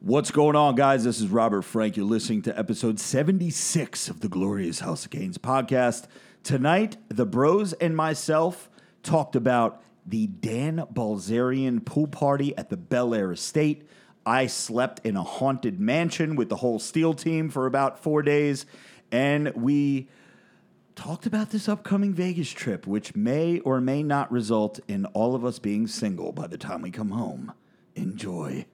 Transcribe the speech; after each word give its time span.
What's 0.00 0.30
going 0.30 0.54
on, 0.54 0.76
guys? 0.76 1.02
This 1.02 1.20
is 1.20 1.26
Robert 1.26 1.62
Frank. 1.62 1.96
You're 1.96 2.06
listening 2.06 2.42
to 2.42 2.56
episode 2.56 3.00
76 3.00 4.08
of 4.08 4.20
the 4.20 4.28
Glorious 4.28 4.78
House 4.78 5.04
of 5.04 5.10
Gains 5.10 5.38
podcast. 5.38 6.06
Tonight, 6.44 6.96
the 7.08 7.26
bros 7.26 7.72
and 7.72 7.96
myself 7.96 8.70
talked 9.02 9.34
about 9.34 9.82
the 10.06 10.28
Dan 10.28 10.86
Bilzerian 10.92 11.84
pool 11.84 12.06
party 12.06 12.56
at 12.56 12.70
the 12.70 12.76
Bel 12.76 13.12
Air 13.12 13.32
Estate. 13.32 13.88
I 14.24 14.46
slept 14.46 15.04
in 15.04 15.16
a 15.16 15.24
haunted 15.24 15.80
mansion 15.80 16.36
with 16.36 16.48
the 16.48 16.56
whole 16.56 16.78
Steel 16.78 17.12
team 17.12 17.50
for 17.50 17.66
about 17.66 18.00
four 18.00 18.22
days, 18.22 18.66
and 19.10 19.52
we 19.56 20.08
talked 20.94 21.26
about 21.26 21.50
this 21.50 21.68
upcoming 21.68 22.14
Vegas 22.14 22.52
trip, 22.52 22.86
which 22.86 23.16
may 23.16 23.58
or 23.60 23.80
may 23.80 24.04
not 24.04 24.30
result 24.30 24.78
in 24.86 25.06
all 25.06 25.34
of 25.34 25.44
us 25.44 25.58
being 25.58 25.88
single 25.88 26.30
by 26.30 26.46
the 26.46 26.56
time 26.56 26.82
we 26.82 26.92
come 26.92 27.10
home. 27.10 27.52
Enjoy. 27.96 28.64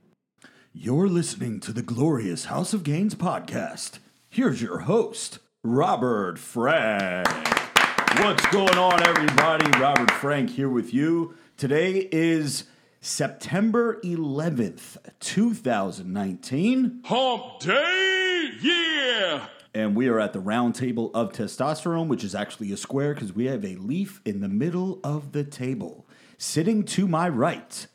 You're 0.77 1.07
listening 1.07 1.61
to 1.61 1.73
the 1.73 1.83
Glorious 1.83 2.47
House 2.47 2.75
of 2.75 2.83
Gains 2.83 3.15
podcast. 3.15 4.01
Here's 4.29 4.61
your 4.61 4.81
host, 4.81 5.39
Robert 5.63 6.37
Frank. 6.37 7.29
What's 8.19 8.45
going 8.49 8.77
on, 8.77 9.07
everybody? 9.07 9.71
Robert 9.79 10.11
Frank 10.11 10.51
here 10.51 10.69
with 10.69 10.93
you. 10.93 11.37
Today 11.57 12.09
is 12.11 12.65
September 13.01 14.01
11th, 14.03 14.97
2019. 15.21 17.03
Hump 17.05 17.61
Day, 17.61 18.51
yeah! 18.61 19.47
And 19.73 19.95
we 19.95 20.09
are 20.09 20.19
at 20.19 20.33
the 20.33 20.41
round 20.41 20.75
table 20.75 21.13
of 21.15 21.31
testosterone, 21.31 22.09
which 22.09 22.25
is 22.25 22.35
actually 22.35 22.73
a 22.73 22.77
square 22.77 23.15
because 23.15 23.33
we 23.33 23.45
have 23.45 23.65
a 23.65 23.77
leaf 23.77 24.21
in 24.25 24.41
the 24.41 24.49
middle 24.49 24.99
of 25.05 25.31
the 25.31 25.45
table. 25.45 26.05
Sitting 26.37 26.83
to 26.83 27.07
my 27.07 27.29
right, 27.29 27.87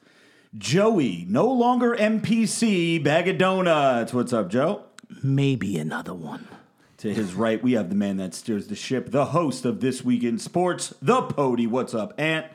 Joey, 0.57 1.27
no 1.29 1.45
longer 1.45 1.95
MPC, 1.95 3.03
bag 3.03 3.27
of 3.27 3.37
donuts. 3.37 4.15
What's 4.15 4.33
up, 4.33 4.49
Joe? 4.49 4.81
Maybe 5.21 5.77
another 5.77 6.15
one. 6.15 6.47
To 6.97 7.13
his 7.13 7.35
right, 7.35 7.61
we 7.61 7.73
have 7.73 7.89
the 7.89 7.95
man 7.95 8.17
that 8.17 8.33
steers 8.33 8.65
the 8.65 8.75
ship, 8.75 9.11
the 9.11 9.25
host 9.25 9.63
of 9.63 9.79
This 9.79 10.03
Week 10.03 10.23
in 10.23 10.39
Sports, 10.39 10.95
the 11.03 11.21
Pody. 11.21 11.67
What's 11.67 11.93
up, 11.93 12.19
Ant? 12.19 12.47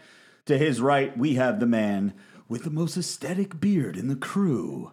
To 0.47 0.59
his 0.59 0.81
right, 0.81 1.17
we 1.17 1.37
have 1.37 1.61
the 1.61 1.67
man 1.67 2.15
with 2.49 2.65
the 2.65 2.71
most 2.71 2.97
aesthetic 2.97 3.61
beard 3.61 3.97
in 3.97 4.09
the 4.09 4.17
crew. 4.17 4.91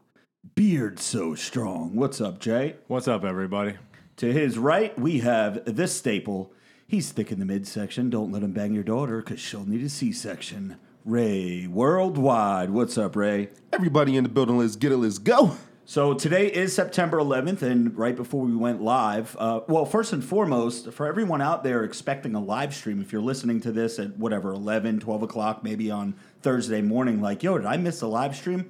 Beard 0.53 0.99
so 0.99 1.33
strong. 1.33 1.95
What's 1.95 2.21
up, 2.21 2.39
Jay? 2.39 2.75
What's 2.85 3.07
up, 3.07 3.23
everybody? 3.23 3.77
To 4.17 4.31
his 4.31 4.59
right, 4.59 4.97
we 4.99 5.21
have 5.21 5.63
this 5.65 5.95
staple. 5.95 6.53
He's 6.87 7.11
thick 7.11 7.31
in 7.31 7.39
the 7.39 7.45
midsection. 7.45 8.11
Don't 8.11 8.31
let 8.31 8.43
him 8.43 8.51
bang 8.51 8.75
your 8.75 8.83
daughter 8.83 9.23
because 9.23 9.39
she'll 9.39 9.65
need 9.65 9.83
a 9.83 9.89
C 9.89 10.11
section. 10.11 10.77
Ray 11.05 11.65
Worldwide. 11.65 12.69
What's 12.69 12.95
up, 12.97 13.15
Ray? 13.15 13.49
Everybody 13.73 14.17
in 14.17 14.23
the 14.23 14.29
building, 14.29 14.59
let's 14.59 14.75
get 14.75 14.91
it, 14.91 14.97
let's 14.97 15.17
go. 15.17 15.57
So 15.83 16.13
today 16.13 16.45
is 16.45 16.75
September 16.75 17.17
11th, 17.17 17.63
and 17.63 17.97
right 17.97 18.15
before 18.15 18.45
we 18.45 18.55
went 18.55 18.83
live, 18.83 19.35
uh, 19.39 19.61
well, 19.67 19.83
first 19.83 20.13
and 20.13 20.23
foremost, 20.23 20.91
for 20.91 21.07
everyone 21.07 21.41
out 21.41 21.63
there 21.63 21.83
expecting 21.83 22.35
a 22.35 22.39
live 22.39 22.75
stream, 22.75 23.01
if 23.01 23.11
you're 23.11 23.21
listening 23.21 23.59
to 23.61 23.71
this 23.71 23.97
at 23.97 24.15
whatever, 24.15 24.53
11, 24.53 24.99
12 24.99 25.23
o'clock, 25.23 25.63
maybe 25.63 25.89
on 25.89 26.13
Thursday 26.43 26.83
morning, 26.83 27.19
like, 27.19 27.41
yo, 27.41 27.57
did 27.57 27.65
I 27.65 27.77
miss 27.77 27.99
the 28.01 28.07
live 28.07 28.35
stream? 28.35 28.69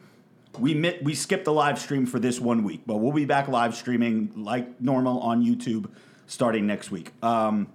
We 0.57 0.73
mi- 0.73 0.99
we 1.03 1.13
skipped 1.13 1.45
the 1.45 1.53
live 1.53 1.79
stream 1.79 2.05
for 2.05 2.19
this 2.19 2.39
one 2.39 2.63
week, 2.63 2.83
but 2.85 2.97
we'll 2.97 3.11
be 3.11 3.25
back 3.25 3.49
live 3.49 3.75
streaming 3.75 4.31
like 4.35 4.79
normal 4.79 5.19
on 5.19 5.43
YouTube 5.43 5.89
starting 6.27 6.65
next 6.65 6.91
week. 6.91 7.11
Um, 7.21 7.67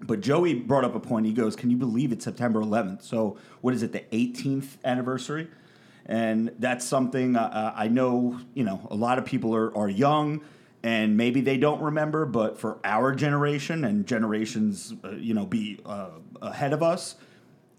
but 0.00 0.20
Joey 0.20 0.54
brought 0.54 0.84
up 0.84 0.94
a 0.94 1.00
point. 1.00 1.26
He 1.26 1.32
goes, 1.32 1.56
"Can 1.56 1.70
you 1.70 1.76
believe 1.76 2.12
it's 2.12 2.24
September 2.24 2.60
11th? 2.60 3.02
So 3.02 3.36
what 3.60 3.74
is 3.74 3.82
it? 3.82 3.92
The 3.92 4.04
18th 4.12 4.78
anniversary?" 4.84 5.48
And 6.06 6.52
that's 6.58 6.84
something 6.84 7.36
uh, 7.36 7.72
I 7.76 7.88
know. 7.88 8.38
You 8.54 8.64
know, 8.64 8.86
a 8.90 8.94
lot 8.94 9.18
of 9.18 9.24
people 9.24 9.54
are 9.54 9.76
are 9.76 9.88
young, 9.88 10.40
and 10.82 11.16
maybe 11.16 11.40
they 11.40 11.58
don't 11.58 11.82
remember. 11.82 12.24
But 12.26 12.58
for 12.58 12.78
our 12.84 13.14
generation 13.14 13.84
and 13.84 14.06
generations, 14.06 14.94
uh, 15.04 15.10
you 15.10 15.34
know, 15.34 15.46
be 15.46 15.80
uh, 15.84 16.10
ahead 16.40 16.72
of 16.72 16.82
us, 16.82 17.16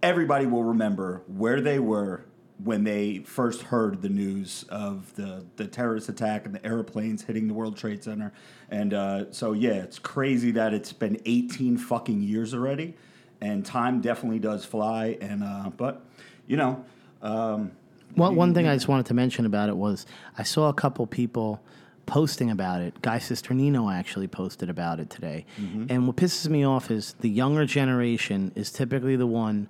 everybody 0.03 0.46
will 0.46 0.63
remember 0.63 1.24
where 1.28 1.62
they 1.62 1.79
were 1.79 2.25
when 2.64 2.84
they 2.84 3.20
first 3.20 3.62
heard 3.64 4.02
the 4.02 4.09
news 4.09 4.66
of 4.70 5.16
the, 5.16 5.46
the 5.56 5.66
terrorist 5.66 6.09
attack 6.09 6.46
and 6.46 6.53
the 6.53 6.66
airplanes 6.66 7.24
hitting 7.24 7.47
the 7.47 7.53
World 7.53 7.78
Trade 7.78 8.03
Center. 8.03 8.34
And 8.70 8.94
uh, 8.94 9.31
so, 9.31 9.53
yeah, 9.53 9.75
it's 9.75 9.97
crazy 9.97 10.52
that 10.52 10.74
it's 10.74 10.92
been 10.92 11.20
18 11.25 11.78
fucking 11.78 12.22
years 12.22 12.53
already. 12.53 12.96
And 13.40 13.66
time 13.66 14.02
definitely 14.02 14.40
does 14.40 14.66
fly. 14.66 15.18
And, 15.22 15.44
uh, 15.44 15.70
but, 15.78 16.06
you 16.47 16.58
know, 16.58 16.84
um, 17.22 17.72
Well, 18.18 18.34
one 18.34 18.53
thing 18.53 18.68
I 18.68 18.76
just 18.76 18.90
wanted 18.90 19.06
to 19.06 19.14
mention 19.14 19.46
about 19.46 19.70
it 19.70 19.78
was 19.78 20.06
I 20.38 20.44
saw 20.44 20.68
a 20.68 20.74
couple 20.74 21.08
people 21.08 21.62
posting 22.06 22.50
about 22.50 22.81
it. 22.81 23.02
Guy 23.02 23.20
Cisternino 23.20 23.94
actually 23.94 24.28
posted 24.28 24.70
about 24.70 25.00
it 25.00 25.09
today. 25.09 25.46
And 25.90 26.08
what 26.08 26.18
pisses 26.18 26.50
me 26.50 26.66
off 26.66 26.91
is 26.91 27.16
the 27.22 27.30
younger 27.30 27.66
generation 27.66 28.52
is 28.56 28.72
typically 28.72 29.16
the 29.16 29.28
one 29.28 29.70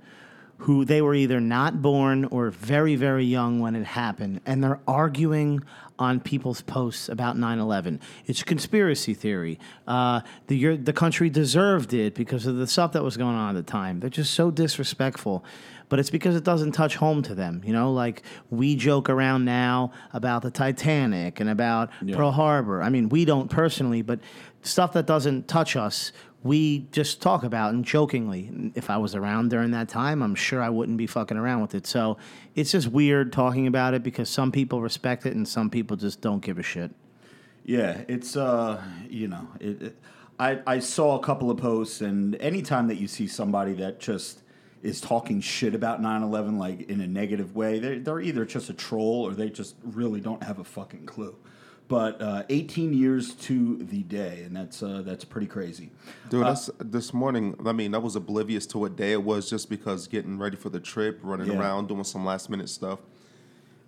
who 0.60 0.84
they 0.84 1.02
were 1.02 1.16
either 1.16 1.40
not 1.40 1.82
born 1.82 2.26
or 2.26 2.50
very, 2.50 2.96
very 2.96 3.26
young 3.26 3.60
when 3.60 3.76
it 3.76 3.86
happened, 3.86 4.42
and 4.46 4.64
they're 4.64 4.80
arguing 4.88 5.64
on 5.98 6.20
people's 6.20 6.62
posts 6.62 7.10
about 7.10 7.38
9/11. 7.38 8.00
It's 8.26 8.42
a 8.42 8.46
conspiracy 8.46 9.14
theory. 9.14 9.60
Uh, 9.88 10.22
the 10.48 10.58
your, 10.58 10.78
the 10.78 10.94
country 10.94 11.30
deserved 11.30 11.94
it 11.94 12.14
because 12.16 12.46
of 12.46 12.58
the 12.58 12.68
stuff 12.68 12.94
that 12.94 13.04
was 13.04 13.18
going 13.18 13.36
on 13.36 13.56
at 13.56 13.66
the 13.66 13.72
time. 13.72 14.00
They're 14.00 14.10
just 14.10 14.34
so 14.34 14.52
disrespectful. 14.52 15.44
But 15.90 15.98
it's 15.98 16.12
because 16.12 16.36
it 16.36 16.44
doesn't 16.44 16.74
touch 16.74 16.98
home 16.98 17.24
to 17.24 17.34
them, 17.34 17.64
you 17.66 17.74
know. 17.74 17.92
Like 17.92 18.22
we 18.52 18.76
joke 18.76 19.10
around 19.10 19.44
now 19.44 19.92
about 20.14 20.44
the 20.44 20.52
Titanic 20.52 21.40
and 21.40 21.50
about 21.50 21.90
Pearl 22.12 22.32
Harbor. 22.32 22.84
I 22.84 22.90
mean, 22.90 23.10
we 23.10 23.26
don't 23.26 23.50
personally, 23.50 24.04
but 24.04 24.20
stuff 24.62 24.94
that 24.94 25.08
doesn't 25.08 25.48
touch 25.48 25.76
us, 25.76 26.12
we 26.44 26.88
just 26.92 27.22
talk 27.22 27.44
about 27.44 27.74
and 27.74 27.84
jokingly. 27.84 28.72
If 28.76 28.90
I 28.90 28.98
was 28.98 29.14
around 29.16 29.50
during 29.50 29.72
that 29.72 29.90
time, 29.90 30.22
I'm 30.22 30.36
sure 30.36 30.62
I 30.62 30.70
wouldn't 30.70 30.98
be 30.98 31.08
fucking 31.08 31.38
around 31.38 31.62
with 31.62 31.76
it. 31.76 31.86
So 31.86 32.18
it's 32.56 32.72
just 32.72 32.88
weird 32.88 33.34
talking 33.34 33.68
about 33.68 33.94
it 33.94 34.04
because 34.04 34.30
some 34.30 34.52
people 34.52 34.82
respect 34.82 35.26
it 35.26 35.36
and 35.36 35.48
some 35.48 35.70
people 35.70 35.98
just 35.98 36.22
don't 36.22 36.42
give 36.42 36.58
a 36.58 36.64
shit. 36.64 36.92
Yeah, 37.66 38.02
it's 38.08 38.36
uh, 38.36 38.82
you 39.10 39.28
know, 39.28 39.48
it, 39.60 39.82
it, 39.82 39.96
I 40.40 40.60
I 40.66 40.80
saw 40.80 41.20
a 41.20 41.24
couple 41.24 41.52
of 41.52 41.58
posts, 41.58 42.02
and 42.02 42.36
anytime 42.38 42.88
that 42.88 42.96
you 42.96 43.08
see 43.08 43.28
somebody 43.28 43.74
that 43.74 44.00
just 44.00 44.42
is 44.82 45.02
talking 45.02 45.42
shit 45.42 45.76
about 45.76 46.02
9-11 46.02 46.58
like 46.58 46.90
in 46.90 47.02
a 47.02 47.08
negative 47.08 47.56
way, 47.56 47.80
they're, 47.80 48.00
they're 48.00 48.22
either 48.22 48.46
just 48.46 48.70
a 48.70 48.74
troll 48.74 49.28
or 49.28 49.34
they 49.34 49.50
just 49.50 49.76
really 49.84 50.22
don't 50.22 50.42
have 50.42 50.60
a 50.60 50.64
fucking 50.64 51.06
clue. 51.06 51.36
But 51.90 52.22
uh, 52.22 52.44
18 52.50 52.94
years 52.94 53.34
to 53.34 53.78
the 53.78 54.04
day, 54.04 54.44
and 54.46 54.56
that's 54.56 54.82
uh, 54.84 55.02
that's 55.04 55.26
pretty 55.26 55.48
crazy. 55.48 55.90
Dude, 56.30 56.46
that's 56.46 56.70
this 56.80 57.14
morning. 57.16 57.56
I 57.66 57.72
mean, 57.72 57.96
I 57.96 57.98
was 57.98 58.16
oblivious 58.16 58.68
to 58.68 58.78
what 58.78 58.96
day 58.96 59.12
it 59.12 59.24
was 59.24 59.50
just 59.50 59.70
because 59.72 60.08
getting 60.08 60.38
ready 60.38 60.56
for 60.56 60.70
the 60.70 60.80
trip, 60.80 61.20
running 61.24 61.48
Yeah. 61.52 61.58
around, 61.60 61.88
doing 61.88 62.04
some 62.04 62.24
last 62.24 62.48
minute 62.50 62.70
stuff. 62.70 63.00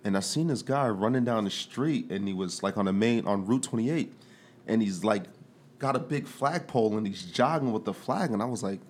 And 0.04 0.16
I 0.16 0.20
seen 0.20 0.48
this 0.48 0.62
guy 0.62 0.88
running 0.88 1.24
down 1.24 1.44
the 1.44 1.50
street 1.50 2.10
and 2.10 2.26
he 2.26 2.34
was 2.34 2.60
like 2.60 2.76
on 2.76 2.86
the 2.86 2.92
main 2.92 3.24
on 3.24 3.46
Route 3.46 3.62
28 3.62 4.12
and 4.66 4.82
he's 4.82 5.04
like 5.04 5.22
got 5.78 5.94
a 5.94 6.00
big 6.00 6.26
flagpole 6.26 6.96
and 6.98 7.06
he's 7.06 7.22
jogging 7.22 7.72
with 7.72 7.84
the 7.84 7.94
flag 7.94 8.32
and 8.32 8.42
I 8.42 8.46
was 8.46 8.64
like, 8.64 8.80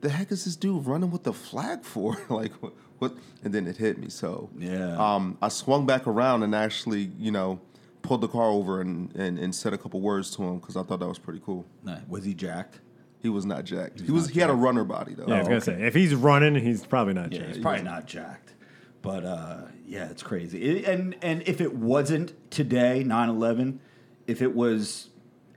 the 0.00 0.08
heck 0.10 0.32
is 0.32 0.44
this 0.44 0.56
dude 0.56 0.86
running 0.86 1.12
with 1.12 1.22
the 1.22 1.32
flag 1.32 1.84
for? 1.84 2.16
like 2.30 2.52
what, 2.54 2.72
what 2.98 3.14
and 3.44 3.54
then 3.54 3.68
it 3.68 3.76
hit 3.76 3.96
me. 3.96 4.08
So 4.08 4.50
Yeah. 4.58 4.96
um, 4.98 5.38
I 5.40 5.48
swung 5.50 5.86
back 5.86 6.08
around 6.08 6.42
and 6.42 6.52
actually, 6.52 7.12
you 7.16 7.30
know, 7.30 7.60
pulled 8.08 8.22
the 8.22 8.28
car 8.28 8.50
over 8.50 8.80
and, 8.80 9.14
and, 9.14 9.38
and 9.38 9.54
said 9.54 9.72
a 9.74 9.78
couple 9.78 10.00
words 10.00 10.30
to 10.36 10.42
him 10.42 10.58
because 10.58 10.76
I 10.76 10.82
thought 10.82 10.98
that 11.00 11.06
was 11.08 11.18
pretty 11.18 11.40
cool. 11.44 11.66
Nah, 11.84 11.98
was 12.08 12.24
he 12.24 12.34
jacked? 12.34 12.80
He 13.20 13.28
was 13.28 13.44
not 13.44 13.64
jacked. 13.64 14.00
He 14.00 14.10
was. 14.10 14.28
He 14.30 14.40
had 14.40 14.48
a 14.50 14.54
runner 14.54 14.84
body 14.84 15.14
though. 15.14 15.26
Yeah, 15.26 15.34
I 15.34 15.38
was 15.40 15.48
gonna 15.48 15.60
say 15.60 15.82
if 15.86 15.94
he's 15.94 16.14
running, 16.14 16.54
he's 16.54 16.84
probably 16.86 17.14
not. 17.14 17.32
Yeah, 17.32 17.40
Yeah, 17.40 17.46
he's 17.48 17.58
probably 17.58 17.82
not 17.82 18.06
jacked. 18.06 18.54
But 19.02 19.24
uh, 19.24 19.56
yeah, 19.86 20.08
it's 20.08 20.22
crazy. 20.22 20.62
It- 20.62 20.84
and 20.88 21.16
and 21.22 21.42
if 21.46 21.60
it 21.60 21.74
wasn't 21.74 22.32
today, 22.50 23.02
9-11, 23.06 23.78
if 24.26 24.40
it 24.42 24.54
was 24.54 25.10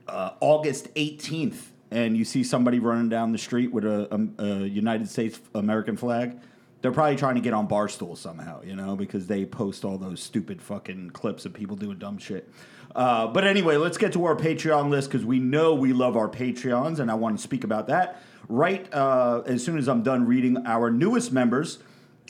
uh, 0.08 0.32
August 0.42 0.94
18th, 0.96 1.68
and 1.92 2.18
you 2.18 2.26
see 2.26 2.44
somebody 2.44 2.80
running 2.80 3.10
down 3.10 3.32
the 3.32 3.38
street 3.38 3.72
with 3.72 3.86
a, 3.86 4.08
a, 4.40 4.44
a 4.44 4.58
United 4.68 5.08
States 5.10 5.40
American 5.56 5.96
flag, 5.98 6.38
they're 6.82 6.92
probably 6.92 7.16
trying 7.16 7.36
to 7.36 7.42
get 7.42 7.54
on 7.54 7.68
Barstool 7.68 8.18
somehow, 8.18 8.62
you 8.64 8.76
know, 8.76 8.96
because 8.96 9.28
they 9.28 9.46
post 9.46 9.86
all 9.86 9.98
those 9.98 10.22
stupid 10.22 10.62
fucking 10.62 11.12
clips 11.12 11.46
of 11.46 11.54
people 11.54 11.76
doing 11.76 11.98
dumb 11.98 12.18
shit. 12.18 12.50
Uh, 12.96 13.28
but 13.28 13.46
anyway, 13.46 13.78
let's 13.78 13.98
get 13.98 14.14
to 14.14 14.26
our 14.26 14.36
Patreon 14.36 14.90
list 14.90 15.10
because 15.10 15.26
we 15.26 15.40
know 15.40 15.74
we 15.74 15.94
love 15.94 16.18
our 16.18 16.28
Patreons, 16.28 17.00
and 17.00 17.10
I 17.10 17.14
want 17.14 17.38
to 17.38 17.42
speak 17.42 17.64
about 17.64 17.88
that 17.88 18.22
right 18.50 18.92
uh, 18.94 19.44
as 19.46 19.64
soon 19.64 19.78
as 19.78 19.88
I'm 19.88 20.04
done 20.04 20.26
reading 20.26 20.66
our 20.66 20.92
newest 20.92 21.32
members. 21.32 21.80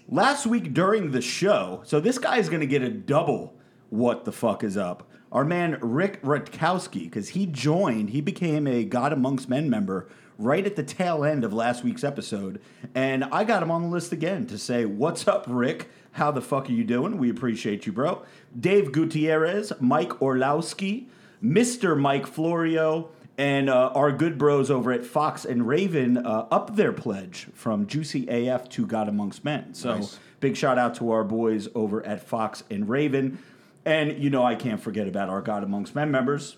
Last 0.07 0.45
week 0.45 0.73
during 0.73 1.11
the 1.11 1.21
show, 1.21 1.81
so 1.85 1.99
this 1.99 2.17
guy 2.17 2.37
is 2.37 2.49
going 2.49 2.59
to 2.59 2.67
get 2.67 2.81
a 2.81 2.89
double 2.89 3.55
what 3.89 4.25
the 4.25 4.31
fuck 4.31 4.63
is 4.63 4.77
up. 4.77 5.09
Our 5.31 5.45
man 5.45 5.77
Rick 5.81 6.21
Rutkowski, 6.21 7.03
because 7.03 7.29
he 7.29 7.45
joined, 7.45 8.09
he 8.09 8.19
became 8.19 8.67
a 8.67 8.83
God 8.83 9.13
Amongst 9.13 9.47
Men 9.47 9.69
member 9.69 10.09
right 10.41 10.65
at 10.65 10.75
the 10.75 10.83
tail 10.83 11.23
end 11.23 11.43
of 11.43 11.53
last 11.53 11.83
week's 11.83 12.03
episode. 12.03 12.59
And 12.95 13.23
I 13.25 13.43
got 13.43 13.61
him 13.63 13.71
on 13.71 13.83
the 13.83 13.87
list 13.89 14.11
again 14.11 14.45
to 14.47 14.57
say, 14.57 14.85
What's 14.85 15.27
up, 15.27 15.45
Rick? 15.47 15.89
How 16.13 16.31
the 16.31 16.41
fuck 16.41 16.69
are 16.69 16.73
you 16.73 16.83
doing? 16.83 17.17
We 17.17 17.29
appreciate 17.29 17.85
you, 17.85 17.91
bro. 17.93 18.23
Dave 18.59 18.91
Gutierrez, 18.91 19.71
Mike 19.79 20.21
Orlowski, 20.21 21.07
Mr. 21.43 21.97
Mike 21.97 22.27
Florio, 22.27 23.09
and 23.37 23.69
uh, 23.69 23.91
our 23.95 24.11
good 24.11 24.37
bros 24.37 24.69
over 24.69 24.91
at 24.91 25.05
Fox 25.05 25.45
and 25.45 25.65
Raven 25.67 26.17
uh, 26.17 26.47
up 26.51 26.75
their 26.75 26.91
pledge 26.91 27.47
from 27.53 27.87
Juicy 27.87 28.27
AF 28.27 28.67
to 28.69 28.85
God 28.85 29.07
Amongst 29.07 29.45
Men. 29.45 29.73
So 29.73 29.95
Nice. 29.95 30.19
big 30.41 30.57
shout 30.57 30.77
out 30.77 30.95
to 30.95 31.11
our 31.11 31.23
boys 31.23 31.69
over 31.73 32.05
at 32.05 32.21
Fox 32.27 32.63
and 32.69 32.89
Raven. 32.89 33.39
And 33.85 34.21
you 34.21 34.29
know, 34.29 34.43
I 34.43 34.55
can't 34.55 34.81
forget 34.81 35.07
about 35.07 35.29
our 35.29 35.41
God 35.41 35.63
Amongst 35.63 35.95
Men 35.95 36.11
members. 36.11 36.57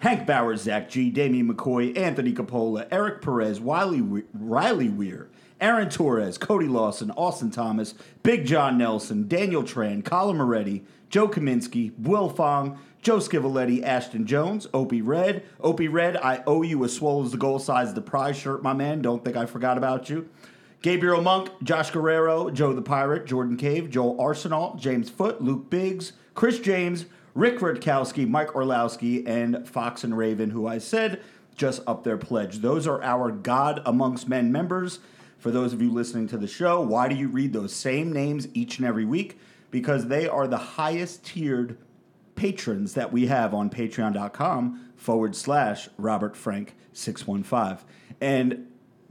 Hank 0.00 0.26
Bauer, 0.26 0.56
Zach 0.56 0.88
G, 0.88 1.10
Damian 1.10 1.52
McCoy, 1.52 1.96
Anthony 1.96 2.32
Capola, 2.32 2.86
Eric 2.90 3.20
Perez, 3.20 3.60
Wiley, 3.60 4.00
We- 4.00 4.22
Riley 4.32 4.88
Weir, 4.88 5.28
Aaron 5.60 5.88
Torres, 5.88 6.38
Cody 6.38 6.68
Lawson, 6.68 7.10
Austin 7.12 7.50
Thomas, 7.50 7.94
Big 8.22 8.46
John 8.46 8.78
Nelson, 8.78 9.26
Daniel 9.26 9.64
Tran, 9.64 10.04
Colin 10.04 10.36
Moretti, 10.36 10.84
Joe 11.10 11.26
Kaminsky, 11.26 11.92
Will 11.98 12.28
Fong, 12.28 12.78
Joe 13.02 13.18
Scivoletti, 13.18 13.82
Ashton 13.82 14.24
Jones, 14.26 14.68
Opie 14.72 15.02
Red. 15.02 15.42
Opie 15.60 15.88
Red, 15.88 16.16
I 16.16 16.42
owe 16.46 16.62
you 16.62 16.84
a 16.84 16.88
Swallows 16.88 17.32
the 17.32 17.38
Goal 17.38 17.58
size 17.58 17.88
of 17.88 17.94
the 17.96 18.00
prize 18.00 18.36
shirt, 18.36 18.62
my 18.62 18.72
man. 18.72 19.02
Don't 19.02 19.24
think 19.24 19.36
I 19.36 19.46
forgot 19.46 19.78
about 19.78 20.08
you. 20.10 20.28
Gabriel 20.80 21.22
Monk, 21.22 21.50
Josh 21.64 21.90
Guerrero, 21.90 22.50
Joe 22.50 22.72
the 22.72 22.82
Pirate, 22.82 23.26
Jordan 23.26 23.56
Cave, 23.56 23.90
Joel 23.90 24.20
Arsenal, 24.20 24.76
James 24.78 25.10
Foote, 25.10 25.40
Luke 25.40 25.68
Biggs, 25.70 26.12
Chris 26.34 26.60
James, 26.60 27.06
Rick 27.38 27.60
Rutkowski, 27.60 28.28
Mike 28.28 28.56
Orlowski, 28.56 29.24
and 29.24 29.64
Fox 29.68 30.02
and 30.02 30.18
Raven, 30.18 30.50
who 30.50 30.66
I 30.66 30.78
said 30.78 31.22
just 31.54 31.80
up 31.86 32.02
their 32.02 32.16
pledge. 32.16 32.56
Those 32.56 32.84
are 32.84 33.00
our 33.00 33.30
God 33.30 33.80
Amongst 33.86 34.28
Men 34.28 34.50
members. 34.50 34.98
For 35.38 35.52
those 35.52 35.72
of 35.72 35.80
you 35.80 35.92
listening 35.92 36.26
to 36.30 36.36
the 36.36 36.48
show, 36.48 36.80
why 36.80 37.06
do 37.06 37.14
you 37.14 37.28
read 37.28 37.52
those 37.52 37.72
same 37.72 38.12
names 38.12 38.48
each 38.54 38.78
and 38.78 38.86
every 38.88 39.04
week? 39.04 39.38
Because 39.70 40.08
they 40.08 40.26
are 40.26 40.48
the 40.48 40.56
highest 40.56 41.24
tiered 41.24 41.78
patrons 42.34 42.94
that 42.94 43.12
we 43.12 43.28
have 43.28 43.54
on 43.54 43.70
patreon.com 43.70 44.94
forward 44.96 45.36
slash 45.36 45.88
Robert 45.96 46.36
Frank 46.36 46.74
615. 46.92 47.86
And 48.20 48.66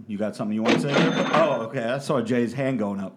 you 0.06 0.18
got 0.18 0.36
something 0.36 0.54
you 0.54 0.64
want 0.64 0.82
to 0.82 0.94
say? 0.94 1.30
Oh, 1.32 1.62
okay. 1.68 1.86
I 1.86 2.00
saw 2.00 2.20
Jay's 2.20 2.52
hand 2.52 2.78
going 2.78 3.00
up. 3.00 3.16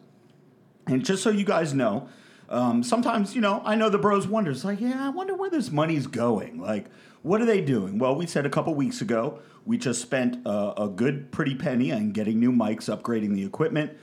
And 0.86 1.04
just 1.04 1.24
so 1.24 1.30
you 1.30 1.44
guys 1.44 1.74
know, 1.74 2.08
um, 2.50 2.82
sometimes, 2.82 3.34
you 3.34 3.40
know, 3.40 3.62
I 3.64 3.76
know 3.76 3.88
the 3.88 3.98
bros 3.98 4.26
wonder. 4.26 4.50
It's 4.50 4.64
like, 4.64 4.80
yeah, 4.80 5.06
I 5.06 5.08
wonder 5.10 5.34
where 5.34 5.50
this 5.50 5.70
money's 5.70 6.08
going. 6.08 6.60
Like, 6.60 6.86
what 7.22 7.40
are 7.40 7.44
they 7.44 7.60
doing? 7.60 7.98
Well, 7.98 8.16
we 8.16 8.26
said 8.26 8.44
a 8.44 8.50
couple 8.50 8.74
weeks 8.74 9.00
ago, 9.00 9.40
we 9.64 9.78
just 9.78 10.02
spent 10.02 10.44
uh, 10.46 10.74
a 10.76 10.88
good, 10.88 11.30
pretty 11.30 11.54
penny 11.54 11.92
on 11.92 12.10
getting 12.10 12.40
new 12.40 12.50
mics, 12.50 12.94
upgrading 12.94 13.34
the 13.34 13.44
equipment. 13.44 13.96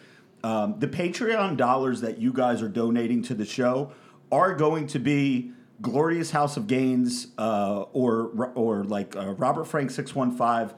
Um, 0.44 0.76
the 0.80 0.88
Patreon 0.88 1.58
dollars 1.58 2.00
that 2.02 2.20
you 2.20 2.32
guys 2.32 2.62
are 2.62 2.70
donating 2.70 3.22
to 3.24 3.34
the 3.34 3.46
show 3.46 3.92
are 4.32 4.56
going 4.56 4.88
to 4.88 5.00
be 5.00 5.52
Glorious 5.82 6.32
House 6.32 6.56
of 6.56 6.68
Gains 6.68 7.28
uh, 7.38 7.82
or, 7.92 8.52
or 8.56 8.84
like 8.86 9.16
uh, 9.16 9.34
Robert 9.34 9.66
Frank 9.66 9.92
615 9.92 10.78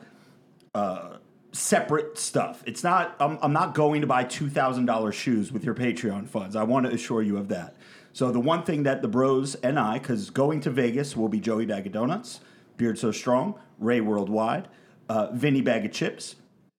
separate 1.52 2.18
stuff. 2.18 2.64
It's 2.66 2.84
not. 2.84 3.16
I'm, 3.20 3.38
I'm 3.42 3.54
not 3.54 3.74
going 3.74 4.02
to 4.02 4.08
buy 4.08 4.24
two 4.24 4.50
thousand 4.50 4.86
dollars 4.86 5.16
shoes 5.16 5.52
with 5.52 5.64
your 5.64 5.76
Patreon 5.76 6.28
funds. 6.28 6.56
I 6.56 6.64
want 6.64 6.86
to 6.86 6.92
assure 6.94 7.22
you 7.22 7.38
of 7.38 7.48
that. 7.50 7.76
So 8.14 8.32
the 8.32 8.40
one 8.40 8.64
thing 8.64 8.84
that 8.84 9.02
the 9.02 9.08
Bros 9.08 9.56
and 9.56 9.80
I, 9.80 10.00
because 10.00 10.30
going 10.30 10.62
to 10.62 10.70
Vegas 10.70 11.16
will 11.16 11.30
be 11.30 11.40
Joey 11.40 11.66
Bag 11.66 11.86
of 11.86 11.94
Donuts, 11.94 12.42
Beard 12.78 12.98
So 12.98 13.12
Strong, 13.12 13.56
Ray 13.78 14.02
Worldwide, 14.02 14.68
uh, 15.08 15.28
Vinny 15.32 15.62
Bag 15.62 15.86
of 15.86 15.92
Chips, 15.92 16.36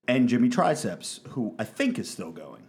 and 0.09 0.29
Jimmy 0.29 0.49
Triceps, 0.49 1.21
who 1.31 1.55
I 1.59 1.65
think 1.65 1.99
is 1.99 2.11
still 2.11 2.33
going. 2.33 2.63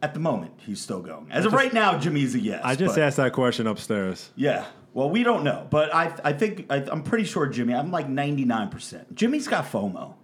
At 0.00 0.14
the 0.14 0.20
moment, 0.20 0.52
he's 0.58 0.80
still 0.80 1.00
going. 1.00 1.26
As 1.32 1.44
of 1.44 1.52
right 1.52 1.72
now, 1.72 1.98
Jimmy's 1.98 2.36
a 2.36 2.38
yes. 2.38 2.60
I 2.64 2.76
just 2.76 2.94
but- 2.94 3.02
asked 3.02 3.16
that 3.16 3.32
question 3.32 3.66
upstairs. 3.66 4.30
yeah. 4.36 4.66
Well, 4.94 5.10
we 5.10 5.22
don't 5.22 5.44
know, 5.44 5.66
but 5.70 5.94
I 5.94 6.12
I 6.24 6.32
think 6.32 6.66
I, 6.70 6.76
I'm 6.90 7.02
pretty 7.02 7.24
sure 7.24 7.46
Jimmy. 7.46 7.74
I'm 7.74 7.90
like 7.92 8.08
99. 8.08 8.68
percent 8.70 9.14
Jimmy's 9.14 9.46
got 9.46 9.64
FOMO, 9.66 10.14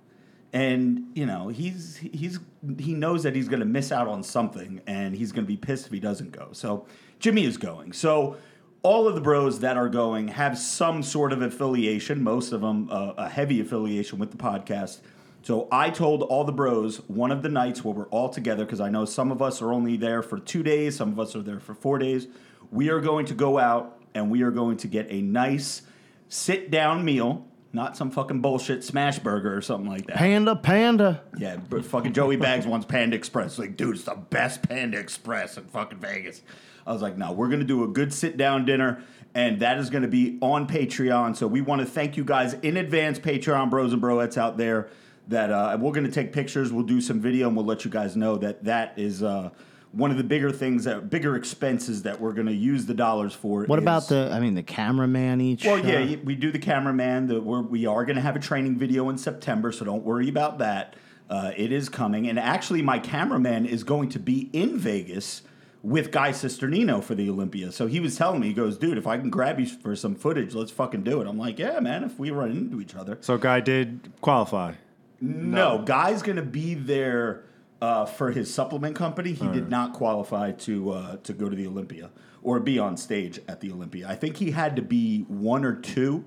and 0.54 1.08
you 1.14 1.26
know 1.26 1.48
he's 1.48 1.96
he's 1.96 2.38
he 2.78 2.94
knows 2.94 3.24
that 3.24 3.34
he's 3.34 3.48
going 3.48 3.60
to 3.60 3.66
miss 3.66 3.92
out 3.92 4.08
on 4.08 4.22
something, 4.22 4.80
and 4.86 5.14
he's 5.14 5.32
going 5.32 5.44
to 5.44 5.48
be 5.48 5.56
pissed 5.56 5.86
if 5.86 5.92
he 5.92 6.00
doesn't 6.00 6.30
go. 6.30 6.48
So 6.52 6.86
Jimmy 7.18 7.44
is 7.44 7.58
going. 7.58 7.92
So 7.92 8.36
all 8.82 9.08
of 9.08 9.14
the 9.14 9.20
bros 9.20 9.60
that 9.60 9.76
are 9.76 9.88
going 9.88 10.28
have 10.28 10.56
some 10.56 11.02
sort 11.02 11.32
of 11.32 11.42
affiliation. 11.42 12.22
Most 12.22 12.52
of 12.52 12.60
them 12.60 12.88
uh, 12.90 13.14
a 13.16 13.28
heavy 13.28 13.60
affiliation 13.60 14.18
with 14.18 14.30
the 14.30 14.36
podcast. 14.36 15.00
So 15.42 15.68
I 15.72 15.90
told 15.90 16.22
all 16.22 16.44
the 16.44 16.52
bros 16.52 16.98
one 17.08 17.32
of 17.32 17.42
the 17.42 17.48
nights 17.48 17.84
where 17.84 17.92
we're 17.92 18.08
all 18.08 18.28
together 18.28 18.64
because 18.64 18.80
I 18.80 18.90
know 18.90 19.04
some 19.04 19.32
of 19.32 19.42
us 19.42 19.60
are 19.60 19.72
only 19.72 19.96
there 19.96 20.22
for 20.22 20.38
two 20.38 20.62
days, 20.62 20.96
some 20.96 21.10
of 21.10 21.18
us 21.18 21.34
are 21.34 21.42
there 21.42 21.60
for 21.60 21.74
four 21.74 21.98
days. 21.98 22.28
We 22.70 22.90
are 22.90 23.00
going 23.00 23.26
to 23.26 23.34
go 23.34 23.58
out 23.58 24.00
and 24.14 24.30
we 24.30 24.42
are 24.42 24.50
going 24.50 24.76
to 24.78 24.86
get 24.86 25.10
a 25.10 25.20
nice 25.20 25.82
sit 26.28 26.70
down 26.70 27.04
meal, 27.04 27.46
not 27.74 27.96
some 27.96 28.10
fucking 28.10 28.40
bullshit 28.40 28.84
smash 28.84 29.18
burger 29.18 29.56
or 29.56 29.60
something 29.60 29.90
like 29.90 30.06
that. 30.06 30.16
Panda, 30.16 30.56
panda. 30.56 31.22
Yeah, 31.36 31.56
but 31.56 31.84
fucking 31.84 32.12
Joey 32.12 32.36
Bags 32.36 32.66
wants 32.66 32.86
Panda 32.86 33.16
Express. 33.16 33.58
Like, 33.58 33.76
dude, 33.76 33.96
it's 33.96 34.04
the 34.04 34.14
best 34.14 34.68
Panda 34.68 34.98
Express 34.98 35.56
in 35.56 35.64
fucking 35.64 35.98
Vegas. 35.98 36.42
I 36.86 36.92
was 36.92 37.02
like, 37.02 37.16
no, 37.16 37.32
we're 37.32 37.48
gonna 37.48 37.64
do 37.64 37.84
a 37.84 37.88
good 37.88 38.12
sit 38.12 38.36
down 38.36 38.64
dinner, 38.64 39.02
and 39.34 39.60
that 39.60 39.78
is 39.78 39.90
gonna 39.90 40.08
be 40.08 40.38
on 40.40 40.66
Patreon. 40.66 41.36
So 41.36 41.46
we 41.46 41.60
want 41.60 41.80
to 41.80 41.86
thank 41.86 42.16
you 42.16 42.24
guys 42.24 42.54
in 42.54 42.76
advance, 42.76 43.18
Patreon 43.18 43.70
bros 43.70 43.92
and 43.92 44.02
broettes 44.02 44.38
out 44.38 44.56
there. 44.56 44.88
That 45.28 45.50
uh, 45.50 45.78
we're 45.80 45.92
gonna 45.92 46.10
take 46.10 46.32
pictures, 46.32 46.70
we'll 46.70 46.84
do 46.84 47.00
some 47.00 47.20
video, 47.20 47.48
and 47.48 47.56
we'll 47.56 47.64
let 47.64 47.84
you 47.84 47.90
guys 47.90 48.14
know 48.14 48.36
that 48.36 48.64
that 48.64 48.92
is 48.98 49.22
uh, 49.22 49.50
one 49.96 50.10
of 50.10 50.16
the 50.16 50.24
bigger 50.24 50.50
things 50.50 50.84
that 50.84 51.08
bigger 51.10 51.36
expenses 51.36 52.02
that 52.02 52.20
we're 52.20 52.32
gonna 52.32 52.50
use 52.50 52.86
the 52.86 52.94
dollars 52.94 53.32
for. 53.32 53.64
What 53.64 53.78
is- 53.78 53.84
about 53.84 54.08
the? 54.08 54.30
I 54.32 54.40
mean, 54.40 54.54
the 54.54 54.62
cameraman 54.62 55.40
each. 55.40 55.64
well, 55.64 55.78
yeah, 55.78 56.16
we 56.24 56.34
do 56.34 56.50
the 56.50 56.58
cameraman. 56.58 57.28
The, 57.28 57.40
we're, 57.40 57.62
we 57.62 57.86
are 57.86 58.04
going 58.04 58.16
to 58.16 58.22
have 58.22 58.36
a 58.36 58.40
training 58.40 58.76
video 58.78 59.08
in 59.08 59.18
September, 59.18 59.72
so 59.72 59.84
don't 59.84 60.02
worry 60.04 60.28
about 60.28 60.58
that. 60.58 60.96
Uh, 61.30 61.52
it 61.56 61.72
is 61.72 61.88
coming. 61.88 62.28
And 62.28 62.38
actually, 62.38 62.82
my 62.82 62.98
cameraman 62.98 63.66
is 63.66 63.82
going 63.84 64.08
to 64.10 64.18
be 64.18 64.50
in 64.52 64.76
Vegas 64.78 65.42
with 65.82 66.10
Guy 66.10 66.30
Cisternino 66.30 67.02
for 67.02 67.14
the 67.14 67.28
Olympia. 67.30 67.70
So 67.72 67.86
he 67.86 68.00
was 68.00 68.16
telling 68.16 68.40
me, 68.40 68.48
he 68.48 68.54
goes, 68.54 68.78
dude, 68.78 68.98
if 68.98 69.06
I 69.06 69.18
can 69.18 69.30
grab 69.30 69.60
you 69.60 69.66
for 69.66 69.94
some 69.96 70.14
footage, 70.14 70.54
let's 70.54 70.70
fucking 70.70 71.02
do 71.02 71.20
it. 71.20 71.26
I'm 71.26 71.38
like, 71.38 71.58
yeah, 71.58 71.78
man, 71.80 72.04
if 72.04 72.18
we 72.18 72.30
run 72.30 72.50
into 72.50 72.80
each 72.80 72.94
other. 72.94 73.18
So 73.20 73.36
guy 73.38 73.60
did 73.60 74.12
qualify. 74.20 74.74
No, 75.20 75.78
Guy's 75.78 76.22
going 76.22 76.36
to 76.36 76.42
be 76.42 76.74
there 76.74 77.44
uh, 77.84 78.06
for 78.06 78.30
his 78.30 78.52
supplement 78.52 78.96
company. 78.96 79.32
He 79.32 79.46
did 79.48 79.68
not 79.68 79.92
qualify 79.92 80.52
to 80.52 80.90
uh, 80.90 81.16
to 81.24 81.32
go 81.32 81.48
to 81.48 81.56
the 81.56 81.66
Olympia 81.66 82.10
or 82.42 82.60
be 82.60 82.78
on 82.78 82.96
stage 82.96 83.40
at 83.48 83.60
the 83.60 83.70
Olympia. 83.72 84.08
I 84.08 84.14
think 84.16 84.36
he 84.36 84.50
had 84.50 84.76
to 84.76 84.82
be 84.82 85.22
one 85.28 85.64
or 85.64 85.74
two. 85.74 86.24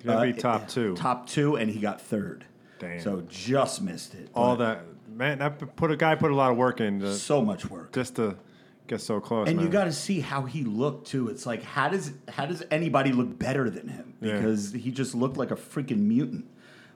You 0.00 0.06
gotta 0.06 0.18
Uh, 0.30 0.32
be 0.32 0.40
top 0.40 0.68
two. 0.68 0.94
Top 0.96 1.26
two, 1.28 1.56
and 1.56 1.70
he 1.70 1.80
got 1.80 2.00
third. 2.00 2.44
Damn. 2.78 3.00
So 3.00 3.22
just 3.28 3.82
missed 3.82 4.14
it. 4.14 4.28
All 4.34 4.56
But 4.56 4.64
that 4.64 4.84
man, 5.16 5.38
that 5.38 5.76
put 5.76 5.90
a 5.90 5.96
guy 5.96 6.14
put 6.14 6.30
a 6.30 6.34
lot 6.34 6.50
of 6.50 6.56
work 6.56 6.80
in 6.80 7.00
to, 7.00 7.14
So 7.14 7.42
much 7.42 7.68
work. 7.70 7.92
just 7.92 8.16
to 8.16 8.36
get 8.88 9.00
so 9.00 9.20
close. 9.20 9.48
And 9.48 9.60
you 9.60 9.68
got 9.68 9.84
to 9.84 9.92
see 9.92 10.18
how 10.20 10.42
he 10.42 10.64
looked 10.64 11.06
too. 11.06 11.28
It's 11.28 11.46
like 11.46 11.62
how 11.62 11.88
does 11.88 12.12
how 12.28 12.46
does 12.46 12.62
anybody 12.70 13.12
look 13.12 13.38
better 13.38 13.70
than 13.70 13.86
him? 13.88 14.14
Yeah. 14.20 14.36
Because 14.36 14.72
he 14.72 14.90
just 14.90 15.14
looked 15.14 15.36
like 15.36 15.50
a 15.52 15.56
freaking 15.56 15.98
mutant. 16.14 16.46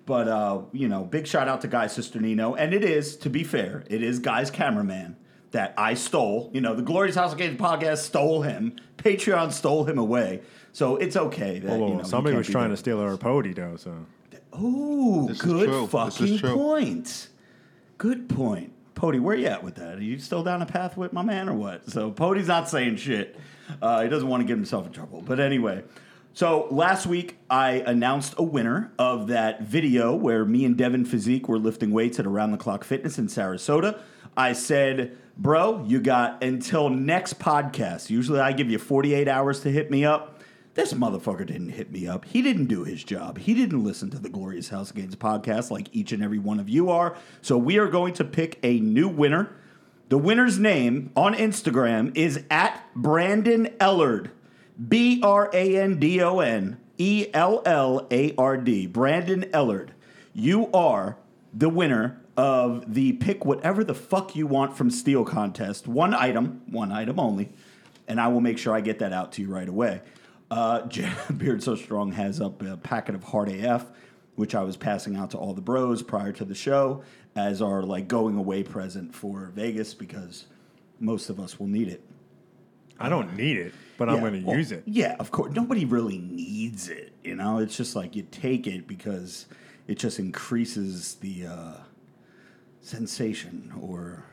But 0.06 0.28
uh, 0.28 0.62
you 0.72 0.88
know, 0.88 1.04
big 1.04 1.26
shout 1.26 1.48
out 1.48 1.60
to 1.62 1.68
Guy 1.68 1.86
Cisternino, 1.86 2.54
and 2.58 2.72
it 2.72 2.84
is 2.84 3.16
to 3.18 3.30
be 3.30 3.44
fair, 3.44 3.84
it 3.90 4.02
is 4.02 4.20
Guy's 4.20 4.50
cameraman 4.50 5.16
that 5.50 5.74
I 5.76 5.94
stole. 5.94 6.50
You 6.54 6.60
know, 6.60 6.74
the 6.74 6.82
Glorious 6.82 7.16
House 7.16 7.32
of 7.32 7.38
Gains 7.38 7.58
podcast 7.60 7.98
stole 7.98 8.42
him. 8.42 8.76
Patreon 8.98 9.52
stole 9.52 9.84
him 9.84 9.98
away. 9.98 10.42
So 10.72 10.96
it's 10.96 11.16
okay 11.16 11.58
that 11.58 11.70
Whoa, 11.70 11.78
whoa, 11.78 11.88
you 11.88 11.94
know, 11.96 12.02
somebody 12.02 12.36
was 12.36 12.46
trying 12.46 12.68
there. 12.68 12.76
to 12.76 12.76
steal 12.76 13.00
our 13.00 13.16
pody 13.16 13.52
though. 13.52 13.76
So 13.76 14.06
Ooh, 14.60 15.26
This 15.28 15.40
good 15.40 15.68
true. 15.68 15.86
This 15.86 16.20
is 16.20 16.40
fucking 16.40 16.54
point. 16.56 17.28
Good 17.98 18.28
point. 18.28 18.72
Pody, 18.94 19.18
where 19.18 19.36
you 19.36 19.46
at 19.46 19.62
with 19.62 19.74
that? 19.74 19.96
Are 19.96 20.02
you 20.02 20.18
still 20.18 20.42
down 20.42 20.62
a 20.62 20.66
path 20.66 20.96
with 20.96 21.12
my 21.12 21.22
man 21.22 21.48
or 21.48 21.54
what? 21.54 21.90
So 21.90 22.10
Pody's 22.10 22.48
not 22.48 22.68
saying 22.68 22.96
shit. 22.96 23.36
Uh, 23.82 24.02
he 24.02 24.08
doesn't 24.08 24.28
want 24.28 24.40
to 24.42 24.46
get 24.46 24.56
himself 24.56 24.86
in 24.86 24.92
trouble. 24.92 25.22
But 25.22 25.38
anyway, 25.40 25.82
so 26.36 26.68
last 26.70 27.06
week 27.06 27.38
I 27.48 27.82
announced 27.86 28.34
a 28.36 28.42
winner 28.42 28.92
of 28.98 29.28
that 29.28 29.62
video 29.62 30.14
where 30.14 30.44
me 30.44 30.66
and 30.66 30.76
Devin 30.76 31.06
Physique 31.06 31.48
were 31.48 31.58
lifting 31.58 31.92
weights 31.92 32.20
at 32.20 32.26
Around 32.26 32.50
the 32.50 32.58
Clock 32.58 32.84
Fitness 32.84 33.18
in 33.18 33.28
Sarasota. 33.28 33.98
I 34.36 34.52
said, 34.52 35.16
bro, 35.38 35.82
you 35.86 35.98
got 35.98 36.44
until 36.44 36.90
next 36.90 37.38
podcast. 37.38 38.10
Usually 38.10 38.38
I 38.38 38.52
give 38.52 38.70
you 38.70 38.78
48 38.78 39.28
hours 39.28 39.60
to 39.60 39.70
hit 39.70 39.90
me 39.90 40.04
up. 40.04 40.42
This 40.74 40.92
motherfucker 40.92 41.46
didn't 41.46 41.70
hit 41.70 41.90
me 41.90 42.06
up. 42.06 42.26
He 42.26 42.42
didn't 42.42 42.66
do 42.66 42.84
his 42.84 43.02
job. 43.02 43.38
He 43.38 43.54
didn't 43.54 43.82
listen 43.82 44.10
to 44.10 44.18
the 44.18 44.28
Glorious 44.28 44.68
House 44.68 44.92
Games 44.92 45.16
podcast 45.16 45.70
like 45.70 45.88
each 45.92 46.12
and 46.12 46.22
every 46.22 46.38
one 46.38 46.60
of 46.60 46.68
you 46.68 46.90
are. 46.90 47.16
So 47.40 47.56
we 47.56 47.78
are 47.78 47.88
going 47.88 48.12
to 48.12 48.24
pick 48.24 48.58
a 48.62 48.78
new 48.80 49.08
winner. 49.08 49.56
The 50.10 50.18
winner's 50.18 50.58
name 50.58 51.12
on 51.16 51.32
Instagram 51.32 52.14
is 52.14 52.44
at 52.50 52.84
Brandon 52.94 53.68
Ellard. 53.80 54.32
B 54.88 55.20
R 55.22 55.50
A 55.52 55.76
N 55.78 55.98
D 55.98 56.20
O 56.22 56.40
N 56.40 56.78
E 56.98 57.26
L 57.32 57.62
L 57.64 58.06
A 58.10 58.34
R 58.36 58.56
D. 58.56 58.86
Brandon 58.86 59.42
Ellard. 59.52 59.90
You 60.32 60.70
are 60.72 61.16
the 61.52 61.68
winner 61.68 62.20
of 62.36 62.92
the 62.92 63.14
pick 63.14 63.44
whatever 63.44 63.82
the 63.82 63.94
fuck 63.94 64.36
you 64.36 64.46
want 64.46 64.76
from 64.76 64.90
Steel 64.90 65.24
contest. 65.24 65.88
One 65.88 66.12
item, 66.12 66.62
one 66.66 66.92
item 66.92 67.18
only, 67.18 67.50
and 68.06 68.20
I 68.20 68.28
will 68.28 68.42
make 68.42 68.58
sure 68.58 68.74
I 68.74 68.80
get 68.80 68.98
that 68.98 69.12
out 69.12 69.32
to 69.32 69.42
you 69.42 69.48
right 69.48 69.68
away. 69.68 70.02
Uh, 70.50 70.82
Beard 71.36 71.62
So 71.62 71.74
Strong 71.74 72.12
has 72.12 72.40
up 72.40 72.62
a 72.62 72.76
packet 72.76 73.14
of 73.14 73.24
Hard 73.24 73.48
AF, 73.48 73.86
which 74.34 74.54
I 74.54 74.62
was 74.62 74.76
passing 74.76 75.16
out 75.16 75.30
to 75.30 75.38
all 75.38 75.54
the 75.54 75.62
bros 75.62 76.02
prior 76.02 76.32
to 76.32 76.44
the 76.44 76.54
show 76.54 77.02
as 77.34 77.62
our 77.62 77.82
like 77.82 78.08
going 78.08 78.36
away 78.36 78.62
present 78.62 79.14
for 79.14 79.50
Vegas 79.54 79.94
because 79.94 80.46
most 81.00 81.30
of 81.30 81.40
us 81.40 81.58
will 81.58 81.66
need 81.66 81.88
it. 81.88 82.02
I 82.98 83.08
don't 83.08 83.36
need 83.36 83.58
it, 83.58 83.74
but 83.98 84.08
I'm 84.08 84.20
going 84.20 84.40
to 84.40 84.46
well, 84.46 84.56
use 84.56 84.72
it. 84.72 84.82
Yeah, 84.86 85.16
of 85.18 85.30
course. 85.30 85.54
Nobody 85.54 85.84
really 85.84 86.18
needs 86.18 86.88
it. 86.88 87.12
You 87.24 87.34
know, 87.36 87.58
it's 87.58 87.76
just 87.76 87.96
like 87.96 88.14
you 88.16 88.22
take 88.30 88.66
it 88.66 88.86
because 88.86 89.46
it 89.86 89.98
just 89.98 90.18
increases 90.18 91.14
the 91.16 91.46
uh, 91.46 91.72
sensation 92.80 93.72
or 93.80 94.24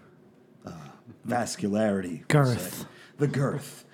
uh, 0.65 0.71
vascularity. 1.27 2.23
we'll 2.33 2.45
say. 2.45 2.53
Girth. 2.55 2.85
The 3.17 3.27
girth. 3.27 3.85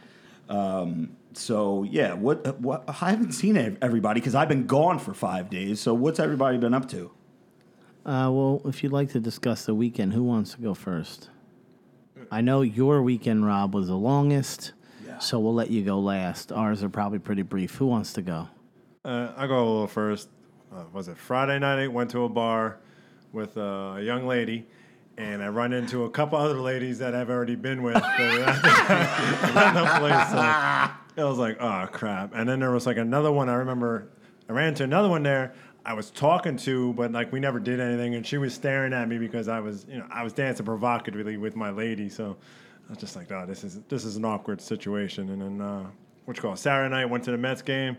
Um, 0.47 1.15
so 1.33 1.83
yeah, 1.83 2.13
what? 2.13 2.45
uh, 2.45 2.53
What? 2.53 2.83
I 2.87 3.09
haven't 3.11 3.33
seen 3.33 3.77
everybody 3.81 4.19
because 4.19 4.35
I've 4.35 4.49
been 4.49 4.65
gone 4.65 4.99
for 4.99 5.13
five 5.13 5.49
days. 5.49 5.79
So 5.79 5.93
what's 5.93 6.19
everybody 6.19 6.57
been 6.57 6.73
up 6.73 6.89
to? 6.89 7.11
Uh, 8.05 8.31
well, 8.31 8.61
if 8.65 8.81
you'd 8.81 8.91
like 8.93 9.11
to 9.11 9.19
discuss 9.19 9.65
the 9.65 9.75
weekend, 9.75 10.13
who 10.13 10.23
wants 10.23 10.53
to 10.53 10.61
go 10.61 10.73
first? 10.73 11.29
I 12.31 12.41
know 12.41 12.61
your 12.61 13.01
weekend, 13.03 13.45
Rob, 13.45 13.73
was 13.75 13.87
the 13.87 13.95
longest, 13.95 14.73
Yeah. 14.78 14.78
So 15.19 15.39
we'll 15.39 15.53
let 15.53 15.69
you 15.69 15.83
go 15.83 15.99
last. 15.99 16.51
Ours 16.51 16.83
are 16.83 16.89
probably 16.89 17.19
pretty 17.19 17.41
brief. 17.41 17.75
Who 17.75 17.85
wants 17.87 18.13
to 18.13 18.21
go? 18.21 18.47
Uh, 19.03 19.31
I'll 19.37 19.47
go 19.47 19.57
a 19.57 19.59
little 19.59 19.87
first. 19.87 20.29
Uh, 20.73 20.83
was 20.93 21.07
it 21.07 21.17
Friday 21.17 21.59
night? 21.59 21.83
I 21.83 21.87
went 21.87 22.11
to 22.11 22.23
a 22.23 22.29
bar 22.29 22.79
with 23.31 23.57
uh, 23.57 23.95
a 23.97 24.01
young 24.01 24.27
lady, 24.27 24.67
and 25.17 25.41
I 25.43 25.49
run 25.49 25.73
into 25.73 26.03
a 26.05 26.09
couple 26.09 26.37
other 26.37 26.59
ladies 26.59 26.99
that 26.99 27.15
I've 27.15 27.29
already 27.29 27.55
been 27.55 27.83
with. 27.83 27.95
that 27.95 28.21
so 31.15 31.23
I 31.23 31.25
was 31.27 31.37
like, 31.37 31.57
oh 31.59 31.87
crap! 31.91 32.33
And 32.33 32.47
then 32.47 32.59
there 32.59 32.71
was 32.71 32.85
like 32.85 32.97
another 32.97 33.31
one. 33.31 33.49
I 33.49 33.55
remember 33.55 34.09
I 34.47 34.53
ran 34.53 34.69
into 34.69 34.83
another 34.83 35.09
one 35.09 35.23
there. 35.23 35.53
I 35.85 35.93
was 35.93 36.11
talking 36.11 36.57
to, 36.57 36.93
but 36.93 37.11
like 37.11 37.31
we 37.31 37.39
never 37.39 37.59
did 37.59 37.79
anything, 37.79 38.15
and 38.15 38.25
she 38.25 38.37
was 38.37 38.53
staring 38.53 38.93
at 38.93 39.07
me 39.07 39.17
because 39.17 39.47
I 39.47 39.59
was, 39.59 39.85
you 39.89 39.97
know, 39.97 40.05
I 40.11 40.23
was 40.23 40.33
dancing 40.33 40.65
provocatively 40.65 41.37
with 41.37 41.55
my 41.55 41.69
lady. 41.69 42.09
So 42.09 42.37
I 42.89 42.93
was 42.93 42.97
just 42.97 43.15
like, 43.15 43.31
oh, 43.31 43.45
this 43.45 43.63
is 43.63 43.79
this 43.87 44.03
is 44.03 44.17
an 44.17 44.25
awkward 44.25 44.59
situation. 44.61 45.29
And 45.29 45.41
then 45.41 45.61
uh, 45.61 45.85
what 46.25 46.35
you 46.35 46.41
call 46.41 46.53
it? 46.53 46.57
Saturday 46.57 46.89
night 46.89 47.05
went 47.05 47.23
to 47.25 47.31
the 47.31 47.37
Mets 47.37 47.61
game, 47.61 47.95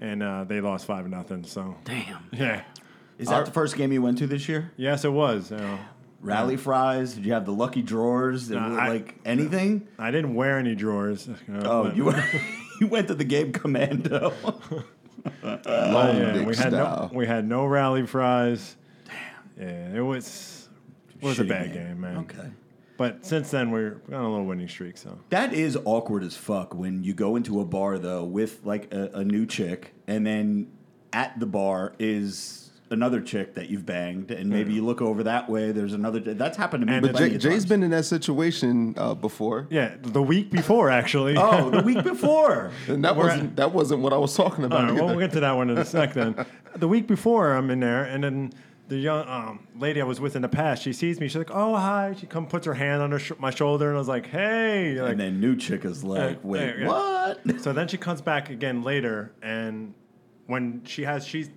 and 0.00 0.22
uh, 0.22 0.44
they 0.44 0.60
lost 0.60 0.84
five 0.84 1.08
nothing. 1.08 1.44
So 1.44 1.76
Damn. 1.84 2.28
yeah, 2.32 2.62
Is 3.18 3.28
that 3.28 3.44
the 3.46 3.52
first 3.52 3.76
game 3.76 3.92
you 3.92 4.02
went 4.02 4.18
to 4.18 4.26
this 4.26 4.48
year? 4.48 4.72
yes, 4.76 5.04
it 5.04 5.12
was. 5.12 5.50
You 5.52 5.58
know. 5.58 5.78
Rally 6.20 6.56
fries? 6.56 7.14
Did 7.14 7.24
you 7.26 7.32
have 7.32 7.44
the 7.46 7.52
lucky 7.52 7.82
drawers? 7.82 8.46
Did- 8.48 8.54
No, 8.54 8.76
I- 8.78 8.88
like 8.88 9.16
anything? 9.24 9.88
I 9.98 10.10
didn't 10.12 10.34
wear 10.34 10.56
any 10.58 10.74
drawers. 10.76 11.26
you 11.26 11.34
know, 11.48 11.60
Oh, 11.64 11.84
but- 11.84 11.96
you 11.96 12.04
were, 12.04 12.24
you 12.80 12.86
went 12.88 13.08
to 13.08 13.14
the 13.14 13.24
game 13.24 13.52
commando. 13.52 14.32
Long 15.44 16.16
yeah, 16.16 16.32
dick 16.32 16.46
we 16.48 16.56
had 16.56 16.72
no 16.72 16.78
style. 16.84 17.10
we 17.12 17.26
had 17.26 17.46
no 17.48 17.64
rally 17.66 18.06
fries. 18.06 18.76
Damn. 19.04 19.68
Yeah, 19.68 19.94
it 19.98 20.00
was 20.00 20.68
it 21.20 21.24
was 21.24 21.38
a 21.38 21.44
Shitty 21.44 21.48
bad 21.48 21.72
game, 21.72 22.00
man. 22.00 22.16
Okay. 22.18 22.48
But 22.96 23.24
since 23.24 23.50
then 23.50 23.70
we're 23.70 24.00
on 24.08 24.14
a 24.24 24.30
little 24.30 24.44
winning 24.46 24.68
streak. 24.68 24.96
So 24.96 25.18
That 25.30 25.52
is 25.52 25.76
awkward 25.84 26.22
as 26.24 26.36
fuck 26.36 26.74
when 26.74 27.02
you 27.04 27.14
go 27.14 27.36
into 27.36 27.60
a 27.60 27.64
bar 27.64 27.98
though 27.98 28.24
with 28.24 28.60
like 28.64 28.92
a, 28.92 29.10
a 29.14 29.24
new 29.24 29.46
chick, 29.46 29.94
and 30.06 30.26
then 30.26 30.70
at 31.12 31.38
the 31.40 31.46
bar 31.46 31.94
is 31.98 32.58
another 32.90 33.22
chick 33.22 33.54
that 33.54 33.70
you've 33.70 33.86
banged, 33.86 34.30
and 34.30 34.50
maybe 34.50 34.74
you 34.74 34.84
look 34.84 35.00
over 35.00 35.22
that 35.22 35.48
way. 35.48 35.72
There's 35.72 35.94
another. 35.94 36.20
That's 36.20 36.58
happened 36.58 36.82
to 36.82 36.86
me. 36.86 36.92
And- 36.98 37.02
But 37.02 37.12
plenty 37.16 37.30
Jay, 37.30 37.36
of 37.36 37.40
Jay's 37.42 37.52
times. 37.52 37.66
been 37.66 37.82
in 37.82 37.90
that 37.92 38.04
situation 38.04 38.94
uh, 38.98 39.14
before, 39.14 39.66
yeah, 39.70 39.94
the 40.02 40.22
week 40.22 40.50
before 40.50 40.90
actually. 40.90 41.34
Oh, 41.38 41.70
the 41.70 41.82
week 41.90 42.02
before. 42.04 42.70
and 42.88 43.02
that 43.04 43.16
We're 43.16 43.28
wasn't 43.28 43.56
that 43.56 43.72
wasn't 43.72 44.00
what 44.02 44.12
I 44.12 44.18
was 44.18 44.36
talking 44.36 44.64
All 44.64 44.66
about. 44.66 44.84
right, 44.84 44.92
well, 44.94 45.04
either. 45.04 45.16
we'll 45.16 45.26
get 45.26 45.32
to 45.32 45.40
that 45.40 45.52
one 45.52 45.70
in 45.70 45.78
a 45.78 45.84
sec 45.84 46.12
then. 46.12 46.44
The 46.74 46.88
week 46.88 47.06
before, 47.06 47.52
I'm 47.52 47.68
in 47.70 47.80
there, 47.80 48.04
and 48.04 48.24
then 48.24 48.52
the 48.92 48.98
young 48.98 49.26
um, 49.26 49.66
lady 49.78 50.02
I 50.02 50.04
was 50.04 50.20
with 50.20 50.36
in 50.36 50.42
the 50.42 50.48
past, 50.50 50.82
she 50.82 50.92
sees 50.92 51.18
me. 51.18 51.26
She's 51.26 51.36
like, 51.36 51.50
"Oh, 51.50 51.74
hi." 51.74 52.14
She 52.18 52.26
come 52.26 52.46
puts 52.46 52.66
her 52.66 52.74
hand 52.74 53.00
on 53.02 53.10
her 53.10 53.18
sh- 53.18 53.32
my 53.38 53.50
shoulder, 53.50 53.88
and 53.88 53.96
I 53.96 53.98
was 53.98 54.06
like, 54.08 54.26
"Hey." 54.26 55.00
Like, 55.00 55.12
And 55.12 55.20
then 55.20 55.40
new 55.40 55.56
chick 55.56 55.86
is 55.86 56.04
like, 56.04 56.36
Uh, 56.36 56.40
wait, 56.42 56.74
yeah. 56.78 56.86
what? 56.88 57.40
so 57.62 57.72
then 57.72 57.88
she 57.88 57.96
comes 57.96 58.20
back 58.20 58.50
again 58.50 58.82
later, 58.82 59.32
and 59.42 59.94
when 60.46 60.82
she 60.84 61.04
has, 61.04 61.26
she's 61.26 61.48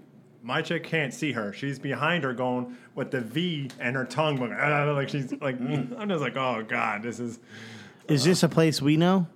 my 0.41 0.61
chick 0.61 0.85
can't 0.85 1.13
see 1.13 1.33
her. 1.33 1.51
She's 1.51 1.77
behind 1.77 2.23
her, 2.23 2.33
going 2.33 2.77
with 2.93 3.11
the 3.11 3.19
V 3.19 3.69
and 3.79 3.95
her 3.97 4.05
tongue, 4.05 4.37
going, 4.37 4.53
"Ah," 4.57 4.89
like 4.93 5.09
she's 5.09 5.33
like, 5.41 5.59
I'm 5.99 6.07
just 6.07 6.21
like, 6.21 6.37
oh 6.37 6.63
god, 6.67 7.03
this 7.03 7.19
is. 7.19 7.39
Is 8.07 8.23
this 8.23 8.43
a 8.43 8.49
place 8.49 8.81
we 8.81 8.95
know? 8.95 9.27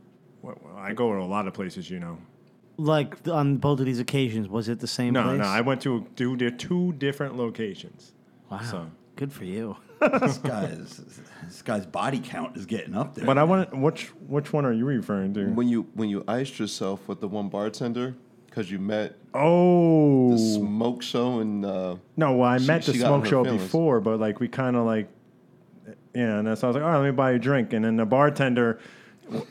Well, 0.42 0.58
I 0.78 0.94
go 0.94 1.12
to 1.12 1.20
a 1.20 1.26
lot 1.26 1.48
of 1.48 1.54
places, 1.54 1.90
you 1.90 2.00
know. 2.00 2.18
Like 2.80 3.28
on 3.28 3.58
both 3.58 3.80
of 3.82 3.86
these 3.86 4.00
occasions, 4.00 4.48
was 4.48 4.70
it 4.70 4.80
the 4.80 4.88
same 4.88 5.14
No, 5.14 5.24
place? 5.24 5.40
no, 5.40 5.46
I 5.46 5.60
went 5.62 5.82
to 5.82 6.08
do 6.16 6.36
di- 6.38 6.52
two 6.52 6.94
different 6.94 7.36
locations. 7.36 8.14
wow, 8.50 8.62
so- 8.62 8.92
good 9.18 9.34
for 9.34 9.44
you. 9.44 9.76
this 10.00 10.38
guy's 10.54 11.02
this 11.44 11.62
guy's 11.62 11.86
body 11.86 12.22
count 12.24 12.56
is 12.56 12.66
getting 12.66 12.96
up 12.96 13.16
there. 13.16 13.26
But 13.26 13.38
I 13.38 13.44
want 13.44 13.78
which 13.78 14.08
which 14.28 14.54
one 14.54 14.66
are 14.66 14.72
you 14.72 14.86
referring 14.86 15.34
to? 15.34 15.48
when 15.48 15.68
you 15.68 15.88
when 15.94 16.08
you 16.10 16.24
iced 16.26 16.58
yourself 16.58 17.06
with 17.10 17.20
the 17.20 17.28
one 17.28 17.50
bartender 17.50 18.16
because 18.46 18.72
you 18.72 18.80
met 18.80 19.16
Oh 19.34 20.32
the 20.32 20.38
smoke 20.38 21.02
show 21.04 21.40
and 21.40 21.66
uh, 21.66 21.98
no, 22.16 22.34
well, 22.38 22.50
I 22.50 22.58
She- 22.60 22.68
met 22.68 22.84
the 22.84 22.94
she 22.94 23.00
got 23.00 23.08
smoke 23.08 23.24
her 23.26 23.30
show 23.30 23.44
feelings. 23.44 23.64
before, 23.64 24.00
but 24.00 24.22
like 24.22 24.40
we 24.40 24.48
kind 24.48 24.78
of 24.78 24.86
like, 24.86 25.10
yeah. 26.16 26.38
And 26.40 26.48
that's 26.48 26.62
why 26.62 26.68
I 26.68 26.70
was 26.70 26.76
like, 26.76 26.84
all 26.86 26.92
right, 26.92 26.98
let 27.00 27.06
me 27.06 27.12
buy 27.12 27.32
you 27.32 27.36
a 27.36 27.40
drink. 27.40 27.74
And 27.74 27.84
then 27.84 27.98
the 27.98 28.06
bartender 28.06 28.74
w- 28.74 28.82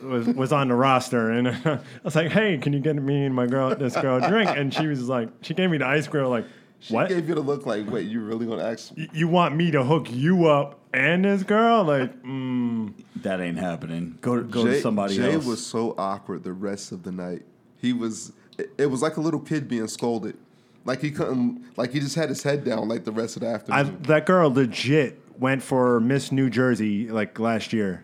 was 0.01 0.27
was 0.27 0.51
on 0.51 0.67
the 0.67 0.75
roster, 0.75 1.31
and 1.31 1.47
I 1.65 1.79
was 2.03 2.15
like, 2.15 2.31
hey, 2.31 2.57
can 2.57 2.73
you 2.73 2.79
get 2.79 2.95
me 2.95 3.25
and 3.25 3.35
my 3.35 3.47
girl 3.47 3.75
this 3.75 3.95
girl 3.95 4.23
a 4.23 4.27
drink? 4.27 4.49
And 4.49 4.73
she 4.73 4.87
was 4.87 5.07
like, 5.07 5.29
she 5.41 5.53
gave 5.53 5.69
me 5.69 5.77
the 5.77 5.85
ice 5.85 6.07
cream, 6.07 6.25
like, 6.25 6.45
she 6.79 6.93
what? 6.93 7.09
gave 7.09 7.27
you 7.27 7.35
the 7.35 7.41
look 7.41 7.65
like, 7.65 7.89
wait, 7.89 8.07
you 8.07 8.21
really 8.21 8.45
gonna 8.45 8.63
ask? 8.63 8.91
Y- 8.97 9.07
you 9.13 9.27
want 9.27 9.55
me 9.55 9.71
to 9.71 9.83
hook 9.83 10.11
you 10.11 10.45
up 10.47 10.79
and 10.93 11.25
this 11.25 11.43
girl? 11.43 11.83
Like, 11.83 12.21
mm, 12.23 12.93
that 13.17 13.41
ain't 13.41 13.57
happening. 13.59 14.17
Go 14.21 14.41
go 14.43 14.65
Jay, 14.65 14.73
to 14.73 14.81
somebody 14.81 15.15
Jay 15.17 15.33
else. 15.33 15.45
was 15.45 15.65
so 15.65 15.95
awkward 15.97 16.43
the 16.43 16.53
rest 16.53 16.91
of 16.91 17.03
the 17.03 17.11
night. 17.11 17.43
He 17.81 17.93
was. 17.93 18.33
It, 18.57 18.71
it 18.77 18.85
was 18.87 19.01
like 19.01 19.17
a 19.17 19.21
little 19.21 19.39
kid 19.39 19.67
being 19.67 19.87
scolded. 19.87 20.37
Like 20.85 21.01
he 21.01 21.11
couldn't. 21.11 21.65
Like 21.77 21.91
he 21.91 21.99
just 21.99 22.15
had 22.15 22.29
his 22.29 22.43
head 22.43 22.63
down. 22.63 22.87
Like 22.87 23.03
the 23.05 23.11
rest 23.11 23.35
of 23.35 23.41
the 23.41 23.47
I, 23.49 23.53
afternoon. 23.53 24.01
that 24.03 24.25
girl 24.25 24.51
legit 24.53 25.19
went 25.39 25.63
for 25.63 25.99
Miss 25.99 26.31
New 26.31 26.49
Jersey 26.49 27.09
like 27.09 27.37
last 27.39 27.71
year. 27.73 28.03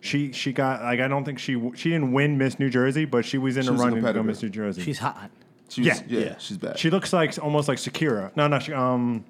She 0.00 0.32
she 0.32 0.52
got 0.52 0.82
like 0.82 1.00
I 1.00 1.08
don't 1.08 1.24
think 1.24 1.38
she 1.38 1.54
w- 1.54 1.74
she 1.76 1.90
didn't 1.90 2.12
win 2.12 2.38
Miss 2.38 2.58
New 2.58 2.70
Jersey, 2.70 3.04
but 3.04 3.24
she 3.24 3.36
was 3.38 3.56
in 3.56 3.62
She 3.64 3.66
the 3.66 3.72
was 3.72 3.80
a 3.80 3.84
running 3.84 3.96
to 3.96 4.00
go 4.00 4.06
competitor. 4.08 4.24
Miss 4.26 4.42
New 4.42 4.48
Jersey. 4.48 4.82
She's 4.82 4.98
hot. 4.98 5.30
She's, 5.68 5.86
yeah. 5.86 6.00
yeah, 6.08 6.20
Yeah. 6.20 6.38
she's 6.38 6.56
bad. 6.58 6.78
she 6.78 6.90
looks 6.90 7.12
like 7.12 7.38
almost 7.42 7.68
like 7.68 7.78
Shakira. 7.78 8.34
No, 8.34 8.48
no, 8.48 8.58
she, 8.58 8.72
um, 8.72 9.24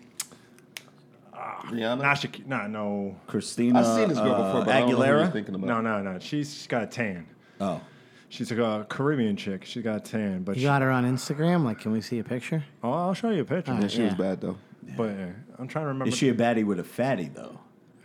Rihanna. 1.34 1.98
not 2.02 2.16
Shakira. 2.16 2.46
No, 2.46 2.66
no, 2.66 3.16
Christina 3.26 3.80
I've 3.80 3.86
seen 3.96 4.08
this 4.08 4.18
girl 4.18 4.32
uh, 4.34 4.46
before, 4.46 4.64
but 4.64 4.74
I 4.74 4.80
don't 4.80 4.90
know 4.90 4.96
who 4.96 5.04
you're 5.04 5.18
Aguilera. 5.26 5.32
thinking 5.32 5.54
about. 5.54 5.66
no, 5.66 5.80
no, 5.80 6.02
no. 6.12 6.18
She's, 6.18 6.52
she's 6.52 6.66
got 6.66 6.82
a 6.82 6.86
tan. 6.86 7.26
Oh, 7.60 7.80
She's 8.28 8.50
like 8.52 8.60
a 8.60 8.86
Caribbean 8.88 9.36
chick. 9.36 9.64
She 9.64 9.82
got 9.82 9.96
a 9.96 10.00
tan, 10.00 10.44
but 10.44 10.54
You 10.54 10.60
she, 10.60 10.66
got 10.66 10.82
her 10.82 10.90
on 10.90 11.04
Instagram. 11.04 11.64
Like, 11.64 11.80
can 11.80 11.90
we 11.90 12.00
see 12.00 12.20
a 12.20 12.24
picture? 12.24 12.62
oh, 12.84 12.92
I'll 12.92 13.14
show 13.14 13.30
you 13.30 13.42
a 13.42 13.44
picture. 13.44 13.72
All 13.72 13.80
Yeah, 13.80 13.88
she 13.88 14.02
was 14.02 14.12
Yeah. 14.12 14.16
bad 14.18 14.40
though. 14.40 14.56
But 14.96 15.10
yeah, 15.18 15.26
I'm 15.58 15.66
trying 15.68 15.84
to 15.84 15.88
remember. 15.88 16.06
is 16.08 16.16
she 16.16 16.28
a 16.28 16.34
baddie 16.34 16.64
with 16.64 16.78
a 16.78 16.84
fatty 16.84 17.28
though? 17.34 17.58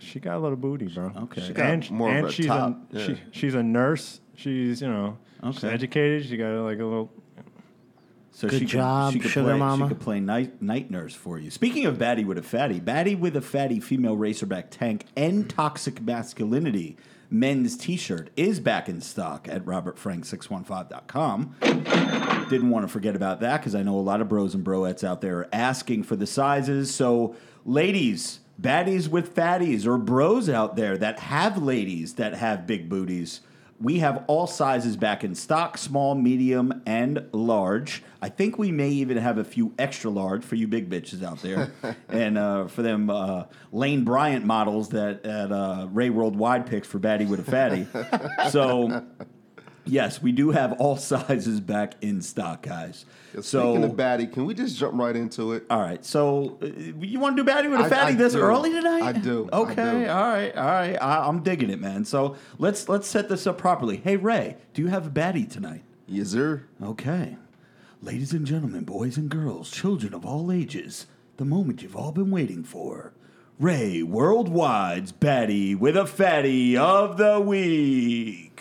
She 0.06 0.20
got 0.20 0.38
a 0.38 0.40
little 0.40 0.58
booty, 0.58 0.88
bro. 0.88 1.12
Okay. 1.24 1.42
She 1.42 1.54
got 1.54 1.66
and 1.66 1.92
more 1.92 2.18
of 2.18 2.26
a 2.26 2.32
she's 2.32 2.46
top, 2.48 2.78
a 2.94 2.98
yeah. 3.00 3.06
she, 3.06 3.18
she's 3.32 3.56
a 3.56 3.64
nurse. 3.64 4.22
She's 4.36 4.82
you 4.82 4.88
know 4.90 5.18
she's 5.52 5.64
Okay. 5.64 5.74
educated. 5.74 6.26
She 6.28 6.38
got 6.38 6.52
like 6.64 6.80
a 6.80 6.84
little. 6.86 7.12
So 8.32 8.50
Good 8.50 8.60
she 8.60 8.66
job, 8.66 9.14
could, 9.14 9.14
she 9.14 9.20
could 9.22 9.32
sugar 9.32 9.46
play, 9.52 9.58
mama. 9.58 9.86
She 9.86 9.90
could 9.90 10.02
play 10.02 10.20
night 10.20 10.62
night 10.62 10.92
nurse 10.92 11.16
for 11.16 11.40
you. 11.40 11.50
Speaking 11.50 11.86
of 11.86 11.98
baddie 11.98 12.26
with 12.26 12.38
a 12.38 12.44
fatty, 12.44 12.82
baddie 12.82 13.18
with 13.18 13.36
a 13.38 13.42
fatty 13.42 13.80
female 13.80 14.18
racerback 14.18 14.66
tank 14.72 15.06
and 15.16 15.50
toxic 15.50 16.02
masculinity 16.02 16.98
men's 17.30 17.76
T-shirt 17.78 18.30
is 18.36 18.60
back 18.60 18.88
in 18.90 19.02
stock 19.02 19.48
at 19.50 19.66
robertfrank615.com. 19.66 21.56
Didn't 22.50 22.70
want 22.70 22.84
to 22.86 22.88
forget 22.88 23.16
about 23.16 23.40
that 23.40 23.62
because 23.62 23.74
I 23.76 23.84
know 23.84 23.98
a 23.98 24.02
lot 24.02 24.22
of 24.22 24.30
bros 24.30 24.54
and 24.54 24.66
broettes 24.66 25.04
out 25.04 25.22
there 25.22 25.40
are 25.40 25.50
asking 25.52 26.04
for 26.04 26.16
the 26.16 26.28
sizes. 26.28 26.94
So, 26.94 27.36
ladies, 27.66 28.40
baddies 28.60 29.08
with 29.08 29.36
fatties, 29.36 29.86
or 29.86 29.98
bros 29.98 30.50
out 30.50 30.76
there 30.76 30.98
that 30.98 31.20
have 31.20 31.62
ladies 31.62 32.16
that 32.16 32.36
have 32.36 32.68
big 32.68 32.90
booties. 32.90 33.42
We 33.80 34.00
have 34.00 34.24
all 34.28 34.48
sizes 34.48 34.96
back 34.96 35.26
in 35.26 35.36
stock 35.36 35.78
small, 35.78 36.16
medium, 36.16 36.82
and 36.86 37.28
large. 37.34 38.04
I 38.22 38.30
think 38.30 38.58
we 38.58 38.72
may 38.72 38.90
even 38.90 39.18
have 39.18 39.38
a 39.38 39.44
few 39.44 39.74
extra 39.78 40.10
large 40.10 40.46
for 40.46 40.56
you 40.56 40.68
big 40.68 40.90
bitches 40.90 41.22
out 41.22 41.42
there. 41.42 41.74
and 42.10 42.38
uh, 42.38 42.68
for 42.68 42.82
them 42.82 43.10
uh, 43.10 43.44
Lane 43.74 44.06
Bryant 44.06 44.46
models 44.46 44.90
that 44.90 45.26
at 45.26 45.52
uh, 45.52 45.88
Ray 45.92 46.10
Worldwide 46.10 46.68
picks 46.68 46.88
for 46.88 47.00
Baddie 47.00 47.28
with 47.28 47.46
a 47.46 47.52
Fatty. 47.52 47.86
so 48.50 49.04
Yes, 49.86 50.22
we 50.22 50.32
do 50.32 50.52
have 50.52 50.74
all 50.74 50.98
sizes 50.98 51.60
back 51.60 51.94
in 52.02 52.22
stock, 52.22 52.64
guys. 52.64 53.06
Speaking 53.32 53.44
so, 53.44 53.84
of 53.84 53.92
baddie, 53.92 54.32
can 54.32 54.46
we 54.46 54.54
just 54.54 54.78
jump 54.78 54.96
right 54.96 55.16
into 55.16 55.54
it? 55.54 55.66
all 55.70 55.80
right. 55.82 56.04
So, 56.04 56.58
uh, 56.62 56.66
you 56.66 57.20
want 57.20 57.38
to 57.38 57.44
do 57.44 57.50
baddie 57.50 57.70
with 57.70 57.80
a 57.82 57.90
fatty 57.90 58.14
I 58.14 58.16
this 58.16 58.34
do. 58.34 58.40
early 58.42 58.72
tonight? 58.72 59.04
I 59.04 59.12
do. 59.14 59.50
I 59.52 59.58
Okay. 59.58 59.76
do. 59.76 60.10
All 60.10 60.30
right. 60.30 60.56
All 60.56 60.66
right. 60.66 60.96
I, 61.02 61.28
I'm 61.28 61.44
digging 61.44 61.70
it, 61.70 61.80
man. 61.80 62.06
So 62.06 62.36
let's 62.58 62.88
let's 62.90 63.08
set 63.08 63.30
this 63.30 63.46
up 63.46 63.58
properly. 63.58 63.98
Hey, 63.98 64.16
Ray, 64.18 64.58
do 64.74 64.82
you 64.82 64.88
have 64.88 65.06
a 65.06 65.10
baddie 65.10 65.50
tonight? 65.50 65.84
Yes, 66.08 66.30
sir. 66.30 66.64
Okay. 66.82 67.38
Ladies 68.02 68.34
and 68.34 68.46
gentlemen, 68.46 68.84
boys 68.84 69.18
and 69.18 69.30
girls, 69.30 69.72
children 69.72 70.14
of 70.14 70.26
all 70.26 70.52
ages, 70.52 71.08
the 71.38 71.46
moment 71.46 71.82
you've 71.82 71.96
all 71.96 72.12
been 72.12 72.30
waiting 72.32 72.64
for. 72.64 73.12
Ray 73.58 74.02
Worldwide's 74.02 75.14
baddie 75.14 75.78
with 75.80 75.96
a 75.96 76.06
fatty 76.06 76.76
of 76.76 77.16
the 77.16 77.40
week. 77.40 78.60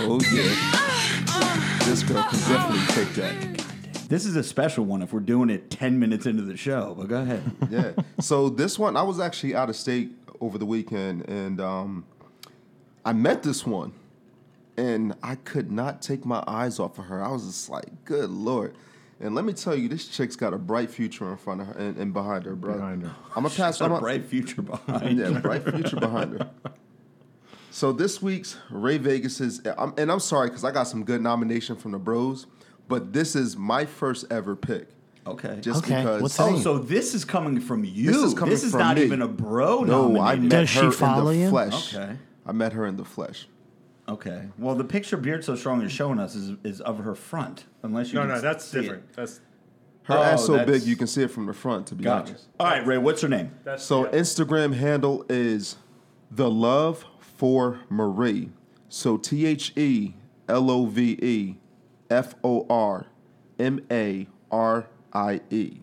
Oh 0.00 0.18
yeah. 0.32 1.86
This 1.88 2.02
girl 2.02 2.24
can 2.24 2.38
definitely 2.40 2.86
take 2.92 3.14
that. 3.14 4.08
This 4.08 4.26
is 4.26 4.34
a 4.34 4.42
special 4.42 4.84
one 4.84 5.00
if 5.00 5.12
we're 5.12 5.20
doing 5.20 5.48
it 5.48 5.70
10 5.70 6.00
minutes 6.00 6.26
into 6.26 6.42
the 6.42 6.56
show, 6.56 6.96
but 6.98 7.06
go 7.06 7.22
ahead. 7.22 7.42
Yeah. 7.70 7.92
So 8.20 8.48
this 8.48 8.80
one, 8.80 8.96
I 8.96 9.02
was 9.02 9.20
actually 9.20 9.54
out 9.54 9.70
of 9.70 9.76
state 9.76 10.10
over 10.40 10.58
the 10.58 10.66
weekend, 10.66 11.28
and 11.28 11.60
um, 11.60 12.04
I 13.04 13.12
met 13.12 13.44
this 13.44 13.64
one, 13.64 13.92
and 14.76 15.14
I 15.22 15.36
could 15.36 15.70
not 15.70 16.02
take 16.02 16.24
my 16.26 16.42
eyes 16.48 16.80
off 16.80 16.98
of 16.98 17.04
her. 17.04 17.22
I 17.22 17.30
was 17.30 17.46
just 17.46 17.70
like, 17.70 18.04
"Good 18.04 18.30
lord!" 18.30 18.74
And 19.22 19.36
let 19.36 19.44
me 19.44 19.52
tell 19.52 19.76
you, 19.76 19.88
this 19.88 20.08
chick's 20.08 20.34
got 20.34 20.52
a 20.52 20.58
bright 20.58 20.90
future 20.90 21.30
in 21.30 21.36
front 21.36 21.60
of 21.60 21.68
her 21.68 21.72
and, 21.74 21.96
and 21.96 22.12
behind 22.12 22.44
her, 22.44 22.56
bro. 22.56 22.74
Behind 22.74 23.02
her. 23.04 23.14
I'm 23.36 23.44
gonna 23.44 23.54
pass. 23.54 23.78
Got 23.78 23.86
I'm 23.86 23.92
a 23.92 23.96
a- 23.96 24.00
bright 24.00 24.24
future 24.24 24.62
behind 24.62 25.18
yeah, 25.18 25.28
you. 25.28 25.38
bright 25.38 25.62
future 25.64 25.96
behind 25.96 26.40
her. 26.40 26.50
So 27.70 27.92
this 27.92 28.20
week's 28.20 28.56
Ray 28.70 28.98
Vegas 28.98 29.40
is, 29.40 29.62
I'm, 29.78 29.94
and 29.96 30.12
I'm 30.12 30.20
sorry 30.20 30.48
because 30.48 30.64
I 30.64 30.72
got 30.72 30.84
some 30.88 31.04
good 31.04 31.22
nomination 31.22 31.76
from 31.76 31.92
the 31.92 31.98
Bros, 31.98 32.46
but 32.88 33.12
this 33.12 33.34
is 33.34 33.56
my 33.56 33.86
first 33.86 34.26
ever 34.30 34.54
pick. 34.54 34.88
Okay. 35.26 35.58
Just 35.60 35.84
Okay, 35.84 36.02
because. 36.02 36.20
what's 36.20 36.40
oh, 36.40 36.50
name? 36.50 36.60
so 36.60 36.78
this 36.78 37.14
is 37.14 37.24
coming 37.24 37.60
from 37.60 37.84
you. 37.84 38.06
This 38.12 38.16
is 38.16 38.34
coming 38.34 38.56
from 38.56 38.78
not 38.78 38.96
me. 38.96 39.04
even 39.04 39.22
a 39.22 39.28
bro 39.28 39.84
no, 39.84 40.20
I 40.20 40.34
met 40.36 40.50
Does 40.50 40.68
she 40.70 40.80
her 40.80 40.90
follow 40.90 41.28
in 41.28 41.38
the 41.38 41.44
you? 41.44 41.50
flesh. 41.50 41.94
Okay. 41.94 42.16
I 42.44 42.52
met 42.52 42.72
her 42.72 42.84
in 42.86 42.96
the 42.96 43.04
flesh. 43.04 43.46
Okay. 44.12 44.48
Well, 44.58 44.74
the 44.74 44.84
picture 44.84 45.16
Beard 45.16 45.44
So 45.44 45.54
Strong 45.56 45.82
is 45.82 45.92
showing 45.92 46.18
us 46.18 46.34
is, 46.34 46.56
is 46.64 46.80
of 46.80 46.98
her 46.98 47.14
front, 47.14 47.64
unless 47.82 48.08
you 48.08 48.14
No, 48.16 48.20
can 48.22 48.28
no, 48.36 48.40
that's 48.40 48.64
see 48.64 48.78
it. 48.78 48.82
different. 48.82 49.12
That's 49.14 49.40
Her 50.04 50.14
Oh, 50.18 50.22
ass 50.22 50.44
so 50.46 50.52
that's- 50.56 50.80
big 50.80 50.88
you 50.88 50.96
can 50.96 51.06
see 51.06 51.22
it 51.22 51.30
from 51.30 51.46
the 51.46 51.52
front. 51.54 51.86
To 51.88 51.94
be 51.94 52.04
Gotcha. 52.04 52.30
honest. 52.30 52.48
All 52.60 52.66
right, 52.66 52.86
Ray, 52.86 52.98
what's 52.98 53.22
her 53.22 53.28
name? 53.28 53.52
that's 53.64 53.84
So 53.84 54.04
yeah. 54.06 54.18
Instagram 54.20 54.74
handle 54.74 55.24
is 55.28 55.76
the 56.30 56.50
love 56.50 57.04
for 57.20 57.78
Marie. 57.88 58.50
So 58.88 59.16
T 59.16 59.46
H 59.46 59.72
E 59.76 60.14
L 60.48 60.70
O 60.70 60.86
V 60.86 61.18
E 61.22 61.56
F 62.10 62.34
O 62.44 62.66
R 62.68 63.06
M 63.60 63.80
A 63.90 64.26
R 64.50 64.88
I 65.12 65.40
E. 65.50 65.80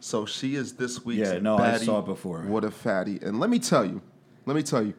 So 0.00 0.24
she 0.26 0.54
is 0.56 0.74
this 0.74 1.04
week's 1.04 1.28
Yeah, 1.28 1.38
no, 1.38 1.58
I 1.58 1.76
saw 1.78 1.98
it 2.00 2.06
before. 2.06 2.40
What 2.42 2.64
a 2.64 2.70
fatty! 2.70 3.18
And 3.22 3.38
let 3.38 3.50
me 3.50 3.58
tell 3.58 3.84
you, 3.84 4.00
let 4.46 4.56
me 4.56 4.62
tell 4.62 4.82
you, 4.82 4.94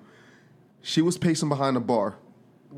she 0.82 1.02
was 1.02 1.18
pacing 1.18 1.50
behind 1.50 1.76
the 1.76 1.80
bar. 1.82 2.16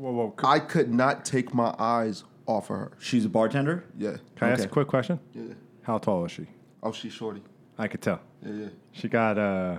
Whoa, 0.00 0.12
whoa. 0.12 0.34
c- 0.40 0.46
I 0.46 0.58
could 0.60 0.92
not 0.92 1.24
take 1.26 1.52
my 1.52 1.74
eyes 1.78 2.24
off 2.46 2.70
of 2.70 2.76
her. 2.76 2.92
She's 2.98 3.26
a 3.26 3.28
bartender? 3.28 3.84
Yeah. 3.98 4.16
Can 4.36 4.48
I 4.48 4.52
ask 4.52 4.60
a 4.60 4.64
okay. 4.64 4.72
quick 4.72 4.88
question? 4.88 5.20
Yeah. 5.34 5.42
How 5.82 5.98
tall 5.98 6.24
is 6.24 6.32
she? 6.32 6.46
Oh, 6.82 6.90
she's 6.92 7.12
shorty. 7.12 7.42
I 7.78 7.86
could 7.86 8.00
tell. 8.00 8.20
Yeah, 8.44 8.52
yeah. 8.52 8.66
She 8.92 9.08
got 9.08 9.36
uh 9.38 9.78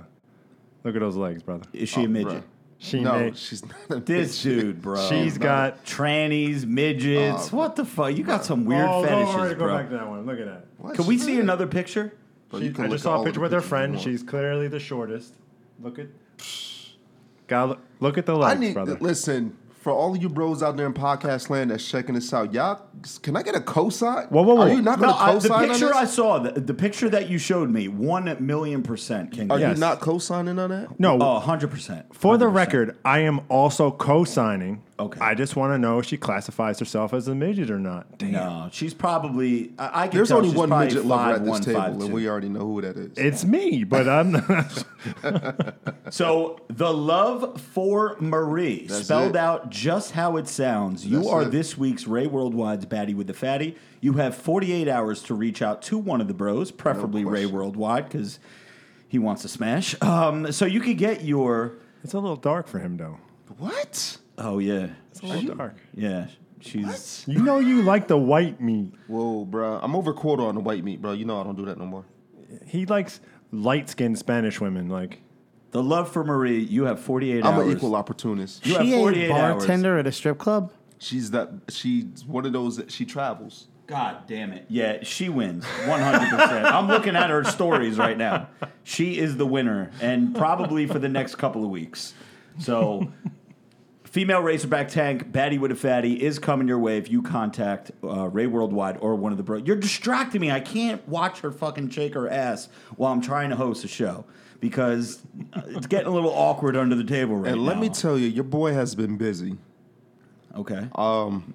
look 0.83 0.95
at 0.95 0.99
those 0.99 1.15
legs, 1.15 1.41
brother. 1.41 1.65
Is 1.73 1.89
she 1.89 2.01
a 2.01 2.03
Oh, 2.03 2.07
midget? 2.07 2.33
bruh. 2.43 2.43
She 2.77 2.99
no, 3.01 3.19
made, 3.19 3.37
she's 3.37 3.63
not 3.65 3.75
a 3.89 3.95
This 3.99 4.43
midget. 4.45 4.61
dude, 4.63 4.81
bro. 4.81 5.07
she's 5.09 5.37
got 5.37 5.83
trannies, 5.85 6.65
midgets. 6.65 7.51
Oh, 7.53 7.57
what 7.57 7.75
the 7.75 7.85
fuck? 7.85 8.15
You 8.15 8.23
got 8.23 8.43
some 8.45 8.65
weird 8.65 8.87
oh, 8.89 9.03
fetishes, 9.03 9.33
Don't 9.33 9.39
worry, 9.41 9.55
go 9.55 9.67
back 9.67 9.89
to 9.89 9.95
that 9.97 10.07
one. 10.09 10.25
Look 10.27 10.39
at 10.39 10.45
that. 10.45 10.65
What? 10.77 10.95
Can 10.95 11.05
we 11.07 11.17
see 11.17 11.33
not- 11.33 11.41
another 11.41 11.67
picture? 11.67 12.13
Bro, 12.49 12.59
She- 12.61 12.71
can 12.71 12.85
I 12.85 12.87
look 12.87 12.95
just 12.97 13.05
at 13.05 13.09
all 13.09 13.17
saw 13.17 13.21
a 13.21 13.23
the 13.23 13.29
picture 13.29 13.41
with 13.41 13.51
her 13.53 13.57
pictures 13.59 13.65
you 13.65 13.69
friend. 13.69 13.93
want. 13.93 14.03
She's 14.03 14.23
clearly 14.23 14.67
the 14.67 14.79
shortest. 14.79 15.33
Look 15.81 15.97
at 15.99 16.07
Got 17.47 17.69
look, 17.69 17.79
look 17.99 18.17
at 18.17 18.25
the 18.25 18.33
I 18.35 18.49
legs, 18.49 18.59
need 18.61 18.73
brother. 18.73 18.97
listen 19.01 19.57
for 19.81 19.91
all 19.91 20.15
of 20.15 20.21
you 20.21 20.29
bros 20.29 20.61
out 20.61 20.77
there 20.77 20.85
in 20.85 20.93
podcast 20.93 21.49
land 21.49 21.71
that's 21.71 21.85
checking 21.87 22.13
this 22.13 22.31
out. 22.33 22.53
Y'all, 22.53 22.81
can 23.23 23.35
I 23.35 23.41
get 23.41 23.55
a 23.55 23.59
cosign? 23.59 24.29
Whoa, 24.29 24.43
whoa, 24.43 24.53
whoa. 24.53 24.61
Are 24.61 24.69
you 24.69 24.81
not 24.81 24.99
going 24.99 25.11
to 25.11 25.19
I, 25.19 25.33
the 25.33 25.49
cosign 25.49 25.51
on 25.63 25.67
picture 25.69 25.87
this? 25.87 25.95
I 25.95 26.05
saw, 26.05 26.37
the, 26.39 26.51
the 26.61 26.73
picture 26.75 27.09
that 27.09 27.29
you 27.29 27.39
showed 27.39 27.69
me, 27.71 27.87
one 27.87 28.37
million 28.45 28.83
percent 28.83 29.31
can 29.31 29.49
Are 29.51 29.57
get. 29.57 29.73
you 29.73 29.79
not 29.79 29.99
co-signing 29.99 30.59
on 30.59 30.69
that? 30.69 30.99
no, 30.99 31.15
Oh, 31.19 31.41
100%. 31.43 32.13
For 32.13 32.37
the 32.37 32.47
record, 32.47 32.95
I 33.03 33.19
am 33.19 33.41
also 33.49 33.89
co-signing. 33.89 34.83
Okay. 35.01 35.19
I 35.19 35.35
just 35.35 35.55
want 35.55 35.73
to 35.73 35.77
know 35.79 35.99
if 35.99 36.05
she 36.05 36.17
classifies 36.17 36.79
herself 36.79 37.13
as 37.13 37.27
a 37.27 37.35
midget 37.35 37.69
or 37.71 37.79
not. 37.79 38.17
Damn. 38.17 38.31
No, 38.31 38.69
she's 38.71 38.93
probably. 38.93 39.71
I, 39.79 40.03
I 40.03 40.07
can 40.07 40.17
There's 40.17 40.27
tell 40.29 40.37
only 40.37 40.49
she's 40.49 40.57
one 40.57 40.69
probably 40.69 40.87
midget 40.87 41.05
lover 41.05 41.31
at 41.33 41.39
this 41.41 41.49
one, 41.49 41.61
table, 41.61 41.79
five 41.79 41.91
and 41.93 42.01
two. 42.01 42.07
we 42.13 42.27
already 42.29 42.49
know 42.49 42.59
who 42.59 42.81
that 42.81 42.97
is. 42.97 43.17
It's 43.17 43.43
me, 43.45 43.83
but 43.83 44.07
I'm 44.09 44.31
not. 44.31 44.85
So 46.09 46.59
the 46.67 46.93
love 46.93 47.59
for 47.61 48.17
Marie, 48.19 48.85
That's 48.87 49.05
spelled 49.05 49.31
it. 49.31 49.35
out 49.37 49.69
just 49.69 50.11
how 50.11 50.35
it 50.37 50.47
sounds. 50.47 51.05
You 51.05 51.19
That's 51.19 51.29
are 51.29 51.41
it. 51.43 51.51
this 51.51 51.77
week's 51.77 52.05
Ray 52.05 52.27
Worldwide's 52.27 52.85
baddie 52.85 53.15
with 53.15 53.27
the 53.27 53.33
fatty. 53.33 53.77
You 54.01 54.13
have 54.13 54.35
48 54.35 54.87
hours 54.89 55.23
to 55.23 55.33
reach 55.33 55.61
out 55.61 55.81
to 55.83 55.97
one 55.97 56.19
of 56.19 56.27
the 56.27 56.33
bros, 56.33 56.69
preferably 56.71 57.23
Ray 57.23 57.43
question. 57.43 57.55
Worldwide, 57.55 58.09
because 58.09 58.39
he 59.07 59.19
wants 59.19 59.41
to 59.43 59.47
smash. 59.47 59.99
Um, 60.01 60.51
so 60.51 60.65
you 60.65 60.81
could 60.81 60.97
get 60.97 61.23
your. 61.23 61.73
it's 62.03 62.13
a 62.13 62.19
little 62.19 62.35
dark 62.35 62.67
for 62.67 62.79
him, 62.79 62.97
though. 62.97 63.17
what? 63.57 64.17
Oh 64.43 64.59
yeah, 64.59 64.89
It's 65.11 65.21
a 65.21 65.25
little 65.27 65.55
dark. 65.55 65.75
yeah. 65.93 66.27
She's 66.59 67.23
You 67.27 67.41
know 67.41 67.57
you 67.59 67.81
like 67.81 68.07
the 68.07 68.17
white 68.17 68.61
meat. 68.61 68.93
Whoa, 69.07 69.45
bro! 69.45 69.79
I'm 69.81 69.95
over 69.95 70.13
quarter 70.13 70.43
on 70.43 70.53
the 70.55 70.61
white 70.61 70.83
meat, 70.83 71.01
bro. 71.01 71.11
You 71.13 71.25
know 71.25 71.39
I 71.41 71.43
don't 71.43 71.55
do 71.57 71.65
that 71.65 71.77
no 71.79 71.85
more. 71.85 72.05
He 72.67 72.85
likes 72.85 73.19
light-skinned 73.51 74.17
Spanish 74.19 74.61
women. 74.61 74.87
Like 74.87 75.21
the 75.71 75.81
love 75.81 76.11
for 76.11 76.23
Marie. 76.23 76.59
You 76.59 76.83
have 76.85 76.99
48 76.99 77.43
I'm 77.45 77.53
hours. 77.55 77.65
an 77.67 77.77
equal 77.77 77.95
opportunist. 77.95 78.63
You 78.65 78.75
have 78.75 78.85
she 78.85 78.93
a 78.93 78.97
48 78.97 79.31
hours. 79.31 79.55
bartender 79.65 79.97
at 79.97 80.05
a 80.05 80.11
strip 80.11 80.37
club? 80.37 80.71
She's 80.99 81.31
that. 81.31 81.49
She's 81.69 82.23
one 82.27 82.45
of 82.45 82.53
those 82.53 82.77
that 82.77 82.91
she 82.91 83.05
travels. 83.05 83.67
God 83.87 84.27
damn 84.27 84.53
it. 84.53 84.65
Yeah, 84.69 84.99
she 85.03 85.27
wins 85.29 85.65
100%. 85.65 86.71
I'm 86.71 86.87
looking 86.87 87.15
at 87.15 87.29
her 87.31 87.43
stories 87.43 87.97
right 87.97 88.17
now. 88.17 88.47
She 88.83 89.17
is 89.17 89.35
the 89.37 89.45
winner, 89.47 89.91
and 89.99 90.35
probably 90.35 90.85
for 90.85 90.99
the 90.99 91.09
next 91.09 91.35
couple 91.35 91.63
of 91.65 91.71
weeks. 91.71 92.13
So, 92.59 93.11
female 94.11 94.41
racerback 94.43 94.89
tank, 94.89 95.31
Baddie 95.31 95.59
with 95.59 95.71
a 95.71 95.75
Fatty, 95.75 96.21
is 96.21 96.37
coming 96.37 96.67
your 96.67 96.77
way 96.79 96.97
if 96.97 97.09
you 97.09 97.21
contact 97.21 97.91
uh, 98.03 98.27
Ray 98.27 98.45
Worldwide 98.45 98.97
or 98.97 99.15
one 99.15 99.31
of 99.31 99.37
the 99.37 99.43
bros. 99.43 99.63
You're 99.65 99.75
distracting 99.77 100.41
me. 100.41 100.51
I 100.51 100.59
can't 100.59 101.05
watch 101.07 101.39
her 101.39 101.51
fucking 101.51 101.89
shake 101.89 102.13
her 102.13 102.29
ass 102.29 102.69
while 102.97 103.11
I'm 103.11 103.21
trying 103.21 103.49
to 103.49 103.55
host 103.55 103.83
a 103.83 103.87
show 103.87 104.25
because 104.59 105.21
uh, 105.53 105.61
it's 105.67 105.87
getting 105.87 106.07
a 106.07 106.11
little 106.11 106.29
awkward 106.31 106.75
under 106.75 106.95
the 106.95 107.03
table 107.05 107.35
right 107.37 107.45
now. 107.45 107.53
And 107.53 107.61
now. 107.63 107.67
let 107.69 107.79
me 107.79 107.89
tell 107.89 108.17
you, 108.17 108.27
your 108.27 108.43
boy 108.43 108.73
has 108.73 108.93
been 108.95 109.17
busy. 109.17 109.57
Okay. 110.55 110.87
Um, 110.95 111.53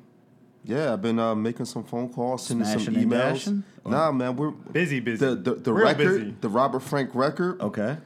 Yeah, 0.64 0.94
I've 0.94 1.02
been 1.02 1.18
uh, 1.20 1.34
making 1.34 1.66
some 1.66 1.84
phone 1.84 2.08
calls, 2.08 2.46
sending 2.46 2.66
some 2.66 2.80
Smashing 2.80 2.96
and 3.02 3.12
emails. 3.12 3.32
dashing? 3.34 3.64
Nah, 3.84 4.10
man, 4.10 4.34
we're 4.34 4.50
busy, 4.50 4.98
busy. 5.00 5.24
the 5.24 5.36
the, 5.36 5.54
the 5.54 5.72
Real 5.72 5.84
record, 5.86 6.18
busy. 6.20 6.34
the 6.40 6.48
Robert 6.48 6.80
Frank 6.80 7.14
record. 7.14 7.60
okay. 7.60 7.98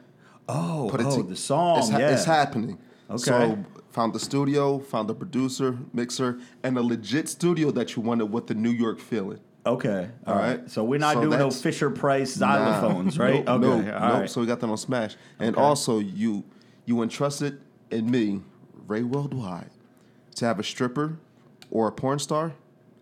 Oh, 0.49 0.89
Put 0.91 1.01
it 1.01 1.07
oh 1.07 1.17
to- 1.19 1.29
the 1.29 1.37
song. 1.37 1.79
It's, 1.79 1.89
ha- 1.91 1.99
yeah. 1.99 2.11
it's 2.11 2.25
happening. 2.25 2.77
Okay. 3.09 3.19
So 3.23 3.65
found 3.91 4.13
the 4.13 4.21
studio, 4.21 4.79
found 4.79 5.09
the 5.09 5.15
producer, 5.15 5.77
mixer, 5.93 6.39
and 6.63 6.77
a 6.79 6.83
legit 6.83 7.29
studio 7.29 7.71
that 7.73 7.97
you 7.97 8.03
wanted 8.03 8.27
with 8.27 8.47
the 8.47 8.55
New 8.55 8.71
York 8.71 8.99
feeling. 8.99 9.41
Okay. 9.67 10.09
all 10.27 10.33
All 10.35 10.39
right. 10.41 10.61
right. 10.61 10.71
So 10.71 10.85
we're 10.85 10.99
not 10.99 11.15
So 11.15 11.23
doing 11.23 11.39
no 11.39 11.51
Fisher 11.51 11.91
Price 11.91 12.39
Nah. 12.39 12.57
xylophones, 12.81 13.19
right? 13.19 13.45
Nope, 13.45 13.49
okay. 13.49 13.67
nope, 13.87 13.95
all 14.01 14.09
nope. 14.09 14.21
right. 14.21 14.31
So 14.31 14.41
we 14.41 14.47
got 14.47 14.61
that 14.61 14.69
on 14.71 14.77
Smash, 14.79 15.17
and 15.39 15.55
Okay. 15.55 15.63
also 15.63 15.99
you 15.99 16.45
you 16.87 17.03
entrusted 17.03 17.61
in 17.91 18.11
me, 18.11 18.41
Ray 18.87 19.03
Worldwide, 19.03 19.71
to 20.37 20.45
have 20.47 20.59
a 20.59 20.63
stripper 20.65 21.19
or 21.71 21.89
a 21.89 21.93
porn 21.93 22.19
star. 22.19 22.53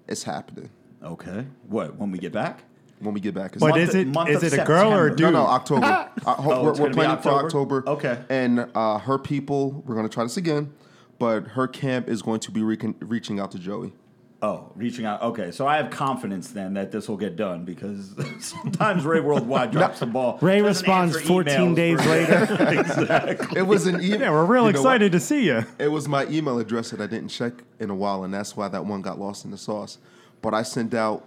It's 0.08 0.24
happening 0.24 0.70
okay. 1.02 1.46
What? 1.68 1.96
When 1.96 2.10
we 2.10 2.18
get 2.18 2.32
back? 2.32 2.64
When 3.00 3.14
we 3.14 3.20
get 3.20 3.34
back. 3.34 3.52
But 3.52 3.60
month 3.70 3.76
is 3.76 3.88
of- 3.90 4.00
it 4.00 4.06
month 4.08 4.28
is 4.30 4.42
it 4.42 4.58
a 4.58 4.64
girl 4.64 4.92
or 4.92 5.06
a 5.06 5.10
dude? 5.10 5.20
No, 5.20 5.30
no, 5.30 5.46
October. 5.46 5.84
I 5.86 6.08
hope 6.26 6.38
Oh, 6.54 6.62
we're, 6.62 6.68
we're 6.70 6.74
gonna 6.74 6.88
be 6.88 6.94
planning 6.94 7.16
for 7.22 7.28
October? 7.30 7.78
October. 7.78 7.88
Okay. 7.88 8.18
And 8.28 8.68
uh, 8.74 8.98
her 8.98 9.18
people, 9.18 9.82
we're 9.86 9.94
going 9.94 10.08
to 10.08 10.12
try 10.12 10.24
this 10.24 10.36
again, 10.36 10.72
but 11.18 11.48
her 11.48 11.66
camp 11.68 12.08
is 12.08 12.22
going 12.22 12.40
to 12.40 12.50
be 12.50 12.62
recon- 12.62 12.96
reaching 13.00 13.38
out 13.40 13.50
to 13.52 13.58
Joey. 13.58 13.92
Oh, 14.40 14.70
reaching 14.76 15.04
out. 15.04 15.20
Okay. 15.20 15.50
So 15.50 15.66
I 15.66 15.78
have 15.78 15.90
confidence 15.90 16.50
then 16.52 16.74
that 16.74 16.92
this 16.92 17.08
will 17.08 17.16
get 17.16 17.34
done 17.34 17.64
because 17.64 18.14
sometimes 18.40 19.04
Ray 19.04 19.18
Worldwide 19.18 19.70
drops 19.72 19.98
the 19.98 20.06
ball. 20.06 20.38
Ray 20.40 20.62
responds 20.62 21.20
14 21.20 21.74
days 21.74 22.00
for- 22.00 22.08
later. 22.08 22.44
exactly. 22.60 23.58
It 23.58 23.62
was 23.66 23.86
an 23.86 23.96
email. 23.96 24.20
yeah, 24.20 24.30
we're 24.30 24.44
real 24.44 24.64
You 24.64 24.70
excited 24.70 25.10
to 25.12 25.18
see 25.20 25.44
you. 25.46 25.64
It 25.80 25.88
was 25.88 26.06
my 26.08 26.24
email 26.26 26.58
address 26.60 26.90
that 26.90 27.00
I 27.00 27.06
didn't 27.08 27.28
check 27.30 27.52
in 27.80 27.90
a 27.90 27.94
while, 27.96 28.22
and 28.22 28.32
that's 28.32 28.56
why 28.56 28.68
that 28.68 28.84
one 28.84 29.02
got 29.02 29.18
lost 29.18 29.44
in 29.44 29.50
the 29.50 29.58
sauce. 29.58 29.98
But 30.40 30.54
I 30.54 30.62
sent 30.62 30.94
out 30.94 31.26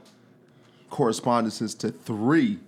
correspondences 0.92 1.74
to 1.74 1.90
three 1.90 2.60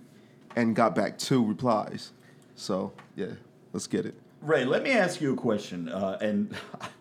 and 0.56 0.74
got 0.74 0.96
back 0.96 1.16
two 1.18 1.44
replies. 1.44 2.10
So, 2.56 2.92
yeah, 3.14 3.26
let's 3.72 3.86
get 3.86 4.04
it. 4.06 4.14
Ray, 4.40 4.64
let 4.64 4.82
me 4.82 4.90
ask 4.90 5.20
you 5.20 5.32
a 5.32 5.36
question. 5.36 5.88
Uh, 5.88 6.18
and 6.20 6.54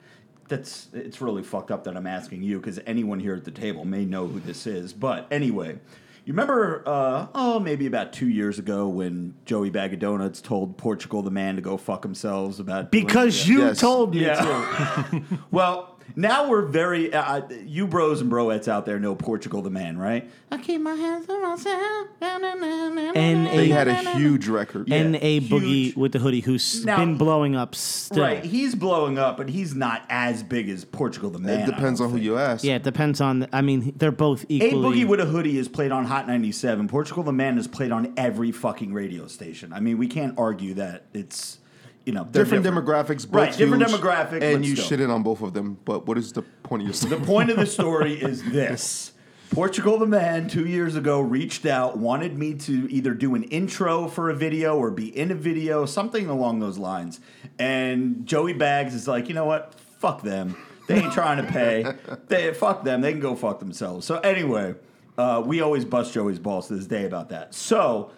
that's 0.48 0.88
it's 0.94 1.20
really 1.22 1.42
fucked 1.42 1.72
up 1.72 1.84
that 1.86 1.98
I'm 1.98 2.06
asking 2.08 2.44
you 2.44 2.60
because 2.60 2.80
anyone 2.86 3.20
here 3.20 3.34
at 3.34 3.44
the 3.46 3.52
table 3.52 3.86
may 3.86 4.06
know 4.06 4.28
who 4.28 4.40
this 4.40 4.68
is. 4.68 4.94
But 4.94 5.28
anyway, 5.32 5.78
you 6.26 6.34
remember, 6.34 6.84
uh, 6.86 7.28
oh, 7.36 7.60
maybe 7.60 7.86
about 7.86 8.14
two 8.14 8.30
years 8.30 8.60
ago 8.60 8.88
when 8.88 9.36
Joey 9.46 9.70
Bag 9.70 9.94
of 9.94 10.00
Donuts 10.00 10.42
told 10.42 10.78
Portugal 10.78 11.22
the 11.22 11.32
man 11.32 11.56
to 11.56 11.62
go 11.62 11.76
fuck 11.78 12.02
themselves 12.02 12.60
about 12.60 12.92
Because 12.92 13.48
you 13.48 13.60
Yes. 13.60 13.80
told 13.80 14.14
me 14.16 14.22
to. 14.22 15.24
well, 15.52 15.93
now 16.16 16.50
we're 16.50 16.62
very. 16.64 17.14
Uh, 17.14 17.42
you 17.66 17.88
bros 17.88 18.22
and 18.22 18.32
broettes 18.32 18.68
out 18.68 18.86
there 18.86 19.00
know 19.00 19.16
Portugal 19.16 19.62
the 19.62 19.70
man, 19.70 19.98
right? 19.98 20.30
I 20.52 20.58
keep 20.58 20.82
my 20.82 20.94
hands 20.94 21.26
to 21.28 21.42
myself. 21.42 22.08
And 22.22 23.48
They 23.48 23.70
had 23.70 23.88
a 23.88 23.96
huge 24.18 24.48
record. 24.48 24.88
Yeah. 24.90 24.98
and 24.98 25.16
a 25.18 25.40
boogie 25.42 25.86
huge. 25.86 25.96
with 25.96 26.12
the 26.12 26.20
hoodie 26.20 26.42
who's 26.42 26.86
Now- 26.86 26.98
been 26.98 27.18
blowing 27.18 27.56
up 27.56 27.76
still. 27.76 28.24
Right, 28.24 28.44
he's 28.44 28.76
blowing 28.76 29.18
up, 29.18 29.38
but 29.38 29.50
he's 29.50 29.76
not 29.76 30.04
as 30.10 30.44
big 30.44 30.70
as 30.70 30.86
Portugal 30.86 31.30
the 31.30 31.40
man. 31.40 31.62
It 31.62 31.66
depends 31.66 32.00
on 32.02 32.10
don't 32.10 32.18
who 32.18 32.24
you 32.24 32.38
ask. 32.38 32.64
Yeah, 32.64 32.76
it 32.76 32.84
depends 32.84 33.22
on. 33.22 33.48
I 33.54 33.62
mean, 33.62 33.94
they're 33.98 34.12
both 34.12 34.46
equally. 34.50 34.60
A 34.66 34.68
equally. 34.78 35.02
Boogie 35.04 35.08
with 35.08 35.20
a 35.20 35.26
Hoodie 35.26 35.58
is 35.58 35.68
played 35.68 35.92
on 35.92 36.06
Hot 36.06 36.28
97. 36.28 36.88
Portugal 36.88 37.24
the 37.24 37.34
Man 37.34 37.58
is 37.58 37.68
played 37.68 37.92
on 37.92 38.14
every 38.18 38.52
fucking 38.52 38.94
radio 38.94 39.28
station. 39.28 39.74
I 39.74 39.80
mean, 39.80 39.98
we 39.98 40.08
can't 40.08 40.38
argue 40.38 40.74
that 40.76 41.06
it's, 41.14 41.60
you 42.06 42.12
know, 42.14 42.28
they're 42.32 42.44
Different, 42.44 42.66
demographics, 42.66 43.26
Right, 43.30 43.56
different 43.56 43.88
huge, 43.88 44.00
demographic, 44.02 44.42
and 44.42 44.66
you 44.66 44.76
still. 44.76 44.98
shitted 44.98 45.10
on 45.14 45.24
both 45.24 45.42
of 45.42 45.54
them. 45.54 45.78
But 45.86 46.06
what 46.06 46.18
is 46.18 46.34
the 46.34 46.42
point 46.42 46.82
of 46.82 46.88
your 46.88 46.94
story? 46.94 47.18
The 47.18 47.26
point 47.26 47.50
of 47.50 47.58
the 47.58 47.66
story 47.66 48.14
is 48.22 48.44
this. 48.44 49.12
Portugal 49.52 50.00
the 50.00 50.08
Man 50.08 50.48
two 50.48 50.66
years 50.66 50.96
ago 50.96 51.22
reached 51.22 51.66
out, 51.68 51.98
wanted 51.98 52.38
me 52.38 52.56
to 52.56 52.88
either 52.92 53.14
do 53.14 53.36
an 53.36 53.44
intro 53.44 54.08
for 54.08 54.30
a 54.32 54.36
video 54.36 54.78
or 54.78 54.90
be 54.90 55.16
in 55.16 55.30
a 55.30 55.36
video, 55.36 55.86
something 55.86 56.28
along 56.28 56.60
those 56.60 56.78
lines. 56.80 57.20
And 57.60 58.26
Joey 58.26 58.54
Bags 58.54 58.96
is 58.96 59.08
like, 59.08 59.28
you 59.30 59.36
know 59.36 59.46
what? 59.46 59.76
Fuck 60.00 60.24
them. 60.24 60.58
They 60.88 60.96
ain't 60.96 61.14
trying 61.14 61.38
to 61.46 61.52
pay. 61.52 61.86
They 62.28 62.52
fuck 62.54 62.84
them. 62.84 63.02
They 63.02 63.12
can 63.12 63.22
go 63.22 63.36
fuck 63.36 63.60
themselves. 63.60 64.06
So 64.08 64.18
anyway, 64.20 64.74
uh, 65.20 65.44
we 65.46 65.62
always 65.62 65.86
bust 65.86 66.14
Joey's 66.14 66.40
balls 66.40 66.68
to 66.70 66.76
this 66.76 66.88
day 66.88 67.06
about 67.06 67.30
that. 67.30 67.54
So 67.54 68.10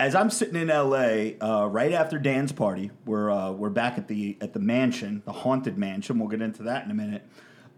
as 0.00 0.14
I'm 0.14 0.30
sitting 0.30 0.56
in 0.56 0.68
LA, 0.68 1.36
uh, 1.42 1.66
right 1.66 1.92
after 1.92 2.18
Dan's 2.18 2.52
party, 2.52 2.90
we're 3.04 3.30
uh, 3.30 3.52
we're 3.52 3.68
back 3.68 3.98
at 3.98 4.08
the 4.08 4.36
at 4.40 4.54
the 4.54 4.58
mansion, 4.58 5.22
the 5.26 5.32
haunted 5.32 5.76
mansion. 5.76 6.18
We'll 6.18 6.28
get 6.28 6.40
into 6.40 6.62
that 6.64 6.86
in 6.86 6.90
a 6.90 6.94
minute. 6.94 7.22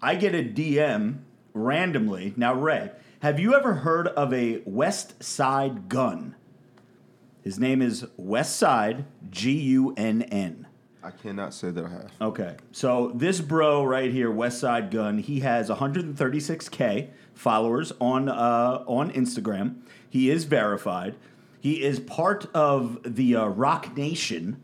I 0.01 0.15
get 0.15 0.33
a 0.33 0.45
DM 0.45 1.19
randomly. 1.53 2.33
Now, 2.37 2.55
Ray, 2.55 2.93
have 3.21 3.41
you 3.41 3.55
ever 3.55 3.75
heard 3.75 4.07
of 4.07 4.33
a 4.33 4.61
Westside 4.61 5.89
Gunn? 5.89 6.37
His 7.43 7.59
name 7.59 7.83
is 7.83 8.07
West 8.17 8.57
Side 8.57 9.05
G 9.29 9.51
U 9.59 9.93
N 9.97 10.23
N. 10.23 10.69
I 11.03 11.11
cannot 11.11 11.53
say 11.53 11.73
that 11.73 11.85
I 11.85 11.89
have. 11.89 12.13
Okay, 12.21 12.55
so 12.71 13.11
this 13.17 13.41
bro 13.41 13.83
right 13.83 14.13
here, 14.13 14.31
Westside 14.31 14.93
Gunn, 14.93 15.19
he 15.19 15.41
has 15.41 15.69
136k 15.69 17.09
followers 17.35 17.93
on 18.01 18.29
uh, 18.29 18.85
on 18.87 19.11
Instagram. 19.11 19.81
He 20.09 20.31
is 20.31 20.45
verified. 20.45 21.17
He 21.63 21.81
is 21.81 22.01
part 22.01 22.47
of 22.57 22.99
the 23.05 23.37
uh, 23.37 23.47
Roc 23.47 23.97
Nation 23.97 24.61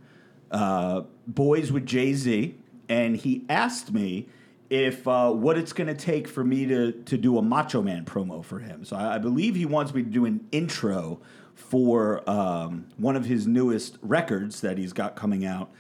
uh, 0.51 1.03
Boys 1.29 1.71
with 1.71 1.87
Jay 1.87 2.13
Z, 2.13 2.57
and 2.89 3.17
he 3.17 3.45
asked 3.49 3.93
me 3.93 4.27
if 4.69 5.07
uh, 5.07 5.31
what 5.31 5.57
it's 5.57 5.73
going 5.73 5.87
to 5.87 5.95
take 5.95 6.27
for 6.27 6.43
me 6.43 6.67
to 6.67 6.91
to 6.91 7.17
do 7.17 7.39
a 7.39 7.43
Macho 7.43 7.83
Man 7.83 8.05
promo 8.05 8.45
for 8.45 8.59
him. 8.59 8.85
So 8.85 8.97
I, 8.97 9.15
I 9.15 9.19
believe 9.19 9.55
he 9.55 9.65
wants 9.65 9.95
me 9.95 10.03
to 10.03 10.11
do 10.11 10.25
an 10.25 10.45
intro 10.51 11.21
for 11.55 12.29
um, 12.29 12.89
one 12.97 13.15
of 13.15 13.27
his 13.27 13.47
newest 13.47 13.99
records 14.03 14.61
that 14.63 14.77
he's 14.77 14.93
got 14.93 15.15
coming 15.15 15.47
out 15.47 15.71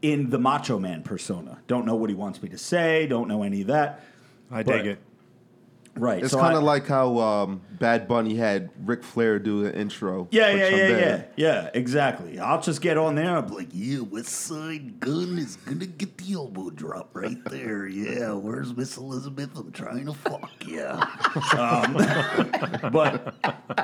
in 0.00 0.30
the 0.30 0.38
Macho 0.38 0.78
Man 0.78 1.02
persona. 1.02 1.58
Don't 1.66 1.86
know 1.86 1.96
what 1.96 2.08
he 2.08 2.14
wants 2.14 2.40
me 2.40 2.50
to 2.50 2.58
say. 2.58 3.08
Don't 3.08 3.26
know 3.26 3.42
any 3.42 3.62
of 3.62 3.66
that. 3.66 4.04
I 4.48 4.62
dig 4.62 4.86
it. 4.86 4.98
Right. 5.98 6.22
It's 6.22 6.32
so 6.32 6.38
kind 6.38 6.56
of 6.56 6.62
like 6.62 6.86
how 6.86 7.18
um, 7.18 7.60
Bad 7.78 8.08
Bunny 8.08 8.36
had 8.36 8.70
Ric 8.84 9.02
Flair 9.02 9.38
do 9.38 9.66
an 9.66 9.74
intro. 9.74 10.28
Yeah, 10.30 10.50
yeah, 10.50 10.68
yeah, 10.68 10.88
yeah, 10.88 11.22
yeah. 11.36 11.70
Exactly. 11.74 12.38
I'll 12.38 12.60
just 12.60 12.80
get 12.80 12.96
on 12.96 13.14
there. 13.14 13.30
I'll 13.30 13.42
be 13.42 13.54
like, 13.54 13.68
yeah, 13.72 13.98
Westside 13.98 14.98
Gunn 15.00 15.38
is 15.38 15.56
gonna 15.56 15.86
get 15.86 16.16
the 16.18 16.34
elbow 16.34 16.70
drop 16.70 17.10
right 17.14 17.42
there. 17.46 17.86
Yeah, 17.86 18.32
where's 18.32 18.76
Miss 18.76 18.96
Elizabeth? 18.96 19.56
I'm 19.56 19.72
trying 19.72 20.06
to 20.06 20.14
fuck. 20.14 20.50
Yeah. 20.66 21.04
um, 21.56 22.90
but 22.92 23.34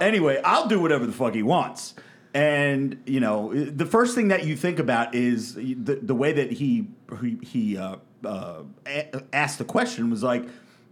anyway, 0.01 0.41
I'll 0.45 0.69
do 0.69 0.81
whatever 0.81 1.07
the 1.07 1.13
fuck 1.13 1.35
he 1.35 1.43
wants. 1.43 1.95
And 2.35 3.01
you 3.07 3.21
know, 3.21 3.55
the 3.55 3.87
first 3.87 4.15
thing 4.17 4.29
that 4.29 4.45
you 4.45 4.57
think 4.57 4.79
about 4.81 5.15
is 5.15 5.55
the 5.55 6.01
the 6.03 6.15
way 6.17 6.33
that 6.33 6.51
he 6.51 6.89
he, 7.21 7.39
he 7.43 7.77
uh, 7.79 7.97
uh, 8.25 8.63
a- 8.87 9.23
asked 9.33 9.59
the 9.59 9.65
question 9.65 10.11
was 10.11 10.23
like, 10.25 10.45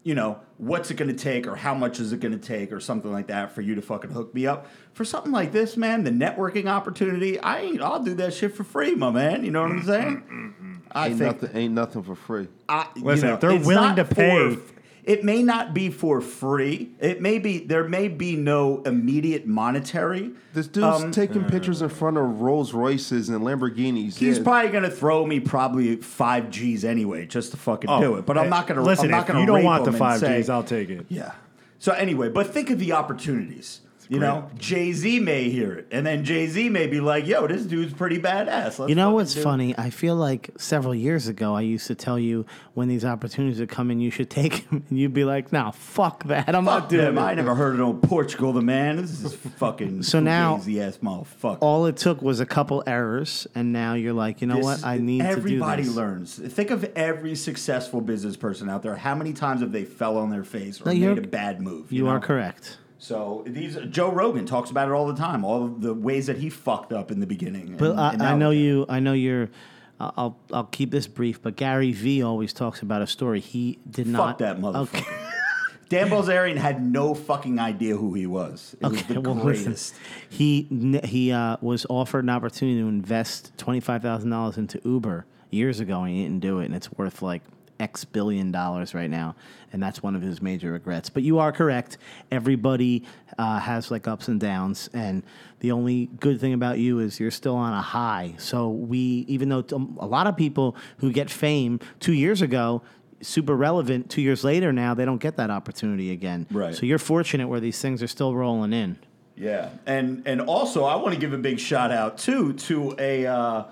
you 0.04 0.14
know, 0.14 0.40
what's 0.58 0.90
it 0.90 0.94
going 0.94 1.14
to 1.14 1.16
take, 1.16 1.46
or 1.46 1.54
how 1.56 1.74
much 1.74 2.00
is 2.00 2.12
it 2.12 2.20
going 2.20 2.38
to 2.38 2.44
take, 2.44 2.72
or 2.72 2.80
something 2.80 3.12
like 3.12 3.28
that, 3.28 3.52
for 3.52 3.60
you 3.60 3.74
to 3.76 3.82
fucking 3.82 4.10
hook 4.10 4.34
me 4.34 4.46
up 4.46 4.66
for 4.94 5.04
something 5.04 5.30
like 5.32 5.52
this, 5.52 5.76
man. 5.76 6.04
The 6.04 6.10
networking 6.10 6.66
opportunity, 6.66 7.38
I 7.38 7.60
ain't, 7.60 7.80
I'll 7.82 8.02
do 8.02 8.14
that 8.14 8.34
shit 8.34 8.54
for 8.54 8.64
free, 8.64 8.94
my 8.94 9.10
man. 9.10 9.44
You 9.44 9.50
know 9.52 9.62
what 9.62 9.70
I'm 9.70 9.82
saying? 9.84 10.16
Mm, 10.28 10.32
mm, 10.32 10.54
mm, 10.62 10.80
I 10.92 11.08
Ain't 11.08 11.18
think 11.18 11.42
nothing, 11.42 11.56
ain't 11.56 11.74
nothing 11.74 12.02
for 12.02 12.14
free. 12.16 12.48
I, 12.68 12.88
you 12.96 13.04
Listen, 13.04 13.28
know, 13.28 13.34
if 13.34 13.40
they're 13.40 13.58
willing 13.60 13.96
to 13.96 14.04
pay- 14.04 14.54
for- 14.56 14.60
it 15.04 15.24
may 15.24 15.42
not 15.42 15.74
be 15.74 15.90
for 15.90 16.20
free. 16.20 16.90
It 17.00 17.20
may 17.20 17.38
be 17.38 17.58
there 17.58 17.88
may 17.88 18.08
be 18.08 18.36
no 18.36 18.82
immediate 18.82 19.46
monetary. 19.46 20.30
This 20.54 20.68
dude's 20.68 21.02
Um, 21.02 21.10
taking 21.10 21.44
pictures 21.44 21.82
in 21.82 21.88
front 21.88 22.16
of 22.16 22.40
Rolls 22.40 22.72
Royces 22.72 23.28
and 23.28 23.40
Lamborghinis. 23.44 24.16
He's 24.16 24.38
Yeah. 24.38 24.44
probably 24.44 24.70
gonna 24.70 24.90
throw 24.90 25.26
me 25.26 25.40
probably 25.40 25.96
five 25.96 26.50
G's 26.50 26.84
anyway, 26.84 27.26
just 27.26 27.50
to 27.50 27.56
fucking 27.56 27.90
do 28.00 28.14
it. 28.16 28.26
But 28.26 28.38
I'm 28.38 28.46
eh, 28.46 28.50
not 28.50 28.66
gonna 28.66 28.82
listen. 28.82 29.06
I'm 29.06 29.10
not 29.12 29.26
gonna 29.26 29.40
you 29.40 29.46
don't 29.46 29.64
want 29.64 29.84
the 29.84 29.90
him 29.90 29.94
and 29.94 29.98
five 29.98 30.20
say- 30.20 30.38
G's, 30.38 30.48
I'll 30.48 30.62
take 30.62 30.88
it. 30.90 31.06
Yeah. 31.08 31.32
So 31.78 31.92
anyway, 31.92 32.28
but 32.28 32.46
think 32.52 32.70
of 32.70 32.78
the 32.78 32.92
opportunities. 32.92 33.80
You 34.12 34.20
know, 34.20 34.50
Jay 34.58 34.92
Z 34.92 35.20
may 35.20 35.48
hear 35.48 35.72
it, 35.72 35.88
and 35.90 36.04
then 36.06 36.22
Jay 36.24 36.46
Z 36.46 36.68
may 36.68 36.86
be 36.86 37.00
like, 37.00 37.26
"Yo, 37.26 37.46
this 37.46 37.62
dude's 37.64 37.94
pretty 37.94 38.18
badass." 38.18 38.78
Let's 38.78 38.88
You 38.90 38.94
know 38.94 39.12
what's 39.12 39.34
funny? 39.34 39.74
I 39.78 39.88
feel 39.90 40.16
like 40.16 40.50
several 40.58 40.94
years 40.94 41.28
ago, 41.28 41.54
I 41.54 41.62
used 41.62 41.86
to 41.86 41.94
tell 41.94 42.18
you 42.18 42.44
when 42.74 42.88
these 42.88 43.04
opportunities 43.06 43.58
would 43.60 43.70
come 43.70 43.90
in, 43.90 44.00
you 44.00 44.10
should 44.10 44.28
take 44.28 44.68
them, 44.70 44.84
and 44.90 44.98
you'd 44.98 45.14
be 45.14 45.24
like, 45.24 45.50
"No, 45.52 45.72
fuck 45.72 46.24
that. 46.24 46.54
I'm 46.54 46.64
Fuck 46.66 46.82
not 46.82 46.88
doing 46.90 47.04
them. 47.06 47.18
it." 47.18 47.22
I 47.22 47.34
never 47.34 47.54
heard 47.54 47.72
of 47.74 47.78
no 47.78 47.94
Portugal 47.94 48.52
the 48.52 48.60
man. 48.60 48.96
This 48.96 49.24
is 49.24 49.34
fucking 49.34 50.02
So 50.02 50.20
now- 50.20 50.56
ass 50.56 50.98
motherfucker. 51.02 51.58
All 51.60 51.86
it 51.86 51.96
took 51.96 52.20
was 52.20 52.38
a 52.40 52.46
couple 52.46 52.82
errors, 52.86 53.46
and 53.54 53.72
now 53.72 53.94
you're 53.94 54.12
like, 54.12 54.40
you 54.42 54.46
know 54.46 54.56
This- 54.56 54.64
what? 54.64 54.84
I 54.84 54.98
need 54.98 55.20
to 55.22 55.24
do 55.28 55.32
Everybody 55.32 55.84
learns. 55.88 56.34
Think 56.36 56.70
of 56.70 56.84
every 56.96 57.34
successful 57.34 58.00
business 58.02 58.36
person 58.36 58.68
out 58.68 58.82
there. 58.82 58.96
How 58.96 59.14
many 59.14 59.32
times 59.32 59.60
have 59.62 59.72
they 59.72 59.84
fell 59.84 60.18
on 60.18 60.28
their 60.30 60.44
face 60.44 60.80
or 60.80 60.92
No, 60.92 61.14
made 61.14 61.18
a 61.24 61.26
bad 61.26 61.62
move? 61.62 61.90
You 61.90 62.04
know? 62.04 62.10
are 62.10 62.20
correct. 62.20 62.76
So 63.02 63.42
these 63.44 63.76
Joe 63.90 64.12
Rogan 64.12 64.46
talks 64.46 64.70
about 64.70 64.88
it 64.88 64.92
all 64.92 65.08
the 65.08 65.16
time. 65.16 65.44
All 65.44 65.66
the 65.66 65.92
ways 65.92 66.28
that 66.28 66.38
he 66.38 66.48
fucked 66.48 66.92
up 66.92 67.10
in 67.10 67.18
the 67.18 67.26
beginning. 67.26 67.76
But 67.76 67.90
and- 67.90 68.00
I, 68.00 68.12
and 68.12 68.22
I 68.22 68.36
know 68.36 68.50
you. 68.50 68.86
I 68.88 69.00
know 69.00 69.12
you're. 69.12 69.50
I'll 69.98 70.38
I'll 70.52 70.64
keep 70.70 70.92
this 70.92 71.08
brief. 71.08 71.42
But 71.42 71.56
Gary 71.56 71.90
Vee 71.90 72.22
always 72.22 72.52
talks 72.52 72.80
about 72.80 73.02
a 73.02 73.08
story. 73.08 73.40
He 73.40 73.80
did 73.90 74.06
not 74.06 74.18
Fuck 74.18 74.28
not. 74.28 74.38
that 74.38 74.60
motherfucker. 74.60 75.00
Okay. 75.00 75.16
Dan 75.88 76.10
Bilzerian 76.10 76.56
had 76.56 76.80
no 76.80 77.12
fucking 77.12 77.58
idea 77.58 77.96
who 77.96 78.14
he 78.14 78.26
was. 78.26 78.76
It 78.80 78.86
was 78.86 79.02
the 79.02 79.20
well, 79.20 79.34
greatest. 79.34 79.94
He 80.30 80.68
he 81.02 81.32
uh, 81.32 81.56
was 81.60 81.84
offered 81.90 82.24
an 82.24 82.30
opportunity 82.30 82.80
to 82.80 82.86
invest 82.86 83.52
twenty 83.58 83.80
five 83.80 84.02
thousand 84.02 84.30
dollars 84.30 84.56
into 84.56 84.80
Uber 84.84 85.26
years 85.50 85.80
ago, 85.80 86.02
and 86.02 86.14
he 86.14 86.22
didn't 86.22 86.40
do 86.40 86.60
it, 86.60 86.66
and 86.66 86.74
it's 86.76 86.92
worth 86.92 87.20
like 87.20 87.42
X 87.82 88.04
billion 88.04 88.52
dollars 88.52 88.94
right 88.94 89.10
now, 89.10 89.34
and 89.72 89.82
that's 89.82 90.02
one 90.02 90.14
of 90.14 90.22
his 90.22 90.40
major 90.40 90.72
regrets. 90.72 91.10
But 91.10 91.24
you 91.24 91.40
are 91.40 91.52
correct. 91.52 91.98
Everybody 92.30 93.04
uh, 93.36 93.58
has 93.58 93.90
like 93.90 94.06
ups 94.06 94.28
and 94.28 94.40
downs, 94.40 94.88
and 94.94 95.22
the 95.58 95.72
only 95.72 96.06
good 96.20 96.40
thing 96.40 96.54
about 96.54 96.78
you 96.78 97.00
is 97.00 97.18
you're 97.20 97.30
still 97.30 97.56
on 97.56 97.74
a 97.74 97.82
high. 97.82 98.34
So 98.38 98.70
we, 98.70 99.26
even 99.28 99.48
though 99.48 99.64
a 99.98 100.06
lot 100.06 100.26
of 100.26 100.36
people 100.36 100.76
who 100.98 101.12
get 101.12 101.28
fame 101.28 101.80
two 102.00 102.14
years 102.14 102.40
ago. 102.40 102.82
Super 103.24 103.54
relevant 103.54 104.10
two 104.10 104.20
years 104.20 104.42
later 104.42 104.72
now, 104.72 104.94
they 104.94 105.04
don't 105.04 105.20
get 105.20 105.36
that 105.36 105.48
opportunity 105.48 106.10
again. 106.10 106.44
Right. 106.50 106.74
So 106.74 106.86
you're 106.86 106.98
fortunate 106.98 107.46
where 107.46 107.60
these 107.60 107.80
things 107.80 108.02
are 108.02 108.08
still 108.08 108.34
rolling 108.34 108.72
in. 108.72 108.98
Yeah, 109.36 109.70
and 109.86 110.24
and 110.26 110.40
also 110.40 110.82
I 110.82 110.96
want 110.96 111.14
to 111.14 111.20
give 111.20 111.32
a 111.32 111.38
big 111.38 111.60
shout 111.60 111.92
out 111.92 112.18
too 112.18 112.54
to 112.54 112.96
a. 112.98 113.26
Uh, 113.26 113.64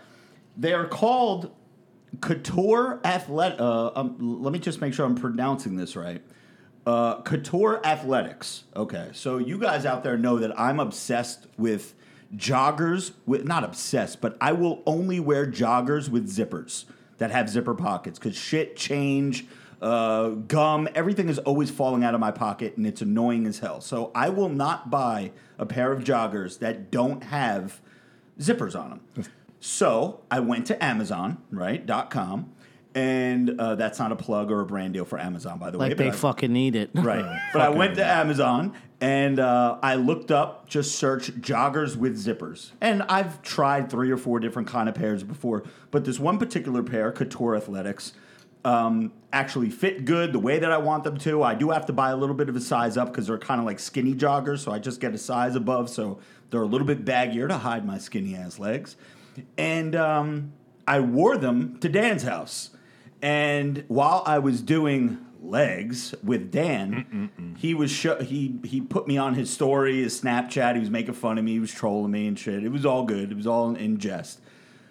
they're 0.57 0.85
called 0.85 1.51
Couture 2.21 3.01
Athletic. 3.05 3.61
Uh, 3.61 3.91
um, 3.95 4.43
let 4.43 4.53
me 4.53 4.59
just 4.59 4.81
make 4.81 4.95
sure 4.95 5.07
I'm 5.07 5.15
pronouncing 5.15 5.77
this 5.77 5.97
right. 5.97 6.23
Uh, 6.87 7.23
Couture 7.23 7.81
Athletics. 7.85 8.65
Okay, 8.75 9.11
so 9.13 9.39
you 9.39 9.59
guys 9.59 9.87
out 9.87 10.03
there 10.03 10.19
know 10.19 10.39
that 10.39 10.59
I'm 10.59 10.81
obsessed 10.81 11.47
with 11.57 11.95
joggers. 12.37 13.13
With 13.27 13.45
not 13.45 13.65
obsessed, 13.65 14.21
but 14.21 14.37
I 14.41 14.53
will 14.53 14.83
only 14.87 15.21
wear 15.21 15.47
joggers 15.47 16.09
with 16.09 16.29
zippers 16.29 16.85
that 17.19 17.31
have 17.31 17.49
zipper 17.49 17.75
pockets 17.75 18.19
because 18.19 18.35
shit, 18.35 18.77
change, 18.77 19.47
uh, 19.83 20.31
gum, 20.31 20.89
everything 20.95 21.29
is 21.29 21.39
always 21.39 21.71
falling 21.71 22.05
out 22.05 22.15
of 22.15 22.21
my 22.21 22.31
pocket 22.31 22.77
and 22.77 22.87
it's 22.87 23.03
annoying 23.03 23.47
as 23.47 23.59
hell. 23.59 23.81
So 23.81 24.11
I 24.15 24.29
will 24.29 24.49
not 24.49 24.91
buy 24.91 25.33
a 25.59 25.67
pair 25.67 25.93
of 25.93 26.03
joggers 26.03 26.59
that 26.59 26.91
don't 26.91 27.25
have 27.25 27.81
zippers 28.39 28.79
on 28.79 28.91
them. 29.15 29.27
So 29.61 30.23
I 30.31 30.41
went 30.41 30.67
to 30.69 30.85
Amazon, 30.85 31.39
right, 31.51 31.85
dot 31.85 32.11
com, 32.11 32.53
and 32.95 33.61
uh, 33.61 33.75
that's 33.75 33.99
not 33.99 34.11
a 34.11 34.17
plug 34.17 34.51
or 34.51 34.61
a 34.61 34.67
brand 34.67 34.95
deal 34.95 35.05
for 35.05 35.19
Amazon, 35.19 35.59
by 35.59 35.71
the 35.71 35.79
way. 35.79 35.89
Like 35.89 35.97
but 35.97 36.05
they 36.05 36.09
I- 36.09 36.13
fucking 36.13 36.53
need 36.53 36.75
it. 36.75 36.91
Right. 36.95 37.41
but 37.53 37.63
I 37.63 37.69
went 37.69 37.95
to 37.97 38.05
Amazon 38.05 38.75
and 39.01 39.39
uh, 39.39 39.79
I 39.83 39.95
looked 39.95 40.31
up, 40.31 40.69
just 40.69 40.97
search 40.97 41.31
joggers 41.41 41.97
with 41.97 42.17
zippers. 42.23 42.73
And 42.81 43.03
I've 43.05 43.43
tried 43.43 43.91
three 43.91 44.11
or 44.11 44.17
four 44.17 44.41
different 44.41 44.69
kind 44.69 44.89
of 44.89 44.95
pairs 44.95 45.23
before, 45.23 45.65
but 45.91 46.05
this 46.05 46.19
one 46.19 46.39
particular 46.39 46.83
pair, 46.83 47.13
Couture 47.13 47.55
Athletics, 47.55 48.13
um, 48.65 49.13
actually 49.33 49.71
fit 49.71 50.05
good 50.05 50.33
the 50.33 50.39
way 50.39 50.59
that 50.59 50.71
I 50.71 50.77
want 50.79 51.05
them 51.05 51.17
to. 51.19 51.43
I 51.43 51.55
do 51.55 51.71
have 51.71 51.87
to 51.87 51.95
buy 51.95 52.11
a 52.11 52.17
little 52.17 52.35
bit 52.35 52.49
of 52.51 52.57
a 52.57 52.61
size 52.61 52.97
up 52.99 53.09
because 53.09 53.27
they're 53.27 53.39
kind 53.39 53.59
of 53.59 53.67
like 53.67 53.79
skinny 53.79 54.15
joggers, 54.15 54.59
so 54.59 54.73
I 54.73 54.79
just 54.79 55.01
get 55.01 55.15
a 55.15 55.19
size 55.19 55.55
above, 55.55 55.89
so 55.89 56.19
they're 56.51 56.63
a 56.63 56.67
little 56.67 56.87
bit 56.87 57.05
baggier 57.05 57.49
to 57.49 57.57
hide 57.57 57.87
my 57.87 57.97
skinny 57.97 58.35
ass 58.35 58.59
legs. 58.59 58.97
And 59.57 59.95
um, 59.97 60.53
I 60.87 61.01
wore 61.01 61.37
them 61.37 61.79
to 61.81 61.89
Dan's 61.89 62.23
house. 62.23 62.71
And 63.23 63.85
while 63.89 64.23
I 64.27 64.39
was 64.39 64.63
doing 64.63 65.19
legs 65.43 66.15
with 66.23 66.51
Dan, 66.51 67.55
he 67.59 67.75
was 67.75 67.91
sho- 67.91 68.23
he 68.23 68.59
he 68.65 68.81
put 68.81 69.07
me 69.07 69.17
on 69.17 69.35
his 69.35 69.51
story, 69.51 70.03
his 70.03 70.21
Snapchat. 70.21 70.75
He 70.75 70.81
was 70.81 70.91
making 70.91 71.15
fun 71.15 71.39
of 71.39 71.45
me. 71.45 71.53
He 71.53 71.61
was 71.61 71.73
trolling 71.73 72.11
me 72.11 72.27
and 72.27 72.39
shit. 72.39 72.65
It 72.65 72.71
was 72.71 72.87
all 72.87 73.05
good. 73.05 73.31
It 73.31 73.37
was 73.37 73.47
all 73.47 73.75
in 73.75 73.99
jest. 73.99 74.41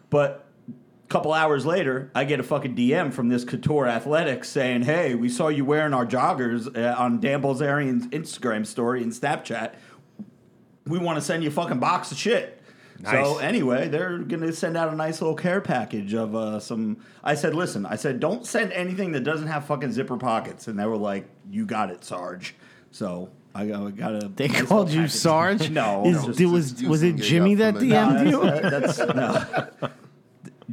But 0.09 0.45
a 0.69 1.07
couple 1.07 1.33
hours 1.33 1.65
later, 1.65 2.11
I 2.13 2.23
get 2.23 2.39
a 2.39 2.43
fucking 2.43 2.75
DM 2.75 3.11
from 3.11 3.29
this 3.29 3.43
Couture 3.43 3.87
Athletics 3.87 4.49
saying, 4.49 4.83
"Hey, 4.83 5.15
we 5.15 5.29
saw 5.29 5.47
you 5.47 5.65
wearing 5.65 5.93
our 5.93 6.05
joggers 6.05 6.75
uh, 6.77 6.95
on 6.97 7.19
Dan 7.19 7.41
Bilzerian's 7.41 8.07
Instagram 8.07 8.65
story 8.65 9.01
and 9.01 9.11
Snapchat. 9.11 9.73
We 10.85 10.99
want 10.99 11.17
to 11.17 11.21
send 11.21 11.43
you 11.43 11.49
a 11.49 11.53
fucking 11.53 11.79
box 11.79 12.11
of 12.11 12.17
shit." 12.17 12.58
So 13.05 13.37
anyway, 13.37 13.87
they're 13.87 14.17
gonna 14.17 14.51
send 14.51 14.75
out 14.75 14.91
a 14.91 14.95
nice 14.95 15.21
little 15.21 15.35
care 15.35 15.61
package 15.61 16.13
of 16.13 16.35
uh, 16.35 16.59
some. 16.59 16.97
I 17.23 17.35
said, 17.35 17.55
"Listen," 17.55 17.85
I 17.85 17.95
said, 17.95 18.19
"Don't 18.19 18.45
send 18.45 18.73
anything 18.73 19.13
that 19.13 19.23
doesn't 19.23 19.47
have 19.47 19.65
fucking 19.65 19.91
zipper 19.93 20.17
pockets." 20.17 20.67
And 20.67 20.77
they 20.77 20.85
were 20.85 20.97
like, 20.97 21.27
"You 21.49 21.65
got 21.65 21.91
it, 21.91 22.03
Sarge." 22.03 22.55
So 22.91 23.29
I 23.55 23.67
got, 23.67 23.87
I 23.87 23.91
got 23.91 24.23
a. 24.23 24.27
They 24.27 24.47
nice 24.49 24.63
called 24.63 24.89
you 24.89 25.01
package. 25.01 25.11
Sarge. 25.13 25.69
No, 25.71 26.05
Is, 26.05 26.25
just- 26.25 26.37
did- 26.37 26.45
was 26.47 26.71
just 26.73 26.87
was 26.89 27.03
it 27.03 27.15
it 27.15 27.21
Jimmy 27.21 27.55
that 27.55 27.75
DM'd 27.75 28.25
no, 28.31 28.43
you? 28.43 28.59
that's, 28.69 28.97
that's 28.97 29.15
no. 29.15 29.89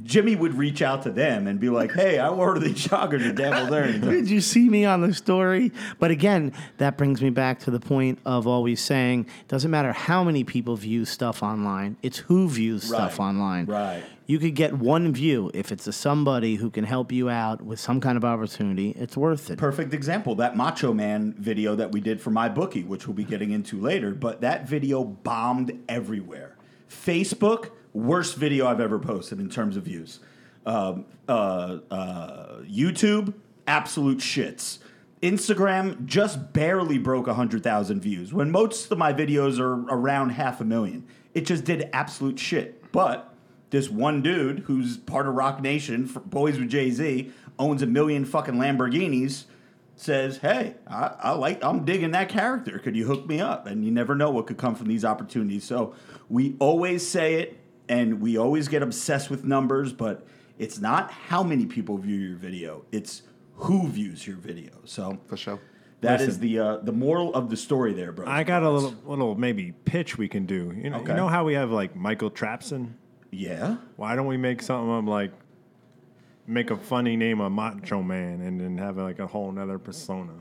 Jimmy 0.04 0.37
would 0.37 0.54
reach 0.54 0.82
out 0.82 1.02
to 1.02 1.11
them 1.11 1.46
and 1.46 1.59
be 1.59 1.68
like, 1.68 1.92
"Hey, 1.92 2.18
I 2.18 2.28
ordered 2.28 2.61
these 2.61 2.87
joggers 2.87 3.28
at 3.28 3.37
Devil's 3.37 3.70
Earnings." 3.70 4.04
Did 4.06 4.30
you 4.30 4.40
see 4.40 4.68
me 4.68 4.85
on 4.85 5.00
the 5.00 5.14
story? 5.14 5.72
But 5.98 6.11
again, 6.11 6.52
that 6.78 6.96
brings 6.96 7.22
me 7.22 7.30
back 7.30 7.61
to 7.61 7.70
the 7.70 7.80
point 7.80 8.18
of 8.24 8.46
always 8.46 8.80
saying 8.80 9.26
it 9.40 9.48
doesn't 9.48 9.70
matter 9.70 9.92
how 9.92 10.24
many 10.24 10.44
people 10.44 10.76
view 10.76 11.04
stuff 11.04 11.42
online, 11.42 11.96
it's 12.02 12.18
who 12.18 12.48
views 12.48 12.85
stuff 12.85 13.20
online. 13.20 13.66
Right. 13.66 14.02
You 14.28 14.40
could 14.40 14.56
get 14.56 14.72
one 14.72 15.12
view. 15.12 15.52
If 15.54 15.70
it's 15.70 15.87
a 15.87 15.92
somebody 15.92 16.56
who 16.56 16.68
can 16.68 16.82
help 16.82 17.12
you 17.12 17.30
out 17.30 17.62
with 17.62 17.78
some 17.78 18.00
kind 18.00 18.16
of 18.16 18.24
opportunity, 18.24 18.90
it's 18.90 19.16
worth 19.16 19.50
it. 19.50 19.59
Perfect 19.59 19.94
example 19.94 20.35
that 20.37 20.56
Macho 20.56 20.92
Man 20.92 21.32
video 21.38 21.76
that 21.76 21.92
we 21.92 22.00
did 22.00 22.20
for 22.20 22.30
my 22.30 22.48
bookie, 22.48 22.82
which 22.82 23.06
we'll 23.06 23.14
be 23.14 23.24
getting 23.24 23.52
into 23.52 23.80
later. 23.80 24.11
But 24.11 24.40
that 24.40 24.68
video 24.68 25.04
bombed 25.04 25.78
everywhere. 25.88 26.56
Facebook, 26.90 27.70
worst 27.96 28.37
video 28.37 28.66
I've 28.66 28.80
ever 28.80 28.98
posted 28.98 29.40
in 29.40 29.48
terms 29.48 29.76
of 29.76 29.85
views. 29.85 30.20
Um, 30.64 31.06
uh, 31.28 31.78
uh, 31.90 32.61
YouTube, 32.62 33.35
absolute 33.66 34.18
shits. 34.18 34.78
Instagram 35.22 36.04
just 36.04 36.52
barely 36.52 36.98
broke 36.98 37.26
100,000 37.26 38.00
views 38.00 38.32
when 38.32 38.50
most 38.50 38.90
of 38.92 38.98
my 38.98 39.12
videos 39.12 39.59
are 39.59 39.72
around 39.90 40.30
half 40.30 40.61
a 40.61 40.64
million. 40.64 41.06
It 41.35 41.46
just 41.46 41.64
did 41.64 41.88
absolute 41.92 42.38
shit. 42.38 42.92
But 42.92 43.32
this 43.70 43.88
one 43.88 44.22
dude 44.22 44.61
who's 44.61 44.98
part 44.98 45.26
of 45.26 45.35
Roc 45.35 45.61
Nation, 45.61 46.06
Boys 46.26 46.59
with 46.59 46.68
Jay 46.68 46.90
Z, 46.90 47.32
owns 47.59 47.82
a 47.82 47.87
million 47.87 48.24
fucking 48.24 48.54
Lamborghinis, 48.54 49.44
says, 49.96 50.38
"Hey, 50.38 50.74
I, 50.87 51.14
I 51.18 51.30
like, 51.32 51.64
I'm 51.64 51.85
digging 51.85 52.11
that 52.11 52.28
character. 52.28 52.78
Could 52.78 52.94
you 52.94 53.06
hook 53.06 53.26
me 53.26 53.40
up?" 53.40 53.66
And 53.66 53.85
you 53.85 53.90
never 53.90 54.14
know 54.14 54.30
what 54.30 54.46
could 54.46 54.59
come 54.59 54.74
from 54.74 54.88
these 54.88 55.04
opportunities. 55.04 55.64
So 55.64 55.94
we 56.28 56.56
always 56.59 57.06
say 57.06 57.37
it, 57.37 57.59
and 57.88 58.20
we 58.20 58.37
always 58.37 58.68
get 58.68 58.83
obsessed 58.83 59.31
with 59.31 59.44
numbers, 59.44 59.92
but 59.92 60.27
it's 60.59 60.79
not 60.81 61.11
how 61.11 61.42
many 61.42 61.66
people 61.66 61.99
view 61.99 62.16
your 62.16 62.37
video; 62.37 62.85
it's 62.92 63.22
who 63.55 63.88
views 63.88 64.27
your 64.27 64.37
video. 64.37 64.72
So 64.85 65.18
For 65.27 65.37
sure. 65.37 65.59
that 66.01 66.20
is 66.20 66.27
Listen. 66.38 66.40
the 66.42 66.59
uh, 66.59 66.77
the 66.79 66.92
moral 66.92 67.35
of 67.35 67.49
the 67.51 67.57
story, 67.57 67.92
there, 67.94 68.12
bro. 68.12 68.27
I 68.27 68.44
got 68.44 68.62
a 68.62 68.70
little 68.70 68.94
little 69.07 69.35
maybe 69.35 69.72
pitch 69.85 70.18
we 70.18 70.29
can 70.29 70.46
do. 70.46 70.72
You 70.77 70.90
know, 70.90 70.99
Okay. 70.99 71.11
you 71.12 71.16
know 71.16 71.29
how 71.29 71.44
we 71.44 71.55
have 71.55 71.70
like 71.70 71.94
Michael 71.96 72.31
Trapson. 72.31 72.92
yeah. 73.31 73.77
Why 73.96 74.14
don't 74.16 74.27
we 74.27 74.37
make 74.37 74.62
something 74.62 74.90
of 74.92 75.05
like 75.07 75.33
make 76.46 76.70
a 76.70 76.77
funny 76.77 77.16
name 77.16 77.40
of 77.40 77.51
Macho 77.53 78.03
Man 78.03 78.40
and 78.40 78.61
then 78.61 78.79
have 78.79 78.96
like 78.99 79.18
a 79.18 79.27
whole 79.27 79.51
nother 79.53 79.79
persona? 79.79 80.33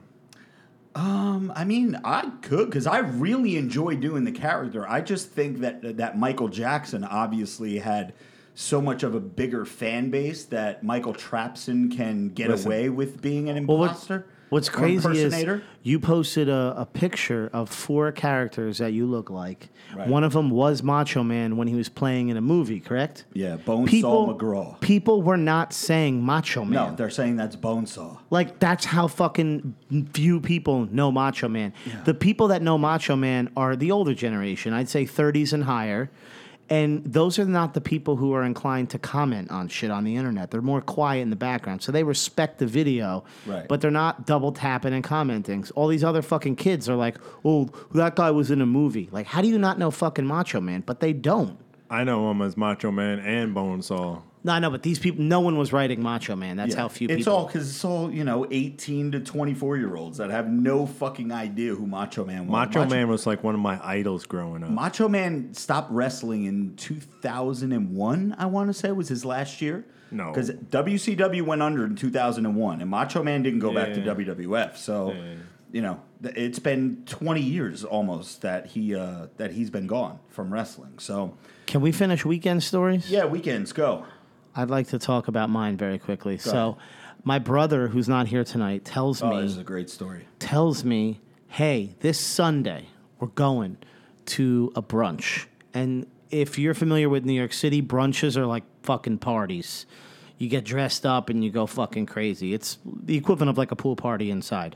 Um, 0.95 1.51
I 1.55 1.65
mean, 1.65 1.99
I 2.05 2.31
could 2.41 2.67
because 2.67 2.88
I 2.88 2.99
really 2.99 3.58
enjoy 3.58 3.95
doing 3.97 4.23
the 4.23 4.31
character. 4.31 4.88
I 4.88 5.01
just 5.01 5.29
think 5.29 5.60
that 5.60 5.97
that 5.97 6.17
Michael 6.17 6.47
Jackson 6.47 7.03
obviously 7.03 7.79
had 7.79 8.13
so 8.53 8.81
much 8.81 9.03
of 9.03 9.13
a 9.13 9.19
bigger 9.19 9.65
fan 9.65 10.10
base 10.10 10.45
that 10.45 10.84
Michael 10.84 11.13
Trapson 11.13 11.91
can 11.95 12.29
get 12.29 12.49
Listen. 12.49 12.67
away 12.67 12.88
with 12.89 13.21
being 13.21 13.49
an 13.49 13.67
Well, 13.67 13.84
imposter. 13.84 14.25
What's 14.49 14.69
crazy 14.69 15.10
is 15.19 15.62
you 15.84 15.99
posted 15.99 16.49
a, 16.49 16.73
a 16.77 16.86
picture 16.86 17.49
of 17.53 17.69
four 17.69 18.12
characters 18.12 18.77
that 18.77 18.93
you 18.93 19.05
look 19.05 19.29
like. 19.29 19.69
Right. 19.95 20.08
One 20.08 20.23
of 20.23 20.34
them 20.34 20.49
was 20.49 20.84
Macho 20.84 21.23
Man 21.23 21.58
when 21.58 21.67
he 21.67 21.75
was 21.75 21.89
playing 21.89 22.29
in 22.29 22.38
a 22.38 22.41
movie, 22.41 22.79
correct? 22.79 23.25
Yeah, 23.34 23.58
Bonesaw 23.58 23.88
People, 23.88 24.36
McGraw. 24.36 24.79
people 24.81 25.21
were 25.21 25.38
not 25.38 25.73
saying 25.73 26.21
Macho 26.21 26.63
Man. 26.63 26.71
No, 26.89 26.95
they're 26.95 27.10
saying 27.10 27.38
that's 27.38 27.55
Bonesaw. 27.55 28.19
Like 28.29 28.60
that's 28.60 28.86
how 28.86 29.08
fucking 29.08 29.75
few 30.13 30.41
people 30.41 30.86
know 30.88 31.12
Macho 31.12 31.47
Man. 31.47 31.73
The 32.05 32.13
people 32.13 32.47
that 32.49 32.62
know 32.62 32.77
Macho 32.77 33.15
Man 33.15 33.51
are 33.55 33.75
the 33.75 33.91
older 33.91 34.13
generation. 34.13 34.73
I'd 34.73 34.89
say 34.89 35.05
30s 35.05 35.53
and 35.53 35.63
higher. 35.63 36.10
And 36.69 37.04
those 37.06 37.38
are 37.38 37.45
not 37.45 37.73
the 37.75 37.82
people 37.82 38.15
who 38.15 38.34
are 38.34 38.43
inclined 38.43 38.89
to 38.89 38.99
comment 38.99 39.51
on 39.51 39.67
shit 39.67 39.91
on 39.91 40.04
the 40.04 40.15
internet. 40.15 40.49
They're 40.49 40.62
more 40.63 40.82
quiet 40.82 41.21
in 41.21 41.30
the 41.30 41.36
background. 41.36 41.84
So 41.84 41.91
they 41.91 42.04
respect 42.04 42.58
the 42.58 42.65
video, 42.65 43.23
Right. 43.45 43.67
but 43.67 43.82
they're 43.82 43.91
not 43.91 44.25
double 44.25 44.51
tapping 44.51 44.93
and 44.93 45.04
commenting. 45.04 45.63
All 45.75 45.88
these 45.88 46.04
other 46.04 46.23
fucking 46.23 46.56
kids 46.56 46.89
are 46.89 46.95
like, 46.95 47.17
"Oh, 47.43 47.69
that 47.93 48.15
guy 48.15 48.32
was 48.32 48.49
in 48.49 48.62
a 48.62 48.65
movie." 48.65 49.10
Like, 49.12 49.28
how 49.28 49.41
do 49.41 49.47
you 49.47 49.60
not 49.60 49.78
know 49.78 49.91
fucking 49.91 50.25
Macho 50.25 50.60
Man? 50.60 50.82
But 50.86 51.01
they 51.01 51.13
don't. 51.13 51.58
I 51.89 52.04
know 52.04 52.32
him 52.32 52.41
as 52.41 52.58
Macho 52.58 52.89
Man 52.91 53.19
and 53.19 53.56
Bonesaw. 53.56 54.21
No, 54.45 54.60
no, 54.60 54.69
but 54.69 54.84
these 54.84 54.99
people, 54.99 55.23
no 55.23 55.39
one 55.39 55.58
was 55.58 55.73
writing 55.73 56.03
Macho 56.03 56.36
Man. 56.36 56.55
That's 56.55 56.75
Yeah. 56.75 56.81
how 56.81 56.88
few 56.88 57.08
it's 57.10 57.17
people. 57.17 57.34
all 57.34 57.45
because 57.47 57.67
it's 57.67 57.84
all 57.84 58.12
you 58.12 58.23
know, 58.23 58.45
eighteen 58.51 59.12
to 59.13 59.19
twenty-four 59.19 59.75
year 59.77 59.95
olds 59.95 60.19
that 60.19 60.29
have 60.29 60.47
no 60.47 60.86
fucking 60.86 61.31
idea 61.31 61.73
who 61.73 61.88
Macho 61.88 62.23
Man 62.25 62.45
was. 62.45 62.51
Macho, 62.51 62.86
Man 62.86 63.08
was 63.08 63.25
like 63.25 63.43
one 63.43 63.55
of 63.55 63.62
my 63.62 63.79
idols 63.84 64.25
growing 64.27 64.63
up. 64.63 64.69
Macho 64.69 65.10
Man 65.10 65.53
stopped 65.55 65.91
wrestling 65.91 66.45
in 66.45 66.75
2001, 66.75 68.36
I 68.38 68.45
want 68.45 68.69
to 68.69 68.73
say 68.73 68.91
was 68.91 69.08
his 69.10 69.25
last 69.25 69.62
year. 69.62 69.86
No. 70.12 70.31
Because 70.31 70.51
WCW 70.51 71.41
went 71.41 71.62
under 71.63 71.84
in 71.84 71.95
2001, 71.95 72.81
and 72.81 72.89
Macho 72.89 73.23
Man 73.23 73.41
didn't 73.43 73.60
go 73.60 73.73
back 73.73 73.93
to 73.93 73.99
Yeah. 73.99 74.05
WWF. 74.05 74.77
So, 74.77 75.12
Yeah. 75.12 75.21
you 75.71 75.81
know, 75.81 75.99
th- 76.21 76.36
it's 76.38 76.60
been 76.60 77.01
20 77.08 77.41
years 77.41 77.84
almost 77.84 78.41
that 78.43 78.67
he 78.67 78.93
uh, 78.95 79.27
that 79.38 79.53
he's 79.53 79.69
been 79.71 79.88
gone 79.88 80.19
from 80.29 80.53
wrestling. 80.53 80.93
So, 80.99 81.34
Can 81.65 81.81
we 81.81 81.91
finish 81.91 82.23
weekend 82.23 82.62
stories? 82.63 83.10
yeah, 83.10 83.25
weekends 83.25 83.73
go. 83.73 84.03
I'd 84.55 84.69
like 84.69 84.87
to 84.89 84.99
talk 84.99 85.27
about 85.27 85.49
mine 85.49 85.77
very 85.77 85.99
quickly. 85.99 86.37
Go 86.37 86.41
so, 86.51 86.67
ahead. 86.69 86.81
my 87.23 87.39
brother, 87.39 87.87
who's 87.89 88.07
not 88.07 88.27
here 88.27 88.43
tonight, 88.43 88.85
tells 88.85 89.21
Oh, 89.21 89.29
me 89.29 89.41
this 89.41 89.51
is 89.51 89.57
a 89.57 89.63
great 89.63 89.89
story. 89.89 90.25
tells 90.39 90.83
me, 90.83 91.19
"Hey, 91.47 91.95
this 91.99 92.19
Sunday 92.19 92.85
we're 93.19 93.27
going 93.27 93.77
to 94.27 94.71
a 94.75 94.81
brunch." 94.81 95.45
And 95.73 96.07
if 96.31 96.57
you're 96.57 96.73
familiar 96.73 97.09
with 97.09 97.25
New 97.25 97.33
York 97.33 97.53
City, 97.53 97.81
brunches 97.81 98.37
are 98.37 98.45
like 98.45 98.63
fucking 98.83 99.17
parties. 99.19 99.85
You 100.37 100.49
get 100.49 100.65
dressed 100.65 101.05
up 101.05 101.29
and 101.29 101.43
you 101.43 101.49
go 101.51 101.65
fucking 101.65 102.05
crazy. 102.07 102.53
It's 102.53 102.77
the 102.85 103.15
equivalent 103.17 103.49
of 103.49 103.57
like 103.57 103.71
a 103.71 103.75
pool 103.75 103.95
party 103.95 104.29
inside. 104.31 104.75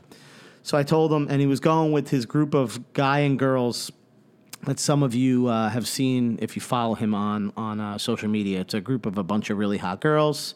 So 0.62 0.76
I 0.76 0.82
told 0.82 1.10
him, 1.12 1.26
and 1.30 1.40
he 1.40 1.46
was 1.46 1.60
going 1.60 1.90
with 1.92 2.10
his 2.10 2.26
group 2.26 2.52
of 2.54 2.92
guy 2.92 3.20
and 3.20 3.38
girls 3.38 3.90
that 4.64 4.78
some 4.78 5.02
of 5.02 5.14
you 5.14 5.46
uh, 5.46 5.68
have 5.70 5.88
seen 5.88 6.38
if 6.42 6.56
you 6.56 6.62
follow 6.62 6.94
him 6.94 7.14
on 7.14 7.52
on 7.56 7.80
uh, 7.80 7.98
social 7.98 8.28
media. 8.28 8.60
It's 8.60 8.74
a 8.74 8.80
group 8.80 9.06
of 9.06 9.18
a 9.18 9.22
bunch 9.22 9.50
of 9.50 9.58
really 9.58 9.78
hot 9.78 10.00
girls 10.00 10.54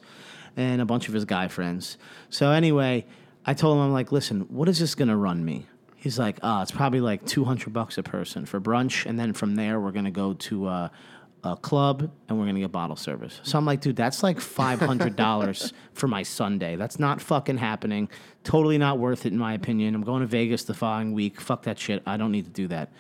and 0.57 0.81
a 0.81 0.85
bunch 0.85 1.09
of 1.09 1.15
his 1.15 1.25
guy 1.25 1.49
friends. 1.49 1.97
So 2.31 2.51
anyway, 2.51 3.07
I 3.45 3.55
told 3.55 3.77
him 3.77 3.85
I'm 3.85 3.93
like, 3.93 4.13
listen, 4.13 4.43
what 4.43 4.69
is 4.69 4.79
this 4.79 4.95
gonna 4.95 5.17
run 5.17 5.45
me? 5.45 5.67
He's 5.97 6.19
like, 6.19 6.39
ah, 6.43 6.63
it's 6.63 6.71
probably 6.71 7.01
like 7.01 7.25
two 7.25 7.45
hundred 7.45 7.73
bucks 7.73 7.97
a 7.97 8.03
person 8.03 8.45
for 8.45 8.61
brunch, 8.61 9.07
and 9.07 9.19
then 9.19 9.33
from 9.33 9.57
there 9.57 9.81
we're 9.81 9.93
gonna 9.93 10.11
go 10.11 10.35
to. 10.35 10.67
Uh, 10.67 10.89
a 11.47 11.57
club 11.57 12.11
and 12.29 12.39
we're 12.39 12.47
gonna 12.47 12.61
get 12.61 12.73
bottle 12.73 12.97
service. 12.97 13.39
So 13.43 13.59
I'm 13.59 13.67
like, 13.67 13.83
dude, 13.83 13.97
that's 13.97 14.23
like 14.23 14.41
five 14.41 14.81
hundred 14.81 15.15
dollars 15.15 15.75
for 15.93 16.09
my 16.09 16.23
Sunday. 16.23 16.77
That's 16.77 16.99
not 16.99 17.21
fucking 17.21 17.59
happening. 17.59 18.09
Totally 18.45 18.79
not 18.79 18.99
worth 18.99 19.27
it 19.27 19.33
in 19.33 19.39
my 19.39 19.53
opinion. 19.53 19.95
I'm 19.95 20.03
going 20.03 20.23
to 20.23 20.27
Vegas 20.27 20.65
the 20.65 20.73
following 20.73 21.13
week. 21.13 21.41
Fuck 21.41 21.65
that 21.65 21.79
shit. 21.79 22.03
I 22.07 22.17
don't 22.17 22.33
need 22.33 22.47
to 22.47 22.51
do 22.51 22.69
that. 22.69 22.91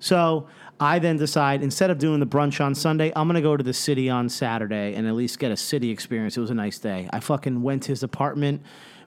So 0.00 0.48
I 0.80 0.98
then 0.98 1.16
decide 1.16 1.62
instead 1.62 1.90
of 1.90 1.98
doing 1.98 2.20
the 2.20 2.26
brunch 2.26 2.64
on 2.64 2.74
Sunday, 2.74 3.12
I'm 3.16 3.26
gonna 3.26 3.42
go 3.42 3.56
to 3.56 3.64
the 3.64 3.72
city 3.72 4.08
on 4.08 4.28
Saturday 4.28 4.94
and 4.94 5.06
at 5.06 5.14
least 5.14 5.38
get 5.38 5.50
a 5.50 5.56
city 5.56 5.90
experience. 5.90 6.36
It 6.36 6.40
was 6.40 6.50
a 6.50 6.54
nice 6.54 6.78
day. 6.78 7.08
I 7.12 7.20
fucking 7.20 7.62
went 7.62 7.84
to 7.84 7.88
his 7.88 8.02
apartment, 8.02 8.62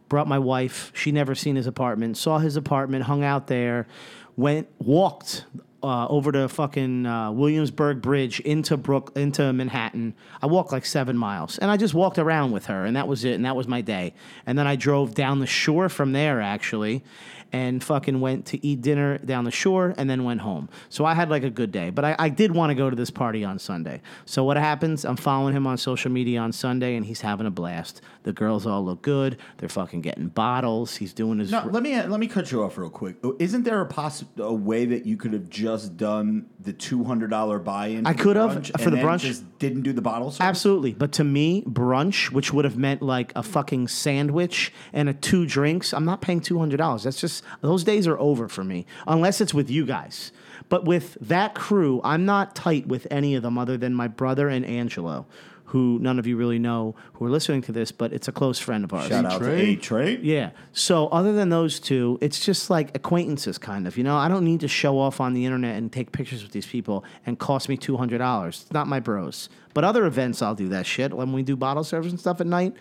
brought 0.09 0.27
my 0.27 0.39
wife. 0.39 0.91
She 0.93 1.11
never 1.11 1.35
seen 1.35 1.55
his 1.55 1.67
apartment. 1.67 2.17
Saw 2.17 2.39
his 2.39 2.57
apartment, 2.57 3.05
hung 3.05 3.23
out 3.23 3.47
there, 3.47 3.87
went 4.35 4.67
walked 4.79 5.45
uh, 5.83 6.07
over 6.07 6.31
to 6.31 6.47
fucking 6.47 7.05
uh, 7.05 7.31
Williamsburg 7.31 8.01
Bridge 8.01 8.39
into 8.41 8.77
Brook 8.77 9.13
into 9.15 9.51
Manhattan. 9.51 10.13
I 10.41 10.45
walked 10.45 10.71
like 10.71 10.85
seven 10.85 11.17
miles, 11.17 11.57
and 11.57 11.71
I 11.71 11.77
just 11.77 11.93
walked 11.93 12.19
around 12.19 12.51
with 12.51 12.67
her, 12.67 12.85
and 12.85 12.95
that 12.95 13.07
was 13.07 13.25
it. 13.25 13.33
And 13.33 13.45
that 13.45 13.55
was 13.55 13.67
my 13.67 13.81
day. 13.81 14.13
And 14.45 14.57
then 14.57 14.67
I 14.67 14.75
drove 14.75 15.15
down 15.15 15.39
the 15.39 15.47
shore 15.47 15.89
from 15.89 16.11
there, 16.11 16.41
actually, 16.41 17.03
and 17.53 17.83
fucking 17.83 18.19
went 18.19 18.45
to 18.47 18.65
eat 18.65 18.81
dinner 18.81 19.17
down 19.19 19.43
the 19.43 19.51
shore, 19.51 19.93
and 19.97 20.09
then 20.09 20.23
went 20.23 20.41
home. 20.41 20.69
So 20.89 21.05
I 21.05 21.13
had 21.13 21.29
like 21.29 21.43
a 21.43 21.49
good 21.49 21.71
day. 21.71 21.89
But 21.89 22.05
I, 22.05 22.15
I 22.19 22.29
did 22.29 22.55
want 22.55 22.69
to 22.69 22.75
go 22.75 22.89
to 22.89 22.95
this 22.95 23.09
party 23.09 23.43
on 23.43 23.59
Sunday. 23.59 24.01
So 24.25 24.43
what 24.43 24.57
happens? 24.57 25.05
I'm 25.05 25.17
following 25.17 25.55
him 25.55 25.67
on 25.67 25.77
social 25.77 26.11
media 26.11 26.39
on 26.39 26.51
Sunday, 26.51 26.95
and 26.95 27.05
he's 27.05 27.21
having 27.21 27.47
a 27.47 27.51
blast. 27.51 28.01
The 28.23 28.33
girls 28.33 28.65
all 28.65 28.83
look 28.83 29.01
good. 29.01 29.37
They're 29.57 29.69
fucking 29.69 30.01
getting 30.01 30.27
bottles. 30.27 30.95
He's 30.95 31.13
doing 31.13 31.39
his. 31.39 31.51
No, 31.51 31.67
let 31.71 31.83
me 31.83 31.95
uh, 31.95 32.07
let 32.07 32.19
me 32.19 32.27
cut 32.27 32.51
you 32.51 32.63
off 32.63 32.77
real 32.77 32.89
quick. 32.89 33.17
Uh, 33.23 33.31
isn't 33.39 33.63
there 33.63 33.81
a 33.81 33.87
possi- 33.87 34.27
a 34.37 34.53
way 34.53 34.85
that 34.85 35.05
you 35.05 35.17
could 35.17 35.33
have 35.33 35.49
just 35.49 35.97
done 35.97 36.47
the 36.59 36.73
two 36.73 37.03
hundred 37.03 37.29
dollar 37.29 37.59
buy 37.59 37.87
in? 37.87 38.05
I 38.05 38.13
could 38.13 38.35
have, 38.35 38.67
for 38.79 38.89
the 38.89 38.97
brunch. 38.97 39.19
Just 39.19 39.59
didn't 39.59 39.83
do 39.83 39.93
the 39.93 40.01
bottles. 40.01 40.39
Absolutely. 40.39 40.93
But 40.93 41.11
to 41.13 41.23
me, 41.23 41.63
brunch, 41.63 42.31
which 42.31 42.51
would 42.51 42.65
have 42.65 42.77
meant 42.77 43.01
like 43.01 43.31
a 43.35 43.43
fucking 43.43 43.87
sandwich 43.87 44.73
and 44.91 45.07
a 45.07 45.13
two 45.13 45.45
drinks, 45.45 45.93
I'm 45.93 46.05
not 46.05 46.21
paying 46.21 46.41
$200. 46.41 47.03
That's 47.03 47.21
just, 47.21 47.40
those 47.61 47.83
days 47.83 48.07
are 48.07 48.17
over 48.19 48.47
for 48.47 48.63
me, 48.63 48.85
unless 49.07 49.41
it's 49.41 49.53
with 49.53 49.69
you 49.69 49.85
guys. 49.85 50.31
But 50.69 50.85
with 50.85 51.17
that 51.21 51.55
crew, 51.55 51.99
I'm 52.03 52.25
not 52.25 52.55
tight 52.55 52.87
with 52.87 53.05
any 53.11 53.35
of 53.35 53.43
them 53.43 53.57
other 53.57 53.77
than 53.77 53.93
my 53.93 54.07
brother 54.07 54.47
and 54.47 54.65
Angelo, 54.65 55.25
who 55.65 55.99
none 56.01 56.19
of 56.19 56.27
you 56.27 56.37
really 56.37 56.59
know 56.59 56.95
who 57.13 57.25
are 57.25 57.29
listening 57.29 57.61
to 57.63 57.71
this, 57.71 57.91
but 57.91 58.11
it's 58.13 58.27
a 58.27 58.31
close 58.31 58.59
friend 58.59 58.83
of 58.83 58.93
ours. 58.93 59.07
Shout 59.07 59.25
out 59.25 59.39
to 59.41 59.45
A-Train? 59.51 59.77
A 59.77 59.81
Train. 59.81 60.19
Yeah. 60.23 60.49
So 60.73 61.07
other 61.07 61.33
than 61.33 61.49
those 61.49 61.79
two, 61.79 62.17
it's 62.21 62.45
just 62.45 62.69
like 62.69 62.95
acquaintances, 62.95 63.57
kind 63.57 63.87
of. 63.87 63.97
You 63.97 64.03
know, 64.03 64.15
I 64.17 64.27
don't 64.27 64.45
need 64.45 64.59
to 64.61 64.67
show 64.67 64.99
off 64.99 65.19
on 65.21 65.33
the 65.33 65.45
internet 65.45 65.77
and 65.77 65.91
take 65.91 66.11
pictures 66.11 66.43
with 66.43 66.51
these 66.51 66.65
people 66.67 67.03
and 67.25 67.37
cost 67.39 67.67
me 67.69 67.75
two 67.77 67.97
hundred 67.97 68.19
dollars. 68.19 68.61
It's 68.63 68.71
not 68.73 68.87
my 68.87 68.99
bros. 68.99 69.49
But 69.73 69.83
other 69.85 70.05
events, 70.05 70.41
I'll 70.41 70.55
do 70.55 70.67
that 70.69 70.85
shit 70.85 71.13
when 71.13 71.31
we 71.33 71.41
do 71.43 71.55
bottle 71.55 71.83
service 71.85 72.11
and 72.11 72.19
stuff 72.19 72.41
at 72.41 72.47
night. 72.47 72.75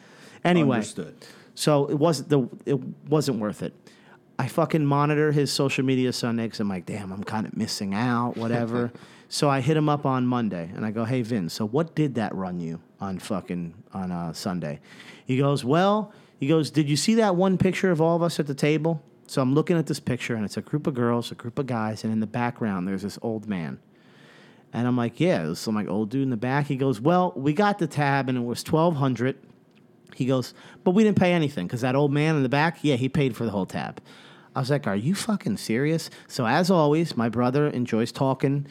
Anyway, 0.45 0.77
Understood. 0.79 1.15
so 1.55 1.87
it 1.89 1.95
wasn't 1.99 2.29
the 2.29 2.49
it 2.67 2.79
wasn't 3.09 3.39
worth 3.39 3.63
it. 3.63 3.73
I 4.41 4.49
fucking 4.49 4.87
monitor 4.87 5.33
his 5.33 5.53
social 5.53 5.85
media 5.85 6.15
Sunday 6.15 6.45
because 6.45 6.61
I'm 6.61 6.69
like, 6.71 6.87
damn, 6.87 7.13
I'm 7.13 7.23
kind 7.23 7.47
of 7.47 7.55
missing 7.55 7.93
out, 7.93 8.39
whatever. 8.39 8.91
so 9.29 9.51
I 9.51 9.61
hit 9.61 9.77
him 9.77 9.91
up 9.91 10.07
on 10.07 10.27
Monday 10.27 10.71
and 10.75 10.87
I 10.87 10.93
go, 10.93 11.05
hey 11.05 11.21
Vin, 11.21 11.51
so 11.51 11.67
what 11.67 11.95
did 11.95 12.15
that 12.15 12.35
run 12.35 12.59
you 12.59 12.81
on 13.03 13.19
fucking 13.19 13.75
on 13.93 14.11
uh, 14.11 14.33
Sunday? 14.33 14.81
He 15.27 15.37
goes, 15.37 15.63
well, 15.63 16.15
he 16.39 16.47
goes, 16.47 16.71
did 16.71 16.89
you 16.89 16.97
see 16.97 17.17
that 17.17 17.37
one 17.37 17.59
picture 17.59 17.91
of 17.91 18.01
all 18.01 18.17
of 18.17 18.23
us 18.23 18.41
at 18.41 18.47
the 18.47 18.55
table? 18.55 19.03
So 19.27 19.43
I'm 19.43 19.53
looking 19.53 19.77
at 19.77 19.87
this 19.87 20.01
picture 20.01 20.35
and 20.35 20.43
it's 20.43 20.57
a 20.57 20.63
group 20.63 20.87
of 20.87 20.95
girls, 20.95 21.31
a 21.31 21.35
group 21.35 21.59
of 21.59 21.67
guys, 21.67 22.03
and 22.03 22.11
in 22.11 22.21
the 22.21 22.27
background 22.27 22.89
there's 22.89 23.03
this 23.03 23.19
old 23.21 23.47
man. 23.47 23.79
And 24.73 24.89
I'm 24.89 24.97
like, 24.97 25.21
yeah, 25.21 25.43
there's 25.43 25.59
some 25.59 25.75
like 25.75 25.87
old 25.87 26.09
dude 26.09 26.23
in 26.23 26.31
the 26.31 26.39
back. 26.39 26.67
He 26.67 26.77
goes, 26.77 26.99
well, 26.99 27.35
we 27.37 27.53
got 27.53 27.79
the 27.79 27.87
tab 27.87 28.31
and 28.31 28.39
it 28.39 28.45
was 28.45 28.63
twelve 28.63 28.97
hundred. 28.97 29.37
He 30.15 30.25
goes, 30.25 30.55
but 30.83 30.93
we 30.93 31.05
didn't 31.05 31.19
pay 31.19 31.35
anything 31.35 31.67
because 31.67 31.83
that 31.83 31.95
old 31.95 32.11
man 32.11 32.37
in 32.37 32.43
the 32.43 32.49
back, 32.49 32.79
yeah, 32.81 32.97
he 32.97 33.11
paid 33.11 33.37
for 33.37 33.45
the 33.45 33.51
whole 33.51 33.67
tab. 33.67 34.01
I 34.55 34.61
was 34.61 34.71
like, 34.71 34.87
are 34.87 34.97
you 34.97 35.15
fucking 35.15 35.59
serious? 35.59 36.11
So 36.27 36.47
as 36.47 36.71
always, 36.71 37.17
my 37.17 37.29
brother 37.29 37.69
enjoys 37.69 38.11
talking, 38.11 38.67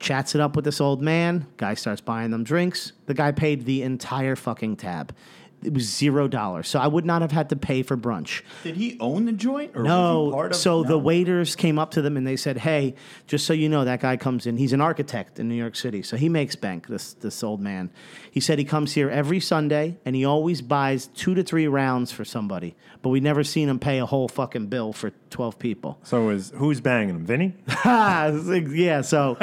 chats 0.00 0.34
it 0.34 0.40
up 0.40 0.56
with 0.56 0.64
this 0.64 0.80
old 0.80 1.00
man. 1.00 1.46
Guy 1.56 1.74
starts 1.74 2.00
buying 2.00 2.30
them 2.30 2.42
drinks. 2.42 2.92
The 3.06 3.14
guy 3.14 3.32
paid 3.32 3.66
the 3.66 3.82
entire 3.82 4.34
fucking 4.34 4.76
tab. 4.76 5.14
It 5.62 5.74
was 5.74 5.84
zero 5.84 6.26
dollars. 6.28 6.68
So 6.68 6.78
I 6.78 6.86
would 6.86 7.04
not 7.04 7.20
have 7.22 7.32
had 7.32 7.48
to 7.50 7.56
pay 7.56 7.82
for 7.82 7.96
brunch. 7.96 8.42
Did 8.62 8.76
he 8.76 8.96
own 9.00 9.26
the 9.26 9.32
joint? 9.32 9.72
Or 9.74 9.82
was 9.82 9.90
he 9.90 9.96
No. 9.96 10.30
part 10.32 10.52
of 10.52 10.56
So 10.56 10.82
the 10.82 10.98
waiters 10.98 11.54
came 11.56 11.78
up 11.78 11.90
to 11.92 12.02
them 12.02 12.16
and 12.16 12.26
they 12.26 12.36
said, 12.36 12.58
"Hey, 12.58 12.94
just 13.26 13.46
so 13.46 13.52
you 13.52 13.68
know, 13.68 13.84
that 13.84 14.00
guy 14.00 14.16
comes 14.16 14.46
in. 14.46 14.56
He's 14.56 14.72
an 14.72 14.80
architect 14.80 15.38
in 15.38 15.48
New 15.48 15.54
York 15.54 15.76
City, 15.76 16.02
so 16.02 16.16
he 16.16 16.28
makes 16.28 16.56
bank. 16.56 16.86
This 16.86 17.12
this 17.14 17.42
old 17.44 17.60
man. 17.60 17.90
He 18.30 18.40
said 18.40 18.58
he 18.58 18.64
comes 18.64 18.92
here 18.94 19.10
every 19.10 19.40
Sunday 19.40 19.98
and 20.04 20.16
he 20.16 20.24
always 20.24 20.62
buys 20.62 21.08
two 21.08 21.34
to 21.34 21.42
three 21.42 21.66
rounds 21.68 22.10
for 22.12 22.24
somebody, 22.24 22.74
but 23.02 23.10
we 23.10 23.20
never 23.20 23.44
seen 23.44 23.68
him 23.68 23.78
pay 23.78 23.98
a 23.98 24.06
whole 24.06 24.28
fucking 24.28 24.68
bill 24.68 24.92
for 24.92 25.10
twelve 25.30 25.58
people. 25.58 25.98
So 26.04 26.30
is 26.30 26.52
who's 26.56 26.80
banging 26.80 27.16
him? 27.16 27.26
Vinny? 27.26 27.54
Ha! 27.68 28.30
It's 28.32 28.46
like, 28.46 28.66
yeah. 28.70 29.00
So 29.02 29.36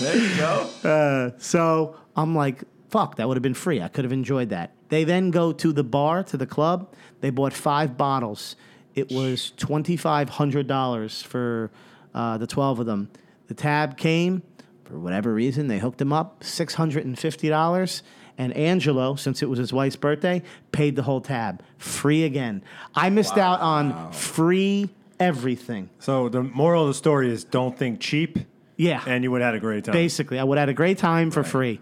There 0.00 0.16
you 0.16 0.36
go. 0.36 0.70
Uh, 0.88 1.30
so 1.38 1.96
I'm 2.16 2.34
like, 2.34 2.62
fuck, 2.88 3.16
that 3.16 3.28
would 3.28 3.36
have 3.36 3.42
been 3.42 3.54
free. 3.54 3.80
I 3.82 3.88
could 3.88 4.04
have 4.04 4.12
enjoyed 4.12 4.48
that. 4.50 4.72
They 4.88 5.04
then 5.04 5.30
go 5.30 5.52
to 5.52 5.72
the 5.72 5.84
bar, 5.84 6.22
to 6.24 6.36
the 6.36 6.46
club. 6.46 6.92
They 7.20 7.30
bought 7.30 7.52
five 7.52 7.96
bottles. 7.96 8.56
It 8.94 9.10
was 9.12 9.52
$2,500 9.58 11.22
for 11.24 11.70
uh, 12.14 12.38
the 12.38 12.46
12 12.46 12.80
of 12.80 12.86
them. 12.86 13.10
The 13.48 13.54
tab 13.54 13.96
came, 13.96 14.42
for 14.84 14.98
whatever 14.98 15.32
reason, 15.32 15.68
they 15.68 15.78
hooked 15.78 16.00
him 16.00 16.12
up, 16.12 16.40
$650. 16.40 18.02
And 18.40 18.56
Angelo, 18.56 19.16
since 19.16 19.42
it 19.42 19.46
was 19.48 19.58
his 19.58 19.72
wife's 19.72 19.96
birthday, 19.96 20.42
paid 20.70 20.94
the 20.96 21.02
whole 21.02 21.20
tab. 21.20 21.62
Free 21.76 22.24
again. 22.24 22.62
I 22.94 23.10
missed 23.10 23.36
out 23.36 23.60
on 23.60 24.12
free 24.12 24.90
everything. 25.18 25.90
So 25.98 26.28
the 26.28 26.42
moral 26.44 26.82
of 26.82 26.88
the 26.88 26.94
story 26.94 27.30
is 27.32 27.42
don't 27.42 27.76
think 27.76 27.98
cheap, 28.00 28.38
Yeah. 28.76 29.02
and 29.06 29.24
you 29.24 29.32
would 29.32 29.40
have 29.40 29.48
had 29.48 29.54
a 29.56 29.60
great 29.60 29.84
time. 29.84 29.92
Basically, 29.92 30.38
I 30.38 30.44
would 30.44 30.56
have 30.56 30.62
had 30.68 30.68
a 30.68 30.74
great 30.74 30.98
time 30.98 31.32
for 31.32 31.42
free. 31.42 31.80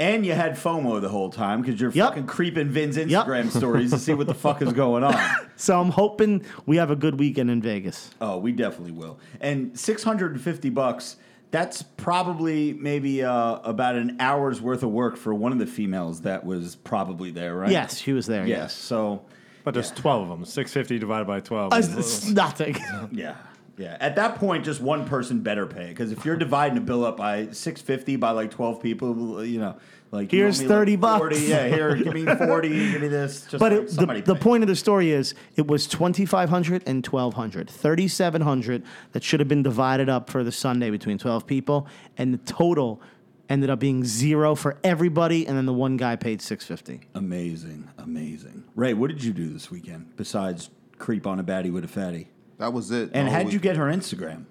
And 0.00 0.24
you 0.24 0.32
had 0.32 0.52
FOMO 0.52 1.00
the 1.00 1.08
whole 1.08 1.28
time 1.30 1.60
because 1.60 1.80
you're 1.80 1.90
Yep. 1.90 2.08
fucking 2.10 2.26
creeping 2.26 2.68
Vin's 2.68 2.96
Instagram 2.96 3.50
stories 3.50 3.90
to 3.90 3.98
see 3.98 4.14
what 4.14 4.26
the 4.28 4.34
fuck 4.46 4.62
is 4.62 4.72
going 4.72 5.02
on. 5.02 5.14
So 5.56 5.80
I'm 5.80 5.90
hoping 5.90 6.44
we 6.66 6.76
have 6.76 6.90
a 6.92 6.96
good 6.96 7.18
weekend 7.18 7.50
in 7.50 7.60
Vegas. 7.60 8.10
Oh, 8.20 8.38
we 8.38 8.52
definitely 8.52 8.92
will. 8.92 9.18
And 9.40 9.76
650 9.78 10.70
bucks, 10.70 11.16
that's 11.50 11.82
probably 11.82 12.74
maybe 12.74 13.24
uh, 13.24 13.56
about 13.64 13.96
an 13.96 14.16
hour's 14.20 14.60
worth 14.60 14.82
of 14.84 14.90
work 14.90 15.16
for 15.16 15.34
one 15.34 15.50
of 15.50 15.58
the 15.58 15.66
females 15.66 16.20
that 16.20 16.44
was 16.46 16.76
probably 16.76 17.30
there, 17.32 17.56
right? 17.56 17.70
Yes, 17.72 17.98
she 17.98 18.12
was 18.12 18.26
there. 18.26 18.46
Yes. 18.46 18.58
Yes. 18.58 18.74
So, 18.74 19.22
But 19.64 19.74
there's 19.74 19.90
12 19.90 20.22
of 20.22 20.28
them. 20.28 20.44
650 20.44 20.98
divided 21.00 21.26
by 21.26 21.40
12. 21.40 21.72
Uh, 21.72 21.76
It's, 21.76 21.88
it's 21.94 22.28
nothing. 22.28 22.76
yeah. 23.10 23.34
Yeah. 23.78 23.96
At 24.00 24.16
that 24.16 24.34
point, 24.36 24.64
just 24.64 24.80
one 24.80 25.06
person 25.06 25.40
better 25.40 25.66
pay. 25.66 25.88
Because 25.88 26.12
if 26.12 26.24
you're 26.24 26.36
dividing 26.48 26.76
a 26.78 26.80
bill 26.80 27.04
up 27.04 27.16
by 27.16 27.50
650 27.52 28.16
by 28.16 28.32
like 28.32 28.50
12 28.50 28.82
people, 28.82 29.44
you 29.44 29.60
know, 29.60 29.76
like 30.10 30.30
Here's 30.30 30.60
me, 30.60 30.66
like, 30.66 30.74
30 30.74 30.96
bucks. 30.96 31.18
40, 31.18 31.36
yeah, 31.40 31.68
here, 31.68 31.94
give 31.94 32.14
me 32.14 32.24
40, 32.36 32.68
give 32.68 33.00
me 33.02 33.08
this. 33.08 33.42
Just 33.42 33.58
But 33.58 33.72
like 33.72 33.82
it, 33.82 33.86
the, 33.88 33.92
somebody 33.92 34.20
the 34.22 34.34
point 34.34 34.62
of 34.62 34.68
the 34.68 34.76
story 34.76 35.10
is 35.10 35.34
it 35.56 35.66
was 35.66 35.86
2500 35.86 36.82
and 36.86 37.06
1200 37.06 37.68
3700 37.70 38.82
that 39.12 39.22
should 39.22 39.40
have 39.40 39.48
been 39.48 39.62
divided 39.62 40.08
up 40.08 40.30
for 40.30 40.42
the 40.42 40.52
sunday 40.52 40.90
between 40.90 41.18
12 41.18 41.46
people 41.46 41.86
and 42.16 42.32
the 42.32 42.38
total 42.38 43.02
ended 43.50 43.68
up 43.70 43.78
being 43.78 44.04
zero 44.04 44.54
for 44.54 44.78
everybody 44.82 45.46
and 45.46 45.56
then 45.56 45.66
the 45.66 45.72
one 45.72 45.96
guy 45.96 46.16
paid 46.16 46.40
650 46.40 47.08
Amazing. 47.14 47.88
Amazing. 47.98 48.64
Ray, 48.74 48.94
what 48.94 49.08
did 49.08 49.22
you 49.22 49.32
do 49.32 49.48
this 49.52 49.70
weekend 49.70 50.16
besides 50.16 50.70
creep 50.98 51.26
on 51.26 51.38
a 51.38 51.44
baddie 51.44 51.72
with 51.72 51.84
a 51.84 51.88
fatty? 51.88 52.28
That 52.58 52.72
was 52.72 52.90
it. 52.90 53.10
And 53.14 53.28
how'd 53.28 53.52
you 53.52 53.58
get 53.58 53.76
her 53.76 53.86
Instagram? 53.86 54.44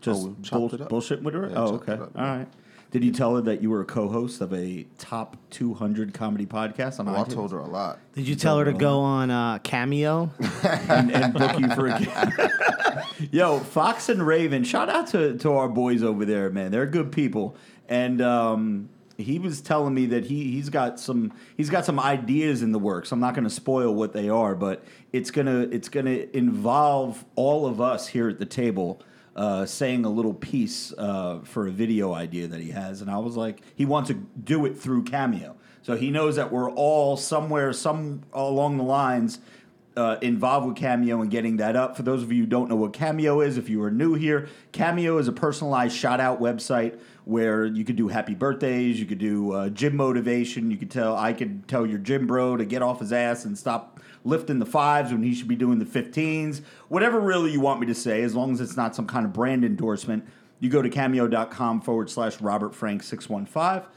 Just 0.00 0.26
Oh, 0.52 0.68
bull- 0.68 0.86
bullshit 0.88 1.22
with 1.22 1.34
her? 1.34 1.48
Yeah, 1.48 1.56
oh, 1.56 1.74
okay. 1.76 1.94
it 1.94 2.00
up, 2.00 2.12
All 2.16 2.22
yeah. 2.24 2.36
right. 2.38 2.48
Did 2.90 3.02
you 3.02 3.10
tell 3.10 3.34
her 3.34 3.40
that 3.42 3.60
you 3.60 3.70
were 3.70 3.80
a 3.80 3.84
co-host 3.84 4.40
of 4.40 4.52
a 4.54 4.86
top 4.98 5.36
200 5.50 6.14
comedy 6.14 6.46
podcast 6.46 7.00
on 7.00 7.08
Oh, 7.08 7.16
I 7.20 7.24
told 7.24 7.50
her 7.50 7.58
a 7.58 7.66
lot. 7.66 7.98
did 8.14 8.28
you 8.28 8.36
tell 8.36 8.56
her 8.58 8.64
to 8.66 8.72
go 8.72 9.00
on 9.00 9.32
uh, 9.32 9.58
cameo 9.58 10.30
and, 10.62 11.10
and 11.10 11.32
book 11.34 11.58
you 11.58 11.68
for 11.74 11.88
a 11.88 11.98
game. 11.98 13.28
Yo, 13.32 13.58
Fox 13.58 14.08
and 14.08 14.24
Raven, 14.24 14.62
shout 14.62 14.88
out 14.88 15.08
to, 15.08 15.36
to 15.38 15.52
our 15.54 15.68
boys 15.68 16.04
over 16.04 16.24
there, 16.24 16.50
man. 16.50 16.70
They're 16.70 16.86
good 16.86 17.10
people. 17.10 17.56
And 17.88 18.20
um, 18.22 18.88
he 19.16 19.38
was 19.38 19.60
telling 19.60 19.94
me 19.94 20.06
that 20.06 20.24
he 20.26 20.50
he's 20.52 20.70
got 20.70 20.98
some 20.98 21.32
he's 21.56 21.70
got 21.70 21.84
some 21.84 22.00
ideas 22.00 22.62
in 22.62 22.72
the 22.72 22.78
works. 22.78 23.12
I'm 23.12 23.20
not 23.20 23.34
going 23.34 23.44
to 23.44 23.50
spoil 23.50 23.94
what 23.94 24.12
they 24.12 24.28
are, 24.28 24.54
but 24.54 24.84
it's 25.12 25.30
gonna 25.30 25.60
it's 25.70 25.88
gonna 25.88 26.26
involve 26.32 27.24
all 27.36 27.66
of 27.66 27.80
us 27.80 28.08
here 28.08 28.28
at 28.28 28.38
the 28.38 28.46
table. 28.46 29.02
Uh, 29.36 29.66
saying 29.66 30.04
a 30.04 30.08
little 30.08 30.32
piece 30.32 30.92
uh, 30.96 31.40
for 31.42 31.66
a 31.66 31.70
video 31.72 32.14
idea 32.14 32.46
that 32.46 32.60
he 32.60 32.70
has, 32.70 33.02
and 33.02 33.10
I 33.10 33.18
was 33.18 33.36
like, 33.36 33.62
he 33.74 33.84
wants 33.84 34.06
to 34.06 34.14
do 34.14 34.64
it 34.64 34.78
through 34.78 35.02
Cameo, 35.02 35.56
so 35.82 35.96
he 35.96 36.10
knows 36.10 36.36
that 36.36 36.52
we're 36.52 36.70
all 36.70 37.16
somewhere, 37.16 37.72
some 37.72 38.22
along 38.32 38.76
the 38.76 38.84
lines, 38.84 39.40
uh, 39.96 40.16
involved 40.20 40.66
with 40.66 40.76
Cameo 40.76 41.20
and 41.20 41.30
getting 41.30 41.56
that 41.58 41.76
up. 41.76 41.96
For 41.96 42.02
those 42.02 42.22
of 42.22 42.32
you 42.32 42.42
who 42.42 42.46
don't 42.46 42.68
know 42.68 42.76
what 42.76 42.92
Cameo 42.92 43.40
is, 43.40 43.56
if 43.58 43.68
you 43.68 43.82
are 43.82 43.90
new 43.90 44.14
here, 44.14 44.48
Cameo 44.72 45.18
is 45.18 45.28
a 45.28 45.32
personalized 45.32 45.96
shout 45.96 46.20
out 46.20 46.40
website 46.40 46.98
where 47.24 47.64
you 47.64 47.84
could 47.84 47.96
do 47.96 48.08
happy 48.08 48.34
birthdays, 48.34 48.98
you 48.98 49.06
could 49.06 49.18
do 49.18 49.52
uh, 49.52 49.68
gym 49.70 49.96
motivation, 49.96 50.70
you 50.70 50.76
could 50.76 50.90
tell 50.90 51.16
I 51.16 51.32
could 51.32 51.66
tell 51.68 51.86
your 51.86 51.98
gym 51.98 52.26
bro 52.26 52.56
to 52.56 52.64
get 52.64 52.82
off 52.82 53.00
his 53.00 53.12
ass 53.12 53.44
and 53.44 53.56
stop 53.56 54.00
lifting 54.24 54.58
the 54.58 54.66
fives 54.66 55.12
when 55.12 55.22
he 55.22 55.34
should 55.34 55.48
be 55.48 55.56
doing 55.56 55.78
the 55.78 55.84
15s. 55.84 56.62
Whatever 56.88 57.20
really 57.20 57.52
you 57.52 57.60
want 57.60 57.80
me 57.80 57.86
to 57.86 57.94
say, 57.94 58.22
as 58.22 58.34
long 58.34 58.52
as 58.52 58.60
it's 58.60 58.76
not 58.76 58.94
some 58.94 59.06
kind 59.06 59.24
of 59.24 59.32
brand 59.32 59.64
endorsement, 59.64 60.26
you 60.60 60.70
go 60.70 60.82
to 60.82 60.88
cameo.com 60.88 61.80
forward 61.80 62.10
slash 62.10 62.40
Robert 62.40 62.74
Frank 62.74 63.02
615 63.02 63.90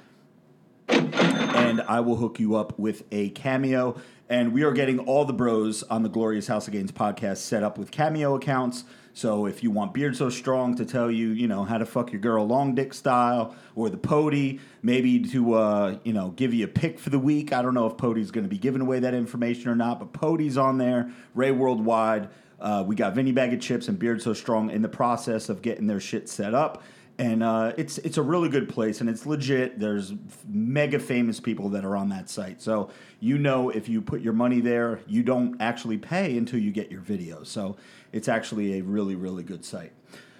and 0.89 1.81
I 1.81 1.99
will 1.99 2.15
hook 2.15 2.39
you 2.39 2.55
up 2.55 2.77
with 2.77 3.03
a 3.11 3.29
cameo. 3.29 3.99
And 4.29 4.51
we 4.51 4.63
are 4.63 4.73
getting 4.73 4.99
all 4.99 5.23
the 5.23 5.33
bros 5.33 5.83
on 5.83 6.03
the 6.03 6.09
Glorious 6.09 6.47
House 6.47 6.67
of 6.67 6.73
Gains 6.73 6.91
podcast 6.91 7.37
set 7.37 7.63
up 7.63 7.77
with 7.77 7.91
cameo 7.91 8.35
accounts. 8.35 8.83
So 9.13 9.45
if 9.45 9.63
you 9.63 9.71
want 9.71 9.93
Beard 9.93 10.17
So 10.17 10.29
Strong 10.29 10.75
to 10.75 10.85
tell 10.85 11.09
you, 11.09 11.29
you 11.29 11.47
know, 11.47 11.63
how 11.63 11.77
to 11.77 11.85
fuck 11.85 12.11
your 12.11 12.19
girl 12.19 12.45
long 12.45 12.75
dick 12.75 12.93
style, 12.93 13.55
or 13.73 13.89
the 13.89 13.97
Pody, 13.97 14.59
maybe 14.83 15.21
to, 15.29 15.53
uh, 15.53 15.97
you 16.03 16.11
know, 16.11 16.31
give 16.31 16.53
you 16.53 16.65
a 16.65 16.67
pick 16.67 16.99
for 16.99 17.09
the 17.09 17.17
week. 17.17 17.53
I 17.53 17.61
don't 17.61 17.73
know 17.73 17.87
if 17.87 17.95
Pody's 17.95 18.29
going 18.29 18.43
to 18.43 18.49
be 18.49 18.57
giving 18.57 18.81
away 18.81 18.99
that 18.99 19.13
information 19.13 19.69
or 19.69 19.75
not, 19.75 19.99
but 19.99 20.11
Pody's 20.11 20.57
on 20.57 20.77
there. 20.77 21.09
Ray 21.33 21.51
Worldwide. 21.51 22.27
Uh, 22.59 22.83
we 22.85 22.95
got 22.95 23.15
Vinny 23.15 23.31
Bag 23.31 23.53
of 23.53 23.61
Chips 23.61 23.87
and 23.87 23.97
Beard 23.97 24.21
So 24.21 24.33
Strong 24.33 24.71
in 24.71 24.81
the 24.81 24.89
process 24.89 25.47
of 25.47 25.61
getting 25.61 25.87
their 25.87 26.01
shit 26.01 26.27
set 26.27 26.53
up 26.53 26.83
and 27.19 27.41
uh, 27.43 27.73
it's 27.77 27.97
it's 27.99 28.17
a 28.17 28.21
really 28.21 28.49
good 28.49 28.69
place 28.69 29.01
and 29.01 29.09
it's 29.09 29.25
legit. 29.25 29.79
There's 29.79 30.13
mega 30.47 30.99
famous 30.99 31.39
people 31.39 31.69
that 31.69 31.83
are 31.85 31.95
on 31.95 32.09
that 32.09 32.29
site, 32.29 32.61
so 32.61 32.89
you 33.19 33.37
know 33.37 33.69
if 33.69 33.89
you 33.89 34.01
put 34.01 34.21
your 34.21 34.33
money 34.33 34.59
there, 34.61 34.99
you 35.07 35.23
don't 35.23 35.59
actually 35.59 35.97
pay 35.97 36.37
until 36.37 36.59
you 36.59 36.71
get 36.71 36.91
your 36.91 37.01
video. 37.01 37.43
So 37.43 37.77
it's 38.11 38.27
actually 38.27 38.79
a 38.79 38.83
really 38.83 39.15
really 39.15 39.43
good 39.43 39.65
site. 39.65 39.93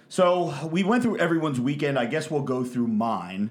So 0.08 0.54
we 0.70 0.84
went 0.84 1.02
through 1.02 1.18
everyone's 1.18 1.60
weekend. 1.60 1.98
I 1.98 2.06
guess 2.06 2.30
we'll 2.30 2.42
go 2.42 2.64
through 2.64 2.86
mine. 2.88 3.50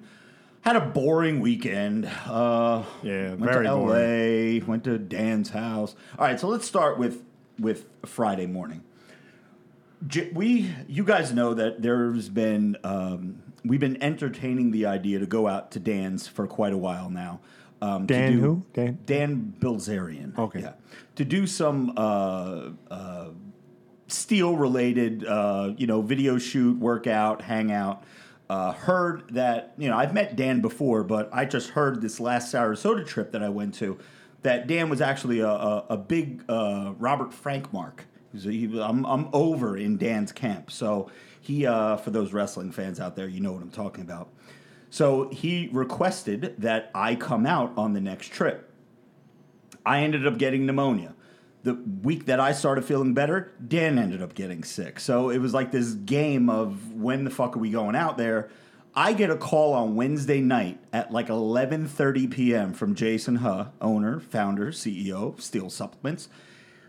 Had 0.62 0.76
a 0.76 0.82
boring 0.82 1.40
weekend. 1.40 2.10
Uh, 2.26 2.84
Yeah, 3.04 3.30
went 3.36 3.40
very 3.44 3.66
to 3.66 3.74
LA. 3.76 3.86
boring. 3.86 4.66
Went 4.68 4.84
to 4.86 4.98
Dan's 4.98 5.50
house. 5.52 5.96
All 6.18 6.26
right, 6.26 6.40
so 6.40 6.48
let's 6.48 6.66
start 6.66 6.98
with 6.98 7.24
with 7.60 7.86
Friday 8.06 8.48
morning. 8.48 8.84
We 10.34 10.74
you 10.88 11.04
guys 11.04 11.34
know 11.34 11.54
that 11.54 11.82
there's 11.82 12.30
been 12.30 12.78
um, 12.84 13.41
we've 13.66 13.80
been 13.80 14.02
entertaining 14.02 14.72
the 14.72 14.86
idea 14.86 15.20
to 15.20 15.26
go 15.26 15.48
out 15.48 15.72
to 15.72 15.80
Dan's 15.80 16.28
for 16.28 16.48
quite 16.48 16.74
a 16.74 16.78
while 16.78 17.10
now. 17.10 17.39
Um, 17.82 18.08
to 18.08 18.14
Dan 18.14 18.32
do- 18.34 18.39
who? 18.39 18.66
Dan? 18.74 19.00
Dan 19.06 19.54
Bilzerian. 19.60 20.38
Okay. 20.38 20.62
Yeah. 20.62 20.74
To 21.16 21.26
do 21.26 21.48
some 21.48 21.93
uh, 21.98 22.70
uh, 22.89 23.30
steel 24.08 24.56
related, 24.56 25.26
uh, 25.26 25.74
you 25.78 25.88
know, 25.88 26.02
video 26.02 26.38
shoot, 26.38 26.78
workout, 26.78 27.41
hangout. 27.41 28.04
Uh, 28.50 28.72
heard 28.72 29.28
that 29.34 29.74
you 29.78 29.89
know 29.89 29.98
I've 29.98 30.14
met 30.14 30.36
Dan 30.36 30.62
before, 30.62 31.04
but 31.04 31.30
I 31.34 31.43
just 31.45 31.72
heard 31.72 32.02
this 32.02 32.20
last 32.20 32.54
Sarasota 32.54 33.06
trip 33.06 33.32
that 33.34 33.43
I 33.43 33.50
went 33.50 33.74
to 33.76 33.98
that 34.43 34.68
Dan 34.68 34.89
was 34.89 35.02
actually 35.02 35.39
a, 35.41 35.50
a, 35.50 35.86
a 35.89 35.98
big 35.98 36.43
uh, 36.48 36.93
Robert 36.98 37.34
Frank 37.34 37.74
mark. 37.74 38.06
He- 38.34 38.80
I'm, 38.80 39.06
I'm 39.06 39.28
over 39.34 39.78
in 39.78 39.98
Dan's 39.98 40.32
camp, 40.32 40.72
so 40.72 41.10
he 41.40 41.66
uh, 41.66 41.98
for 41.98 42.10
those 42.12 42.34
wrestling 42.34 42.72
fans 42.72 43.00
out 43.00 43.16
there, 43.16 43.28
you 43.28 43.40
know 43.40 43.52
what 43.54 43.62
I'm 43.62 43.72
talking 43.72 44.04
about. 44.04 44.30
So 44.90 45.30
he 45.30 45.70
requested 45.72 46.56
that 46.60 46.92
I 46.96 47.16
come 47.16 47.46
out 47.46 47.74
on 47.78 47.94
the 47.94 48.02
next 48.02 48.32
trip. 48.32 48.72
I 49.86 50.02
ended 50.02 50.26
up 50.28 50.38
getting 50.38 50.66
pneumonia. 50.66 51.14
The 51.64 51.74
week 51.74 52.26
that 52.26 52.40
I 52.40 52.52
started 52.54 52.86
feeling 52.86 53.14
better, 53.14 53.52
Dan 53.66 53.98
ended 54.00 54.22
up 54.22 54.34
getting 54.36 54.64
sick. 54.64 55.00
So 55.00 55.30
it 55.30 55.40
was 55.40 55.54
like 55.54 55.72
this 55.72 55.92
game 55.94 56.50
of 56.50 56.94
when 56.94 57.24
the 57.26 57.30
fuck 57.30 57.56
are 57.56 57.60
we 57.60 57.72
going 57.72 57.96
out 57.96 58.18
there? 58.18 58.50
I 58.96 59.14
get 59.14 59.30
a 59.30 59.36
call 59.36 59.74
on 59.74 59.96
Wednesday 59.96 60.40
night 60.42 60.80
at 60.94 61.12
like 61.12 61.28
11:30 61.28 62.32
p.m. 62.32 62.74
from 62.74 62.96
Jason 62.96 63.38
Huh, 63.38 63.68
owner, 63.82 64.20
founder, 64.20 64.68
CEO 64.72 65.36
of 65.36 65.42
Steel 65.42 65.70
Supplements, 65.70 66.30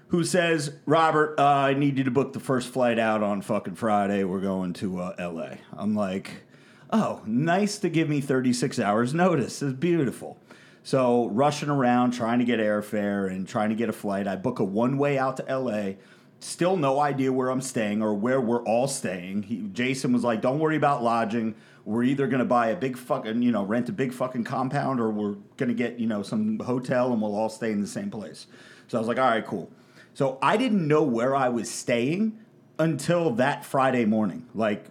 who 0.08 0.24
says, 0.24 0.72
"Robert, 0.86 1.38
uh, 1.38 1.44
I 1.44 1.74
need 1.74 1.98
you 1.98 2.04
to 2.04 2.10
book 2.10 2.32
the 2.32 2.40
first 2.40 2.68
flight 2.68 2.98
out 2.98 3.22
on 3.22 3.42
fucking 3.42 3.74
Friday. 3.74 4.24
We're 4.24 4.40
going 4.40 4.72
to 4.74 5.00
uh, 5.00 5.14
L.A." 5.18 5.58
I'm 5.76 5.94
like, 5.94 6.42
"Oh, 6.90 7.22
nice 7.26 7.78
to 7.78 7.88
give 7.88 8.08
me 8.08 8.20
36 8.20 8.78
hours 8.78 9.14
notice. 9.14 9.62
It's 9.62 9.74
beautiful." 9.74 10.38
So 10.82 11.28
rushing 11.28 11.68
around 11.68 12.12
trying 12.12 12.38
to 12.38 12.46
get 12.46 12.60
airfare 12.60 13.30
and 13.30 13.46
trying 13.46 13.68
to 13.68 13.74
get 13.74 13.90
a 13.90 13.92
flight. 13.92 14.26
I 14.26 14.36
book 14.36 14.58
a 14.58 14.64
one 14.64 14.96
way 14.96 15.18
out 15.18 15.36
to 15.36 15.44
LA. 15.44 15.96
Still 16.40 16.76
no 16.76 17.00
idea 17.00 17.32
where 17.32 17.50
I'm 17.50 17.60
staying 17.60 18.00
or 18.00 18.14
where 18.14 18.40
we're 18.40 18.62
all 18.62 18.88
staying. 18.88 19.42
He, 19.42 19.56
Jason 19.72 20.12
was 20.12 20.24
like, 20.24 20.40
"Don't 20.40 20.58
worry 20.58 20.76
about 20.76 21.02
lodging. 21.02 21.54
We're 21.84 22.04
either 22.04 22.26
gonna 22.26 22.46
buy 22.46 22.68
a 22.68 22.76
big 22.76 22.96
fucking, 22.96 23.42
you 23.42 23.50
know, 23.50 23.64
rent 23.64 23.88
a 23.90 23.92
big 23.92 24.14
fucking 24.14 24.44
compound, 24.44 25.00
or 25.00 25.10
we're 25.10 25.36
gonna 25.58 25.74
get, 25.74 25.98
you 25.98 26.06
know, 26.06 26.22
some 26.22 26.58
hotel 26.60 27.12
and 27.12 27.20
we'll 27.20 27.36
all 27.36 27.50
stay 27.50 27.72
in 27.72 27.82
the 27.82 27.86
same 27.86 28.10
place." 28.10 28.46
So 28.86 28.96
I 28.96 29.00
was 29.00 29.08
like, 29.08 29.18
"All 29.18 29.28
right, 29.28 29.44
cool." 29.44 29.70
So 30.18 30.36
I 30.42 30.56
didn't 30.56 30.88
know 30.88 31.04
where 31.04 31.36
I 31.36 31.48
was 31.48 31.70
staying 31.70 32.40
until 32.76 33.30
that 33.34 33.64
Friday 33.64 34.04
morning. 34.04 34.48
Like 34.52 34.86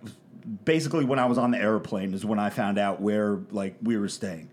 basically 0.63 1.03
when 1.03 1.19
I 1.19 1.25
was 1.25 1.37
on 1.37 1.51
the 1.51 1.57
airplane 1.57 2.13
is 2.13 2.23
when 2.23 2.39
I 2.39 2.49
found 2.49 2.77
out 2.77 3.01
where 3.01 3.41
like 3.51 3.75
we 3.81 3.97
were 3.97 4.07
staying. 4.07 4.49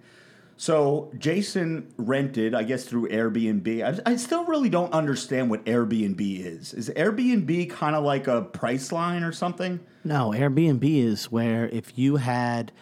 So 0.56 1.12
Jason 1.16 1.94
rented, 1.96 2.56
I 2.56 2.64
guess 2.64 2.86
through 2.86 3.10
Airbnb. 3.10 3.84
I, 3.84 4.10
I 4.10 4.16
still 4.16 4.46
really 4.46 4.68
don't 4.68 4.92
understand 4.92 5.48
what 5.48 5.64
Airbnb 5.64 6.44
is. 6.44 6.74
Is 6.74 6.90
Airbnb 6.90 7.70
kind 7.70 7.94
of 7.94 8.02
like 8.02 8.26
a 8.26 8.42
Priceline 8.42 9.24
or 9.24 9.30
something? 9.30 9.78
No, 10.02 10.30
Airbnb 10.30 10.82
is 10.82 11.30
where 11.30 11.68
if 11.68 11.96
you 11.96 12.16
had 12.16 12.72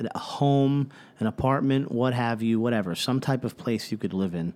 a 0.00 0.18
home, 0.18 0.90
an 1.20 1.28
apartment, 1.28 1.92
what 1.92 2.14
have 2.14 2.42
you, 2.42 2.58
whatever, 2.58 2.96
some 2.96 3.20
type 3.20 3.44
of 3.44 3.56
place 3.56 3.92
you 3.92 3.96
could 3.96 4.12
live 4.12 4.34
in, 4.34 4.54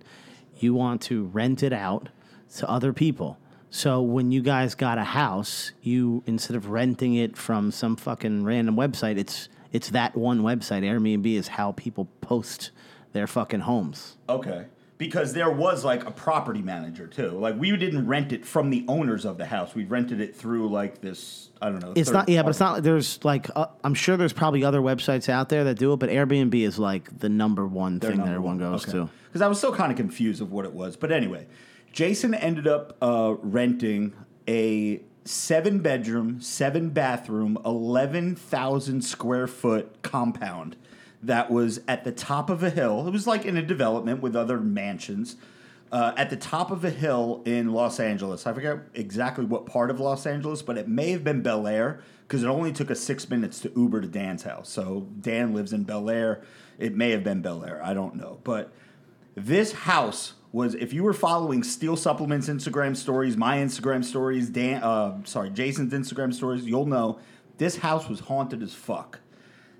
you 0.59 0.73
want 0.73 1.01
to 1.03 1.23
rent 1.23 1.63
it 1.63 1.71
out 1.71 2.09
to 2.57 2.69
other 2.69 2.93
people. 2.93 3.37
So 3.69 4.01
when 4.01 4.31
you 4.31 4.41
guys 4.41 4.75
got 4.75 4.97
a 4.97 5.03
house, 5.03 5.71
you 5.81 6.23
instead 6.27 6.55
of 6.55 6.69
renting 6.69 7.15
it 7.15 7.35
from 7.35 7.71
some 7.71 7.95
fucking 7.95 8.43
random 8.43 8.75
website, 8.75 9.17
it's 9.17 9.49
it's 9.71 9.89
that 9.89 10.15
one 10.15 10.41
website. 10.41 10.83
Airbnb 10.83 11.25
is 11.33 11.47
how 11.47 11.71
people 11.71 12.07
post 12.21 12.69
their 13.13 13.25
fucking 13.27 13.61
homes. 13.61 14.17
Okay. 14.29 14.65
Because 14.99 15.33
there 15.33 15.49
was 15.51 15.83
like 15.83 16.05
a 16.05 16.11
property 16.11 16.61
manager 16.61 17.07
too. 17.07 17.31
Like 17.31 17.59
we 17.59 17.75
didn't 17.75 18.07
rent 18.07 18.31
it 18.31 18.45
from 18.45 18.69
the 18.69 18.85
owners 18.87 19.25
of 19.25 19.37
the 19.39 19.45
house. 19.47 19.73
We 19.73 19.85
rented 19.85 20.21
it 20.21 20.35
through 20.35 20.69
like 20.69 21.01
this. 21.01 21.49
I 21.61 21.69
don't 21.71 21.81
know. 21.81 21.93
It's 21.95 22.11
not, 22.11 22.29
yeah, 22.29 22.43
but 22.43 22.49
it's 22.49 22.59
not. 22.59 22.83
There's 22.83 23.23
like, 23.25 23.49
uh, 23.55 23.65
I'm 23.83 23.95
sure 23.95 24.17
there's 24.17 24.33
probably 24.33 24.63
other 24.63 24.81
websites 24.81 25.29
out 25.29 25.49
there 25.49 25.63
that 25.63 25.79
do 25.79 25.93
it, 25.93 25.97
but 25.97 26.09
Airbnb 26.09 26.53
is 26.55 26.77
like 26.77 27.19
the 27.19 27.27
number 27.29 27.65
one 27.65 27.99
Their 27.99 28.11
thing 28.11 28.19
that 28.19 28.27
everyone 28.27 28.59
one. 28.59 28.71
goes 28.71 28.83
Okay. 28.83 28.91
to. 28.99 29.09
Because 29.25 29.41
I 29.41 29.47
was 29.47 29.57
still 29.57 29.73
kind 29.73 29.91
of 29.91 29.97
confused 29.97 30.41
of 30.41 30.51
what 30.51 30.63
it 30.63 30.73
was. 30.73 30.95
But 30.95 31.11
anyway, 31.11 31.47
Jason 31.93 32.33
ended 32.33 32.67
up 32.67 32.97
uh, 33.01 33.35
renting 33.41 34.13
a 34.47 34.99
seven 35.25 35.79
bedroom, 35.79 36.41
seven 36.41 36.89
bathroom, 36.89 37.57
11,000 37.63 39.01
square 39.01 39.47
foot 39.47 40.01
compound 40.01 40.75
that 41.21 41.49
was 41.49 41.79
at 41.87 42.03
the 42.03 42.11
top 42.11 42.49
of 42.49 42.63
a 42.63 42.71
hill. 42.71 43.07
It 43.07 43.11
was 43.11 43.27
like 43.27 43.45
in 43.45 43.55
a 43.55 43.61
development 43.61 44.21
with 44.21 44.35
other 44.35 44.59
mansions. 44.59 45.37
Uh, 45.91 46.11
at 46.17 46.31
the 46.31 46.35
top 46.35 46.71
of 46.71 46.83
a 46.83 46.89
hill 46.89 47.43
in 47.45 47.71
Los 47.71 47.99
Angeles. 47.99 48.47
I 48.47 48.53
forget 48.53 48.79
exactly 48.95 49.45
what 49.45 49.67
part 49.67 49.91
of 49.91 49.99
Los 49.99 50.25
Angeles, 50.25 50.63
but 50.63 50.75
it 50.75 50.87
may 50.87 51.11
have 51.11 51.23
been 51.23 51.43
Bel 51.43 51.67
Air 51.67 52.01
because 52.27 52.41
it 52.41 52.47
only 52.47 52.73
took 52.73 52.89
us 52.89 52.99
six 52.99 53.29
minutes 53.29 53.59
to 53.59 53.71
Uber 53.75 54.01
to 54.01 54.07
Dan's 54.07 54.41
house. 54.41 54.69
So 54.69 55.07
Dan 55.21 55.53
lives 55.53 55.71
in 55.71 55.83
Bel 55.83 56.09
Air. 56.09 56.41
It 56.79 56.95
may 56.95 57.11
have 57.11 57.23
been 57.23 57.43
Bel 57.43 57.63
Air. 57.63 57.79
I 57.85 57.93
don't 57.93 58.15
know. 58.15 58.39
But 58.43 58.73
this 59.35 59.71
house 59.73 60.33
was, 60.53 60.75
if 60.75 60.93
you 60.93 61.03
were 61.03 61.13
following 61.13 61.63
Steel 61.63 61.97
Supplements 61.97 62.47
Instagram 62.47 62.95
stories, 62.95 63.35
my 63.35 63.57
Instagram 63.57 64.05
stories, 64.05 64.49
Dan, 64.49 64.81
uh, 64.83 65.17
sorry, 65.25 65.49
Jason's 65.49 65.91
Instagram 65.91 66.33
stories, 66.33 66.63
you'll 66.63 66.85
know 66.85 67.19
this 67.57 67.77
house 67.77 68.07
was 68.07 68.21
haunted 68.21 68.61
as 68.61 68.73
fuck. 68.73 69.19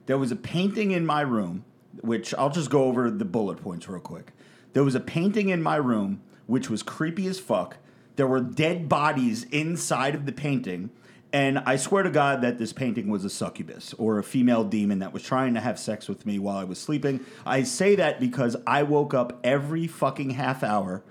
There 0.07 0.17
was 0.17 0.31
a 0.31 0.35
painting 0.35 0.91
in 0.91 1.05
my 1.05 1.21
room, 1.21 1.63
which 2.01 2.33
I'll 2.33 2.49
just 2.49 2.71
go 2.71 2.85
over 2.85 3.09
the 3.11 3.23
bullet 3.23 3.61
points 3.61 3.87
real 3.87 4.01
quick. 4.01 4.33
There 4.73 4.83
was 4.83 4.95
a 4.95 4.99
painting 4.99 5.49
in 5.49 5.61
my 5.61 5.75
room 5.75 6.21
which 6.47 6.69
was 6.69 6.83
creepy 6.83 7.27
as 7.27 7.39
fuck. 7.39 7.77
There 8.15 8.27
were 8.27 8.41
dead 8.41 8.89
bodies 8.89 9.43
inside 9.45 10.15
of 10.15 10.25
the 10.25 10.31
painting. 10.31 10.89
And 11.33 11.57
I 11.65 11.77
swear 11.77 12.03
to 12.03 12.11
God 12.11 12.41
that 12.41 12.59
this 12.59 12.73
painting 12.73 13.09
was 13.09 13.25
a 13.25 13.29
succubus 13.29 13.95
or 13.97 14.19
a 14.19 14.23
female 14.23 14.63
demon 14.63 14.99
that 14.99 15.11
was 15.11 15.23
trying 15.23 15.55
to 15.55 15.59
have 15.59 15.79
sex 15.79 16.07
with 16.07 16.27
me 16.27 16.37
while 16.37 16.57
I 16.57 16.63
was 16.63 16.79
sleeping. 16.79 17.21
I 17.43 17.63
say 17.63 17.95
that 17.95 18.19
because 18.19 18.55
I 18.67 18.83
woke 18.83 19.15
up 19.15 19.39
every 19.43 19.87
fucking 19.87 20.31
half 20.31 20.63
hour. 20.63 21.03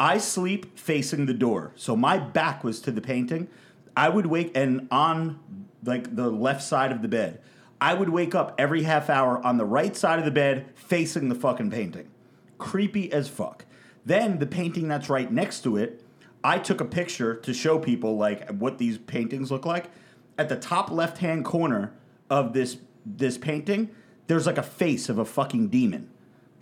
I 0.00 0.18
sleep 0.18 0.76
facing 0.76 1.26
the 1.26 1.34
door. 1.34 1.72
So 1.76 1.94
my 1.94 2.18
back 2.18 2.64
was 2.64 2.80
to 2.80 2.90
the 2.90 3.00
painting. 3.00 3.46
I 3.96 4.08
would 4.08 4.26
wake 4.26 4.50
and 4.56 4.88
on 4.90 5.38
like 5.84 6.16
the 6.16 6.28
left 6.28 6.64
side 6.64 6.90
of 6.90 7.00
the 7.00 7.08
bed. 7.08 7.40
I 7.80 7.94
would 7.94 8.08
wake 8.08 8.34
up 8.34 8.56
every 8.58 8.82
half 8.82 9.08
hour 9.08 9.44
on 9.44 9.58
the 9.58 9.64
right 9.64 9.96
side 9.96 10.18
of 10.18 10.24
the 10.24 10.32
bed 10.32 10.66
facing 10.74 11.28
the 11.28 11.36
fucking 11.36 11.70
painting. 11.70 12.08
Creepy 12.58 13.12
as 13.12 13.28
fuck. 13.28 13.64
Then 14.04 14.40
the 14.40 14.46
painting 14.46 14.88
that's 14.88 15.08
right 15.08 15.30
next 15.30 15.60
to 15.60 15.76
it, 15.76 16.01
I 16.44 16.58
took 16.58 16.80
a 16.80 16.84
picture 16.84 17.34
to 17.36 17.54
show 17.54 17.78
people 17.78 18.16
like 18.16 18.48
what 18.50 18.78
these 18.78 18.98
paintings 18.98 19.50
look 19.50 19.64
like. 19.64 19.86
At 20.38 20.48
the 20.48 20.56
top 20.56 20.90
left-hand 20.90 21.44
corner 21.44 21.92
of 22.30 22.52
this 22.52 22.78
this 23.04 23.36
painting, 23.38 23.90
there's 24.26 24.46
like 24.46 24.58
a 24.58 24.62
face 24.62 25.08
of 25.08 25.18
a 25.18 25.24
fucking 25.24 25.68
demon 25.68 26.08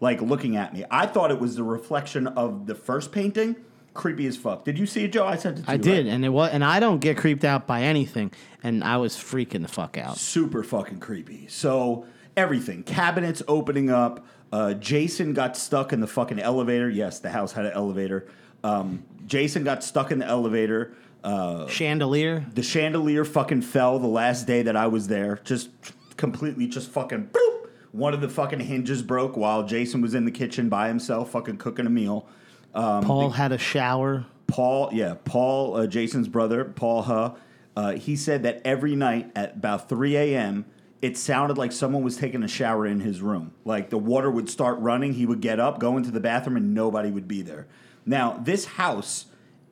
like 0.01 0.21
looking 0.23 0.57
at 0.57 0.73
me. 0.73 0.85
I 0.91 1.07
thought 1.07 1.31
it 1.31 1.39
was 1.39 1.57
the 1.57 1.63
reflection 1.63 2.27
of 2.27 2.67
the 2.67 2.75
first 2.75 3.13
painting, 3.13 3.57
creepy 3.95 4.27
as 4.27 4.37
fuck. 4.37 4.65
Did 4.65 4.79
you 4.79 4.87
see 4.87 5.05
it, 5.05 5.13
Joe? 5.13 5.27
I 5.27 5.37
sent 5.37 5.59
it 5.59 5.65
to 5.67 5.71
I 5.71 5.75
you. 5.75 5.79
did, 5.79 6.07
right? 6.07 6.15
and 6.15 6.25
it 6.25 6.31
was, 6.31 6.51
and 6.51 6.65
I 6.65 6.81
don't 6.81 7.01
get 7.01 7.17
creeped 7.19 7.45
out 7.45 7.67
by 7.67 7.83
anything, 7.83 8.33
and 8.63 8.83
I 8.83 8.97
was 8.97 9.15
freaking 9.17 9.63
the 9.63 9.69
fuck 9.69 9.99
out. 9.99 10.17
super 10.17 10.63
fucking 10.63 11.01
creepy. 11.01 11.47
So 11.49 12.07
everything, 12.37 12.83
cabinets 12.83 13.43
opening 13.47 13.91
up. 13.91 14.25
Uh, 14.53 14.75
Jason 14.75 15.33
got 15.33 15.57
stuck 15.57 15.93
in 15.93 16.01
the 16.01 16.09
fucking 16.09 16.41
elevator. 16.41 16.89
Yes, 16.89 17.21
the 17.21 17.31
house 17.31 17.53
had 17.53 17.67
an 17.67 17.73
elevator. 17.73 18.27
Um, 18.63 19.05
Jason 19.27 19.65
got 19.65 19.83
stuck 19.85 20.11
in 20.11 20.19
the 20.19 20.27
elevator. 20.27 20.95
Uh, 21.23 21.67
Chandelier. 21.67 22.47
the 22.55 22.63
chandelier 22.63 23.27
fucking 23.27 23.61
fell 23.61 23.99
the 23.99 24.07
last 24.07 24.47
day 24.47 24.63
that 24.63 24.75
I 24.75 24.87
was 24.87 25.09
there. 25.09 25.41
Just 25.45 25.69
completely, 26.17 26.67
just 26.67 26.91
fucking. 26.91 27.29
Boop. 27.33 27.69
One 27.93 28.15
of 28.15 28.21
the 28.21 28.29
fucking 28.29 28.61
hinges 28.61 29.03
broke 29.03 29.37
while 29.37 29.65
Jason 29.65 30.01
was 30.01 30.15
in 30.15 30.25
the 30.25 30.31
kitchen 30.31 30.69
by 30.69 30.89
himself, 30.89 31.31
fucking 31.33 31.59
cooking 31.59 31.87
a 31.87 31.91
meal. 31.91 32.27
Um, 32.75 33.05
Paul 33.05 33.31
had 33.31 33.53
a 33.53 33.59
shower. 33.59 34.27
Paul, 34.47 34.91
yeah, 34.93 35.15
Paul, 35.25 35.77
uh, 35.77 35.87
Jason's 35.87 36.29
brother, 36.29 36.65
Paul 36.65 37.03
Huh, 37.03 37.35
uh, 37.77 37.93
he 37.93 38.17
said 38.17 38.43
that 38.45 38.63
every 38.65 38.97
night 38.97 39.31
at 39.37 39.57
about 39.57 39.89
3 39.89 40.17
a.m., 40.17 40.67
it 41.03 41.17
sounded 41.17 41.57
like 41.57 41.73
someone 41.73 42.03
was 42.03 42.17
taking 42.17 42.43
a 42.43 42.49
shower 42.49 42.87
in 42.87 43.01
his 43.01 43.23
room. 43.23 43.53
Like 43.65 43.91
the 43.91 43.99
water 43.99 44.31
would 44.31 44.51
start 44.51 44.79
running, 44.81 45.15
he 45.15 45.25
would 45.27 45.41
get 45.41 45.59
up, 45.59 45.79
go 45.79 45.97
into 45.97 46.11
the 46.11 46.21
bathroom, 46.21 46.57
and 46.57 46.75
nobody 46.75 47.11
would 47.11 47.27
be 47.29 47.43
there. 47.43 47.67
Now, 48.07 48.41
this 48.43 48.65
house, 48.65 49.27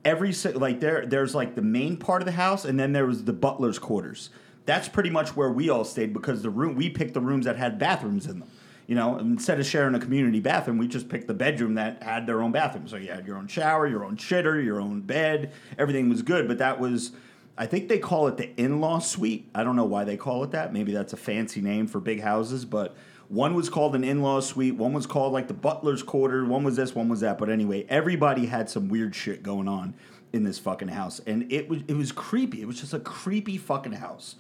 every 0.05 0.33
like 0.55 0.81
there, 0.81 1.07
there's 1.07 1.35
like 1.35 1.55
the 1.55 1.63
main 1.63 1.97
part 1.97 2.23
of 2.23 2.27
the 2.27 2.33
house, 2.33 2.65
and 2.65 2.79
then 2.79 2.93
there 2.93 3.07
was 3.07 3.25
the 3.25 3.33
butler's 3.33 3.79
quarters. 3.79 4.31
That's 4.67 4.89
pretty 4.89 5.11
much 5.11 5.35
where 5.35 5.51
we 5.51 5.71
all 5.71 5.85
stayed 5.85 6.13
because 6.13 6.43
the 6.43 6.51
room 6.51 6.75
we 6.75 6.91
picked 6.91 7.15
the 7.15 7.21
rooms 7.21 7.47
that 7.47 7.57
had 7.57 7.79
bathrooms 7.79 8.27
in 8.27 8.41
them. 8.41 8.49
You 8.87 8.95
know, 8.95 9.19
instead 9.19 9.61
of 9.61 9.67
sharing 9.67 9.95
a 9.95 10.01
community 10.01 10.41
bathroom, 10.41 10.79
we 10.79 10.89
just 10.89 11.11
picked 11.11 11.27
the 11.27 11.35
bedroom 11.35 11.75
that 11.75 12.03
had 12.03 12.27
their 12.27 12.41
own 12.41 12.53
bathroom. 12.53 12.89
So 12.89 12.97
you 12.97 13.11
had 13.11 13.27
your 13.27 13.37
own 13.37 13.47
shower, 13.47 13.87
your 13.87 14.03
own 14.03 14.17
shitter, 14.17 14.65
your 14.65 14.81
own 14.81 15.03
bed. 15.03 15.53
Everything 15.79 16.09
was 16.09 16.23
good, 16.23 16.49
but 16.49 16.57
that 16.57 16.81
was, 16.81 17.13
I 17.59 17.67
think 17.67 17.89
they 17.89 17.99
call 17.99 18.29
it 18.29 18.39
the 18.39 18.51
in 18.59 18.81
law 18.81 18.99
suite. 18.99 19.51
I 19.55 19.63
don't 19.63 19.77
know 19.77 19.85
why 19.85 20.05
they 20.05 20.17
call 20.17 20.43
it 20.43 20.53
that. 20.53 20.73
Maybe 20.73 20.93
that's 20.93 21.13
a 21.13 21.19
fancy 21.19 21.61
name 21.61 21.87
for 21.87 22.01
big 22.01 22.23
houses, 22.23 22.65
but 22.65 22.97
one 23.29 23.55
was 23.55 23.69
called 23.69 23.95
an 23.95 24.05
in 24.05 24.23
law 24.23 24.41
suite, 24.41 24.77
one 24.77 24.93
was 24.93 25.07
called 25.07 25.33
like 25.33 25.49
the 25.49 25.55
butler's 25.55 26.03
quarter, 26.03 26.45
one 26.45 26.65
was 26.65 26.77
this, 26.77 26.95
one 26.95 27.09
was 27.09 27.21
that. 27.21 27.39
But 27.39 27.51
anyway, 27.51 27.87
everybody 27.89 28.47
had 28.47 28.71
some 28.71 28.89
weird 28.89 29.15
shit 29.15 29.43
going 29.43 29.69
on 29.69 29.95
in 30.33 30.45
this 30.45 30.59
fucking 30.59 30.89
house. 30.89 31.21
And 31.27 31.51
it 31.53 31.69
was, 31.69 31.81
it 31.89 31.95
was 31.95 32.13
creepy. 32.13 32.63
It 32.63 32.67
was 32.67 32.81
just 32.81 32.95
a 32.95 33.01
creepy 33.01 33.59
fucking 33.59 33.93
house. 33.93 34.37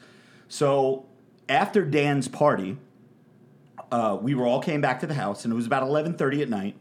So 0.49 1.07
after 1.49 1.85
Dan's 1.85 2.29
party, 2.29 2.79
uh, 3.91 4.19
we 4.21 4.35
were 4.35 4.47
all 4.47 4.61
came 4.61 4.81
back 4.81 5.01
to 5.01 5.07
the 5.07 5.15
house, 5.15 5.45
and 5.45 5.53
it 5.53 5.57
was 5.57 5.67
about 5.67 5.83
eleven 5.83 6.15
thirty 6.15 6.43
at 6.43 6.49
night, 6.49 6.77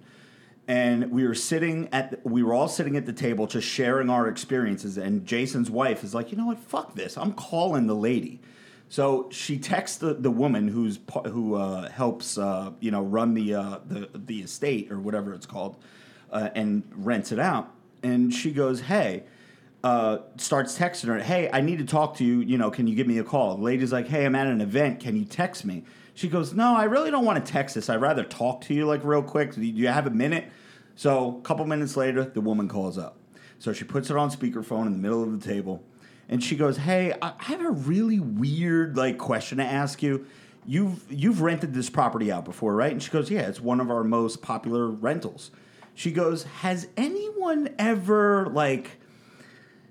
and 0.67 1.11
we 1.11 1.25
were 1.25 1.35
sitting 1.35 1.87
at 1.93 2.25
we 2.25 2.43
were 2.43 2.53
all 2.53 2.67
sitting 2.67 2.97
at 2.97 3.05
the 3.05 3.13
table 3.13 3.47
just 3.47 3.67
sharing 3.67 4.09
our 4.09 4.27
experiences. 4.27 4.97
And 4.97 5.25
Jason's 5.25 5.69
wife 5.69 6.03
is 6.03 6.13
like, 6.13 6.31
you 6.31 6.37
know 6.37 6.47
what, 6.47 6.59
fuck 6.59 6.95
this, 6.95 7.17
I'm 7.17 7.33
calling 7.33 7.87
the 7.87 7.95
lady. 7.95 8.41
So 8.89 9.29
she 9.31 9.57
texts 9.59 9.97
the, 9.97 10.13
the 10.13 10.31
woman 10.31 10.67
who's 10.67 10.99
who 11.25 11.55
uh, 11.55 11.89
helps 11.89 12.37
uh, 12.37 12.71
you 12.79 12.91
know 12.91 13.01
run 13.01 13.33
the 13.33 13.55
uh, 13.55 13.79
the 13.85 14.09
the 14.13 14.41
estate 14.41 14.91
or 14.91 14.99
whatever 14.99 15.33
it's 15.33 15.45
called, 15.45 15.77
uh, 16.31 16.49
and 16.55 16.83
rents 16.95 17.31
it 17.31 17.39
out. 17.39 17.73
And 18.03 18.33
she 18.33 18.51
goes, 18.51 18.81
hey. 18.81 19.23
Uh, 19.83 20.23
starts 20.37 20.77
texting 20.77 21.05
her, 21.05 21.19
"Hey, 21.19 21.49
I 21.53 21.61
need 21.61 21.77
to 21.77 21.85
talk 21.85 22.17
to 22.17 22.25
you. 22.25 22.41
You 22.41 22.57
know, 22.57 22.71
can 22.71 22.87
you 22.87 22.95
give 22.95 23.05
me 23.07 23.19
a 23.19 23.23
call?" 23.23 23.55
The 23.55 23.63
lady's 23.63 23.93
like, 23.93 24.07
"Hey, 24.07 24.25
I'm 24.25 24.35
at 24.35 24.47
an 24.47 24.59
event. 24.59 24.99
Can 24.99 25.15
you 25.15 25.23
text 25.23 25.63
me?" 25.63 25.83
She 26.15 26.27
goes, 26.27 26.51
"No, 26.53 26.75
I 26.75 26.85
really 26.85 27.11
don't 27.11 27.23
want 27.23 27.45
to 27.45 27.49
text 27.49 27.75
this. 27.75 27.87
I'd 27.87 28.01
rather 28.01 28.23
talk 28.23 28.61
to 28.61 28.73
you 28.73 28.85
like 28.85 29.01
real 29.03 29.21
quick. 29.21 29.53
Do 29.53 29.61
you 29.61 29.87
have 29.87 30.07
a 30.07 30.09
minute?" 30.09 30.45
So, 30.95 31.37
a 31.37 31.41
couple 31.41 31.63
minutes 31.65 31.95
later, 31.95 32.25
the 32.25 32.41
woman 32.41 32.67
calls 32.67 32.97
up. 32.97 33.17
So 33.59 33.71
she 33.71 33.83
puts 33.83 34.09
it 34.09 34.17
on 34.17 34.31
speakerphone 34.31 34.87
in 34.87 34.93
the 34.93 34.99
middle 34.99 35.23
of 35.23 35.39
the 35.39 35.47
table, 35.47 35.83
and 36.29 36.43
she 36.43 36.55
goes, 36.55 36.77
"Hey, 36.77 37.13
I 37.21 37.33
have 37.39 37.61
a 37.61 37.71
really 37.71 38.19
weird 38.19 38.97
like 38.97 39.17
question 39.17 39.57
to 39.59 39.63
ask 39.63 40.01
you. 40.03 40.25
You've 40.65 41.03
you've 41.09 41.41
rented 41.41 41.73
this 41.73 41.89
property 41.89 42.31
out 42.31 42.45
before, 42.45 42.75
right?" 42.75 42.91
And 42.91 43.01
she 43.01 43.11
goes, 43.11 43.31
"Yeah, 43.31 43.47
it's 43.47 43.61
one 43.61 43.79
of 43.79 43.89
our 43.89 44.03
most 44.03 44.41
popular 44.41 44.87
rentals." 44.87 45.51
She 45.95 46.11
goes, 46.11 46.43
"Has 46.43 46.87
anyone 46.97 47.69
ever 47.79 48.47
like?" 48.47 48.99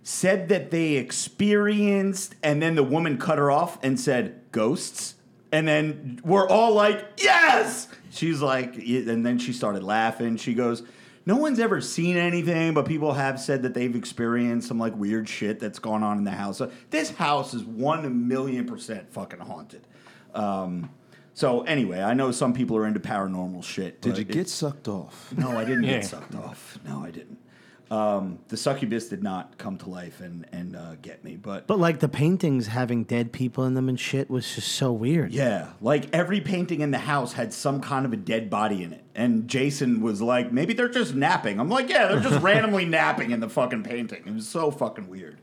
said 0.07 0.49
that 0.51 0.71
they 0.71 0.93
experienced, 0.93 2.37
and 2.41 2.63
then 2.63 2.77
the 2.77 2.83
woman 2.85 3.19
cut 3.19 3.39
her 3.39 3.51
off 3.51 3.77
and 3.83 3.99
said, 3.99 4.41
ghosts. 4.53 5.17
And 5.51 5.67
then 5.67 6.21
we're 6.23 6.49
all 6.49 6.75
like, 6.75 7.05
yes! 7.19 7.89
She's 8.11 8.41
like, 8.41 8.77
and 8.77 9.27
then 9.27 9.41
she 9.41 9.53
started 9.53 9.83
laughing. 9.83 10.37
She 10.37 10.55
goes, 10.55 10.85
no 11.27 11.37
one's 11.37 11.59
ever 11.59 11.81
seen 11.81 12.17
anything, 12.17 12.73
but 12.73 12.87
people 12.87 13.13
have 13.13 13.39
said 13.41 13.63
that 13.65 13.75
they've 13.75 13.95
experienced 13.97 14.69
some 14.69 14.79
like 14.79 14.95
weird 14.97 15.29
shit 15.29 15.59
that's 15.61 15.79
gone 15.81 16.03
on 16.03 16.19
in 16.19 16.25
the 16.25 16.31
house. 16.31 16.57
So 16.59 16.71
this 16.91 17.11
house 17.11 17.53
is 17.53 17.65
one 17.65 18.29
million 18.29 18.65
percent 18.67 19.13
fucking 19.13 19.41
haunted. 19.41 19.87
Um, 20.35 20.91
so 21.35 21.63
anyway, 21.63 22.01
I 22.01 22.15
know 22.15 22.31
some 22.31 22.55
people 22.55 22.77
are 22.79 22.87
into 22.87 23.01
paranormal 23.01 23.63
shit. 23.65 24.01
Did 24.01 24.17
you 24.17 24.25
get 24.25 24.49
sucked 24.49 24.89
off? 24.89 25.33
no, 25.37 25.51
I 25.59 25.65
didn't 25.65 25.83
Yeah. 25.85 25.97
get 26.01 26.07
sucked 26.07 26.35
off. 26.35 26.79
No, 26.87 27.05
I 27.05 27.11
didn't. 27.11 27.36
Um, 27.89 28.41
the 28.49 28.57
succubus 28.57 29.09
did 29.09 29.23
not 29.23 29.59
come 29.59 29.79
to 29.79 29.89
life 29.89 30.21
and 30.21 30.45
and 30.51 30.75
uh, 30.75 30.97
get 31.03 31.23
me, 31.23 31.37
but, 31.37 31.69
But 31.69 31.79
like 31.79 32.01
the 32.01 32.09
paintings 32.09 32.67
having 32.67 33.05
dead 33.05 33.31
people 33.33 33.65
in 33.65 33.75
them 33.75 33.89
and 33.89 33.99
shit 33.99 34.29
was 34.29 34.55
just 34.57 34.73
so 34.73 34.93
weird. 34.93 35.31
yeah, 35.33 35.69
like 35.81 36.09
every 36.13 36.41
painting 36.41 36.81
in 36.81 36.91
the 36.91 36.99
house 36.99 37.35
had 37.35 37.53
some 37.53 37.81
kind 37.81 38.05
of 38.05 38.13
a 38.13 38.17
dead 38.17 38.51
body 38.51 38.83
in 38.83 38.93
it. 38.93 39.05
And 39.15 39.47
Jason 39.47 40.01
was 40.01 40.21
like, 40.21 40.51
maybe 40.53 40.73
they're 40.75 40.89
just 40.89 41.15
napping. 41.15 41.61
I'm 41.61 41.69
like, 41.69 41.89
yeah, 41.89 42.09
they're 42.09 42.21
just 42.21 42.43
randomly 42.43 42.87
napping 42.87 43.31
in 43.31 43.39
the 43.39 43.49
fucking 43.49 43.85
painting. 43.85 44.25
It 44.27 44.35
was 44.35 44.49
so 44.49 44.73
fucking 44.73 45.09
weird. 45.09 45.41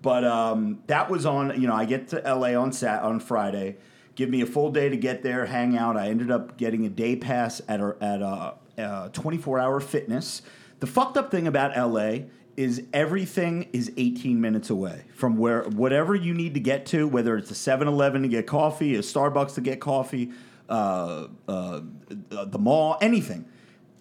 But 0.00 0.24
um, 0.24 0.82
that 0.86 1.10
was 1.10 1.26
on. 1.26 1.60
You 1.60 1.68
know, 1.68 1.74
I 1.74 1.84
get 1.84 2.08
to 2.08 2.16
LA 2.20 2.58
on 2.58 2.72
Sat 2.72 3.02
on 3.02 3.20
Friday. 3.20 3.76
Give 4.14 4.30
me 4.30 4.40
a 4.40 4.46
full 4.46 4.70
day 4.72 4.88
to 4.88 4.96
get 4.96 5.22
there, 5.22 5.44
hang 5.46 5.76
out. 5.76 5.96
I 5.98 6.08
ended 6.08 6.30
up 6.30 6.56
getting 6.56 6.86
a 6.86 6.88
day 6.88 7.16
pass 7.16 7.60
at 7.68 7.80
a, 7.80 7.96
at 8.00 8.20
a, 8.22 8.54
uh 8.78 9.08
24 9.10 9.58
hour 9.58 9.78
fitness. 9.78 10.40
The 10.82 10.88
fucked 10.88 11.16
up 11.16 11.30
thing 11.30 11.46
about 11.46 11.76
LA 11.76 12.24
is 12.56 12.82
everything 12.92 13.68
is 13.72 13.92
18 13.96 14.40
minutes 14.40 14.68
away 14.68 15.04
from 15.14 15.36
where 15.36 15.62
whatever 15.62 16.12
you 16.16 16.34
need 16.34 16.54
to 16.54 16.60
get 16.60 16.86
to, 16.86 17.06
whether 17.06 17.36
it's 17.36 17.52
a 17.52 17.54
7-Eleven 17.54 18.22
to 18.22 18.28
get 18.28 18.48
coffee, 18.48 18.96
a 18.96 18.98
Starbucks 18.98 19.54
to 19.54 19.60
get 19.60 19.78
coffee, 19.78 20.32
uh, 20.68 21.28
uh, 21.46 21.82
the 22.00 22.58
mall, 22.58 22.98
anything. 23.00 23.44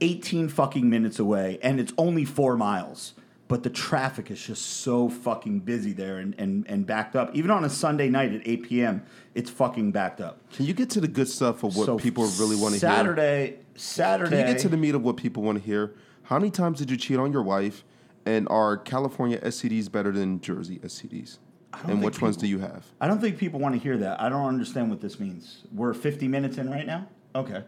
18 0.01 0.49
fucking 0.49 0.89
minutes 0.89 1.19
away, 1.19 1.59
and 1.61 1.79
it's 1.79 1.93
only 1.99 2.25
four 2.25 2.57
miles. 2.57 3.13
But 3.47 3.61
the 3.61 3.69
traffic 3.69 4.31
is 4.31 4.41
just 4.41 4.65
so 4.65 5.07
fucking 5.07 5.59
busy 5.59 5.93
there 5.93 6.17
and, 6.17 6.33
and, 6.39 6.65
and 6.67 6.87
backed 6.87 7.15
up. 7.15 7.35
Even 7.35 7.51
on 7.51 7.63
a 7.63 7.69
Sunday 7.69 8.09
night 8.09 8.33
at 8.33 8.41
8 8.43 8.63
p.m., 8.63 9.03
it's 9.35 9.51
fucking 9.51 9.91
backed 9.91 10.19
up. 10.19 10.39
Can 10.53 10.65
you 10.65 10.73
get 10.73 10.89
to 10.91 10.99
the 10.99 11.07
good 11.07 11.29
stuff 11.29 11.63
of 11.63 11.77
what 11.77 11.85
So 11.85 11.99
people 11.99 12.23
really 12.39 12.55
want 12.55 12.73
to 12.73 12.79
hear? 12.79 12.89
Saturday, 12.89 13.59
Saturday. 13.75 14.29
Can 14.31 14.39
you 14.39 14.53
get 14.55 14.61
to 14.63 14.69
the 14.69 14.77
meat 14.77 14.95
of 14.95 15.03
what 15.03 15.17
people 15.17 15.43
want 15.43 15.59
to 15.59 15.63
hear? 15.63 15.93
How 16.31 16.39
many 16.39 16.49
times 16.49 16.79
did 16.79 16.89
you 16.89 16.95
cheat 16.95 17.19
on 17.19 17.33
your 17.33 17.43
wife? 17.43 17.83
And 18.25 18.47
are 18.47 18.77
California 18.77 19.37
STDs 19.41 19.91
better 19.91 20.13
than 20.13 20.39
Jersey 20.39 20.79
STDs? 20.79 21.39
And 21.83 22.01
which 22.01 22.21
ones 22.21 22.37
do 22.37 22.47
you 22.47 22.59
have? 22.59 22.85
I 23.01 23.07
don't 23.09 23.19
think 23.19 23.37
people 23.37 23.59
want 23.59 23.75
to 23.75 23.81
hear 23.81 23.97
that. 23.97 24.21
I 24.21 24.29
don't 24.29 24.45
understand 24.45 24.89
what 24.89 25.01
this 25.01 25.19
means. 25.19 25.63
We're 25.75 25.93
50 25.93 26.29
minutes 26.29 26.57
in 26.57 26.71
right 26.71 26.85
now. 26.85 27.05
Okay. 27.35 27.63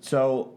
So, 0.00 0.52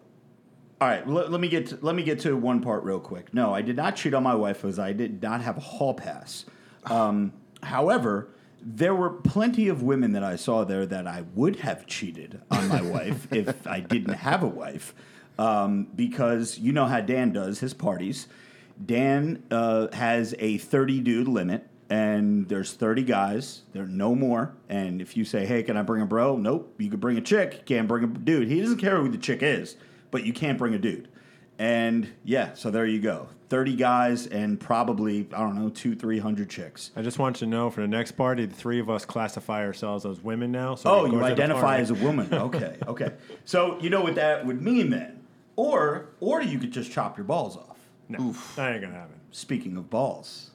all 0.80 0.88
right. 0.88 1.08
Let, 1.08 1.32
let 1.32 1.41
me 1.41 1.48
get 1.48 1.66
to, 1.70 1.80
let 1.82 1.96
me 1.96 2.04
get 2.04 2.20
to 2.22 2.38
one 2.38 2.62
part 2.62 2.84
real 2.84 3.00
quick. 3.00 3.34
No, 3.34 3.56
I 3.56 3.64
did 3.64 3.76
not 3.76 3.96
cheat 3.96 4.14
on 4.14 4.22
my 4.22 4.36
wife 4.36 4.62
because 4.62 4.78
I 4.78 4.94
did 4.94 5.20
not 5.20 5.41
have 5.41 5.58
a 5.58 5.62
hall 5.62 5.96
pass. 5.96 6.46
Um, 6.86 7.32
however, 7.62 8.28
there 8.62 8.94
were 8.94 9.10
plenty 9.10 9.70
of 9.70 9.84
women 9.84 10.12
that 10.12 10.24
I 10.24 10.36
saw 10.36 10.66
there 10.66 10.86
that 10.86 11.08
I 11.08 11.24
would 11.34 11.56
have 11.62 11.88
cheated 11.88 12.41
on 12.52 12.68
my 12.68 12.82
wife 12.91 13.32
if 13.32 13.66
I 13.66 13.80
didn't 13.80 14.16
have 14.16 14.44
a 14.44 14.48
wife, 14.48 14.94
um, 15.38 15.88
because 15.96 16.58
you 16.60 16.72
know 16.74 16.86
how 16.86 17.02
Dan 17.02 17.32
does 17.32 17.60
his 17.60 17.74
parties. 17.74 18.28
Dan 18.84 19.44
uh, 19.52 19.88
has 19.94 20.34
a 20.40 20.58
30 20.58 21.00
dude 21.02 21.28
limit, 21.28 21.68
and 21.90 22.50
there's 22.50 22.74
30 22.74 23.04
guys. 23.04 23.62
There 23.72 23.84
are 23.84 23.88
no 23.88 24.16
more. 24.16 24.54
And 24.70 25.02
if 25.02 25.16
you 25.16 25.26
say, 25.26 25.46
hey, 25.46 25.64
can 25.64 25.78
I 25.78 25.84
bring 25.84 26.02
a 26.02 26.06
bro? 26.06 26.38
Nope. 26.38 26.74
You 26.80 26.90
could 26.90 27.00
bring 27.00 27.18
a 27.18 27.22
chick. 27.22 27.66
Can't 27.66 27.88
bring 27.88 28.04
a 28.04 28.08
dude. 28.08 28.48
He 28.48 28.60
doesn't 28.60 28.80
care 28.80 28.98
who 29.00 29.10
the 29.10 29.18
chick 29.18 29.44
is, 29.44 29.76
but 30.12 30.26
you 30.26 30.34
can't 30.34 30.58
bring 30.58 30.74
a 30.74 30.80
dude. 30.80 31.08
And 31.60 32.12
yeah, 32.24 32.56
so 32.56 32.72
there 32.72 32.86
you 32.86 33.00
go. 33.00 33.28
30 33.50 33.76
guys 33.76 34.26
and 34.26 34.60
probably, 34.60 35.28
I 35.32 35.38
don't 35.42 35.54
know, 35.56 35.70
two, 35.70 35.96
300 35.96 36.50
chicks. 36.50 36.90
I 36.96 37.04
just 37.04 37.20
want 37.20 37.40
you 37.40 37.46
to 37.46 37.52
know 37.52 37.70
for 37.70 37.82
the 37.82 37.88
next 37.88 38.14
party, 38.14 38.48
the 38.48 38.56
three 38.56 38.80
of 38.80 38.90
us 38.90 39.06
classify 39.06 39.64
ourselves 39.64 40.04
as 40.08 40.20
women 40.24 40.52
now. 40.52 40.74
So 40.74 40.90
Oh, 40.90 41.06
you 41.06 41.24
identify 41.24 41.78
as 41.78 41.92
a 41.92 41.94
woman. 41.96 42.34
Okay, 42.34 42.78
okay. 42.88 43.12
So 43.46 43.78
you 43.80 43.92
know 43.92 44.02
what 44.02 44.16
that 44.16 44.48
would 44.48 44.62
mean 44.64 44.90
then. 44.90 45.20
Or 45.56 46.10
or 46.20 46.41
you 46.41 46.58
could 46.60 46.72
just 46.72 46.91
chop 46.91 47.18
your 47.18 47.26
balls 47.26 47.58
off. 47.58 47.78
No, 48.10 48.36
that 48.56 48.74
ain't 48.74 48.82
gonna 48.82 48.93
happen. 48.93 49.20
Speaking 49.32 49.78
of 49.78 49.89
balls, 49.89 50.51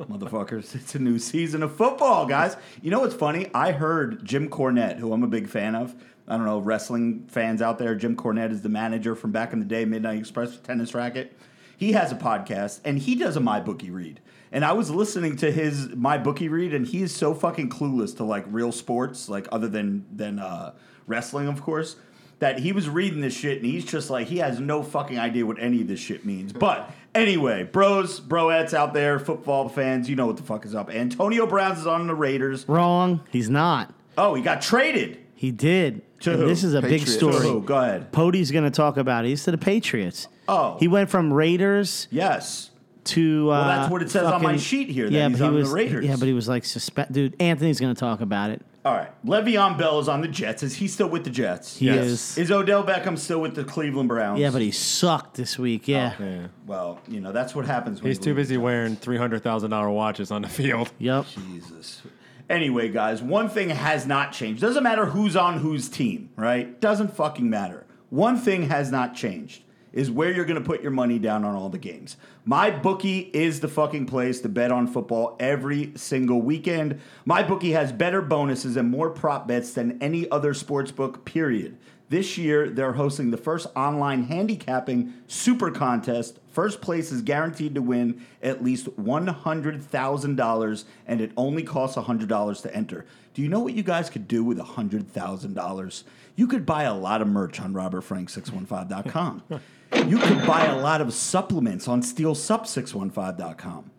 motherfuckers, 0.00 0.74
it's 0.74 0.94
a 0.94 0.98
new 0.98 1.18
season 1.18 1.62
of 1.62 1.74
football, 1.74 2.26
guys. 2.26 2.56
You 2.82 2.90
know 2.90 3.00
what's 3.00 3.14
funny? 3.14 3.50
I 3.54 3.72
heard 3.72 4.24
Jim 4.24 4.48
Cornette, 4.48 4.98
who 4.98 5.12
I'm 5.12 5.22
a 5.22 5.28
big 5.28 5.48
fan 5.48 5.74
of. 5.74 5.94
I 6.26 6.36
don't 6.36 6.44
know, 6.44 6.58
wrestling 6.58 7.26
fans 7.28 7.62
out 7.62 7.78
there. 7.78 7.94
Jim 7.94 8.14
Cornette 8.14 8.52
is 8.52 8.60
the 8.60 8.68
manager 8.68 9.14
from 9.14 9.32
back 9.32 9.54
in 9.54 9.60
the 9.60 9.64
day, 9.64 9.86
Midnight 9.86 10.18
Express 10.18 10.58
tennis 10.58 10.94
racket. 10.94 11.34
he 11.78 11.92
has 11.92 12.12
a 12.12 12.16
podcast 12.16 12.80
and 12.84 12.98
he 12.98 13.14
does 13.14 13.36
a 13.36 13.40
my 13.40 13.60
bookie 13.60 13.90
read. 13.90 14.20
And 14.52 14.64
I 14.64 14.72
was 14.72 14.90
listening 14.90 15.36
to 15.36 15.50
his 15.50 15.88
my 15.94 16.16
bookie 16.18 16.48
read, 16.48 16.72
and 16.72 16.86
he 16.86 17.02
is 17.02 17.14
so 17.14 17.34
fucking 17.34 17.68
clueless 17.68 18.16
to 18.16 18.24
like 18.24 18.44
real 18.48 18.72
sports, 18.72 19.28
like 19.28 19.46
other 19.52 19.68
than 19.68 20.06
than 20.14 20.38
uh, 20.38 20.72
wrestling, 21.06 21.48
of 21.48 21.62
course. 21.62 21.96
That 22.40 22.60
he 22.60 22.72
was 22.72 22.88
reading 22.88 23.20
this 23.20 23.34
shit, 23.34 23.56
and 23.58 23.66
he's 23.66 23.84
just 23.84 24.10
like 24.10 24.28
he 24.28 24.38
has 24.38 24.60
no 24.60 24.82
fucking 24.84 25.18
idea 25.18 25.44
what 25.44 25.58
any 25.58 25.80
of 25.80 25.88
this 25.88 25.98
shit 25.98 26.24
means. 26.24 26.52
But 26.52 26.88
anyway, 27.14 27.64
bros, 27.64 28.20
broettes 28.20 28.72
out 28.72 28.94
there, 28.94 29.18
football 29.18 29.68
fans, 29.68 30.08
you 30.08 30.14
know 30.14 30.26
what 30.26 30.36
the 30.36 30.44
fuck 30.44 30.64
is 30.64 30.74
up. 30.74 30.88
Antonio 30.88 31.46
Brown's 31.46 31.80
is 31.80 31.86
on 31.86 32.06
the 32.06 32.14
Raiders. 32.14 32.64
Wrong. 32.68 33.20
He's 33.30 33.50
not. 33.50 33.92
Oh, 34.16 34.34
he 34.34 34.42
got 34.42 34.62
traded. 34.62 35.18
He 35.34 35.50
did. 35.50 36.02
To 36.20 36.32
And 36.32 36.40
who? 36.42 36.48
This 36.48 36.64
is 36.64 36.74
a 36.74 36.82
big 36.82 37.06
story. 37.06 37.34
To 37.34 37.40
who? 37.40 37.62
Go 37.62 37.76
ahead. 37.76 38.12
Pody's 38.12 38.50
going 38.50 38.64
to 38.64 38.70
talk 38.70 38.96
about 38.96 39.24
it. 39.24 39.28
He's 39.28 39.44
to 39.44 39.52
the 39.52 39.58
Patriots. 39.58 40.26
Oh. 40.48 40.76
He 40.80 40.88
went 40.88 41.10
from 41.10 41.32
Raiders 41.32 42.08
Yes. 42.10 42.70
To. 43.08 43.50
Uh, 43.50 43.66
that's 43.66 43.90
what 43.92 44.02
it 44.02 44.10
says 44.10 44.24
on 44.24 44.42
my 44.42 44.56
sheet 44.56 44.88
here, 44.88 45.06
that 45.10 45.12
Yeah, 45.12 45.28
he's 45.28 45.38
but 45.38 45.44
he 45.44 45.48
on 45.48 45.54
the 45.54 45.60
was. 45.60 45.70
Raiders. 45.70 46.04
Yeah, 46.04 46.16
but 46.16 46.26
he 46.26 46.32
was 46.34 46.48
like 46.48 46.64
suspect. 46.64 47.12
Dude, 47.12 47.34
Anthony's 47.40 47.80
going 47.80 47.94
to 47.94 47.98
talk 47.98 48.20
about 48.20 48.50
it. 48.50 48.62
All 48.84 48.94
right. 48.94 49.10
Le'Veon 49.26 49.76
Bell 49.76 49.98
is 49.98 50.08
on 50.08 50.20
the 50.22 50.28
Jets. 50.28 50.62
Is 50.62 50.74
he 50.76 50.88
still 50.88 51.08
with 51.08 51.24
the 51.24 51.30
Jets? 51.30 51.76
He 51.76 51.86
Yes. 51.86 52.06
is. 52.06 52.38
Is 52.38 52.50
Odell 52.50 52.82
Beckham 52.84 53.18
still 53.18 53.40
with 53.40 53.54
the 53.54 53.64
Cleveland 53.64 54.08
Browns? 54.08 54.40
Yeah, 54.40 54.50
but 54.50 54.62
he 54.62 54.70
sucked 54.70 55.34
this 55.34 55.58
week. 55.58 55.86
Yeah. 55.88 56.14
Yeah. 56.18 56.46
Well, 56.66 57.00
you 57.08 57.20
know 57.20 57.32
that's 57.32 57.54
what 57.54 57.66
happens. 57.66 58.00
when 58.00 58.08
He's 58.10 58.18
too 58.18 58.34
busy 58.34 58.56
wearing 58.56 58.96
three 58.96 59.18
hundred 59.18 59.42
thousand 59.42 59.70
dollar 59.70 59.90
watches 59.90 60.30
on 60.30 60.42
the 60.42 60.48
field. 60.48 60.90
Yep. 60.98 61.26
Jesus. 61.52 62.02
Anyway, 62.48 62.88
guys, 62.88 63.20
one 63.20 63.48
thing 63.50 63.68
has 63.70 64.06
not 64.06 64.32
changed. 64.32 64.62
Doesn't 64.62 64.82
matter 64.82 65.04
who's 65.06 65.36
on 65.36 65.58
whose 65.58 65.88
team, 65.90 66.30
right? 66.36 66.80
Doesn't 66.80 67.14
fucking 67.14 67.50
matter. 67.50 67.84
One 68.08 68.38
thing 68.38 68.70
has 68.70 68.90
not 68.90 69.14
changed 69.14 69.62
is 69.98 70.12
where 70.12 70.30
you're 70.30 70.44
going 70.44 70.62
to 70.62 70.64
put 70.64 70.80
your 70.80 70.92
money 70.92 71.18
down 71.18 71.44
on 71.44 71.56
all 71.56 71.68
the 71.68 71.76
games. 71.76 72.16
My 72.44 72.70
bookie 72.70 73.30
is 73.32 73.58
the 73.58 73.66
fucking 73.66 74.06
place 74.06 74.40
to 74.42 74.48
bet 74.48 74.70
on 74.70 74.86
football 74.86 75.36
every 75.40 75.90
single 75.96 76.40
weekend. 76.40 77.00
My 77.24 77.42
bookie 77.42 77.72
has 77.72 77.90
better 77.90 78.22
bonuses 78.22 78.76
and 78.76 78.88
more 78.92 79.10
prop 79.10 79.48
bets 79.48 79.72
than 79.72 80.00
any 80.00 80.30
other 80.30 80.54
sports 80.54 80.92
book, 80.92 81.24
period. 81.24 81.78
This 82.10 82.38
year, 82.38 82.70
they're 82.70 82.92
hosting 82.92 83.32
the 83.32 83.36
first 83.36 83.66
online 83.74 84.22
handicapping 84.22 85.14
super 85.26 85.72
contest. 85.72 86.38
First 86.52 86.80
place 86.80 87.10
is 87.10 87.20
guaranteed 87.20 87.74
to 87.74 87.82
win 87.82 88.24
at 88.40 88.62
least 88.62 88.86
$100,000, 88.86 90.84
and 91.08 91.20
it 91.20 91.32
only 91.36 91.64
costs 91.64 91.96
$100 91.96 92.62
to 92.62 92.74
enter. 92.74 93.04
Do 93.34 93.42
you 93.42 93.48
know 93.48 93.58
what 93.58 93.74
you 93.74 93.82
guys 93.82 94.10
could 94.10 94.28
do 94.28 94.44
with 94.44 94.58
$100,000? 94.58 96.04
You 96.36 96.46
could 96.46 96.64
buy 96.64 96.84
a 96.84 96.94
lot 96.94 97.20
of 97.20 97.26
merch 97.26 97.60
on 97.60 97.74
robertfrank615.com. 97.74 99.42
you 100.06 100.18
could 100.18 100.46
buy 100.46 100.66
a 100.66 100.78
lot 100.78 101.00
of 101.00 101.12
supplements 101.12 101.88
on 101.88 102.02
steelsup615.com. 102.02 103.90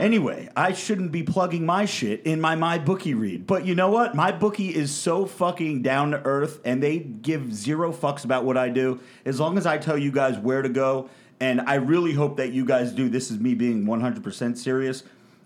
Anyway, 0.00 0.48
I 0.56 0.72
shouldn't 0.72 1.12
be 1.12 1.22
plugging 1.22 1.64
my 1.64 1.84
shit 1.84 2.22
in 2.22 2.40
my 2.40 2.56
my 2.56 2.78
bookie 2.78 3.14
read, 3.14 3.46
but 3.46 3.64
you 3.64 3.74
know 3.74 3.88
what? 3.88 4.14
My 4.14 4.32
bookie 4.32 4.74
is 4.74 4.90
so 4.92 5.26
fucking 5.26 5.82
down 5.82 6.10
to 6.10 6.20
earth, 6.24 6.60
and 6.64 6.82
they 6.82 6.98
give 6.98 7.54
zero 7.54 7.92
fucks 7.92 8.24
about 8.24 8.44
what 8.44 8.56
I 8.56 8.68
do. 8.68 8.98
As 9.24 9.38
long 9.38 9.58
as 9.58 9.66
I 9.66 9.78
tell 9.78 9.96
you 9.96 10.10
guys 10.10 10.38
where 10.38 10.62
to 10.62 10.68
go, 10.68 11.08
and 11.38 11.60
I 11.60 11.74
really 11.74 12.14
hope 12.14 12.36
that 12.38 12.52
you 12.52 12.64
guys 12.64 12.92
do. 12.92 13.08
This 13.08 13.30
is 13.30 13.38
me 13.38 13.54
being 13.54 13.86
one 13.86 14.00
hundred 14.00 14.24
percent 14.24 14.58
serious. 14.58 15.04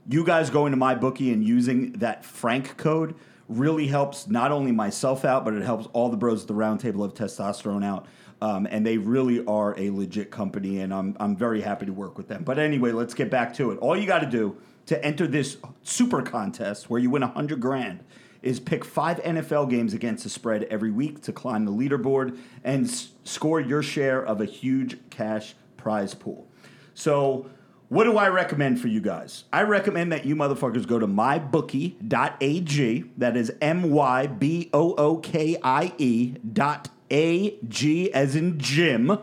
You 0.08 0.24
guys 0.24 0.48
going 0.48 0.70
to 0.70 0.76
my 0.76 0.94
bookie 0.94 1.32
and 1.32 1.44
using 1.44 1.92
that 1.94 2.24
Frank 2.24 2.76
code 2.76 3.14
really 3.48 3.88
helps 3.88 4.28
not 4.28 4.52
only 4.52 4.72
myself 4.72 5.24
out, 5.24 5.44
but 5.44 5.54
it 5.54 5.62
helps 5.62 5.86
all 5.92 6.08
the 6.08 6.16
bros 6.16 6.42
at 6.42 6.48
the 6.48 6.54
Roundtable 6.54 7.04
of 7.04 7.14
testosterone 7.14 7.84
out. 7.84 8.06
Um, 8.40 8.66
and 8.70 8.84
they 8.86 8.98
really 8.98 9.44
are 9.46 9.74
a 9.78 9.88
legit 9.90 10.30
company, 10.30 10.80
and 10.80 10.92
I'm, 10.92 11.16
I'm 11.18 11.34
very 11.36 11.62
happy 11.62 11.86
to 11.86 11.92
work 11.92 12.18
with 12.18 12.28
them. 12.28 12.44
But 12.44 12.58
anyway, 12.58 12.92
let's 12.92 13.14
get 13.14 13.30
back 13.30 13.54
to 13.54 13.70
it. 13.70 13.78
All 13.78 13.96
you 13.96 14.06
got 14.06 14.18
to 14.18 14.26
do 14.26 14.58
to 14.86 15.02
enter 15.04 15.26
this 15.26 15.56
super 15.82 16.20
contest 16.20 16.90
where 16.90 17.00
you 17.00 17.08
win 17.10 17.22
100 17.22 17.60
grand 17.60 18.04
is 18.42 18.60
pick 18.60 18.84
five 18.84 19.16
NFL 19.22 19.70
games 19.70 19.94
against 19.94 20.22
the 20.24 20.30
spread 20.30 20.64
every 20.64 20.90
week 20.90 21.22
to 21.22 21.32
climb 21.32 21.64
the 21.64 21.72
leaderboard 21.72 22.38
and 22.62 22.86
s- 22.86 23.08
score 23.24 23.58
your 23.60 23.82
share 23.82 24.22
of 24.24 24.40
a 24.40 24.44
huge 24.44 24.98
cash 25.10 25.54
prize 25.76 26.14
pool. 26.14 26.46
So, 26.94 27.50
what 27.88 28.04
do 28.04 28.18
I 28.18 28.28
recommend 28.28 28.80
for 28.80 28.88
you 28.88 29.00
guys? 29.00 29.44
I 29.52 29.62
recommend 29.62 30.10
that 30.12 30.26
you 30.26 30.34
motherfuckers 30.36 30.86
go 30.86 30.98
to 30.98 31.06
mybookie.ag. 31.06 33.04
That 33.16 33.36
is 33.36 33.52
M 33.60 33.90
Y 33.90 34.26
B 34.26 34.70
O 34.72 34.94
O 34.94 35.16
K 35.18 35.56
I 35.62 35.92
E 35.98 36.34
dot 36.52 36.88
A 37.10 37.58
G 37.68 38.12
as 38.12 38.36
in 38.36 38.58
Jim. 38.58 39.18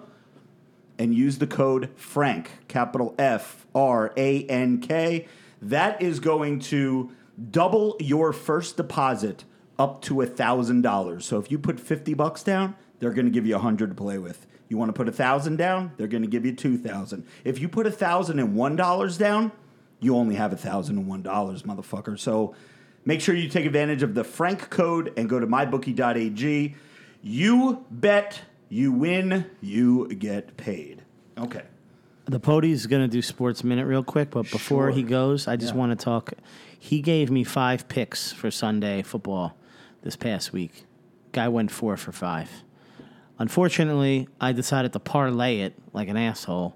And 0.99 1.13
use 1.13 1.39
the 1.39 1.47
code 1.47 1.89
FRANK, 1.95 2.49
capital 2.67 3.15
F 3.17 3.65
R 3.73 4.13
A 4.15 4.45
N 4.45 4.79
K. 4.79 5.27
That 5.61 6.01
is 6.01 6.19
going 6.19 6.59
to 6.59 7.11
double 7.51 7.95
your 7.99 8.31
first 8.31 8.77
deposit 8.77 9.43
up 9.79 10.01
to 10.03 10.15
$1,000. 10.15 11.21
So 11.23 11.39
if 11.39 11.49
you 11.51 11.57
put 11.57 11.79
50 11.79 12.13
bucks 12.13 12.43
down, 12.43 12.75
they're 12.99 13.11
going 13.11 13.25
to 13.25 13.31
give 13.31 13.47
you 13.47 13.55
100 13.55 13.89
to 13.89 13.95
play 13.95 14.19
with. 14.19 14.45
You 14.69 14.77
want 14.77 14.89
to 14.89 14.93
put 14.93 15.07
1000 15.07 15.57
down, 15.57 15.91
they're 15.97 16.07
going 16.07 16.21
to 16.21 16.29
give 16.29 16.45
you 16.45 16.53
2000. 16.53 17.25
If 17.43 17.59
you 17.59 17.67
put 17.67 17.88
$1,001 17.88 19.17
down, 19.17 19.51
you 19.99 20.15
only 20.15 20.36
have 20.36 20.51
$1,001, 20.51 21.23
motherfucker. 21.23 22.19
So 22.19 22.55
make 23.05 23.21
sure 23.21 23.36
you 23.36 23.49
take 23.49 23.65
advantage 23.65 24.03
of 24.03 24.13
the 24.15 24.23
Frank 24.23 24.69
code 24.69 25.13
and 25.17 25.29
go 25.29 25.39
to 25.39 25.47
mybookie.ag. 25.47 26.75
You 27.24 27.86
bet, 27.89 28.41
you 28.69 28.91
win, 28.91 29.45
you 29.61 30.07
get 30.09 30.57
paid. 30.57 31.01
Okay. 31.38 31.61
The 32.26 32.39
Pody's 32.39 32.86
going 32.86 33.01
to 33.01 33.07
do 33.07 33.21
Sports 33.21 33.63
Minute 33.63 33.86
real 33.86 34.03
quick, 34.03 34.32
but 34.32 34.43
before 34.51 34.88
Sure. 34.88 34.91
he 34.91 35.03
goes, 35.03 35.47
I 35.47 35.55
just 35.55 35.74
Yeah. 35.74 35.80
want 35.80 35.97
to 35.97 36.03
talk. 36.03 36.34
He 36.78 37.01
gave 37.01 37.32
me 37.32 37.43
five 37.43 37.88
picks 37.88 38.32
for 38.34 38.51
Sunday 38.51 39.01
football 39.03 39.55
this 40.01 40.15
past 40.17 40.51
week. 40.53 40.86
Guy 41.32 41.47
went 41.47 41.71
four 41.71 41.95
for 41.97 42.11
five. 42.11 42.49
Unfortunately, 43.39 44.28
I 44.39 44.51
decided 44.51 44.93
to 44.93 44.99
parlay 44.99 45.59
it 45.59 45.74
like 45.93 46.07
an 46.09 46.17
asshole, 46.17 46.76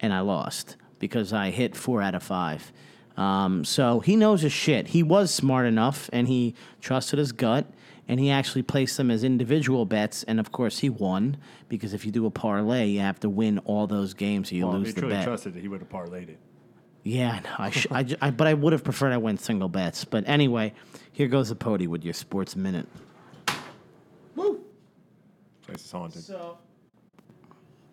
and 0.00 0.12
I 0.12 0.20
lost 0.20 0.76
because 0.98 1.32
I 1.32 1.50
hit 1.50 1.76
four 1.76 2.00
out 2.00 2.14
of 2.14 2.22
five. 2.22 2.72
Um, 3.16 3.64
so 3.64 4.00
he 4.00 4.16
knows 4.16 4.42
his 4.42 4.52
shit. 4.52 4.88
He 4.88 5.02
was 5.02 5.32
smart 5.32 5.66
enough, 5.66 6.08
and 6.12 6.26
he 6.28 6.54
trusted 6.80 7.18
his 7.18 7.32
gut, 7.32 7.66
and 8.10 8.18
he 8.18 8.28
actually 8.28 8.62
placed 8.62 8.96
them 8.96 9.08
as 9.08 9.22
individual 9.22 9.86
bets, 9.86 10.24
and 10.24 10.40
of 10.40 10.50
course 10.50 10.80
he 10.80 10.90
won 10.90 11.36
because 11.68 11.94
if 11.94 12.04
you 12.04 12.10
do 12.10 12.26
a 12.26 12.30
parlay, 12.30 12.88
you 12.88 12.98
have 12.98 13.20
to 13.20 13.28
win 13.30 13.58
all 13.60 13.86
those 13.86 14.14
games, 14.14 14.50
or 14.50 14.56
you 14.56 14.66
Well, 14.66 14.74
if 14.74 14.78
lose 14.80 14.88
he 14.88 14.92
the 14.94 15.00
truly 15.02 15.14
bet. 15.14 15.24
trusted 15.24 15.54
that 15.54 15.60
he 15.60 15.68
would 15.68 15.78
have 15.80 15.88
parlayed 15.88 16.28
it. 16.28 16.38
Yeah, 17.04 17.30
I 17.30 17.40
know. 17.48 17.54
I, 17.56 17.70
sh- 17.70 17.86
I, 17.92 18.02
ju- 18.02 18.16
I- 18.20 18.30
but 18.32 18.48
I 18.48 18.54
would 18.54 18.72
have 18.72 18.82
preferred 18.82 19.12
I 19.12 19.16
went 19.16 19.40
single 19.40 19.68
bets. 19.68 20.04
But 20.04 20.24
anyway, 20.28 20.74
here 21.12 21.28
goes 21.28 21.50
the 21.50 21.54
Pody 21.54 21.86
with 21.86 22.04
your 22.04 22.12
sports 22.12 22.56
minute. 22.56 22.88
Woo. 24.34 24.60
Place 25.62 25.84
is 25.84 25.92
haunted. 25.92 26.22
So, 26.24 26.58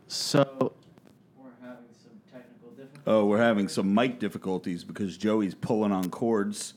so 0.08 0.74
we're 1.38 1.52
having 1.62 1.86
some 2.02 2.20
technical 2.32 2.70
difficulties. 2.72 3.04
Oh, 3.06 3.26
we're 3.26 3.38
having 3.38 3.68
some 3.68 3.94
mic 3.94 4.20
difficulties 4.20 4.84
because 4.84 5.16
Joey's 5.16 5.54
pulling 5.54 5.92
on 5.92 6.10
cords. 6.10 6.74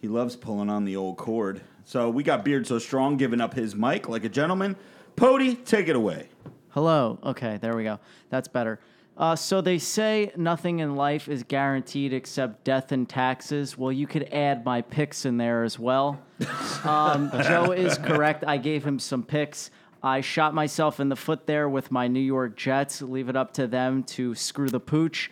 He 0.00 0.08
loves 0.08 0.36
pulling 0.36 0.70
on 0.70 0.86
the 0.86 0.96
old 0.96 1.18
cord. 1.18 1.60
So 1.88 2.10
we 2.10 2.22
got 2.22 2.44
Beard 2.44 2.66
So 2.66 2.78
Strong 2.78 3.16
giving 3.16 3.40
up 3.40 3.54
his 3.54 3.74
mic 3.74 4.10
like 4.10 4.22
a 4.22 4.28
gentleman. 4.28 4.76
Pody, 5.16 5.54
take 5.54 5.88
it 5.88 5.96
away. 5.96 6.28
Hello. 6.68 7.18
Okay, 7.24 7.56
there 7.62 7.74
we 7.74 7.82
go. 7.82 7.98
That's 8.28 8.46
better. 8.46 8.78
Uh, 9.16 9.34
so 9.34 9.62
they 9.62 9.78
say 9.78 10.30
nothing 10.36 10.80
in 10.80 10.96
life 10.96 11.30
is 11.30 11.44
guaranteed 11.44 12.12
except 12.12 12.62
death 12.62 12.92
and 12.92 13.08
taxes. 13.08 13.78
Well, 13.78 13.90
you 13.90 14.06
could 14.06 14.24
add 14.24 14.66
my 14.66 14.82
picks 14.82 15.24
in 15.24 15.38
there 15.38 15.64
as 15.64 15.78
well. 15.78 16.20
Um, 16.84 17.30
Joe 17.42 17.72
is 17.72 17.96
correct. 17.96 18.44
I 18.46 18.58
gave 18.58 18.84
him 18.84 18.98
some 18.98 19.22
picks. 19.22 19.70
I 20.02 20.20
shot 20.20 20.54
myself 20.54 21.00
in 21.00 21.08
the 21.08 21.16
foot 21.16 21.46
there 21.46 21.68
with 21.70 21.90
my 21.90 22.06
New 22.06 22.20
York 22.20 22.54
Jets. 22.54 23.00
Leave 23.00 23.30
it 23.30 23.36
up 23.36 23.54
to 23.54 23.66
them 23.66 24.04
to 24.04 24.34
screw 24.34 24.68
the 24.68 24.78
pooch. 24.78 25.30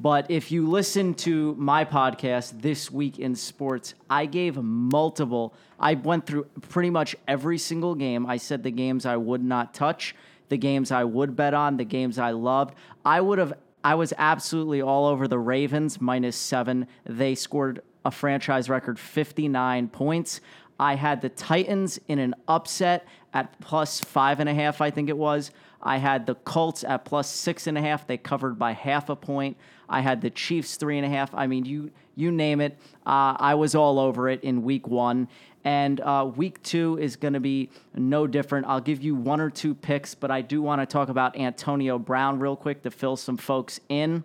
But 0.00 0.30
if 0.30 0.52
you 0.52 0.68
listen 0.68 1.14
to 1.14 1.54
my 1.54 1.84
podcast, 1.84 2.60
This 2.60 2.90
Week 2.90 3.18
in 3.18 3.34
Sports, 3.34 3.94
I 4.10 4.26
gave 4.26 4.56
multiple. 4.56 5.54
I 5.80 5.94
went 5.94 6.26
through 6.26 6.44
pretty 6.68 6.90
much 6.90 7.16
every 7.26 7.58
single 7.58 7.94
game. 7.94 8.26
I 8.26 8.36
said 8.36 8.62
the 8.62 8.70
games 8.70 9.06
I 9.06 9.16
would 9.16 9.42
not 9.42 9.74
touch, 9.74 10.14
the 10.48 10.58
games 10.58 10.90
I 10.90 11.04
would 11.04 11.34
bet 11.34 11.54
on, 11.54 11.76
the 11.76 11.84
games 11.84 12.18
I 12.18 12.32
loved. 12.32 12.74
I 13.04 13.20
would 13.20 13.38
have, 13.38 13.54
I 13.82 13.94
was 13.94 14.12
absolutely 14.18 14.82
all 14.82 15.06
over 15.06 15.28
the 15.28 15.38
Ravens, 15.38 16.00
minus 16.00 16.36
seven. 16.36 16.86
They 17.04 17.34
scored 17.34 17.82
a 18.04 18.10
franchise 18.10 18.68
record 18.68 18.98
59 18.98 19.88
points. 19.88 20.40
I 20.78 20.94
had 20.94 21.22
the 21.22 21.30
Titans 21.30 21.98
in 22.06 22.18
an 22.18 22.34
upset 22.48 23.06
at 23.32 23.58
plus 23.60 24.00
five 24.00 24.40
and 24.40 24.48
a 24.48 24.54
half, 24.54 24.80
I 24.80 24.90
think 24.90 25.08
it 25.08 25.16
was. 25.16 25.50
I 25.82 25.98
had 25.98 26.26
the 26.26 26.34
Colts 26.34 26.84
at 26.84 27.04
plus 27.04 27.30
six 27.30 27.66
and 27.66 27.78
a 27.78 27.80
half. 27.80 28.06
They 28.06 28.16
covered 28.16 28.58
by 28.58 28.72
half 28.72 29.08
a 29.08 29.16
point. 29.16 29.56
I 29.88 30.00
had 30.00 30.20
the 30.20 30.30
Chiefs 30.30 30.76
three 30.76 30.96
and 30.98 31.06
a 31.06 31.08
half. 31.08 31.34
I 31.34 31.46
mean, 31.46 31.64
you 31.64 31.90
you 32.14 32.32
name 32.32 32.60
it. 32.60 32.78
Uh, 33.04 33.36
I 33.38 33.54
was 33.54 33.74
all 33.74 33.98
over 33.98 34.28
it 34.28 34.42
in 34.42 34.62
week 34.62 34.88
one. 34.88 35.28
And 35.64 36.00
uh, 36.00 36.30
week 36.36 36.62
two 36.62 36.96
is 36.98 37.16
going 37.16 37.34
to 37.34 37.40
be 37.40 37.70
no 37.94 38.28
different. 38.28 38.66
I'll 38.68 38.80
give 38.80 39.02
you 39.02 39.16
one 39.16 39.40
or 39.40 39.50
two 39.50 39.74
picks, 39.74 40.14
but 40.14 40.30
I 40.30 40.40
do 40.40 40.62
want 40.62 40.80
to 40.80 40.86
talk 40.86 41.08
about 41.08 41.36
Antonio 41.36 41.98
Brown 41.98 42.38
real 42.38 42.54
quick 42.54 42.82
to 42.84 42.90
fill 42.90 43.16
some 43.16 43.36
folks 43.36 43.80
in. 43.88 44.22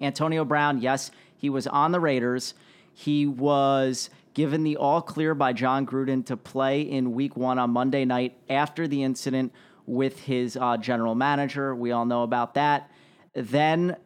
Antonio 0.00 0.44
Brown, 0.44 0.80
yes, 0.80 1.10
he 1.38 1.48
was 1.48 1.66
on 1.66 1.92
the 1.92 2.00
Raiders. 2.00 2.52
He 2.92 3.26
was 3.26 4.10
given 4.34 4.62
the 4.62 4.76
all 4.76 5.00
clear 5.00 5.34
by 5.34 5.54
Jon 5.54 5.86
Gruden 5.86 6.24
to 6.26 6.36
play 6.36 6.82
in 6.82 7.12
week 7.12 7.34
one 7.34 7.58
on 7.58 7.70
Monday 7.70 8.04
night 8.04 8.36
after 8.50 8.86
the 8.86 9.02
incident 9.02 9.52
with 9.86 10.20
his 10.20 10.56
uh, 10.56 10.76
general 10.76 11.14
manager. 11.14 11.74
We 11.74 11.92
all 11.92 12.04
know 12.04 12.24
about 12.24 12.54
that. 12.54 12.90
Then 13.32 13.96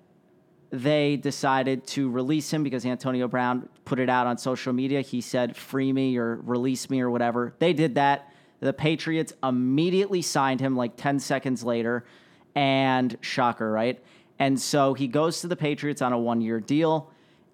they 0.73 1.16
decided 1.16 1.87
to 1.87 2.11
release 2.11 2.51
him 2.51 2.62
because 2.62 2.87
Antonio 2.87 3.29
Brown 3.29 3.68
put 3.85 3.99
it 3.99 4.09
out 4.09 4.27
on 4.27 4.39
social 4.39 4.73
media. 4.73 5.03
He 5.03 5.20
said, 5.20 5.55
free 5.55 5.93
me 5.93 6.16
or 6.16 6.41
release 6.43 6.89
me 6.89 7.03
or 7.03 7.11
whatever. 7.11 7.55
They 7.59 7.75
did 7.75 7.97
that. 7.97 8.33
The 8.61 8.73
Patriots 8.73 9.35
immediately 9.43 10.23
signed 10.23 10.61
him 10.61 10.75
like 10.75 10.97
10 10.97 11.20
seconds 11.20 11.62
later. 11.62 12.07
And 12.55 13.16
shocker, 13.20 13.70
right? 13.70 14.03
And 14.39 14.59
so 14.59 14.95
he 14.95 15.09
goes 15.09 15.43
to 15.43 15.47
the 15.47 15.57
Patriots 15.57 16.01
on 16.01 16.14
a 16.14 16.18
one 16.18 16.41
year 16.41 16.59
deal. 16.59 17.11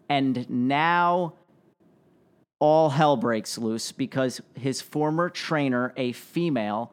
And 0.08 0.48
now 0.48 1.34
all 2.60 2.90
hell 2.90 3.16
breaks 3.16 3.58
loose 3.58 3.90
because 3.90 4.40
his 4.54 4.80
former 4.80 5.28
trainer, 5.28 5.92
a 5.96 6.12
female, 6.12 6.92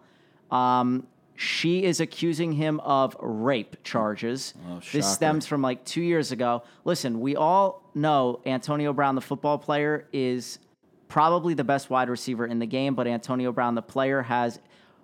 um, 0.50 1.06
she 1.36 1.84
is 1.84 2.00
accusing 2.00 2.54
him 2.54 2.80
of 2.82 3.16
rape 3.20 3.78
charges. 3.84 4.54
Oh, 4.70 4.82
this 4.92 5.12
stems 5.12 5.46
from 5.46 5.62
like 5.62 5.84
two 5.84 6.02
years 6.02 6.32
ago. 6.32 6.64
Listen, 6.86 7.20
we 7.20 7.36
all 7.36 7.84
know 7.94 8.40
Antonio 8.46 8.94
Brown, 8.94 9.16
the 9.16 9.22
football 9.22 9.58
player, 9.58 10.08
is 10.14 10.60
probably 11.08 11.54
the 11.54 11.64
best 11.64 11.90
wide 11.90 12.10
receiver 12.10 12.46
in 12.46 12.60
the 12.60 12.66
game, 12.66 12.96
but 12.96 13.08
Antonio 13.08 13.52
Brown, 13.52 13.76
the 13.76 13.82
player, 13.82 14.22
has 14.22 14.60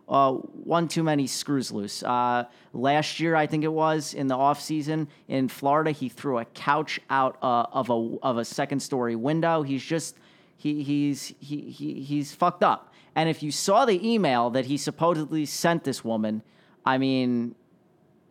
uh, 0.07 0.34
one 0.34 0.88
too 0.88 1.03
many 1.03 1.27
screws 1.27 1.71
loose. 1.71 2.03
Uh, 2.03 2.45
last 2.73 3.19
year, 3.19 3.36
I 3.36 3.47
think 3.47 3.63
it 3.63 3.71
was 3.71 4.13
in 4.13 4.27
the 4.27 4.36
offseason 4.36 5.07
in 5.27 5.47
Florida, 5.47 5.91
he 5.91 6.09
threw 6.09 6.39
a 6.39 6.45
couch 6.45 6.99
out 7.09 7.38
uh, 7.41 7.65
of 7.71 7.89
a 7.89 8.17
of 8.21 8.38
a 8.38 8.45
second 8.45 8.82
story 8.82 9.15
window. 9.15 9.63
He's 9.63 9.84
just 9.84 10.17
he 10.57 10.84
he's 10.84 11.34
he, 11.39 11.61
he 11.61 12.01
he's 12.01 12.34
fucked 12.34 12.63
up. 12.63 12.90
And 13.16 13.30
if 13.30 13.43
you 13.43 13.51
saw 13.51 13.86
the 13.86 13.99
email 14.14 14.49
that 14.51 14.66
he 14.66 14.78
supposedly 14.78 15.45
sent 15.45 15.84
this 15.84 16.03
woman, 16.03 16.43
I 16.86 16.97
mean, 16.97 17.55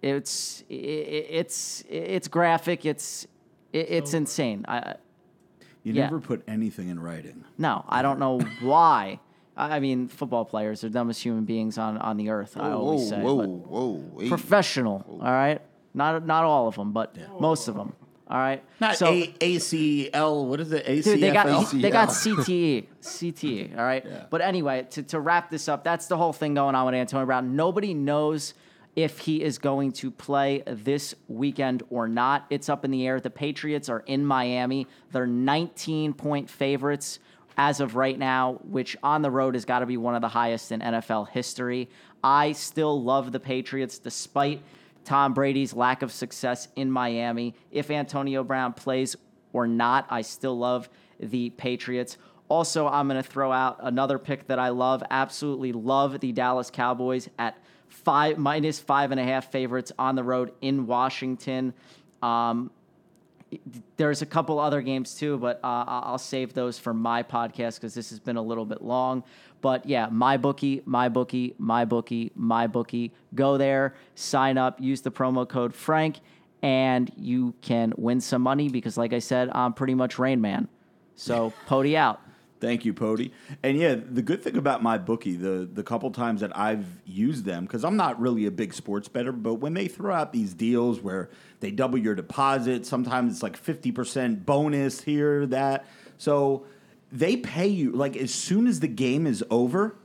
it's 0.03 0.65
i- 0.71 0.75
i- 0.75 1.27
it's 1.41 1.85
it's 1.89 2.29
graphic. 2.29 2.87
It's 2.87 3.27
it's 3.73 4.15
insane. 4.15 4.65
I, 4.69 4.95
You 5.83 5.95
Yeah. 5.95 6.05
never 6.05 6.21
put 6.21 6.43
anything 6.47 6.89
in 6.91 6.99
writing. 7.01 7.45
no, 7.57 7.85
I 7.89 8.03
don't 8.03 8.19
know 8.19 8.41
why. 8.61 9.21
I 9.57 9.77
I 9.77 9.81
mean, 9.81 10.09
football 10.09 10.45
players 10.45 10.83
are 10.85 10.89
dumbest 10.91 11.23
human 11.23 11.45
beings 11.45 11.79
on, 11.79 11.97
on 11.99 12.17
the 12.17 12.29
earth. 12.31 12.57
I 12.57 12.71
always 12.73 13.09
say, 13.09 13.21
whoa, 13.21 13.37
but 13.39 13.49
whoa, 13.49 13.91
wait. 14.15 14.29
professional. 14.29 15.05
All 15.09 15.33
right, 15.33 15.61
not 15.95 16.27
not 16.27 16.45
all 16.45 16.69
of 16.69 16.75
them, 16.77 16.93
but 16.93 17.17
most 17.41 17.69
of 17.69 17.75
them. 17.77 17.93
All 18.31 18.39
right. 18.39 18.63
Not 18.81 18.97
so, 18.97 19.09
A- 19.09 19.35
ACL. 19.41 20.47
What 20.47 20.61
is 20.61 20.71
it? 20.71 20.87
ACFL? 20.87 21.03
Dude, 21.05 21.21
they 21.21 21.31
got 21.33 21.47
ACL. 21.49 21.83
they 21.83 21.91
got 21.91 22.09
CTE, 22.11 22.87
CTE. 23.03 23.77
All 23.77 23.85
right. 23.85 24.31
But 24.31 24.41
anyway, 24.41 24.87
to 24.91 25.03
to 25.03 25.19
wrap 25.19 25.51
this 25.51 25.69
up, 25.69 25.83
that's 25.83 26.07
the 26.07 26.17
whole 26.17 26.33
thing 26.33 26.55
going 26.55 26.77
on 26.77 26.87
with 26.87 26.95
Antonio 26.95 27.27
Brown. 27.27 27.57
Nobody 27.57 27.93
knows 27.93 28.55
if 28.95 29.19
he 29.19 29.43
is 29.43 29.59
going 29.59 29.93
to 29.93 30.13
play 30.13 30.63
this 30.67 31.15
weekend 31.27 31.83
or 31.91 32.07
not. 32.07 32.47
It's 32.51 32.69
up 32.69 32.85
in 32.85 32.93
the 32.93 33.05
air. 33.07 33.21
The 33.21 33.31
Patriots 33.31 33.89
are 33.89 34.01
in 34.07 34.25
Miami. 34.25 34.87
They're 35.11 35.27
19 35.27 36.13
point 36.15 36.49
favorites 36.49 37.19
as 37.57 37.81
of 37.81 37.97
right 37.97 38.19
now, 38.19 38.61
which 38.63 38.97
on 39.03 39.23
the 39.23 39.31
road 39.31 39.55
has 39.55 39.65
got 39.65 39.81
to 39.81 39.87
be 39.87 39.97
one 39.97 40.15
of 40.15 40.23
the 40.23 40.29
highest 40.29 40.71
in 40.71 40.81
NFL 40.81 41.29
history. 41.31 41.91
I 42.23 42.53
still 42.53 43.03
love 43.03 43.33
the 43.33 43.41
Patriots 43.41 43.99
despite 43.99 44.63
Tom 45.05 45.35
Brady's 45.35 45.75
lack 45.75 46.03
of 46.03 46.13
success 46.13 46.69
in 46.77 46.91
Miami. 46.91 47.55
If 47.71 47.91
Antonio 47.91 48.45
Brown 48.45 48.73
plays 48.73 49.17
or 49.53 49.67
not, 49.67 50.07
I 50.11 50.23
still 50.23 50.59
love 50.59 50.89
the 51.19 51.51
Patriots. 51.51 52.19
Also, 52.49 52.89
I'm 52.89 53.09
going 53.09 53.23
to 53.23 53.29
throw 53.29 53.53
out 53.53 53.79
another 53.81 54.19
pick 54.19 54.49
that 54.49 54.59
I 54.59 54.71
love. 54.71 55.03
Absolutely 55.11 55.73
love 55.73 56.21
the 56.21 56.33
Dallas 56.33 56.71
Cowboys 56.71 57.29
at 57.39 57.57
five 57.89 58.39
minus 58.39 58.79
five 58.79 59.11
and 59.11 59.21
a 59.21 59.25
half 59.25 59.51
favorites 59.51 59.93
on 59.99 60.15
the 60.15 60.25
road 60.25 60.53
in 60.61 60.87
Washington. 60.87 61.75
Um, 62.23 62.71
there's 63.97 64.23
a 64.23 64.27
couple 64.27 64.59
other 64.59 64.81
games 64.81 65.15
too, 65.15 65.39
but 65.39 65.59
uh, 65.65 65.85
I'll 65.87 66.19
save 66.19 66.55
those 66.55 66.79
for 66.79 66.95
my 66.95 67.23
podcast 67.23 67.77
because 67.77 67.95
this 67.95 68.11
has 68.11 68.21
been 68.21 68.37
a 68.37 68.43
little 68.43 68.65
bit 68.65 68.83
long. 68.83 69.25
But 69.61 69.87
yeah, 69.87 70.09
my 70.11 70.37
bookie, 70.37 70.83
my 70.85 71.09
bookie, 71.09 71.55
my 71.59 71.85
bookie, 71.85 72.33
my 72.35 72.67
bookie. 72.67 73.13
Go 73.35 73.59
there, 73.59 73.95
sign 74.15 74.57
up, 74.57 74.81
use 74.81 75.01
the 75.01 75.11
promo 75.11 75.49
code 75.49 75.75
Frank, 75.75 76.21
and 76.63 77.11
you 77.17 77.55
can 77.61 77.93
win 77.97 78.21
some 78.21 78.43
money 78.43 78.69
because, 78.69 78.97
like 78.97 79.13
I 79.13 79.19
said, 79.19 79.51
I'm 79.53 79.73
pretty 79.73 79.95
much 79.95 80.19
Rain 80.19 80.41
Man. 80.41 80.69
So 81.17 81.53
Pody 81.67 81.97
out. 81.97 82.21
Thank 82.61 82.85
you, 82.85 82.93
Pody. 82.93 83.33
And 83.63 83.79
yeah, 83.79 83.95
the 83.95 84.21
good 84.21 84.43
thing 84.43 84.57
about 84.59 84.83
my 84.83 84.99
bookie, 84.99 85.35
the 85.35 85.69
the 85.73 85.83
couple 85.83 86.11
times 86.11 86.43
that 86.43 86.57
I've 86.57 86.85
used 87.07 87.47
them, 87.47 87.65
because 87.65 87.85
I'm 87.85 87.97
not 87.97 88.21
really 88.21 88.45
a 88.45 88.51
big 88.51 88.75
sports 88.75 89.09
bettor, 89.09 89.33
but 89.33 89.55
when 89.55 89.73
they 89.73 89.89
throw 89.89 90.15
out 90.15 90.33
these 90.33 90.53
deals 90.53 91.01
where 91.01 91.31
they 91.61 91.71
double 91.71 91.99
your 91.99 92.15
deposit, 92.15 92.87
sometimes 92.87 93.35
it's 93.35 93.43
like 93.43 93.63
50% 93.63 94.45
bonus 94.45 95.01
here, 95.01 95.47
that. 95.47 95.87
So 96.19 96.67
they 97.13 97.37
pay 97.37 97.69
you 97.69 97.93
like 97.93 98.17
as 98.17 98.33
soon 98.33 98.67
as 98.67 98.81
the 98.81 98.89
game 98.89 99.27
is 99.27 99.45
over, 99.51 99.97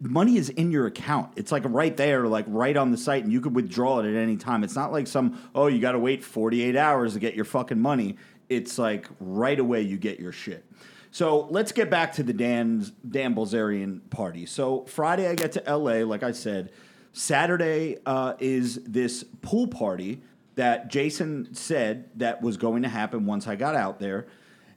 money 0.00 0.36
is 0.36 0.48
in 0.50 0.70
your 0.70 0.86
account. 0.86 1.32
It's 1.36 1.52
like 1.52 1.62
right 1.66 1.96
there, 1.96 2.26
like 2.26 2.44
right 2.48 2.76
on 2.76 2.90
the 2.90 2.98
site, 2.98 3.24
and 3.24 3.32
you 3.32 3.40
could 3.40 3.54
withdraw 3.54 4.00
it 4.00 4.06
at 4.06 4.14
any 4.14 4.36
time. 4.36 4.64
It's 4.64 4.74
not 4.74 4.92
like 4.92 5.06
some, 5.06 5.40
oh, 5.54 5.66
you 5.66 5.80
got 5.80 5.92
to 5.92 5.98
wait 5.98 6.22
48 6.22 6.76
hours 6.76 7.14
to 7.14 7.20
get 7.20 7.34
your 7.34 7.44
fucking 7.44 7.80
money. 7.80 8.16
It's 8.48 8.78
like 8.78 9.08
right 9.20 9.58
away 9.58 9.82
you 9.82 9.96
get 9.96 10.20
your 10.20 10.32
shit. 10.32 10.64
So 11.10 11.46
let's 11.50 11.72
get 11.72 11.90
back 11.90 12.14
to 12.14 12.22
the 12.22 12.32
Dan's, 12.32 12.90
Dan 12.90 13.34
Bilzerian 13.34 14.00
party. 14.10 14.46
So 14.46 14.84
Friday 14.86 15.28
I 15.28 15.34
get 15.34 15.52
to 15.52 15.76
LA, 15.76 16.04
like 16.04 16.22
I 16.22 16.32
said. 16.32 16.70
Saturday 17.12 17.98
uh, 18.06 18.34
is 18.38 18.76
this 18.84 19.22
pool 19.42 19.68
party 19.68 20.22
that 20.54 20.88
Jason 20.90 21.54
said 21.54 22.10
that 22.16 22.42
was 22.42 22.56
going 22.56 22.82
to 22.82 22.88
happen 22.88 23.26
once 23.26 23.46
I 23.46 23.56
got 23.56 23.74
out 23.74 23.98
there. 23.98 24.26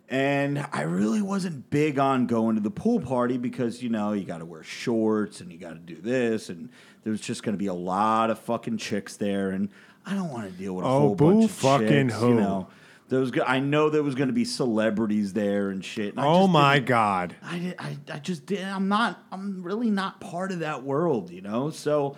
And 0.07 0.65
I 0.71 0.81
really 0.83 1.21
wasn't 1.21 1.69
big 1.71 1.97
on 1.97 2.27
going 2.27 2.55
to 2.55 2.61
the 2.61 2.69
pool 2.69 2.99
party 2.99 3.37
because, 3.37 3.81
you 3.81 3.89
know, 3.89 4.13
you 4.13 4.23
got 4.23 4.37
to 4.37 4.45
wear 4.45 4.61
shorts 4.63 5.41
and 5.41 5.51
you 5.51 5.57
got 5.57 5.73
to 5.73 5.79
do 5.79 5.95
this. 5.99 6.49
And 6.49 6.69
there's 7.03 7.19
just 7.21 7.41
going 7.41 7.53
to 7.53 7.59
be 7.59 7.65
a 7.67 7.73
lot 7.73 8.29
of 8.29 8.37
fucking 8.39 8.77
chicks 8.77 9.17
there. 9.17 9.49
And 9.49 9.69
I 10.05 10.13
don't 10.13 10.29
want 10.29 10.45
to 10.45 10.51
deal 10.51 10.75
with 10.75 10.85
a 10.85 10.87
Oh, 10.87 10.99
whole 10.99 11.15
boo 11.15 11.33
bunch 11.33 11.45
of 11.45 11.51
fucking 11.51 12.09
chicks, 12.09 12.19
who. 12.19 12.29
You 12.29 12.33
know, 12.35 12.67
there 13.09 13.19
was, 13.19 13.31
I 13.47 13.59
know 13.59 13.89
there 13.89 14.03
was 14.03 14.13
going 14.13 14.27
to 14.27 14.33
be 14.33 14.45
celebrities 14.45 15.33
there 15.33 15.71
and 15.71 15.83
shit. 15.83 16.11
and 16.11 16.19
I 16.19 16.25
Oh 16.27 16.45
my 16.45 16.77
God. 16.77 17.35
I, 17.41 17.57
did, 17.57 17.75
I, 17.79 17.97
I 18.13 18.19
just 18.19 18.45
did. 18.45 18.63
I'm 18.63 18.87
not. 18.87 19.23
I'm 19.31 19.63
really 19.63 19.89
not 19.89 20.21
part 20.21 20.51
of 20.51 20.59
that 20.59 20.83
world, 20.83 21.31
you 21.31 21.41
know. 21.41 21.71
So, 21.71 22.15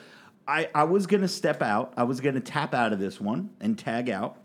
I 0.47 0.69
I 0.73 0.83
was 0.85 1.07
gonna 1.07 1.27
step 1.27 1.61
out. 1.61 1.93
I 1.97 2.03
was 2.03 2.21
gonna 2.21 2.39
tap 2.39 2.73
out 2.73 2.93
of 2.93 2.99
this 2.99 3.19
one 3.19 3.49
and 3.59 3.77
tag 3.77 4.09
out, 4.09 4.37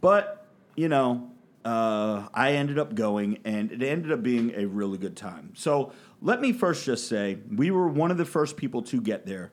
but 0.00 0.46
you 0.74 0.88
know, 0.88 1.30
uh, 1.64 2.28
I 2.32 2.52
ended 2.52 2.78
up 2.78 2.94
going, 2.94 3.38
and 3.44 3.70
it 3.70 3.82
ended 3.82 4.10
up 4.12 4.22
being 4.22 4.54
a 4.56 4.66
really 4.66 4.98
good 4.98 5.16
time. 5.16 5.52
So 5.54 5.92
let 6.20 6.40
me 6.40 6.52
first 6.52 6.84
just 6.84 7.08
say 7.08 7.38
we 7.54 7.70
were 7.70 7.88
one 7.88 8.10
of 8.10 8.16
the 8.16 8.24
first 8.24 8.56
people 8.56 8.82
to 8.82 9.00
get 9.00 9.26
there. 9.26 9.52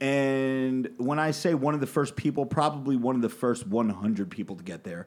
And 0.00 0.90
when 0.98 1.18
I 1.18 1.30
say 1.30 1.54
one 1.54 1.74
of 1.74 1.80
the 1.80 1.86
first 1.86 2.16
people, 2.16 2.44
probably 2.44 2.96
one 2.96 3.16
of 3.16 3.22
the 3.22 3.30
first 3.30 3.66
100 3.66 4.30
people 4.30 4.56
to 4.56 4.62
get 4.62 4.84
there. 4.84 5.06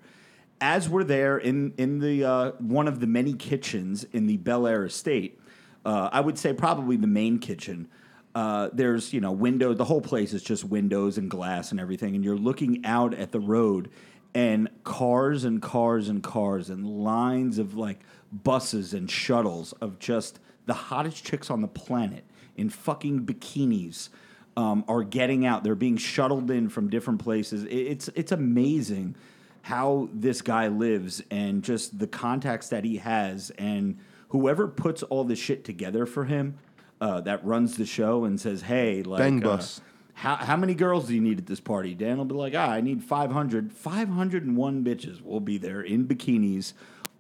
As 0.62 0.90
we're 0.90 1.04
there 1.04 1.38
in 1.38 1.74
in 1.78 2.00
the 2.00 2.26
uh, 2.26 2.52
one 2.60 2.88
of 2.88 3.00
the 3.00 3.08
many 3.08 3.34
kitchens 3.34 4.04
in 4.12 4.28
the 4.28 4.38
Bel 4.38 4.68
Air 4.68 4.86
estate, 4.86 5.40
uh, 5.86 6.10
I 6.12 6.20
would 6.20 6.38
say 6.38 6.54
probably 6.54 6.98
the 6.98 7.08
main 7.08 7.40
kitchen. 7.40 7.88
Uh, 8.36 8.70
there's 8.74 9.14
you 9.14 9.22
know 9.22 9.32
window. 9.32 9.74
The 9.74 9.86
whole 9.86 10.02
place 10.02 10.34
is 10.34 10.44
just 10.44 10.64
windows 10.64 11.18
and 11.18 11.30
glass 11.30 11.72
and 11.72 11.80
everything, 11.80 12.16
and 12.16 12.24
you're 12.24 12.38
looking 12.38 12.86
out 12.86 13.14
at 13.14 13.32
the 13.32 13.40
road, 13.40 13.90
and 14.34 14.70
cars 14.84 15.44
and 15.44 15.62
cars 15.62 16.10
and 16.10 16.22
cars 16.22 16.70
and 16.70 16.86
lines 16.86 17.58
of 17.58 17.76
like 17.76 18.00
buses 18.32 18.94
and 18.94 19.10
shuttles 19.10 19.74
of 19.82 20.00
just 20.00 20.40
the 20.66 20.74
hottest 20.74 21.26
chicks 21.26 21.50
on 21.50 21.62
the 21.62 21.68
planet 21.68 22.24
in 22.56 22.70
fucking 22.70 23.26
bikinis 23.26 24.10
um, 24.56 24.84
are 24.88 25.04
getting 25.04 25.46
out. 25.46 25.64
They're 25.64 25.76
being 25.76 25.98
shuttled 25.98 26.52
in 26.52 26.70
from 26.70 26.90
different 26.90 27.22
places. 27.22 27.66
It's 27.70 28.10
it's 28.10 28.32
amazing 28.32 29.16
how 29.64 30.10
this 30.14 30.42
guy 30.42 30.68
lives 30.68 31.22
and 31.32 31.64
just 31.64 32.00
the 32.00 32.08
contacts 32.08 32.70
that 32.70 32.84
he 32.84 32.98
has 32.98 33.52
and 33.58 33.98
whoever 34.30 34.68
puts 34.68 35.04
all 35.04 35.24
this 35.24 35.40
shit 35.40 35.64
together 35.64 36.06
for 36.06 36.26
him 36.26 36.58
uh, 37.02 37.22
that 37.22 37.44
runs 37.46 37.78
the 37.78 37.86
show 37.86 38.26
and 38.26 38.40
says, 38.40 38.62
"Hey, 38.64 39.04
like, 39.04 39.20
Bang 39.20 39.44
uh, 39.44 39.48
bus. 39.58 39.82
how, 40.14 40.36
how 40.36 40.58
many 40.58 40.74
girls 40.74 41.08
do 41.08 41.16
you 41.16 41.22
need 41.22 41.38
at 41.38 41.46
this 41.46 41.60
party? 41.60 41.94
Dan 41.94 42.18
will 42.18 42.26
be 42.26 42.36
like, 42.36 42.54
ah, 42.56 42.70
I 42.72 42.82
need 42.82 43.04
500. 43.04 43.72
501 43.72 44.84
bitches 44.84 45.22
will 45.24 45.40
be 45.40 45.58
there 45.58 45.82
in 45.82 46.08
bikinis, 46.08 46.74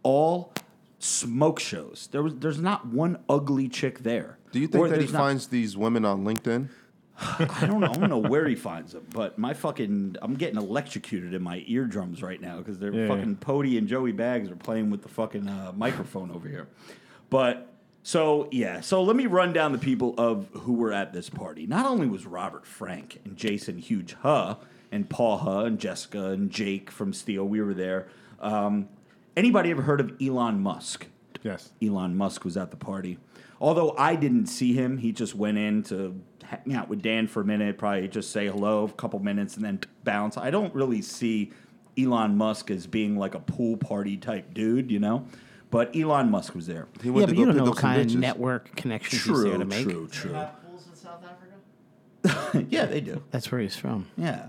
all 0.03 0.53
smoke 0.99 1.59
shows. 1.59 2.09
There 2.11 2.21
was, 2.21 2.35
there's 2.35 2.59
not 2.59 2.87
one 2.87 3.19
ugly 3.29 3.69
chick 3.69 3.99
there. 3.99 4.37
Do 4.51 4.59
you 4.59 4.67
think 4.67 4.83
Or 4.85 4.89
that 4.89 4.99
he 4.99 5.05
not- 5.07 5.13
finds 5.19 5.47
these 5.47 5.77
women 5.77 6.03
on 6.05 6.25
LinkedIn? 6.25 6.69
I 7.21 7.65
don't 7.65 7.79
know. 7.81 7.87
I 7.87 7.93
don't 7.97 8.09
know 8.09 8.17
where 8.17 8.47
he 8.47 8.55
finds 8.55 8.93
them, 8.93 9.05
but 9.13 9.37
my 9.37 9.53
fucking 9.53 10.15
I'm 10.21 10.35
getting 10.35 10.57
electrocuted 10.57 11.33
in 11.33 11.41
my 11.41 11.63
eardrums 11.67 12.21
right 12.21 12.39
now 12.41 12.57
because 12.57 12.79
they're 12.79 12.93
Yeah. 12.93 13.07
fucking 13.07 13.37
Pody 13.37 13.77
and 13.77 13.87
Joey 13.87 14.11
Bags 14.13 14.49
are 14.49 14.55
playing 14.55 14.89
with 14.89 15.01
the 15.03 15.09
fucking 15.09 15.47
uh, 15.47 15.71
microphone 15.75 16.31
over 16.31 16.47
here. 16.49 16.67
But 17.29 17.68
so 18.03 18.47
yeah, 18.51 18.81
so 18.81 19.03
let 19.03 19.15
me 19.15 19.25
run 19.25 19.53
down 19.53 19.71
the 19.71 19.77
people 19.77 20.15
of 20.17 20.47
who 20.53 20.73
were 20.73 20.93
at 20.93 21.13
this 21.13 21.29
party. 21.29 21.67
Not 21.67 21.85
only 21.85 22.07
was 22.07 22.25
Robert 22.25 22.65
Frank 22.65 23.21
and 23.25 23.35
Jason 23.35 23.77
Huge 23.77 24.13
Huh 24.21 24.55
and 24.91 25.09
Paul 25.09 25.37
Huh 25.37 25.65
and 25.65 25.79
Jessica 25.79 26.27
and 26.27 26.49
Jake 26.49 26.89
from 26.91 27.13
Steel, 27.13 27.45
we 27.45 27.61
were 27.61 27.73
there. 27.73 28.07
Um, 28.39 28.89
anybody 29.35 29.71
ever 29.71 29.81
heard 29.81 29.99
of 29.99 30.13
Elon 30.21 30.61
Musk? 30.61 31.07
Yes. 31.43 31.71
Elon 31.81 32.15
Musk 32.15 32.45
was 32.45 32.57
at 32.57 32.71
the 32.71 32.77
party. 32.77 33.17
Although 33.61 33.93
I 33.97 34.15
didn't 34.15 34.47
see 34.47 34.73
him, 34.73 34.97
he 34.97 35.11
just 35.11 35.35
went 35.35 35.57
in 35.57 35.83
to 35.83 36.19
hang 36.43 36.73
out 36.73 36.89
with 36.89 37.01
Dan 37.01 37.27
for 37.27 37.41
a 37.41 37.45
minute, 37.45 37.77
probably 37.77 38.07
just 38.07 38.31
say 38.31 38.47
hello, 38.47 38.85
a 38.85 38.91
couple 38.93 39.19
minutes, 39.19 39.55
and 39.55 39.65
then 39.65 39.79
bounce. 40.03 40.37
I 40.37 40.49
don't 40.49 40.73
really 40.73 41.01
see 41.01 41.51
Elon 41.97 42.37
Musk 42.37 42.71
as 42.71 42.87
being 42.87 43.17
like 43.17 43.35
a 43.35 43.39
pool 43.39 43.77
party 43.77 44.17
type 44.17 44.53
dude, 44.53 44.89
you 44.91 44.99
know? 44.99 45.25
But 45.71 45.95
Elon 45.95 46.31
Musk 46.31 46.55
was 46.55 46.65
there. 46.67 46.87
He 47.01 47.07
Yeah, 47.09 47.13
went 47.13 47.27
but 47.27 47.33
to 47.33 47.39
you 47.39 47.45
don't 47.45 47.55
know 47.57 47.63
pick 47.63 47.69
what 47.73 47.79
some 47.79 47.89
kind 47.91 48.01
of 48.01 48.07
bitches. 48.07 48.15
network 48.19 48.75
connections 48.75 49.23
he's 49.23 49.43
there 49.43 49.51
True, 49.51 49.57
to 49.59 49.65
make. 49.65 49.83
true, 49.83 50.07
true. 50.07 50.31
pools 50.67 50.87
in 50.87 50.95
South 50.95 51.23
Africa? 51.23 52.65
yeah, 52.69 52.85
they 52.85 53.01
do. 53.01 53.21
That's 53.31 53.51
where 53.51 53.61
he's 53.61 53.75
from. 53.75 54.07
Yeah. 54.17 54.47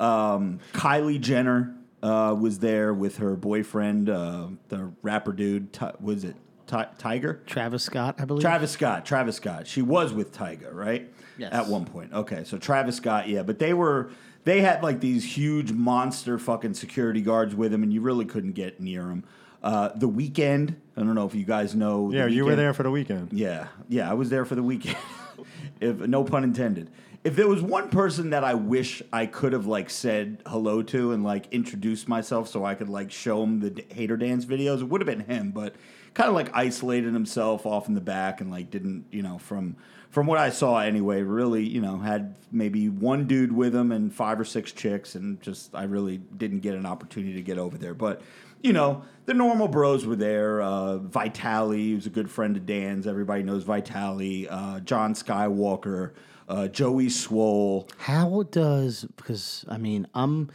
Um, 0.00 0.60
Kylie 0.72 1.20
Jenner 1.20 1.74
uh, 2.02 2.36
was 2.38 2.58
there 2.60 2.94
with 2.94 3.18
her 3.18 3.34
boyfriend, 3.36 4.08
uh, 4.08 4.48
the 4.68 4.92
rapper 5.02 5.32
dude. 5.32 5.72
Ti- 5.72 5.86
was 6.00 6.24
it 6.24 6.36
Ti- 6.66 6.76
Tyga? 6.98 7.44
Travis 7.46 7.82
Scott, 7.82 8.16
I 8.18 8.24
believe. 8.24 8.42
Travis 8.42 8.70
Scott. 8.70 9.04
Travis 9.04 9.36
Scott. 9.36 9.66
She 9.66 9.82
was 9.82 10.12
with 10.12 10.32
Tyga, 10.32 10.72
right? 10.72 11.12
Yes. 11.36 11.52
At 11.52 11.66
one 11.66 11.84
point. 11.84 12.12
Okay, 12.12 12.44
so 12.44 12.58
Travis 12.58 12.96
Scott, 12.96 13.28
yeah, 13.28 13.42
but 13.42 13.58
they 13.58 13.74
were 13.74 14.10
they 14.44 14.60
had 14.60 14.82
like 14.84 15.00
these 15.00 15.36
huge 15.36 15.72
monster 15.72 16.38
fucking 16.38 16.74
security 16.74 17.20
guards 17.22 17.54
with 17.56 17.72
them, 17.72 17.82
and 17.82 17.92
you 17.92 18.00
really 18.00 18.24
couldn't 18.24 18.52
get 18.52 18.80
near 18.80 19.02
them. 19.02 19.24
Uh, 19.64 19.88
the 19.96 20.08
Weeknd. 20.08 20.76
I 20.94 21.00
don't 21.00 21.14
know 21.14 21.26
if 21.26 21.34
you 21.34 21.46
guys 21.46 21.74
know. 21.74 22.10
The 22.10 22.18
Yeah, 22.18 22.26
you 22.26 22.44
were 22.44 22.54
there 22.54 22.74
for 22.74 22.82
the 22.82 22.90
weekend. 22.90 23.32
Yeah, 23.32 23.68
yeah, 23.88 24.08
I 24.08 24.12
was 24.12 24.28
there 24.28 24.44
for 24.44 24.54
the 24.54 24.62
weekend. 24.62 24.98
if 25.80 25.98
no 26.00 26.22
pun 26.22 26.44
intended. 26.44 26.90
If 27.24 27.36
there 27.36 27.48
was 27.48 27.62
one 27.62 27.88
person 27.88 28.30
that 28.30 28.44
I 28.44 28.52
wish 28.52 29.02
I 29.10 29.24
could 29.24 29.54
have 29.54 29.64
like 29.64 29.88
said 29.88 30.42
hello 30.46 30.82
to 30.82 31.12
and 31.12 31.24
like 31.24 31.46
introduced 31.50 32.06
myself 32.06 32.48
so 32.48 32.66
I 32.66 32.74
could 32.74 32.90
like 32.90 33.10
show 33.10 33.42
him 33.42 33.60
the 33.60 33.70
d- 33.70 33.86
hater 33.88 34.18
dance 34.18 34.44
videos, 34.44 34.82
it 34.82 34.84
would 34.84 35.00
have 35.00 35.06
been 35.06 35.26
him. 35.26 35.50
But 35.50 35.74
kind 36.12 36.28
of 36.28 36.34
like 36.34 36.54
isolated 36.54 37.14
himself 37.14 37.64
off 37.64 37.88
in 37.88 37.94
the 37.94 38.02
back 38.02 38.42
and 38.42 38.50
like 38.50 38.70
didn't 38.70 39.06
you 39.10 39.22
know 39.22 39.38
from 39.38 39.76
from 40.10 40.26
what 40.26 40.38
I 40.38 40.50
saw 40.50 40.78
anyway, 40.78 41.22
really 41.22 41.66
you 41.66 41.80
know 41.80 41.96
had 41.96 42.34
maybe 42.52 42.90
one 42.90 43.26
dude 43.26 43.50
with 43.50 43.74
him 43.74 43.90
and 43.90 44.12
five 44.12 44.38
or 44.38 44.44
six 44.44 44.72
chicks 44.72 45.14
and 45.14 45.40
just 45.40 45.74
I 45.74 45.84
really 45.84 46.18
didn't 46.18 46.60
get 46.60 46.74
an 46.74 46.84
opportunity 46.84 47.32
to 47.32 47.42
get 47.42 47.56
over 47.56 47.78
there, 47.78 47.94
but 47.94 48.20
you 48.64 48.72
know, 48.72 49.04
the 49.26 49.34
normal 49.34 49.68
bros 49.68 50.06
were 50.06 50.16
there. 50.16 50.62
Uh, 50.62 50.96
Vitali, 50.96 51.92
who's 51.92 52.06
a 52.06 52.10
good 52.10 52.30
friend 52.30 52.56
of 52.56 52.64
Dan's. 52.64 53.06
Everybody 53.06 53.42
knows 53.42 53.62
Vitali. 53.62 54.48
Uh, 54.48 54.80
John 54.80 55.14
Skywalker. 55.14 56.12
Uh, 56.48 56.68
Joey 56.68 57.06
Swoll. 57.06 57.90
How 57.98 58.42
does 58.50 59.04
because 59.16 59.64
I 59.68 59.78
mean 59.78 60.06
I'm 60.14 60.50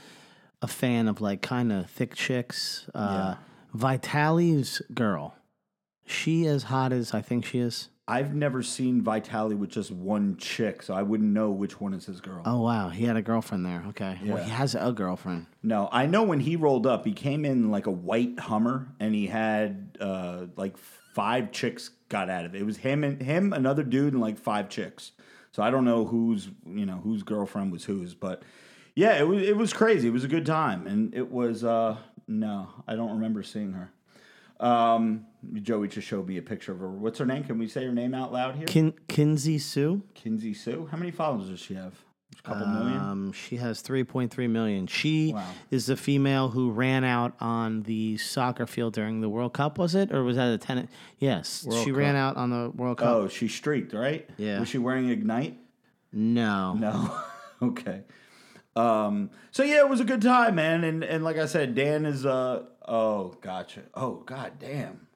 a 0.61 0.67
fan 0.67 1.07
of 1.07 1.21
like 1.21 1.41
kind 1.41 1.71
of 1.71 1.89
thick 1.89 2.13
chicks. 2.15 2.87
Uh, 2.93 3.35
Vitali's 3.73 4.81
girl, 4.93 5.35
she 6.05 6.45
as 6.45 6.63
hot 6.63 6.91
as 6.93 7.13
I 7.13 7.21
think 7.21 7.45
she 7.45 7.59
is. 7.59 7.89
I've 8.09 8.33
never 8.33 8.63
seen 8.63 9.03
Vitali 9.03 9.53
with 9.53 9.69
just 9.69 9.91
one 9.91 10.35
chick, 10.37 10.81
so 10.81 10.95
I 10.95 11.03
wouldn't 11.03 11.29
know 11.31 11.51
which 11.51 11.79
one 11.79 11.93
is 11.93 12.07
his 12.07 12.21
girl. 12.21 12.41
Oh 12.43 12.61
wow, 12.61 12.89
he 12.89 13.05
had 13.05 13.15
a 13.15 13.21
girlfriend 13.21 13.65
there. 13.65 13.83
Okay, 13.89 14.17
well 14.25 14.43
he 14.43 14.49
has 14.49 14.73
a 14.73 14.91
girlfriend. 14.91 15.45
No, 15.61 15.87
I 15.91 16.07
know 16.07 16.23
when 16.23 16.39
he 16.39 16.55
rolled 16.55 16.87
up, 16.87 17.05
he 17.05 17.13
came 17.13 17.45
in 17.45 17.69
like 17.69 17.85
a 17.85 17.91
white 17.91 18.39
Hummer, 18.39 18.87
and 18.99 19.13
he 19.13 19.27
had 19.27 19.97
uh, 20.01 20.47
like 20.55 20.75
five 21.13 21.51
chicks 21.51 21.91
got 22.09 22.31
out 22.31 22.45
of 22.45 22.55
it. 22.55 22.61
It 22.61 22.65
was 22.65 22.77
him 22.77 23.03
and 23.03 23.21
him, 23.21 23.53
another 23.53 23.83
dude, 23.83 24.13
and 24.13 24.21
like 24.21 24.39
five 24.39 24.69
chicks. 24.69 25.11
So 25.51 25.61
I 25.61 25.69
don't 25.69 25.85
know 25.85 26.05
whose 26.05 26.49
you 26.65 26.87
know 26.87 26.97
whose 26.97 27.21
girlfriend 27.21 27.71
was 27.71 27.83
whose, 27.85 28.15
but 28.15 28.41
yeah, 28.95 29.19
it 29.19 29.27
was 29.27 29.43
it 29.43 29.55
was 29.55 29.71
crazy. 29.71 30.07
It 30.07 30.11
was 30.11 30.23
a 30.23 30.29
good 30.29 30.47
time, 30.47 30.87
and 30.87 31.13
it 31.13 31.29
was 31.29 31.63
uh, 31.63 31.97
no, 32.27 32.69
I 32.87 32.95
don't 32.95 33.11
remember 33.11 33.43
seeing 33.43 33.73
her. 33.73 33.91
Um, 34.59 35.25
Joey 35.53 35.87
just 35.87 36.07
showed 36.07 36.27
me 36.27 36.37
a 36.37 36.41
picture 36.41 36.71
of 36.73 36.79
her. 36.79 36.89
What's 36.89 37.19
her 37.19 37.25
name? 37.25 37.43
Can 37.43 37.57
we 37.57 37.67
say 37.67 37.85
her 37.85 37.93
name 37.93 38.13
out 38.13 38.33
loud 38.33 38.55
here? 38.55 38.67
Kin- 38.67 38.93
Kinsey 39.07 39.57
Sue. 39.57 40.01
Kinsey 40.13 40.53
Sue. 40.53 40.87
How 40.91 40.97
many 40.97 41.11
followers 41.11 41.49
does 41.49 41.59
she 41.59 41.75
have? 41.75 41.93
A 42.39 42.41
couple 42.41 42.67
million. 42.67 42.97
Um, 42.97 43.31
she 43.33 43.57
has 43.57 43.81
3.3 43.81 44.49
million. 44.49 44.87
She 44.87 45.33
Wow. 45.33 45.43
is 45.71 45.87
the 45.87 45.97
female 45.97 46.49
who 46.49 46.71
ran 46.71 47.03
out 47.03 47.33
on 47.41 47.83
the 47.83 48.17
soccer 48.17 48.65
field 48.67 48.93
during 48.93 49.19
the 49.21 49.27
World 49.29 49.53
Cup. 49.53 49.77
Was 49.77 49.95
it, 49.95 50.11
or 50.13 50.23
was 50.23 50.35
that 50.37 50.51
a 50.53 50.57
tennis? 50.57 50.89
Yes, 51.17 51.65
she 51.83 51.91
ran 51.91 52.15
out 52.15 52.37
on 52.37 52.49
the 52.49 52.69
World 52.75 52.97
Cup. 52.99 53.07
Oh, 53.07 53.27
she 53.27 53.47
streaked, 53.47 53.93
right? 53.93 54.29
Yeah. 54.37 54.59
Was 54.59 54.69
she 54.69 54.77
wearing 54.77 55.09
Ignite? 55.09 55.57
no, 56.13 56.73
No. 56.73 57.17
okay. 57.61 58.03
Um, 58.79 59.29
so 59.51 59.63
yeah, 59.63 59.79
it 59.79 59.89
was 59.89 59.99
a 59.99 60.05
good 60.05 60.21
time, 60.21 60.55
man. 60.55 60.83
And 60.83 61.03
and 61.03 61.23
like 61.23 61.37
I 61.37 61.45
said, 61.45 61.75
Dan 61.75 62.05
is 62.05 62.25
uh 62.25 62.63
oh 62.87 63.35
gotcha. 63.41 63.81
Oh 63.93 64.23
god 64.25 64.53
damn. 64.59 65.07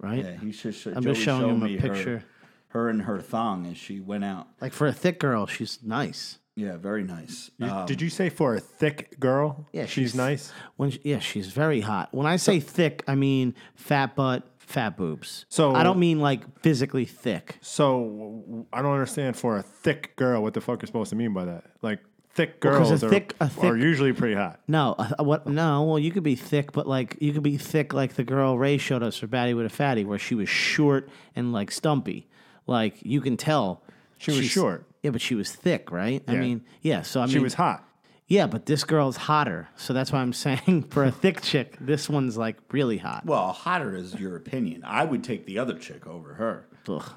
right? 0.00 0.24
Yeah, 0.24 0.36
he 0.38 0.52
should 0.52 0.74
show 0.74 0.92
I'm 0.94 1.02
just 1.02 1.20
showing 1.20 1.40
showed 1.42 1.50
him 1.50 1.62
a 1.62 1.64
me 1.64 1.76
her- 1.76 1.88
picture. 1.88 2.24
Her, 2.68 2.88
and 2.88 3.02
her 3.02 3.20
thong 3.20 3.66
as 3.66 3.76
she 3.76 3.98
went 3.98 4.22
out. 4.24 4.46
Like 4.60 4.72
for 4.72 4.86
a 4.86 4.92
thick 4.92 5.18
girl, 5.18 5.44
she's 5.46 5.80
nice. 5.82 6.38
Yeah, 6.54 6.76
very 6.76 7.02
nice. 7.02 7.50
You- 7.58 7.66
Um, 7.66 7.84
Did 7.86 8.00
you 8.00 8.08
say 8.08 8.28
for 8.28 8.54
a 8.54 8.60
thick 8.60 9.18
girl? 9.18 9.66
Yeah, 9.72 9.86
she's, 9.86 10.10
she's- 10.10 10.14
nice. 10.14 10.52
When 10.76 10.90
she, 10.92 11.00
yeah, 11.02 11.18
she's 11.18 11.48
very 11.48 11.80
hot. 11.80 12.10
When 12.14 12.28
I 12.28 12.36
say 12.36 12.60
thick, 12.60 13.02
I 13.08 13.16
mean 13.16 13.56
fat 13.74 14.14
butt, 14.14 14.46
fat 14.58 14.96
boobs. 14.96 15.46
So- 15.48 15.74
I 15.74 15.82
don't 15.82 15.98
mean 15.98 16.20
like 16.20 16.42
physically 16.60 17.06
thick. 17.06 17.58
So 17.60 18.66
I 18.72 18.82
don't 18.82 18.92
understand 18.92 19.36
for 19.36 19.56
a 19.56 19.62
thick 19.62 20.14
girl 20.14 20.40
what 20.40 20.54
the 20.54 20.60
fuck 20.60 20.80
you're 20.80 20.86
supposed 20.86 21.10
to 21.10 21.16
mean 21.16 21.32
by 21.34 21.46
that. 21.46 21.64
Like 21.82 21.98
thick 22.34 22.58
Well, 22.62 22.78
'cause 22.78 22.88
a 22.88 22.90
girls 22.90 23.04
are, 23.04 23.08
thick- 23.10 23.34
a 23.40 23.50
are 23.62 23.76
usually 23.76 24.12
pretty 24.12 24.34
hot. 24.34 24.60
No, 24.68 24.94
uh, 24.98 25.22
what? 25.24 25.46
No, 25.46 25.82
well, 25.84 25.98
you 25.98 26.10
could 26.12 26.22
be 26.22 26.36
thick, 26.36 26.72
but 26.72 26.86
like 26.86 27.16
you 27.20 27.32
could 27.32 27.42
be 27.42 27.56
thick 27.56 27.92
like 27.92 28.14
the 28.14 28.24
girl 28.24 28.58
Ray 28.58 28.78
showed 28.78 29.02
us 29.02 29.16
for 29.16 29.26
Baddie 29.26 29.54
with 29.56 29.66
a 29.66 29.70
Fatty, 29.70 30.04
where 30.04 30.18
she 30.18 30.34
was 30.34 30.48
short 30.48 31.08
and 31.36 31.52
like 31.52 31.70
stumpy. 31.70 32.28
Like 32.66 32.96
you 33.02 33.20
can 33.20 33.36
tell 33.36 33.82
She 34.18 34.30
was 34.30 34.40
she's- 34.40 34.50
short. 34.52 34.86
Yeah, 35.02 35.10
but 35.12 35.22
she 35.22 35.34
was 35.34 35.50
thick, 35.50 35.90
right? 35.90 36.22
I 36.28 36.34
Yeah. 36.34 36.40
mean, 36.40 36.60
yeah. 36.82 37.02
So 37.02 37.20
I 37.20 37.24
mean 37.24 37.30
She 37.30 37.36
mean, 37.36 37.44
was 37.44 37.54
hot. 37.54 37.84
Yeah, 38.28 38.46
but 38.46 38.66
this 38.66 38.84
girl's 38.84 39.16
hotter, 39.16 39.68
so 39.76 39.92
that's 39.92 40.12
why 40.12 40.20
I'm 40.20 40.32
saying 40.46 40.84
for 40.90 41.02
a 41.04 41.10
thick 41.10 41.40
chick, 41.40 41.76
this 41.80 42.08
one's 42.08 42.36
like 42.36 42.58
really 42.70 42.98
hot. 42.98 43.24
well, 43.26 43.50
hotter 43.52 43.96
is 43.96 44.14
your 44.20 44.36
opinion. 44.36 44.82
I 44.84 45.04
would 45.04 45.24
take 45.24 45.46
the 45.46 45.58
other 45.58 45.76
chick 45.78 46.06
over 46.06 46.34
her. 46.34 46.66
Ugh. 46.88 47.10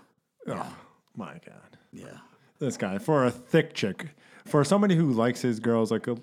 Oh 0.47 0.76
my 1.16 1.34
god. 1.45 1.78
Yeah. 1.91 2.18
This 2.59 2.78
guy 2.78 2.97
for 2.97 3.26
a 3.26 3.32
thick 3.32 3.74
chick, 3.74 4.16
for 4.45 4.63
somebody 4.63 4.95
who 4.95 5.11
likes 5.11 5.41
his 5.41 5.59
girls 5.59 5.91
like 5.91 6.07
a 6.07 6.17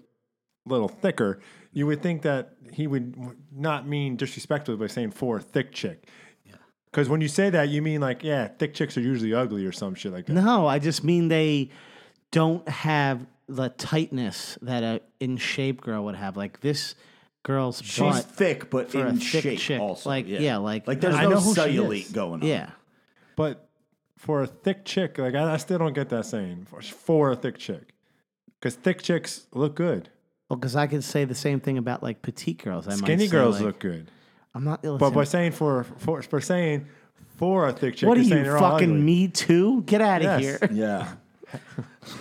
little 0.67 0.89
thicker, 0.89 1.41
you 1.73 1.87
would 1.87 2.03
think 2.03 2.23
that 2.23 2.55
he 2.73 2.87
would 2.87 3.15
not 3.53 3.87
mean 3.87 4.17
disrespectfully 4.17 4.77
by 4.77 4.87
saying 4.87 5.11
for 5.13 5.39
a 5.39 5.41
thick 5.41 5.73
chick. 5.73 6.07
Because 6.91 7.09
when 7.09 7.21
you 7.21 7.29
say 7.29 7.51
that, 7.51 7.69
you 7.69 7.83
mean 7.83 8.01
like, 8.01 8.25
yeah, 8.25 8.49
thick 8.49 8.75
chicks 8.75 8.97
are 8.97 9.01
usually 9.01 9.33
ugly 9.33 9.65
or 9.65 9.71
some 9.71 9.95
shit 9.95 10.13
like 10.13 10.27
that. 10.27 10.33
No, 10.33 10.67
I 10.67 10.81
just 10.81 11.05
mean 11.05 11.29
they 11.29 11.71
don't 12.33 12.69
have 12.69 13.25
the 13.49 13.69
tightness 13.69 14.59
that 14.63 14.83
a 14.83 15.01
in 15.21 15.37
shape 15.37 15.81
girl 15.83 16.05
would 16.07 16.17
have. 16.17 16.37
Like 16.37 16.61
this 16.61 16.97
girl's 17.45 17.81
She's 17.85 18.01
butt. 18.01 18.25
thick, 18.25 18.71
but 18.71 18.91
for 18.91 19.07
a 19.07 19.11
in 19.11 19.19
thick 19.19 19.43
shape 19.45 19.59
chick, 19.61 19.81
also. 19.81 20.09
like- 20.09 20.27
yeah. 20.27 20.41
yeah, 20.41 20.57
like- 20.57 20.89
like 20.89 21.01
there's 21.01 21.15
I 21.15 21.23
no 21.25 21.31
know 21.31 21.41
who 21.41 21.55
she 21.55 21.61
cellulite 21.61 22.07
is. 22.07 22.11
going 22.13 22.41
on. 22.43 22.47
Yeah. 22.49 22.71
But 23.37 23.69
for 24.17 24.43
a 24.43 24.47
thick 24.49 24.85
chick, 24.85 25.17
like 25.17 25.37
I, 25.37 25.55
I 25.55 25.57
still 25.59 25.79
don't 25.79 25.93
get 25.95 26.09
that 26.09 26.27
saying 26.27 26.67
for, 26.69 26.83
for 26.83 27.31
a 27.31 27.37
thick 27.37 27.57
chick, 27.57 27.95
because 28.61 28.75
thick 28.77 29.03
chicks 29.03 29.47
look 29.53 29.75
good. 29.75 30.11
Well, 30.49 30.57
because 30.59 30.77
I 30.77 30.87
could 30.87 31.03
say 31.05 31.25
the 31.25 31.35
same 31.35 31.61
thing 31.61 31.79
about 31.79 32.03
like 32.03 32.23
petite 32.23 32.63
girls. 32.63 32.87
I 32.87 32.91
might 32.91 32.99
Skinny 32.99 33.27
say, 33.27 33.31
girls 33.33 33.57
like- 33.57 33.65
look 33.65 33.79
good. 33.81 34.11
I'm 34.55 34.65
not. 34.65 34.83
But 34.83 35.11
by 35.11 35.25
saying 35.25 35.53
for 35.53 35.85
for 35.99 36.23
for 36.23 36.41
saying 36.41 36.87
for 37.37 37.69
a 37.69 37.73
thick 37.73 37.97
chick, 37.97 38.09
what 38.09 38.19
are 38.19 38.21
you're 38.21 38.29
saying 38.31 38.45
you 38.45 38.51
they're 38.51 38.59
all 38.59 38.73
fucking 38.73 38.91
ugly. 38.91 39.03
me 39.03 39.29
too? 39.29 39.83
Get 39.83 40.01
out 40.01 40.23
of 40.23 40.41
Yes. 40.41 40.59
here. 40.61 40.69
Yeah. 40.73 41.13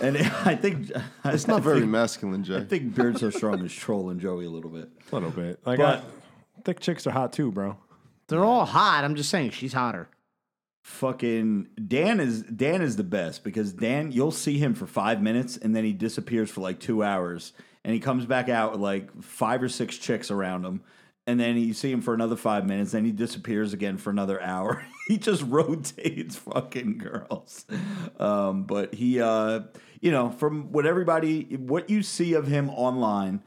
and 0.02 0.16
I 0.18 0.54
think 0.56 0.90
It's 1.24 1.46
not 1.46 1.62
very 1.62 1.86
masculine, 1.86 2.42
Jay. 2.44 2.56
I 2.56 2.64
think 2.64 2.94
Beard 2.94 3.18
So 3.18 3.30
Strong 3.30 3.64
is 3.64 3.72
trolling 3.72 4.18
Joey 4.20 4.44
a 4.44 4.50
little 4.50 4.70
bit. 4.70 4.88
A 5.10 5.14
little 5.14 5.30
bit. 5.30 5.60
Like 5.66 5.78
But- 5.78 5.98
I- 5.98 6.62
thick 6.64 6.80
chicks 6.80 7.06
are 7.06 7.10
hot 7.12 7.32
too, 7.32 7.50
bro. 7.52 7.76
They're 8.28 8.44
all 8.44 8.64
hot. 8.64 9.02
I'm 9.04 9.14
just 9.16 9.28
saying 9.30 9.50
she's 9.50 9.72
hotter. 9.72 10.08
Fucking 10.82 11.68
Dan 11.86 12.20
is 12.20 12.42
Dan 12.42 12.82
is 12.82 12.96
the 12.96 13.04
best 13.04 13.44
because 13.44 13.72
Dan 13.72 14.12
you'll 14.12 14.30
see 14.30 14.58
him 14.58 14.74
for 14.74 14.86
five 14.86 15.22
minutes 15.22 15.56
and 15.56 15.74
then 15.74 15.84
he 15.84 15.92
disappears 15.92 16.50
for 16.50 16.60
like 16.60 16.80
two 16.80 17.02
hours 17.02 17.52
and 17.84 17.94
he 17.94 18.00
comes 18.00 18.26
back 18.26 18.48
out 18.48 18.72
with 18.72 18.80
like 18.80 19.22
five 19.22 19.62
or 19.62 19.68
six 19.68 19.98
chicks 19.98 20.30
around 20.30 20.64
him 20.64 20.82
and 21.26 21.38
then 21.38 21.56
you 21.56 21.74
see 21.74 21.92
him 21.92 22.00
for 22.00 22.14
another 22.14 22.36
five 22.36 22.66
minutes 22.66 22.92
then 22.92 23.04
he 23.04 23.12
disappears 23.12 23.72
again 23.72 23.98
for 23.98 24.10
another 24.10 24.40
hour. 24.42 24.84
He 25.08 25.18
just 25.18 25.42
rotates 25.42 26.36
fucking 26.36 26.98
girls. 26.98 27.66
Um, 28.20 28.62
but 28.62 28.94
he 28.94 29.20
uh, 29.20 29.62
you 30.00 30.12
know 30.12 30.30
from 30.30 30.70
what 30.70 30.86
everybody 30.86 31.56
what 31.56 31.90
you 31.90 32.04
see 32.04 32.34
of 32.34 32.46
him 32.46 32.70
online 32.70 33.42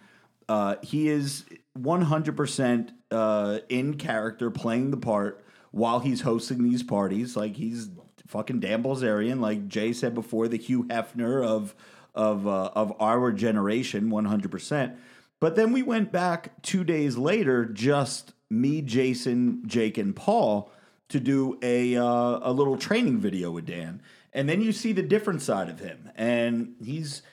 uh, 0.50 0.76
he 0.82 1.08
is 1.08 1.46
100% 1.80 2.90
uh, 3.12 3.60
in 3.70 3.96
character 3.96 4.52
playing 4.52 4.92
the 4.92 4.98
part 4.98 5.43
while 5.74 6.00
he's 6.00 6.22
hosting 6.22 6.64
these 6.64 6.84
parties. 6.84 7.36
Like 7.36 7.56
he's 7.58 7.90
fucking 8.28 8.62
Dan 8.62 8.84
Bilzerian, 8.84 9.42
like 9.42 9.68
Jay 9.68 9.92
said 9.92 10.14
before, 10.14 10.48
the 10.48 10.58
Hugh 10.58 10.86
Hefner 10.86 11.46
of 11.46 11.76
of 12.16 12.48
uh, 12.48 12.70
of 12.76 12.94
our 13.02 13.32
generation, 13.32 14.10
100%. 14.10 14.96
But 15.40 15.56
then 15.56 15.74
we 15.74 15.82
went 15.82 16.12
back 16.12 16.62
two 16.62 16.84
days 16.84 17.18
later, 17.18 17.66
just 17.66 18.34
me, 18.50 18.82
Jason, 18.82 19.64
Jake, 19.66 19.98
and 19.98 20.16
Paul 20.16 20.72
to 21.10 21.20
do 21.20 21.58
a 21.62 21.98
uh, 21.98 22.40
a 22.44 22.54
little 22.54 22.78
training 22.78 23.18
video 23.18 23.52
with 23.52 23.66
Dan, 23.66 24.02
and 24.32 24.48
then 24.48 24.62
you 24.62 24.72
see 24.72 24.94
the 24.94 25.02
different 25.02 25.42
side 25.42 25.70
of 25.70 25.80
him, 25.80 26.10
and 26.16 26.76
he's. 26.84 27.24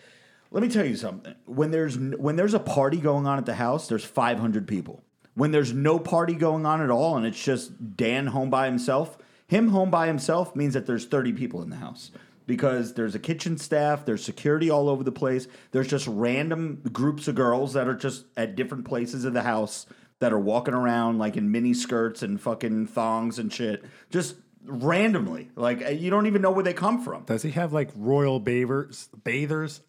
Let 0.53 0.65
me 0.65 0.69
tell 0.69 0.85
you 0.85 0.97
something. 0.97 1.37
When 1.45 1.71
there's 1.71 1.97
when 1.97 2.35
there's 2.35 2.55
a 2.55 2.59
party 2.59 2.97
going 2.97 3.29
on 3.29 3.39
at 3.39 3.47
the 3.47 3.55
house, 3.55 3.87
there's 3.87 4.05
500 4.05 4.67
people. 4.67 5.05
When 5.41 5.53
there's 5.53 5.73
no 5.73 5.99
party 5.99 6.35
going 6.35 6.67
on 6.67 6.83
at 6.83 6.91
all 6.91 7.17
and 7.17 7.25
it's 7.25 7.43
just 7.43 7.97
Dan 7.97 8.27
home 8.27 8.51
by 8.51 8.67
himself, 8.67 9.17
him 9.47 9.69
home 9.69 9.91
by 9.91 10.07
himself 10.07 10.55
means 10.55 10.75
that 10.75 10.85
there's 10.85 11.07
30 11.07 11.33
people 11.33 11.63
in 11.63 11.71
the 11.71 11.77
house 11.77 12.11
because 12.47 12.93
there's 12.93 13.15
a 13.15 13.19
kitchen 13.19 13.57
staff, 13.57 14.05
there's 14.05 14.23
security 14.23 14.69
all 14.69 14.91
over 14.91 15.03
the 15.03 15.11
place. 15.11 15.49
There's 15.71 15.89
just 15.89 16.07
random 16.07 16.83
groups 16.93 17.27
of 17.27 17.37
girls 17.37 17.73
that 17.73 17.89
are 17.89 17.95
just 17.95 18.27
at 18.37 18.55
different 18.55 18.85
places 18.85 19.25
of 19.25 19.33
the 19.33 19.41
house 19.41 19.87
that 20.19 20.31
are 20.31 20.39
walking 20.39 20.75
around 20.75 21.17
like 21.17 21.39
in 21.39 21.51
mini 21.51 21.73
skirts 21.73 22.23
and 22.23 22.39
fucking 22.39 22.89
thongs 22.89 23.39
and 23.39 23.51
shit. 23.51 23.83
Just 24.11 24.35
randomly. 24.67 25.49
Like 25.57 25.81
you 25.99 26.11
don't 26.11 26.27
even 26.27 26.43
know 26.43 26.51
where 26.51 26.65
they 26.65 26.75
come 26.75 27.03
from. 27.03 27.23
Does 27.25 27.43
he 27.43 27.53
have 27.53 27.73
like 27.73 27.89
royal 27.97 28.41
bathers? 28.41 29.09
Bathers? 29.25 29.81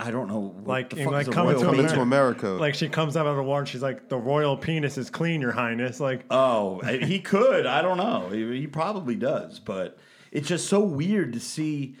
I 0.00 0.10
don't 0.10 0.28
know. 0.28 0.40
What 0.40 0.66
Like, 0.66 0.90
the 0.90 0.96
in, 0.98 1.04
fuck 1.04 1.12
like, 1.12 1.22
is 1.22 1.28
a 1.28 1.32
coming 1.32 1.52
royal 1.54 1.60
to 1.60 1.66
Coming 1.66 1.86
to 1.88 2.00
America. 2.00 2.48
Like 2.48 2.74
she 2.74 2.88
comes 2.88 3.16
out 3.16 3.26
of 3.26 3.36
the 3.36 3.42
water 3.42 3.60
and 3.60 3.68
she's 3.68 3.82
like, 3.82 4.08
the 4.08 4.16
royal 4.18 4.56
penis 4.56 4.96
is 4.98 5.10
clean, 5.10 5.40
your 5.40 5.52
highness. 5.52 6.00
Like, 6.00 6.24
Oh, 6.30 6.80
he 6.80 7.20
could. 7.20 7.66
I 7.66 7.82
don't 7.82 7.96
know. 7.96 8.28
He, 8.30 8.60
he 8.60 8.66
probably 8.66 9.14
does, 9.16 9.58
but 9.58 9.98
it's 10.32 10.48
just 10.48 10.68
so 10.68 10.80
weird 10.80 11.32
to 11.34 11.40
see. 11.40 11.96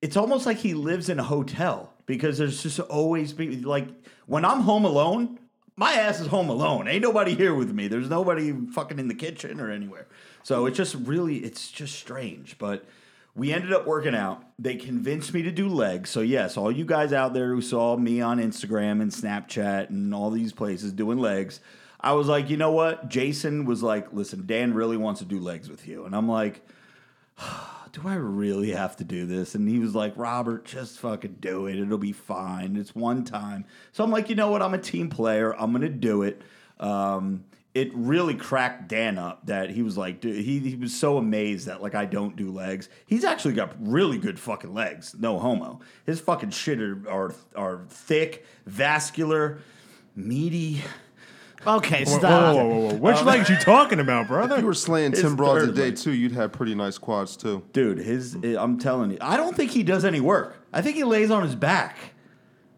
It's 0.00 0.16
almost 0.16 0.46
like 0.46 0.56
he 0.58 0.74
lives 0.74 1.08
in 1.08 1.18
a 1.20 1.24
hotel 1.24 1.92
because 2.06 2.38
there's 2.38 2.62
just 2.62 2.80
always 2.80 3.32
be 3.32 3.56
like 3.62 3.88
when 4.26 4.44
I'm 4.44 4.60
home 4.60 4.84
alone, 4.84 5.38
my 5.76 5.92
ass 5.94 6.20
is 6.20 6.26
home 6.26 6.48
alone. 6.48 6.88
Ain't 6.88 7.02
nobody 7.02 7.34
here 7.34 7.54
with 7.54 7.72
me. 7.72 7.88
There's 7.88 8.10
nobody 8.10 8.52
fucking 8.72 8.98
in 8.98 9.08
the 9.08 9.14
kitchen 9.14 9.60
or 9.60 9.70
anywhere. 9.70 10.06
So 10.42 10.66
it's 10.66 10.76
just 10.76 10.94
really, 10.94 11.38
it's 11.38 11.70
just 11.70 11.94
strange. 11.96 12.58
But 12.58 12.84
we 13.34 13.52
ended 13.52 13.72
up 13.72 13.86
working 13.86 14.14
out. 14.14 14.44
They 14.58 14.76
convinced 14.76 15.32
me 15.32 15.42
to 15.42 15.50
do 15.50 15.68
legs. 15.68 16.10
So 16.10 16.20
yes, 16.20 16.56
all 16.56 16.70
you 16.70 16.84
guys 16.84 17.12
out 17.12 17.34
there 17.34 17.48
who 17.48 17.62
saw 17.62 17.96
me 17.96 18.20
on 18.20 18.38
Instagram 18.38 19.00
and 19.00 19.10
Snapchat 19.10 19.88
and 19.88 20.14
all 20.14 20.30
these 20.30 20.52
places 20.52 20.92
doing 20.92 21.18
legs, 21.18 21.60
I 22.00 22.12
was 22.12 22.26
like, 22.26 22.50
you 22.50 22.56
know 22.56 22.72
what? 22.72 23.08
Jason 23.08 23.64
was 23.64 23.82
like, 23.82 24.12
listen, 24.12 24.44
Dan 24.46 24.74
really 24.74 24.96
wants 24.96 25.20
to 25.20 25.26
do 25.26 25.38
legs 25.38 25.70
with 25.70 25.86
you, 25.86 26.04
and 26.04 26.16
I'm 26.16 26.28
like, 26.28 26.66
do 27.92 28.02
I 28.04 28.14
really 28.14 28.72
have 28.72 28.96
to 28.96 29.04
do 29.04 29.26
this? 29.26 29.54
And 29.54 29.68
he 29.68 29.78
was 29.78 29.94
like, 29.94 30.14
Robert, 30.16 30.64
just 30.64 30.98
fucking 30.98 31.36
do 31.40 31.66
it. 31.66 31.78
It'll 31.78 31.98
be 31.98 32.12
fine. 32.12 32.76
It's 32.76 32.94
one 32.94 33.24
time. 33.24 33.66
So 33.92 34.02
I'm 34.02 34.10
like, 34.10 34.30
you 34.30 34.34
know 34.34 34.50
what? 34.50 34.62
I'm 34.62 34.74
a 34.74 34.78
team 34.78 35.10
player. 35.10 35.54
I'm 35.54 35.72
gonna 35.72 35.88
do 35.88 36.22
it. 36.22 36.42
Um, 36.80 37.44
it 37.74 37.90
really 37.94 38.34
cracked 38.34 38.88
Dan 38.88 39.16
up 39.16 39.46
that 39.46 39.70
he 39.70 39.82
was 39.82 39.96
like, 39.96 40.20
dude, 40.20 40.44
he, 40.44 40.58
he 40.58 40.76
was 40.76 40.94
so 40.94 41.16
amazed 41.16 41.66
that 41.66 41.82
like 41.82 41.94
I 41.94 42.04
don't 42.04 42.36
do 42.36 42.50
legs. 42.50 42.88
He's 43.06 43.24
actually 43.24 43.54
got 43.54 43.74
really 43.80 44.18
good 44.18 44.38
fucking 44.38 44.74
legs. 44.74 45.14
No 45.18 45.38
homo. 45.38 45.80
His 46.04 46.20
fucking 46.20 46.50
shit 46.50 46.80
are 46.80 47.08
are, 47.08 47.34
are 47.56 47.84
thick, 47.88 48.44
vascular, 48.66 49.60
meaty. 50.14 50.82
Okay, 51.64 52.04
whoa, 52.04 52.18
stop. 52.18 52.56
whoa, 52.56 52.64
whoa, 52.64 52.68
whoa, 52.68 52.88
whoa. 52.88 52.94
Which 52.96 53.16
um, 53.18 53.26
legs 53.26 53.48
you 53.48 53.56
talking 53.56 54.00
about, 54.00 54.28
if 54.28 54.58
you 54.58 54.66
were 54.66 54.74
slaying 54.74 55.12
Tim 55.12 55.22
10 55.22 55.36
broads 55.36 55.64
a 55.64 55.72
day 55.72 55.90
leg. 55.90 55.96
too, 55.96 56.12
you'd 56.12 56.32
have 56.32 56.50
pretty 56.50 56.74
nice 56.74 56.98
quads 56.98 57.36
too. 57.36 57.62
Dude, 57.72 57.98
his 57.98 58.34
I'm 58.34 58.78
telling 58.78 59.12
you, 59.12 59.18
I 59.20 59.36
don't 59.36 59.56
think 59.56 59.70
he 59.70 59.84
does 59.84 60.04
any 60.04 60.20
work. 60.20 60.56
I 60.72 60.82
think 60.82 60.96
he 60.96 61.04
lays 61.04 61.30
on 61.30 61.44
his 61.44 61.54
back. 61.54 61.96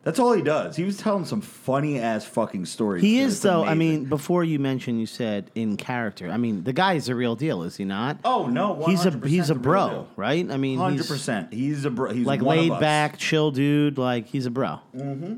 That's 0.04 0.18
all 0.18 0.34
he 0.34 0.42
does. 0.42 0.76
He 0.76 0.84
was 0.84 0.98
telling 0.98 1.24
some 1.24 1.40
funny 1.40 1.98
ass 1.98 2.26
fucking 2.26 2.66
stories. 2.66 3.02
He 3.02 3.20
is 3.20 3.40
though. 3.40 3.64
I 3.64 3.74
mean, 3.74 4.04
before 4.04 4.44
you 4.44 4.58
mentioned, 4.58 5.00
you 5.00 5.06
said 5.06 5.50
in 5.54 5.78
character. 5.78 6.30
I 6.30 6.36
mean, 6.36 6.62
the 6.62 6.74
guy 6.74 6.94
is 6.94 7.08
a 7.08 7.14
real 7.14 7.34
deal, 7.34 7.62
is 7.62 7.76
he 7.76 7.86
not? 7.86 8.18
oh 8.22 8.46
no, 8.46 8.84
he's 8.86 9.06
a 9.06 9.10
100% 9.10 9.26
he's 9.26 9.48
a 9.48 9.54
bro, 9.54 10.06
right? 10.14 10.48
I 10.50 10.58
mean, 10.58 10.78
Hundred 10.78 10.98
he's 10.98 11.06
percent. 11.08 11.52
He's 11.54 11.86
a 11.86 11.90
bro. 11.90 12.12
He's 12.12 12.26
like 12.26 12.42
one 12.42 12.58
of 12.58 12.66
laid 12.66 12.80
back, 12.80 13.16
chill 13.16 13.50
dude. 13.50 13.96
Like 13.96 14.26
he's 14.26 14.44
a 14.44 14.50
bro. 14.50 14.80
Mm-hmm. 14.94 15.36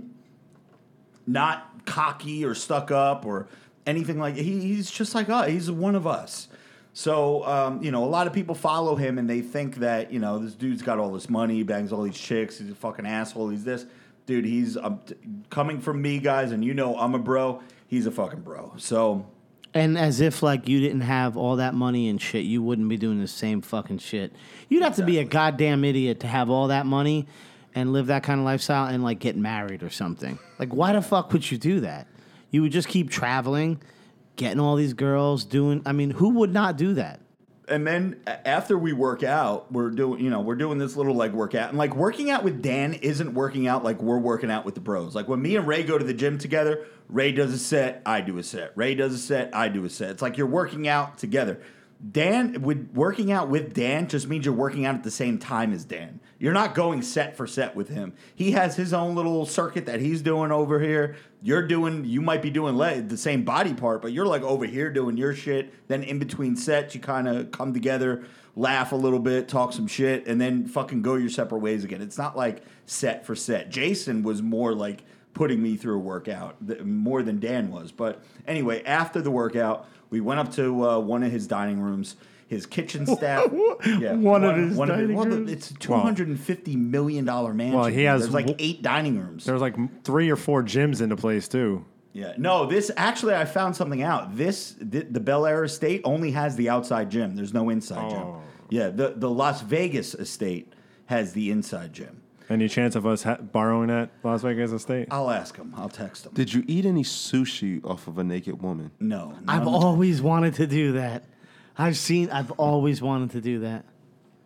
not 1.29 1.87
cocky 1.87 2.45
or 2.45 2.57
stuck 2.57 2.91
up 2.91 3.25
or 3.25 3.47
anything 3.87 4.19
like. 4.19 4.35
He, 4.35 4.61
he's 4.61 4.91
just 4.91 5.15
like 5.15 5.29
us. 5.29 5.49
He's 5.49 5.71
one 5.71 5.95
of 5.95 6.09
us. 6.09 6.49
So 6.93 7.45
um, 7.45 7.85
you 7.85 7.93
know, 7.93 8.03
a 8.03 8.07
lot 8.07 8.27
of 8.27 8.33
people 8.33 8.57
follow 8.57 8.97
him 8.97 9.19
and 9.19 9.31
they 9.31 9.43
think 9.43 9.77
that 9.77 10.13
you 10.13 10.19
know 10.19 10.41
this 10.41 10.55
dude's 10.55 10.83
got 10.83 10.99
all 10.99 11.13
this 11.13 11.31
money, 11.31 11.63
bangs 11.63 11.93
all 11.93 12.03
these 12.03 12.19
chicks, 12.19 12.59
he's 12.59 12.71
a 12.71 12.75
fucking 12.75 13.07
asshole. 13.07 13.51
He's 13.51 13.63
this 13.63 13.87
dude. 14.27 14.45
He's 14.45 14.77
um, 14.77 15.01
t- 15.07 15.15
coming 15.51 15.81
from 15.81 16.03
me, 16.03 16.19
guys, 16.19 16.53
and 16.53 16.65
you 16.65 16.75
know 16.75 16.97
I'm 16.99 17.15
a 17.15 17.19
bro. 17.19 17.63
He's 17.87 18.07
a 18.07 18.11
fucking 18.11 18.41
bro. 18.41 18.75
So 18.77 19.27
And 19.73 19.97
as 19.97 20.21
if 20.21 20.43
like 20.43 20.69
you 20.69 20.81
didn't 20.81 21.03
have 21.03 21.37
all 21.37 21.57
that 21.57 21.75
money 21.75 22.09
and 22.09 22.21
shit, 22.21 22.45
you 22.45 22.63
wouldn't 22.63 22.89
be 22.89 22.97
doing 22.97 23.21
the 23.21 23.29
same 23.29 23.63
fucking 23.63 23.99
shit. 23.99 24.33
You'd 24.69 24.83
have 24.83 24.97
to 24.97 25.05
be 25.05 25.19
a 25.19 25.25
goddamn 25.25 25.85
idiot 25.85 26.21
to 26.21 26.27
have 26.27 26.51
all 26.51 26.69
that 26.69 26.85
money 26.87 27.27
and 27.75 27.93
live 27.93 28.07
that 28.07 28.23
kind 28.23 28.41
of 28.41 28.45
lifestyle 28.47 28.87
and 28.87 29.05
like 29.05 29.19
get 29.21 29.37
married 29.37 29.83
or 29.83 29.91
something. 29.91 30.39
Like 30.59 30.75
why 30.75 30.93
the 30.93 31.03
fuck 31.03 31.33
would 31.33 31.51
you 31.51 31.59
do 31.59 31.81
that? 31.81 32.09
You 32.51 32.63
would 32.63 32.73
just 32.73 32.89
keep 32.89 33.11
traveling, 33.11 33.81
getting 34.37 34.61
all 34.61 34.77
these 34.77 34.95
girls, 34.95 35.45
doing 35.45 35.83
I 35.87 35.93
mean, 35.93 36.11
who 36.11 36.31
would 36.31 36.53
not 36.53 36.77
do 36.77 36.95
that? 36.95 37.21
And 37.69 37.87
then 37.87 38.21
after 38.27 38.79
we 38.79 38.93
work 38.93 39.23
out, 39.23 39.73
we're 39.73 39.91
doing, 39.91 40.23
you 40.23 40.31
know, 40.31 40.41
we're 40.41 40.55
doing 40.55 40.79
this 40.79 40.97
little 40.97 41.15
like 41.15 41.33
workout. 41.33 41.71
And 41.71 41.79
like 41.79 41.97
working 41.97 42.31
out 42.31 42.45
with 42.45 42.63
Dan 42.63 42.95
isn't 42.95 43.35
working 43.35 43.67
out 43.67 43.83
like 43.83 44.01
we're 44.01 44.19
working 44.19 44.51
out 44.51 44.65
with 44.65 44.75
the 44.75 44.81
pros. 44.81 45.15
Like 45.15 45.27
when 45.27 45.43
me 45.43 45.57
and 45.57 45.67
Ray 45.67 45.83
go 45.83 45.99
to 45.99 46.05
the 46.05 46.15
gym 46.15 46.39
together, 46.39 46.87
Ray 47.09 47.33
does 47.33 47.53
a 47.53 47.59
set, 47.59 48.03
I 48.07 48.21
do 48.21 48.39
a 48.39 48.43
set. 48.43 48.73
Ray 48.77 48.95
does 48.95 49.15
a 49.15 49.19
set, 49.19 49.55
I 49.55 49.69
do 49.69 49.85
a 49.85 49.91
set. 49.91 50.11
It's 50.11 50.23
like 50.23 50.37
you're 50.37 50.47
working 50.47 50.87
out 50.87 51.19
together. 51.19 51.61
Dan 52.09 52.63
with 52.63 52.91
working 52.95 53.33
out 53.33 53.49
with 53.49 53.75
Dan 53.75 54.07
just 54.07 54.29
means 54.29 54.45
you're 54.45 54.55
working 54.55 54.85
out 54.85 54.95
at 54.95 55.03
the 55.03 55.11
same 55.11 55.39
time 55.39 55.73
as 55.73 55.85
Dan. 55.85 56.21
You're 56.39 56.53
not 56.53 56.75
going 56.75 57.01
set 57.03 57.37
for 57.37 57.47
set 57.47 57.75
with 57.75 57.89
him. 57.89 58.13
He 58.35 58.53
has 58.53 58.77
his 58.77 58.93
own 58.93 59.15
little 59.15 59.47
circuit 59.47 59.87
that 59.87 60.01
he's 60.01 60.21
doing 60.21 60.53
over 60.53 60.79
here. 60.79 61.17
You're 61.43 61.67
doing 61.67 62.05
you 62.05 62.21
might 62.21 62.43
be 62.43 62.51
doing 62.51 62.77
the 63.09 63.17
same 63.17 63.45
body 63.45 63.73
part, 63.73 64.03
but 64.03 64.13
you're 64.13 64.27
like 64.27 64.43
over 64.43 64.67
here 64.67 64.91
doing 64.91 65.17
your 65.17 65.35
shit. 65.35 65.73
Then 65.89 66.03
in 66.03 66.19
between 66.19 66.57
sets, 66.57 66.95
you 66.95 67.01
kind 67.01 67.27
of 67.27 67.53
come 67.53 67.73
together, 67.73 68.25
laugh 68.55 68.93
a 68.93 68.97
little 68.97 69.19
bit, 69.19 69.49
talk 69.49 69.73
some 69.73 69.87
shit, 69.87 70.27
and 70.27 70.41
then 70.41 70.67
fucking 70.67 71.03
go 71.03 71.15
your 71.15 71.31
separate 71.31 71.61
ways 71.61 71.85
again. 71.85 72.03
It's 72.03 72.19
not 72.19 72.37
like 72.37 72.63
set 72.85 73.25
for 73.25 73.35
set. 73.35 73.71
Jason 73.71 74.23
was 74.23 74.43
more 74.43 74.75
like 74.75 75.05
putting 75.33 75.63
me 75.63 75.77
through 75.77 75.97
a 75.97 76.01
workout 76.01 76.57
more 76.85 77.23
than 77.23 77.39
Dan 77.39 77.71
was. 77.71 77.93
But 77.93 78.23
anyway, 78.47 78.83
after 78.85 79.21
the 79.21 79.31
workout, 79.31 79.87
we 80.09 80.21
went 80.21 80.41
up 80.41 80.53
to 80.55 80.89
uh, 80.89 80.99
one 80.99 81.23
of 81.23 81.31
his 81.31 81.47
dining 81.47 81.81
rooms. 81.81 82.17
His 82.49 82.65
kitchen 82.65 83.07
staff. 83.07 83.51
yeah, 83.99 84.15
One 84.15 84.45
of 84.45 84.57
his 84.57 84.77
dining 84.77 85.15
well, 85.17 85.25
the- 85.25 85.31
rooms? 85.37 85.51
It's 85.51 85.71
a 85.71 85.75
two 85.75 85.93
hundred 85.95 86.29
and 86.29 86.39
fifty 86.39 86.77
million 86.77 87.25
dollar 87.25 87.53
mansion. 87.53 87.79
Well, 87.79 87.89
he 87.89 88.05
has 88.05 88.23
There's 88.23 88.35
like 88.35 88.55
eight 88.61 88.83
dining 88.83 89.19
rooms. 89.19 89.45
There's 89.45 89.61
like 89.61 90.05
three 90.05 90.31
or 90.31 90.37
four 90.37 90.63
gyms 90.63 91.01
in 91.01 91.09
the 91.09 91.17
place 91.17 91.49
too. 91.49 91.85
Yeah. 92.13 92.35
No, 92.39 92.65
this 92.67 92.91
actually, 92.97 93.35
I 93.35 93.45
found 93.45 93.75
something 93.77 94.03
out. 94.03 94.37
This 94.37 94.77
the, 94.81 95.01
the 95.01 95.21
Bel 95.21 95.45
Air 95.45 95.65
estate 95.65 96.01
only 96.05 96.31
has 96.31 96.55
the 96.57 96.69
outside 96.71 97.11
gym. 97.11 97.35
There's 97.37 97.53
no 97.53 97.69
inside 97.69 98.11
gym. 98.11 98.19
Oh. 98.21 98.43
Yeah. 98.71 98.89
The 98.91 99.15
the 99.17 99.29
Las 99.29 99.63
Vegas 99.63 100.15
estate 100.15 100.73
has 101.07 101.33
the 101.33 101.51
inside 101.51 101.93
gym. 101.93 102.23
Any 102.49 102.69
chance 102.69 102.95
of 102.95 103.05
us 103.07 103.25
ha- 103.25 103.39
borrowing 103.39 103.89
that 103.89 104.11
Las 104.23 104.43
Vegas 104.43 104.71
estate? 104.71 105.09
I'll 105.11 105.31
ask 105.31 105.57
him. 105.57 105.75
I'll 105.77 105.89
text 105.89 106.27
him. 106.27 106.33
Did 106.33 106.55
you 106.55 106.63
eat 106.69 106.87
any 106.87 107.03
sushi 107.03 107.85
off 107.85 108.07
of 108.07 108.19
a 108.19 108.25
naked 108.25 108.63
woman? 108.63 108.93
no. 109.01 109.35
I've 109.49 109.67
always 109.67 110.23
wanted 110.23 110.55
to 110.55 110.69
do 110.69 110.93
that. 110.93 111.25
I've 111.79 111.97
seen 111.97 112.31
I've 112.31 112.51
always 112.53 113.03
wanted 113.03 113.31
to 113.33 113.41
do 113.41 113.61
that. 113.61 113.85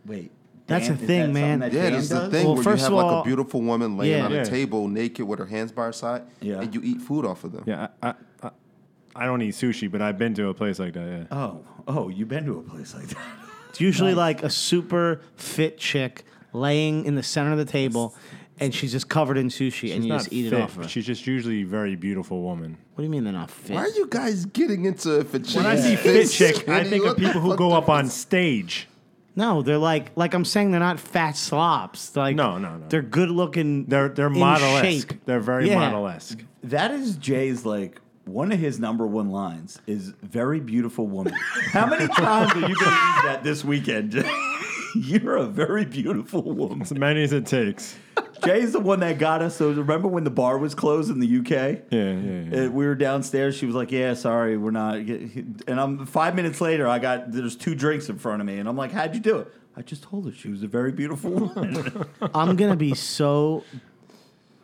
Wait. 0.06 0.30
That's 0.66 0.86
Dan- 0.88 0.96
the 0.98 1.06
thing, 1.06 1.20
that 1.20 1.28
man. 1.40 1.58
that 1.60 1.72
Yeah, 1.72 1.82
Dan 1.82 1.92
that's 1.94 2.08
the 2.08 2.14
does? 2.14 2.30
thing 2.32 2.44
Well, 2.44 2.54
where 2.54 2.60
you 2.62 2.70
first 2.70 2.82
have 2.84 2.92
of 2.92 2.98
like 2.98 3.06
all- 3.06 3.20
a 3.22 3.24
beautiful 3.24 3.60
woman 3.62 3.96
laying 3.96 4.18
Yeah. 4.18 4.24
on 4.26 4.32
a 4.32 4.36
Yeah. 4.36 4.44
table 4.44 4.86
naked 4.88 5.26
with 5.26 5.38
her 5.40 5.46
hands 5.46 5.72
by 5.72 5.86
her 5.86 5.92
side, 5.92 6.22
Yeah. 6.40 6.60
and 6.60 6.72
you 6.74 6.80
eat 6.84 7.00
food 7.00 7.24
off 7.26 7.42
of 7.44 7.52
them. 7.52 7.64
Yeah, 7.66 7.88
I, 8.02 8.08
I, 8.10 8.14
I, 8.42 8.50
I 9.16 9.26
don't 9.26 9.42
eat 9.42 9.54
sushi, 9.54 9.90
but 9.90 10.00
I've 10.00 10.16
been 10.18 10.32
to 10.34 10.48
a 10.48 10.54
place 10.54 10.78
like 10.78 10.92
that. 10.94 11.26
Yeah. 11.30 11.36
Oh, 11.36 11.60
oh, 11.88 12.08
you've 12.08 12.28
been 12.28 12.44
to 12.46 12.58
a 12.58 12.62
place 12.62 12.94
like 12.94 13.08
that. 13.08 13.18
It's 13.70 13.80
usually 13.80 14.14
like 14.26 14.42
a 14.44 14.50
super 14.50 15.20
fit 15.34 15.76
chick 15.78 16.24
laying 16.52 17.04
in 17.04 17.16
the 17.16 17.22
center 17.22 17.50
of 17.52 17.58
the 17.58 17.64
table, 17.64 18.14
and 18.60 18.74
she's 18.74 18.92
just 18.92 19.08
covered 19.08 19.38
in 19.38 19.48
sushi, 19.48 19.94
and 19.94 20.04
you 20.04 20.10
not 20.10 20.18
just 20.20 20.32
eat 20.32 20.44
fit. 20.50 20.52
it 20.58 20.62
off 20.62 20.76
of 20.76 20.84
her. 20.84 20.88
She's 20.88 21.06
just 21.06 21.26
usually 21.26 21.62
a 21.62 21.66
very 21.66 21.96
beautiful 21.96 22.42
woman. 22.42 22.76
What 22.94 22.98
do 22.98 23.04
you 23.04 23.10
mean 23.10 23.24
they're 23.24 23.32
not 23.32 23.50
fit? 23.50 23.74
Why 23.74 23.82
are 23.82 23.88
you 23.88 24.06
guys 24.08 24.44
getting 24.46 24.84
into 24.84 25.18
if 25.20 25.32
a 25.34 25.38
chick 25.40 25.56
When 25.56 25.66
I 25.66 25.76
see 25.76 25.96
fit 25.96 26.28
fit, 26.28 26.30
chick, 26.30 26.68
I 26.68 26.84
think 26.84 27.04
of 27.06 27.16
people 27.16 27.40
who 27.40 27.56
go 27.56 27.72
up 27.72 27.88
on 27.88 28.08
stage. 28.08 28.86
No, 29.36 29.62
they're 29.62 29.78
like 29.78 30.10
like 30.16 30.34
I'm 30.34 30.44
saying 30.44 30.70
they're 30.72 30.80
not 30.80 31.00
fat 31.00 31.36
slops. 31.36 32.14
Like 32.16 32.36
No, 32.36 32.58
no, 32.58 32.76
no. 32.76 32.86
They're 32.88 33.00
good 33.00 33.30
looking. 33.30 33.86
They're 33.86 34.08
they're 34.08 34.26
in 34.26 34.38
model-esque. 34.38 35.10
shape. 35.12 35.24
They're 35.24 35.40
very 35.40 35.68
Yeah. 35.68 35.78
model-esque. 35.78 36.44
That 36.64 36.90
is 36.90 37.16
Jay's 37.16 37.64
like 37.64 38.00
one 38.26 38.52
of 38.52 38.58
his 38.58 38.78
number 38.78 39.06
one 39.06 39.30
lines 39.30 39.80
is 39.86 40.12
very 40.22 40.60
beautiful 40.60 41.06
woman. 41.06 41.32
How 41.72 41.86
many 41.86 42.06
times 42.08 42.52
are 42.52 42.56
you 42.68 42.74
going 42.74 42.74
to 42.74 42.74
use 42.84 43.22
that 43.24 43.40
this 43.42 43.64
weekend? 43.64 44.10
Jay? 44.10 44.30
You're 44.94 45.36
a 45.36 45.46
very 45.46 45.84
beautiful 45.84 46.42
woman. 46.42 46.82
As 46.82 46.92
many 46.92 47.22
as 47.22 47.32
it 47.32 47.46
takes. 47.46 47.96
Jay's 48.44 48.72
the 48.72 48.80
one 48.80 49.00
that 49.00 49.18
got 49.18 49.42
us. 49.42 49.56
So 49.56 49.70
remember 49.70 50.08
when 50.08 50.24
the 50.24 50.30
bar 50.30 50.58
was 50.58 50.74
closed 50.74 51.10
in 51.10 51.20
the 51.20 51.38
UK? 51.38 51.82
Yeah, 51.90 52.12
yeah, 52.12 52.40
yeah. 52.50 52.64
Uh, 52.64 52.70
we 52.70 52.86
were 52.86 52.94
downstairs. 52.94 53.56
She 53.56 53.66
was 53.66 53.74
like, 53.74 53.92
"Yeah, 53.92 54.14
sorry, 54.14 54.56
we're 54.56 54.70
not." 54.70 54.96
And 54.96 55.80
I'm 55.80 56.06
five 56.06 56.34
minutes 56.34 56.60
later. 56.60 56.88
I 56.88 56.98
got 56.98 57.32
there's 57.32 57.56
two 57.56 57.74
drinks 57.74 58.08
in 58.08 58.18
front 58.18 58.40
of 58.40 58.46
me, 58.46 58.58
and 58.58 58.68
I'm 58.68 58.76
like, 58.76 58.92
"How'd 58.92 59.14
you 59.14 59.20
do 59.20 59.38
it?" 59.38 59.52
I 59.76 59.82
just 59.82 60.02
told 60.02 60.26
her 60.26 60.32
she 60.32 60.48
was 60.48 60.62
a 60.62 60.68
very 60.68 60.92
beautiful 60.92 61.30
woman. 61.30 62.06
I'm 62.34 62.56
gonna 62.56 62.76
be 62.76 62.94
so 62.94 63.64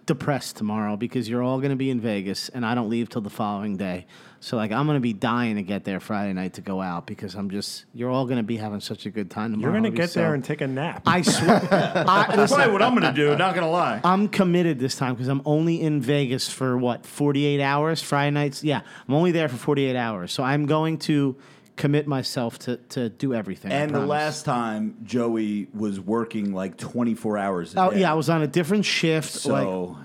depressed 0.07 0.57
tomorrow 0.57 0.97
because 0.97 1.29
you're 1.29 1.43
all 1.43 1.61
gonna 1.61 1.77
be 1.77 1.91
in 1.91 2.01
Vegas, 2.01 2.49
and 2.49 2.65
I 2.65 2.75
don't 2.75 2.89
leave 2.89 3.09
till 3.09 3.23
the 3.23 3.31
following 3.31 3.77
day. 3.77 4.07
So 4.41 4.57
like 4.57 4.71
I'm 4.71 4.87
gonna 4.87 5.01
be 5.01 5.13
dying 5.13 5.57
to 5.57 5.63
get 5.63 5.85
there 5.85 5.99
Friday 5.99 6.33
night 6.33 6.55
to 6.55 6.61
go 6.61 6.81
out 6.81 7.07
because 7.07 7.35
I'm 7.35 7.51
just 7.51 7.85
you're 7.93 8.11
all 8.11 8.27
gonna 8.27 8.43
be 8.43 8.57
having 8.57 8.81
such 8.81 9.05
a 9.07 9.11
good 9.11 9.31
time 9.31 9.51
tomorrow. 9.51 9.73
You're 9.73 9.81
gonna 9.83 9.95
get 9.95 10.11
so- 10.11 10.21
there 10.21 10.35
and 10.35 10.45
take 10.45 10.61
a 10.61 10.67
nap. 10.67 11.03
I 11.07 11.23
swear. 11.23 11.61
I, 11.73 12.35
listen, 12.37 12.57
Probably 12.57 12.73
what 12.73 12.83
I'm 12.83 12.95
gonna 12.95 13.13
do. 13.13 13.37
Not 13.37 13.55
gonna 13.55 13.71
lie. 13.71 14.01
I'm 14.05 14.29
committed 14.29 14.79
this 14.79 14.95
time 14.97 15.15
because 15.15 15.29
I'm 15.29 15.43
only 15.45 15.81
in 15.81 16.01
Vegas 16.01 16.49
for 16.49 16.79
what 16.79 17.05
48 17.05 17.61
hours. 17.61 18.03
Friday 18.03 18.31
nights, 18.31 18.63
yeah, 18.63 18.83
I'm 19.09 19.15
only 19.15 19.33
there 19.33 19.49
for 19.49 19.57
48 19.57 19.97
hours. 19.97 20.33
So 20.33 20.43
I'm 20.43 20.67
going 20.67 20.99
to 21.01 21.37
commit 21.77 22.07
myself 22.07 22.59
to 22.61 22.77
to 22.91 23.09
do 23.11 23.35
everything. 23.35 23.71
And 23.73 23.95
the 23.95 24.01
last 24.01 24.45
time 24.45 24.97
Joey 25.05 25.69
was 25.75 26.01
working 26.01 26.53
like 26.53 26.77
24 26.79 27.39
hours. 27.39 27.75
A 27.75 27.81
oh 27.83 27.91
day. 27.91 28.01
yeah, 28.01 28.11
I 28.13 28.15
was 28.15 28.29
on 28.31 28.43
a 28.43 28.47
different 28.47 28.85
shift. 28.85 29.31
So, 29.33 29.53
like, 29.53 29.97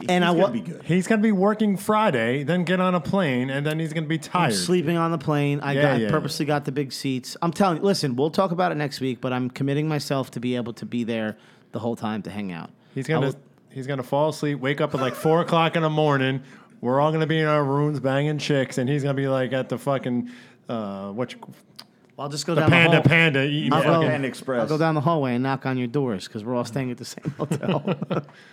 he- 0.00 0.08
and 0.08 0.24
he's 0.24 0.34
I 0.34 0.36
gonna 0.40 0.52
be 0.52 0.60
good. 0.60 0.82
He's 0.84 1.06
gonna 1.06 1.20
be 1.22 1.30
working 1.32 1.76
Friday, 1.76 2.42
then 2.42 2.64
get 2.64 2.80
on 2.80 2.94
a 2.94 3.00
plane, 3.00 3.50
and 3.50 3.66
then 3.66 3.78
he's 3.78 3.92
gonna 3.92 4.06
be 4.06 4.16
I'm 4.16 4.20
tired. 4.22 4.54
sleeping 4.54 4.96
on 4.96 5.10
the 5.10 5.18
plane. 5.18 5.60
I, 5.60 5.72
Yeah, 5.74 5.82
got, 5.82 5.92
I 5.92 5.96
yeah, 5.96 6.10
purposely 6.10 6.46
got 6.46 6.64
the 6.64 6.72
big 6.72 6.90
seats. 6.92 7.36
I'm 7.42 7.52
telling 7.52 7.78
you, 7.78 7.82
listen, 7.82 8.16
we'll 8.16 8.30
talk 8.30 8.50
about 8.50 8.72
it 8.72 8.76
next 8.76 9.00
week, 9.00 9.20
but 9.20 9.32
I'm 9.32 9.50
committing 9.50 9.88
myself 9.88 10.30
to 10.32 10.40
be 10.40 10.56
able 10.56 10.72
to 10.74 10.86
be 10.86 11.04
there 11.04 11.36
the 11.72 11.78
whole 11.80 11.96
time 11.96 12.22
to 12.22 12.30
hang 12.30 12.50
out. 12.50 12.70
He's 12.94 13.08
I 13.10 13.12
gonna 13.12 13.34
he's 13.70 13.86
gonna 13.86 14.02
fall 14.02 14.30
asleep, 14.30 14.58
wake 14.58 14.80
up 14.80 14.94
at 14.94 15.00
like 15.00 15.14
four 15.14 15.42
o'clock 15.42 15.76
in 15.76 15.82
the 15.82 15.90
morning. 15.90 16.42
We're 16.80 16.98
all 16.98 17.12
gonna 17.12 17.26
be 17.26 17.38
in 17.38 17.46
our 17.46 17.62
rooms 17.62 18.00
banging 18.00 18.38
chicks, 18.38 18.78
and 18.78 18.88
he's 18.88 19.02
gonna 19.02 19.12
be 19.12 19.28
like 19.28 19.52
at 19.52 19.68
the 19.68 19.76
fucking 19.76 20.30
uh, 20.70 21.10
what 21.12 21.32
you, 21.32 21.38
I'll 22.18 22.28
just 22.28 22.46
go 22.46 22.54
the 22.54 22.60
down 22.62 22.70
panda 22.70 22.90
the 22.90 22.96
hall. 22.96 23.02
panda 23.08 23.44
eating 23.44 23.72
I'll, 23.72 23.82
fucking. 23.82 24.00
go, 24.02 24.06
Panda 24.08 24.28
Express. 24.28 24.60
I'll 24.60 24.68
go 24.68 24.78
down 24.78 24.94
the 24.94 25.00
hallway 25.00 25.34
and 25.34 25.42
knock 25.42 25.64
on 25.66 25.78
your 25.78 25.86
doors 25.88 26.26
because 26.28 26.44
we're 26.44 26.54
all 26.54 26.64
staying 26.66 26.90
at 26.90 26.98
the 26.98 27.04
same 27.04 27.30
hotel. 27.38 27.82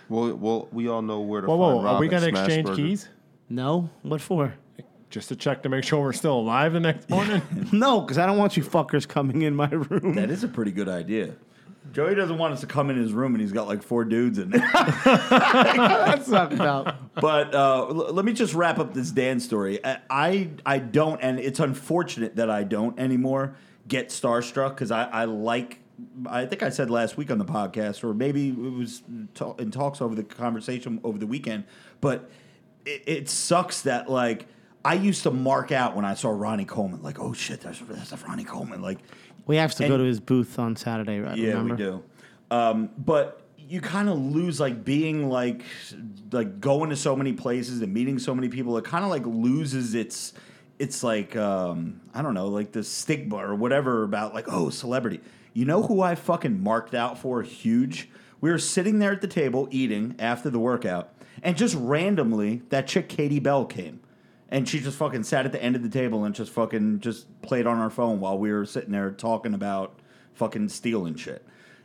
Well, 0.08 0.34
well, 0.36 0.68
we 0.72 0.88
all 0.88 1.02
know 1.02 1.20
where 1.20 1.42
to 1.42 1.46
Whoa, 1.46 1.54
find 1.56 1.76
whoa! 1.78 1.82
Rob 1.84 1.96
Are 1.96 2.00
we 2.00 2.06
at 2.06 2.10
gonna 2.10 2.28
Smash 2.30 2.44
exchange 2.46 2.66
Burger. 2.66 2.76
keys 2.76 3.08
no, 3.50 3.90
what 4.02 4.20
for? 4.20 4.54
just 5.10 5.28
to 5.28 5.36
check 5.36 5.62
to 5.62 5.70
make 5.70 5.84
sure 5.84 6.02
we're 6.02 6.12
still 6.12 6.38
alive 6.38 6.74
the 6.74 6.80
next 6.80 7.08
morning? 7.10 7.40
No, 7.72 8.00
because 8.02 8.18
I 8.18 8.26
don't 8.26 8.36
want 8.36 8.56
you 8.58 8.62
fuckers 8.62 9.08
coming 9.08 9.40
in 9.42 9.54
my 9.56 9.68
room. 9.70 10.14
That 10.14 10.30
is 10.30 10.44
a 10.44 10.48
pretty 10.48 10.70
good 10.70 10.88
idea. 10.88 11.34
Joey 11.92 12.14
doesn't 12.14 12.38
want 12.38 12.52
us 12.52 12.60
to 12.60 12.66
come 12.66 12.90
in 12.90 12.96
his 12.96 13.12
room 13.12 13.34
and 13.34 13.40
he's 13.40 13.52
got 13.52 13.66
like 13.66 13.82
four 13.82 14.04
dudes 14.04 14.38
in 14.38 14.50
there. 14.50 14.60
That's 14.74 16.28
not 16.28 16.52
about. 16.52 17.14
But 17.14 17.54
uh, 17.54 17.86
l- 17.88 18.12
let 18.12 18.24
me 18.24 18.32
just 18.32 18.54
wrap 18.54 18.78
up 18.78 18.94
this 18.94 19.10
Dan 19.10 19.40
story. 19.40 19.84
I, 19.84 19.98
I 20.10 20.50
I 20.64 20.78
don't, 20.78 21.20
and 21.20 21.38
it's 21.40 21.60
unfortunate 21.60 22.36
that 22.36 22.50
I 22.50 22.64
don't 22.64 22.98
anymore 22.98 23.56
get 23.86 24.08
starstruck 24.10 24.70
because 24.70 24.90
I, 24.90 25.04
I 25.04 25.24
like. 25.24 25.80
I 26.26 26.46
think 26.46 26.62
I 26.62 26.68
said 26.68 26.90
last 26.90 27.16
week 27.16 27.30
on 27.30 27.38
the 27.38 27.44
podcast, 27.44 28.04
or 28.04 28.14
maybe 28.14 28.50
it 28.50 28.56
was 28.56 29.02
ta- 29.34 29.54
in 29.54 29.70
talks 29.70 30.00
over 30.00 30.14
the 30.14 30.22
conversation 30.22 31.00
over 31.02 31.18
the 31.18 31.26
weekend. 31.26 31.64
But 32.00 32.30
it, 32.86 33.02
it 33.06 33.28
sucks 33.28 33.82
that 33.82 34.08
like 34.08 34.46
I 34.84 34.94
used 34.94 35.24
to 35.24 35.30
mark 35.32 35.72
out 35.72 35.96
when 35.96 36.04
I 36.04 36.14
saw 36.14 36.30
Ronnie 36.30 36.64
Coleman, 36.64 37.02
like, 37.02 37.18
oh 37.18 37.32
shit, 37.32 37.62
there's 37.62 37.80
there's 37.80 38.12
a 38.12 38.16
Ronnie 38.16 38.44
Coleman, 38.44 38.80
like. 38.82 38.98
We 39.48 39.56
have 39.56 39.74
to 39.76 39.84
And- 39.84 39.90
go 39.90 39.98
to 39.98 40.04
his 40.04 40.20
booth 40.20 40.58
on 40.58 40.76
Saturday, 40.76 41.18
right? 41.18 41.36
Yeah, 41.36 41.54
remember? 41.54 41.74
we 41.74 41.82
do. 41.82 42.02
Um, 42.50 42.90
but 42.96 43.42
you 43.58 43.80
kind 43.80 44.08
of 44.08 44.18
lose 44.18 44.60
like 44.60 44.84
being 44.84 45.28
like 45.28 45.62
like 46.30 46.60
going 46.60 46.90
to 46.90 46.96
so 46.96 47.16
many 47.16 47.32
places 47.32 47.82
and 47.82 47.92
meeting 47.92 48.18
so 48.18 48.34
many 48.34 48.48
people. 48.48 48.78
It 48.78 48.84
kind 48.84 49.04
of 49.04 49.10
like 49.10 49.26
loses 49.26 49.94
its 49.94 50.32
it's 50.78 51.02
like 51.02 51.34
um, 51.36 52.00
I 52.14 52.22
don't 52.22 52.34
know, 52.34 52.46
like 52.48 52.72
the 52.72 52.84
stigma 52.84 53.36
or 53.36 53.54
whatever 53.54 54.04
about 54.04 54.34
like 54.34 54.46
oh 54.48 54.70
celebrity. 54.70 55.20
You 55.54 55.64
know 55.64 55.82
who 55.82 56.02
I 56.02 56.14
fucking 56.14 56.62
marked 56.62 56.94
out 56.94 57.18
for 57.18 57.42
huge? 57.42 58.08
We 58.40 58.50
were 58.50 58.58
sitting 58.58 59.00
there 59.00 59.12
at 59.12 59.20
the 59.20 59.26
table 59.26 59.66
eating 59.70 60.14
after 60.18 60.48
the 60.50 60.58
workout, 60.60 61.12
and 61.42 61.56
just 61.56 61.74
randomly 61.74 62.62
that 62.68 62.86
chick 62.86 63.08
Katie 63.08 63.40
Bell 63.40 63.64
came. 63.64 64.00
And 64.50 64.68
she 64.68 64.80
just 64.80 64.96
fucking 64.96 65.24
sat 65.24 65.44
at 65.44 65.52
the 65.52 65.62
end 65.62 65.76
of 65.76 65.82
the 65.82 65.88
table 65.90 66.24
and 66.24 66.34
just 66.34 66.50
fucking 66.52 67.00
just 67.00 67.26
played 67.42 67.66
on 67.66 67.78
our 67.78 67.90
phone 67.90 68.18
while 68.20 68.38
we 68.38 68.50
were 68.50 68.64
sitting 68.64 68.92
there 68.92 69.10
talking 69.10 69.52
about 69.54 69.98
fucking 70.34 70.70
stealing 70.70 71.16
shit. 71.16 71.44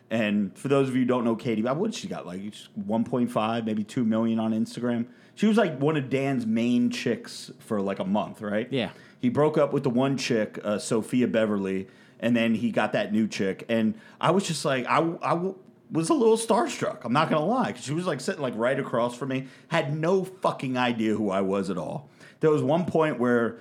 And 0.10 0.56
for 0.58 0.68
those 0.68 0.88
of 0.90 0.96
you 0.96 1.02
who 1.02 1.08
don't 1.08 1.24
know 1.26 1.36
Katie, 1.36 1.62
what 1.64 1.94
she 1.94 2.08
got? 2.08 2.26
Like 2.26 2.42
1.5, 2.42 3.66
maybe 3.66 3.84
2 3.84 4.04
million 4.06 4.40
on 4.40 4.54
Instagram. 4.54 5.08
She 5.36 5.48
was 5.48 5.58
like 5.58 5.80
one 5.80 5.98
of 5.98 6.10
Dan's 6.10 6.46
main 6.46 6.90
chicks 6.90 7.52
for 7.60 7.82
like 7.82 8.00
a 8.00 8.06
month, 8.06 8.42
right? 8.42 8.68
Yeah. 8.72 8.92
He 9.20 9.30
broke 9.30 9.58
up 9.58 9.74
with 9.74 9.84
the 9.84 9.90
one 9.90 10.18
chick, 10.18 10.60
uh, 10.64 10.78
Sophia 10.78 11.28
Beverly, 11.28 11.88
and 12.20 12.36
then 12.36 12.56
he 12.56 12.72
got 12.72 12.94
that 12.94 13.12
new 13.12 13.28
chick. 13.28 13.66
And 13.70 13.96
I 14.22 14.32
was 14.32 14.46
just 14.46 14.64
like, 14.64 14.86
I, 14.86 14.98
I 15.22 15.32
w- 15.32 15.56
was 15.92 16.10
a 16.10 16.14
little 16.14 16.38
starstruck. 16.38 17.04
I'm 17.04 17.14
not 17.14 17.30
gonna 17.30 17.46
lie, 17.46 17.72
'cause 17.72 17.84
she 17.84 17.94
was 17.94 18.06
like 18.06 18.20
sitting 18.22 18.42
like 18.42 18.54
right 18.56 18.80
across 18.80 19.16
from 19.18 19.30
me. 19.30 19.48
Had 19.70 19.98
no 19.98 20.24
fucking 20.24 20.78
idea 20.78 21.16
who 21.16 21.30
I 21.30 21.42
was 21.42 21.70
at 21.70 21.78
all. 21.78 22.10
There 22.44 22.52
was 22.52 22.62
one 22.62 22.84
point 22.84 23.22
where 23.22 23.60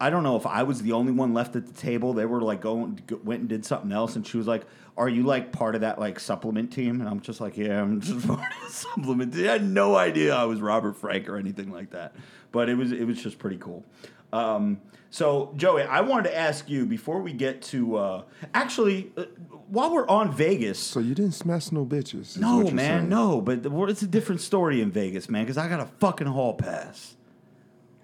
I 0.00 0.10
don't 0.10 0.24
know 0.24 0.34
if 0.34 0.46
I 0.46 0.64
was 0.64 0.82
the 0.82 0.90
only 0.90 1.12
one 1.12 1.32
left 1.32 1.54
at 1.54 1.64
the 1.64 1.72
table. 1.72 2.12
They 2.12 2.26
were 2.26 2.42
like 2.42 2.60
going 2.60 3.00
go- 3.06 3.20
went 3.22 3.38
and 3.38 3.48
did 3.48 3.64
something 3.64 3.92
else, 3.92 4.16
and 4.16 4.26
she 4.26 4.36
was 4.36 4.48
like, 4.48 4.64
"Are 4.96 5.08
you 5.08 5.22
like 5.22 5.52
part 5.52 5.76
of 5.76 5.82
that 5.82 6.00
like 6.00 6.18
supplement 6.18 6.72
team?" 6.72 7.00
And 7.00 7.08
I'm 7.08 7.20
just 7.20 7.40
like, 7.40 7.56
"Yeah, 7.56 7.80
I'm 7.80 8.00
just 8.00 8.26
part 8.26 8.40
of 8.40 8.66
the 8.66 8.72
supplement." 8.72 9.32
team." 9.32 9.48
I 9.48 9.52
had 9.52 9.64
no 9.64 9.94
idea 9.94 10.34
I 10.34 10.42
was 10.42 10.60
Robert 10.60 10.96
Frank 10.96 11.28
or 11.28 11.36
anything 11.36 11.70
like 11.70 11.90
that, 11.90 12.16
but 12.50 12.68
it 12.68 12.74
was 12.74 12.90
it 12.90 13.04
was 13.04 13.22
just 13.22 13.38
pretty 13.38 13.58
cool. 13.58 13.84
Um, 14.32 14.80
so 15.10 15.52
Joey, 15.54 15.84
I 15.84 16.00
wanted 16.00 16.30
to 16.30 16.36
ask 16.36 16.68
you 16.68 16.84
before 16.84 17.20
we 17.22 17.32
get 17.32 17.62
to 17.62 17.94
uh, 17.94 18.22
actually 18.54 19.12
uh, 19.16 19.26
while 19.68 19.94
we're 19.94 20.08
on 20.08 20.32
Vegas. 20.32 20.80
So 20.80 20.98
you 20.98 21.14
didn't 21.14 21.34
smash 21.34 21.70
no 21.70 21.86
bitches? 21.86 22.36
no, 22.36 22.64
man, 22.64 22.74
saying. 22.74 23.08
no. 23.08 23.40
But 23.40 23.60
it's 23.88 24.02
a 24.02 24.08
different 24.08 24.40
story 24.40 24.82
in 24.82 24.90
Vegas, 24.90 25.28
man, 25.30 25.44
because 25.44 25.58
I 25.58 25.68
got 25.68 25.78
a 25.78 25.86
fucking 26.00 26.26
hall 26.26 26.54
pass. 26.54 27.14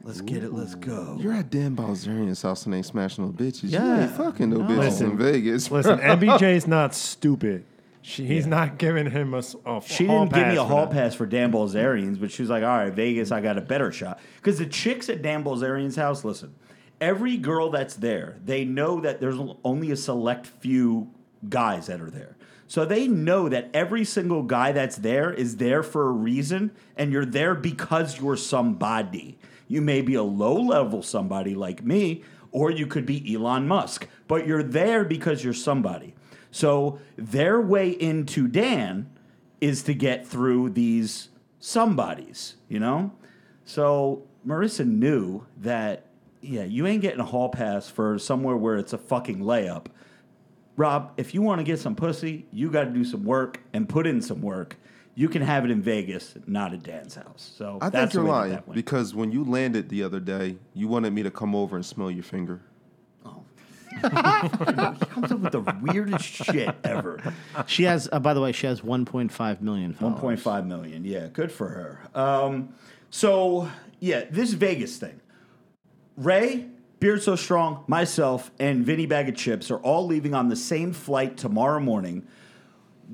Let's 0.04 0.20
get 0.20 0.42
it. 0.42 0.52
Let's 0.52 0.74
go. 0.74 1.16
You're 1.20 1.32
at 1.32 1.50
Dan 1.50 1.76
Bilzerian's 1.76 2.42
house 2.42 2.66
and 2.66 2.74
ain't 2.74 2.86
smashing 2.86 3.24
no 3.24 3.30
bitches. 3.32 3.64
You 3.64 3.70
Yeah. 3.70 4.02
ain't 4.02 4.10
fucking 4.12 4.50
no, 4.50 4.58
bitches 4.60 4.78
Listen, 4.78 5.10
in 5.12 5.18
Vegas. 5.18 5.70
Listen, 5.70 5.98
MBJ's 5.98 6.66
not 6.66 6.94
stupid. 6.94 7.64
She, 8.04 8.26
he's 8.26 8.48
not 8.48 8.78
giving 8.78 9.08
him 9.08 9.32
a, 9.32 9.38
s- 9.38 9.54
a 9.64 9.80
She 9.86 10.06
hall 10.06 10.24
didn't 10.26 10.34
give 10.34 10.48
me 10.48 10.54
pass 10.56 10.58
a 10.58 10.62
for 10.62 10.68
hall 10.68 10.86
that. 10.86 10.90
pass 10.92 11.14
for 11.14 11.24
Dan 11.26 11.52
Bilzerian's, 11.52 12.18
but 12.18 12.32
she 12.32 12.42
was 12.42 12.50
like, 12.50 12.64
all 12.64 12.76
right, 12.78 12.92
Vegas, 12.92 13.30
I 13.30 13.40
got 13.40 13.56
a 13.58 13.60
better 13.60 13.92
shot. 13.92 14.18
Because 14.36 14.58
the 14.58 14.66
chicks 14.66 15.08
at 15.08 15.22
Dan 15.22 15.44
Bilzerian's 15.44 15.94
house, 15.94 16.24
listen, 16.24 16.52
every 17.00 17.36
girl 17.36 17.70
that's 17.70 17.94
there, 17.94 18.38
they 18.44 18.64
know 18.64 19.00
that 19.02 19.20
there's 19.20 19.38
only 19.64 19.92
a 19.92 19.96
select 19.96 20.46
few 20.46 21.12
guys 21.48 21.86
that 21.86 22.00
are 22.00 22.10
there. 22.10 22.36
So 22.66 22.84
they 22.84 23.06
know 23.06 23.48
that 23.48 23.70
every 23.72 24.04
single 24.04 24.42
guy 24.42 24.72
that's 24.72 24.96
there 24.96 25.32
is 25.32 25.58
there 25.58 25.84
for 25.84 26.08
a 26.08 26.12
reason, 26.12 26.72
and 26.96 27.12
you're 27.12 27.24
there 27.26 27.54
because 27.54 28.18
you're 28.18 28.36
somebody. 28.36 29.38
You 29.68 29.80
may 29.80 30.02
be 30.02 30.14
a 30.14 30.22
low 30.22 30.54
level 30.54 31.02
somebody 31.02 31.54
like 31.54 31.84
me, 31.84 32.22
or 32.50 32.70
you 32.70 32.86
could 32.86 33.06
be 33.06 33.34
Elon 33.34 33.66
Musk, 33.66 34.06
but 34.28 34.46
you're 34.46 34.62
there 34.62 35.04
because 35.04 35.42
you're 35.42 35.54
somebody. 35.54 36.14
So 36.50 36.98
their 37.16 37.60
way 37.60 37.90
into 37.90 38.46
Dan 38.46 39.10
is 39.60 39.82
to 39.84 39.94
get 39.94 40.26
through 40.26 40.70
these 40.70 41.30
somebodies, 41.58 42.56
you 42.68 42.78
know? 42.78 43.12
So 43.64 44.24
Marissa 44.46 44.86
knew 44.86 45.46
that, 45.58 46.06
yeah, 46.42 46.64
you 46.64 46.86
ain't 46.86 47.00
getting 47.00 47.20
a 47.20 47.24
hall 47.24 47.48
pass 47.48 47.88
for 47.88 48.18
somewhere 48.18 48.56
where 48.56 48.76
it's 48.76 48.92
a 48.92 48.98
fucking 48.98 49.38
layup. 49.38 49.86
Rob, 50.76 51.12
if 51.16 51.32
you 51.32 51.42
want 51.42 51.60
to 51.60 51.64
get 51.64 51.78
some 51.78 51.94
pussy, 51.94 52.46
you 52.50 52.70
got 52.70 52.84
to 52.84 52.90
do 52.90 53.04
some 53.04 53.24
work 53.24 53.60
and 53.72 53.88
put 53.88 54.06
in 54.06 54.20
some 54.20 54.42
work. 54.42 54.76
You 55.14 55.28
can 55.28 55.42
have 55.42 55.64
it 55.64 55.70
in 55.70 55.82
Vegas, 55.82 56.34
not 56.46 56.72
at 56.72 56.82
Dan's 56.82 57.14
house. 57.14 57.52
So 57.56 57.78
I 57.80 57.90
that's 57.90 58.12
think 58.12 58.14
you're 58.14 58.22
the 58.24 58.28
that 58.30 58.36
lying 58.36 58.50
that 58.52 58.72
because 58.72 59.14
when 59.14 59.30
you 59.30 59.44
landed 59.44 59.88
the 59.88 60.02
other 60.02 60.20
day, 60.20 60.56
you 60.74 60.88
wanted 60.88 61.12
me 61.12 61.22
to 61.22 61.30
come 61.30 61.54
over 61.54 61.76
and 61.76 61.84
smell 61.84 62.10
your 62.10 62.22
finger. 62.22 62.60
Oh. 63.26 63.44
he 63.92 64.00
comes 64.00 65.32
up 65.32 65.38
with 65.38 65.52
the 65.52 65.78
weirdest 65.82 66.24
shit 66.24 66.74
ever. 66.82 67.34
She 67.66 67.82
has, 67.82 68.08
uh, 68.10 68.20
by 68.20 68.32
the 68.32 68.40
way, 68.40 68.52
she 68.52 68.66
has 68.66 68.80
1.5 68.80 69.60
million 69.60 69.92
followers. 69.92 70.42
1.5 70.42 70.66
million. 70.66 71.04
Yeah, 71.04 71.26
good 71.26 71.52
for 71.52 71.68
her. 71.68 72.00
Um, 72.18 72.74
so, 73.10 73.68
yeah, 74.00 74.24
this 74.30 74.54
Vegas 74.54 74.96
thing. 74.96 75.20
Ray, 76.16 76.68
Beard 77.00 77.22
So 77.22 77.36
Strong, 77.36 77.84
myself, 77.86 78.50
and 78.58 78.86
Vinny 78.86 79.06
Bag 79.06 79.28
of 79.28 79.34
Chips 79.34 79.70
are 79.70 79.78
all 79.78 80.06
leaving 80.06 80.34
on 80.34 80.48
the 80.48 80.56
same 80.56 80.92
flight 80.92 81.36
tomorrow 81.36 81.80
morning. 81.80 82.26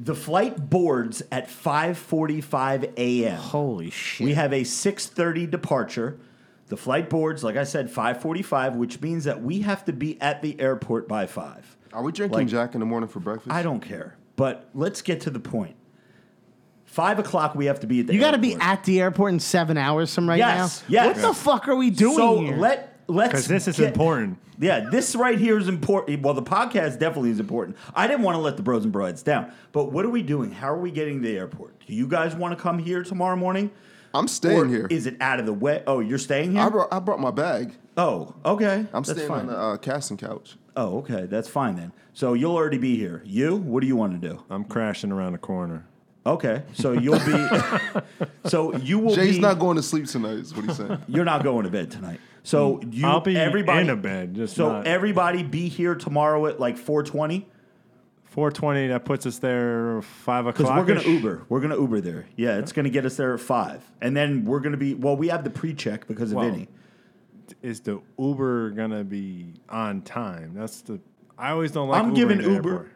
The 0.00 0.14
flight 0.14 0.70
boards 0.70 1.22
at 1.32 1.48
5:45 1.48 2.92
a.m. 2.96 3.36
Holy 3.36 3.90
shit. 3.90 4.24
We 4.24 4.34
have 4.34 4.52
a 4.52 4.62
6:30 4.62 5.50
departure. 5.50 6.18
The 6.68 6.76
flight 6.76 7.08
boards, 7.10 7.42
like 7.42 7.56
I 7.56 7.64
said, 7.64 7.90
5:45, 7.90 8.76
which 8.76 9.00
means 9.00 9.24
that 9.24 9.42
we 9.42 9.60
have 9.62 9.84
to 9.86 9.92
be 9.92 10.20
at 10.20 10.40
the 10.42 10.60
airport 10.60 11.08
by 11.08 11.26
5. 11.26 11.76
Are 11.92 12.02
we 12.02 12.12
drinking 12.12 12.38
Like- 12.40 12.48
Jack 12.48 12.74
in 12.74 12.80
the 12.80 12.86
morning 12.86 13.08
for 13.08 13.20
breakfast? 13.20 13.50
I 13.52 13.62
don't 13.62 13.80
care. 13.80 14.14
But 14.36 14.68
let's 14.74 15.02
get 15.02 15.20
to 15.22 15.30
the 15.30 15.40
point. 15.40 15.74
Five 16.84 17.18
o'clock, 17.18 17.54
we 17.54 17.66
have 17.66 17.80
to 17.80 17.86
be 17.86 18.00
at 18.00 18.06
the. 18.06 18.14
you 18.14 18.20
got 18.20 18.30
to 18.32 18.38
be 18.38 18.52
airport. 18.52 18.68
at 18.68 18.84
the 18.84 19.00
airport 19.00 19.32
in 19.32 19.40
seven 19.40 19.76
hours 19.76 20.14
from 20.14 20.28
right 20.28 20.38
Yes, 20.38 20.82
now? 20.88 20.92
yes. 21.06 21.16
What 21.16 21.28
the 21.28 21.34
fuck 21.34 21.68
are 21.68 21.76
we 21.76 21.90
doing 21.90 22.16
So 22.16 22.40
here? 22.40 22.56
let 22.56 22.87
let's 23.08 23.30
Because 23.30 23.48
this 23.48 23.66
is 23.68 23.76
get- 23.76 23.88
important. 23.88 24.38
Yeah, 24.60 24.88
this 24.90 25.14
right 25.14 25.38
here 25.38 25.56
is 25.58 25.68
important. 25.68 26.20
Well, 26.22 26.34
the 26.34 26.42
podcast 26.42 26.98
definitely 26.98 27.30
is 27.30 27.38
important. 27.40 27.76
I 27.94 28.06
didn't 28.08 28.22
want 28.22 28.34
to 28.36 28.40
let 28.40 28.56
the 28.56 28.62
bros 28.62 28.82
and 28.84 28.92
brides 28.92 29.22
down, 29.22 29.52
but 29.72 29.92
what 29.92 30.04
are 30.04 30.08
we 30.10 30.22
doing? 30.22 30.50
How 30.50 30.68
are 30.72 30.78
we 30.78 30.90
getting 30.90 31.22
to 31.22 31.28
the 31.28 31.36
airport? 31.36 31.78
Do 31.86 31.94
you 31.94 32.06
guys 32.08 32.34
want 32.34 32.56
to 32.56 32.62
come 32.62 32.78
here 32.78 33.02
tomorrow 33.04 33.36
morning? 33.36 33.70
I'm 34.14 34.26
staying 34.26 34.58
or 34.58 34.66
here. 34.66 34.86
Is 34.90 35.06
it 35.06 35.16
out 35.20 35.38
of 35.38 35.46
the 35.46 35.52
way? 35.52 35.82
Oh, 35.86 36.00
you're 36.00 36.18
staying 36.18 36.52
here. 36.52 36.60
I 36.62 36.68
brought 36.70 36.92
I 36.92 36.98
brought 36.98 37.20
my 37.20 37.30
bag. 37.30 37.74
oh, 37.96 38.34
okay. 38.44 38.86
I'm 38.92 39.02
That's 39.02 39.10
staying 39.12 39.28
fine. 39.28 39.40
on 39.40 39.46
the 39.48 39.56
uh, 39.56 39.76
casting 39.76 40.16
couch. 40.16 40.56
Oh, 40.76 40.98
okay. 40.98 41.26
That's 41.26 41.48
fine 41.48 41.76
then. 41.76 41.92
So 42.14 42.32
you'll 42.32 42.56
already 42.56 42.78
be 42.78 42.96
here. 42.96 43.22
You? 43.24 43.56
What 43.56 43.80
do 43.80 43.86
you 43.86 43.96
want 43.96 44.20
to 44.20 44.28
do? 44.28 44.42
I'm 44.50 44.64
crashing 44.64 45.12
around 45.12 45.32
the 45.32 45.38
corner. 45.38 45.84
Okay. 46.28 46.62
So 46.74 46.92
you'll 46.92 47.18
be. 47.18 47.48
so 48.48 48.74
you 48.76 48.98
will 48.98 49.14
Jay's 49.14 49.36
be. 49.36 49.40
not 49.40 49.58
going 49.58 49.76
to 49.76 49.82
sleep 49.82 50.06
tonight. 50.06 50.38
Is 50.38 50.54
what 50.54 50.66
he's 50.66 50.76
saying. 50.76 51.02
You're 51.08 51.24
not 51.24 51.42
going 51.42 51.64
to 51.64 51.70
bed 51.70 51.90
tonight. 51.90 52.20
So 52.42 52.76
mm, 52.78 52.94
you, 52.94 53.06
I'll 53.06 53.20
be 53.20 53.36
everybody 53.36 53.80
in 53.80 53.90
a 53.90 53.96
bed, 53.96 54.34
just 54.34 54.54
so 54.56 54.72
not- 54.72 54.86
everybody 54.86 55.42
be 55.42 55.68
here 55.68 55.94
tomorrow 55.94 56.46
at 56.46 56.60
like 56.60 56.76
4:20 56.76 57.44
420, 58.38 58.88
that 58.88 59.04
puts 59.04 59.26
us 59.26 59.38
there 59.38 60.00
5 60.00 60.46
o'clock. 60.46 60.76
we're 60.76 60.94
gonna 60.94 61.08
Uber. 61.08 61.46
We're 61.48 61.60
gonna 61.60 61.80
Uber 61.80 62.00
there. 62.00 62.26
Yeah, 62.36 62.58
it's 62.58 62.72
gonna 62.72 62.90
get 62.90 63.04
us 63.04 63.16
there 63.16 63.34
at 63.34 63.40
five, 63.40 63.82
and 64.00 64.16
then 64.16 64.44
we're 64.44 64.60
gonna 64.60 64.76
be. 64.76 64.94
Well, 64.94 65.16
we 65.16 65.26
have 65.28 65.42
the 65.42 65.50
pre-check 65.50 66.06
because 66.06 66.30
of 66.30 66.36
Well, 66.36 66.50
Vinny. 66.50 66.68
Is 67.62 67.80
the 67.80 68.00
Uber 68.18 68.70
going 68.70 68.90
to 68.90 69.04
be 69.04 69.54
on 69.68 70.02
time? 70.02 70.52
That's 70.54 70.82
the. 70.82 71.00
I 71.38 71.50
always 71.50 71.72
don't 71.72 71.88
like 71.88 72.00
I'm 72.00 72.12
Ubering 72.12 72.14
giving 72.14 72.38
to 72.38 72.44
the 72.44 72.50
Uber 72.50 72.70
airport. 72.70 72.92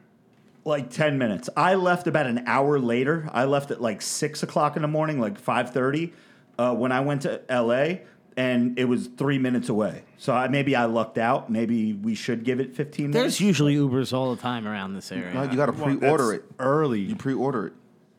Like 0.64 0.90
10 0.90 1.18
minutes. 1.18 1.48
I 1.56 1.74
left 1.74 2.06
about 2.06 2.26
an 2.26 2.44
hour 2.46 2.78
later. 2.78 3.28
I 3.32 3.44
left 3.44 3.70
at 3.70 3.80
like 3.80 4.02
six 4.02 4.42
o'clock 4.42 4.76
in 4.76 4.82
the 4.82 4.88
morning, 4.88 5.20
like 5.20 5.40
5:30, 5.40 6.12
uh, 6.58 6.74
when 6.74 6.92
I 6.92 7.00
went 7.00 7.22
to 7.22 7.40
LA. 7.50 8.00
And 8.34 8.78
it 8.78 8.86
was 8.86 9.08
three 9.08 9.38
minutes 9.38 9.68
away, 9.68 10.04
so 10.16 10.32
I, 10.32 10.48
maybe 10.48 10.74
I 10.74 10.86
lucked 10.86 11.18
out. 11.18 11.50
Maybe 11.50 11.92
we 11.92 12.14
should 12.14 12.44
give 12.44 12.60
it 12.60 12.74
fifteen 12.74 13.10
minutes. 13.10 13.22
There's 13.36 13.40
usually 13.42 13.76
Ubers 13.76 14.14
all 14.14 14.34
the 14.34 14.40
time 14.40 14.66
around 14.66 14.94
this 14.94 15.12
area. 15.12 15.34
No, 15.34 15.42
you 15.42 15.54
got 15.54 15.66
to 15.66 15.72
Well, 15.72 15.98
pre-order 15.98 16.30
that's 16.30 16.44
it. 16.44 16.50
Early. 16.58 17.00
You 17.00 17.14
pre-order 17.14 17.66
it. 17.66 17.72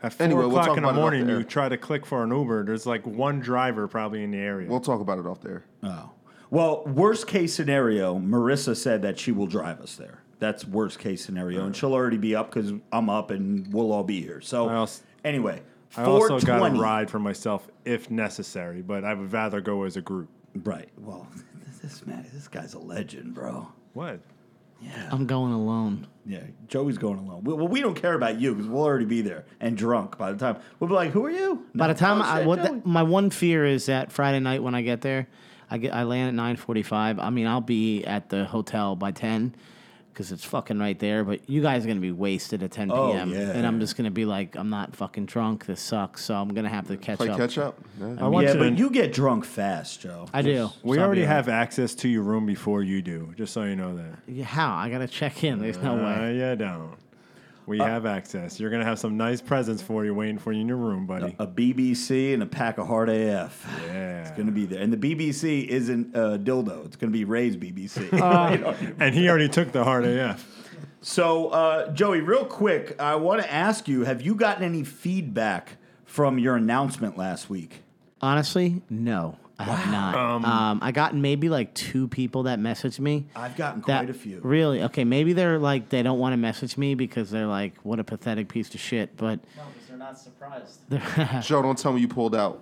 At 0.04 0.14
4 0.14 0.24
Anyway, 0.24 0.42
we'll 0.42 0.52
o'clock 0.52 0.66
talk 0.68 0.78
in 0.78 0.84
the 0.84 0.90
about 0.90 0.98
it 0.98 1.00
off 1.00 1.02
morning, 1.02 1.26
the 1.26 1.34
you 1.40 1.44
try 1.44 1.68
to 1.68 1.78
click 1.78 2.06
for 2.06 2.24
an 2.24 2.30
Uber. 2.30 2.66
There's 2.66 2.86
like 2.86 3.08
one 3.08 3.40
driver 3.40 3.88
probably 3.88 4.24
in 4.24 4.30
the 4.30 4.38
area. 4.38 4.70
We'll 4.70 4.82
talk 4.82 5.02
about 5.02 5.18
it 5.18 5.26
off 5.26 5.42
there. 5.42 5.64
Oh. 5.82 6.12
Well, 6.52 6.84
worst 6.86 7.26
case 7.26 7.56
scenario, 7.56 8.20
Marissa 8.20 8.76
said 8.78 9.02
that 9.02 9.18
she 9.18 9.32
will 9.32 9.48
drive 9.48 9.82
us 9.82 9.96
there. 9.96 10.20
That's 10.44 10.68
worst 10.68 11.00
case 11.00 11.24
scenario, 11.24 11.66
and 11.66 11.74
she'll 11.74 11.94
already 11.94 12.18
be 12.18 12.36
up 12.36 12.54
because 12.54 12.74
I'm 12.92 13.10
up 13.10 13.32
and 13.32 13.72
we'll 13.74 13.94
all 13.94 14.04
be 14.04 14.22
here. 14.22 14.42
So 14.42 14.68
I 14.68 14.76
also- 14.76 15.02
anyway, 15.24 15.62
I 15.96 16.04
also 16.04 16.38
got 16.42 16.70
a 16.70 16.76
ride 16.76 17.10
for 17.10 17.18
myself 17.18 17.66
if 17.86 18.12
necessary, 18.12 18.82
but 18.82 19.06
I 19.06 19.14
would 19.14 19.32
rather 19.32 19.62
go 19.62 19.84
as 19.84 19.96
a 19.96 20.02
group. 20.02 20.28
Right. 20.54 20.90
Well, 20.98 21.30
this 21.82 22.06
man, 22.06 22.26
this 22.34 22.50
guy's 22.50 22.74
a 22.74 22.80
legend, 22.80 23.34
bro. 23.34 23.70
What? 23.94 24.20
Yeah. 24.82 25.08
I'm 25.12 25.26
going 25.28 25.54
alone. 25.54 26.08
Yeah, 26.26 26.42
Joey's 26.68 26.98
going 26.98 27.20
alone. 27.20 27.46
We- 27.46 27.54
Well, 27.54 27.70
we 27.70 27.80
don't 27.80 27.96
care 27.96 28.14
about 28.16 28.38
you 28.42 28.54
because 28.54 28.68
we'll 28.68 28.84
already 28.84 29.06
be 29.06 29.22
there 29.22 29.46
and 29.62 29.78
drunk 29.78 30.18
by 30.18 30.34
the 30.34 30.38
time. 30.38 30.58
We'll 30.82 30.90
be 30.90 30.94
like, 30.94 31.12
"Who 31.12 31.24
are 31.26 31.32
you?" 31.32 31.66
By 31.74 31.88
the 31.88 31.94
time 31.94 32.20
Oh, 32.20 32.26
I, 32.26 32.40
shit, 32.40 32.48
what 32.48 32.64
the, 32.64 32.82
my 32.84 33.04
one 33.04 33.30
fear 33.30 33.66
is 33.66 33.86
that 33.86 34.12
Friday 34.12 34.42
night 34.42 34.62
when 34.62 34.76
I 34.76 34.82
get 34.82 35.00
there, 35.00 35.28
I 35.72 35.78
get 35.78 35.94
I 35.94 36.04
land 36.04 36.38
at 36.38 36.58
9:45. 36.58 37.18
I 37.20 37.30
mean, 37.30 37.48
I'll 37.48 37.62
be 37.62 38.04
at 38.04 38.28
the 38.28 38.44
hotel 38.44 38.98
by 38.98 39.12
10 39.12 39.56
because 40.14 40.32
it's 40.32 40.44
fucking 40.46 40.78
right 40.80 40.98
there. 41.00 41.24
But 41.24 41.50
you 41.50 41.62
guys 41.62 41.84
are 41.84 41.88
gonna 41.88 42.00
be 42.00 42.12
wasted 42.12 42.62
at 42.64 42.72
10 42.72 42.92
Oh, 42.92 43.12
p.m. 43.12 43.32
yeah. 43.32 43.52
and 43.52 43.66
I'm 43.66 43.80
just 43.80 43.98
gonna 43.98 44.12
be 44.12 44.26
like, 44.26 44.56
I'm 44.56 44.70
not 44.70 44.96
fucking 44.96 45.26
drunk. 45.26 45.66
This 45.66 45.82
sucks. 45.82 46.24
So 46.24 46.36
I'm 46.36 46.54
gonna 46.54 46.70
have 46.70 46.88
to 46.88 46.98
catch 46.98 47.18
Play 47.18 47.30
up. 47.30 47.38
catch 47.38 47.58
up. 47.58 47.80
Yeah. 48.00 48.16
I 48.20 48.28
want 48.28 48.46
yeah, 48.46 48.54
you 48.54 48.60
but 48.60 48.78
you 48.78 48.90
get 48.90 49.12
drunk 49.14 49.44
fast, 49.46 50.02
Joe. 50.02 50.28
I 50.34 50.42
do. 50.42 50.70
We 50.84 50.96
So 50.98 51.02
I'll 51.02 51.08
already 51.08 51.22
be 51.22 51.28
have 51.28 51.50
access 51.50 51.96
to 51.96 52.08
your 52.10 52.22
room 52.24 52.46
before 52.46 52.84
you 52.84 53.02
do, 53.02 53.34
just 53.36 53.54
so 53.54 53.64
you 53.64 53.76
know 53.76 53.96
that. 53.98 54.20
Yeah, 54.28 54.46
How? 54.46 54.76
I 54.76 54.90
gotta 54.90 55.08
check 55.08 55.44
in. 55.44 55.60
There's 55.60 55.78
no 55.80 55.94
Uh, 56.00 56.06
way. 56.22 56.38
yeah, 56.38 56.56
don't. 56.56 56.92
We 57.66 57.80
have 57.80 58.06
access. 58.06 58.60
You're 58.60 58.70
gonna 58.70 58.86
have 58.86 59.00
some 59.00 59.18
nice 59.18 59.42
presents 59.42 59.82
for 59.82 60.06
you 60.06 60.14
waiting 60.14 60.38
for 60.38 60.52
you 60.52 60.62
in 60.62 60.68
your 60.68 60.78
room, 60.78 61.06
buddy. 61.06 61.36
A 61.40 61.48
BBC 61.48 62.34
and 62.34 62.44
a 62.44 62.46
pack 62.46 62.78
of 62.78 62.88
hard 62.88 63.10
AF. 63.10 63.66
Yeah. 63.88 64.22
It's 64.22 64.32
going 64.32 64.46
to 64.46 64.52
be 64.52 64.66
there. 64.66 64.82
And 64.82 64.92
the 64.92 65.16
BBC 65.16 65.68
isn't 65.68 66.16
uh, 66.16 66.38
dildo. 66.38 66.86
It's 66.86 66.96
going 66.96 67.12
to 67.12 67.18
be 67.18 67.26
Ray's 67.26 67.58
BBC. 67.58 68.12
Uh, 68.24 68.74
and 69.00 69.14
he 69.14 69.28
already 69.28 69.50
took 69.50 69.72
the 69.72 69.84
hard 69.84 70.06
AF. 70.06 70.48
So, 71.02 71.50
uh, 71.50 71.92
Joey, 71.92 72.22
real 72.22 72.46
quick, 72.46 73.00
I 73.02 73.16
want 73.16 73.42
to 73.42 73.52
ask 73.52 73.88
you 73.88 74.04
have 74.06 74.22
you 74.22 74.34
gotten 74.36 74.64
any 74.64 74.84
feedback 74.84 75.78
from 76.06 76.40
your 76.40 76.56
announcement 76.56 77.18
last 77.18 77.50
week? 77.50 77.82
Honestly, 78.22 78.82
no, 78.90 79.38
I 79.60 79.64
have 79.66 79.92
not. 79.92 80.16
Um, 80.46 80.80
I 80.82 80.92
got 80.92 81.16
maybe 81.16 81.48
like 81.50 81.74
two 81.74 82.08
people 82.08 82.44
that 82.44 82.60
messaged 82.60 83.00
me. 83.00 83.26
I've 83.36 83.56
gotten 83.56 83.82
that 83.88 84.00
quite 84.06 84.10
a 84.10 84.14
few. 84.14 84.40
Really? 84.42 84.82
Okay, 84.84 85.04
maybe 85.04 85.34
they're 85.34 85.60
like 85.60 85.90
they 85.90 86.02
don't 86.04 86.20
want 86.20 86.34
to 86.34 86.38
message 86.38 86.78
me 86.78 86.96
because 86.96 87.30
they're 87.30 87.46
like, 87.48 87.74
what 87.84 88.00
a 88.00 88.04
pathetic 88.04 88.50
piece 88.50 88.74
of 88.74 88.80
shit. 88.80 89.16
But 89.16 89.40
No, 89.56 89.64
because 89.74 89.88
they're 89.90 89.98
not 89.98 90.20
surprised. 90.20 90.80
Joe, 91.48 91.62
don't 91.62 91.78
tell 91.78 91.94
me 91.94 92.02
you 92.02 92.08
pulled 92.08 92.36
out. 92.36 92.62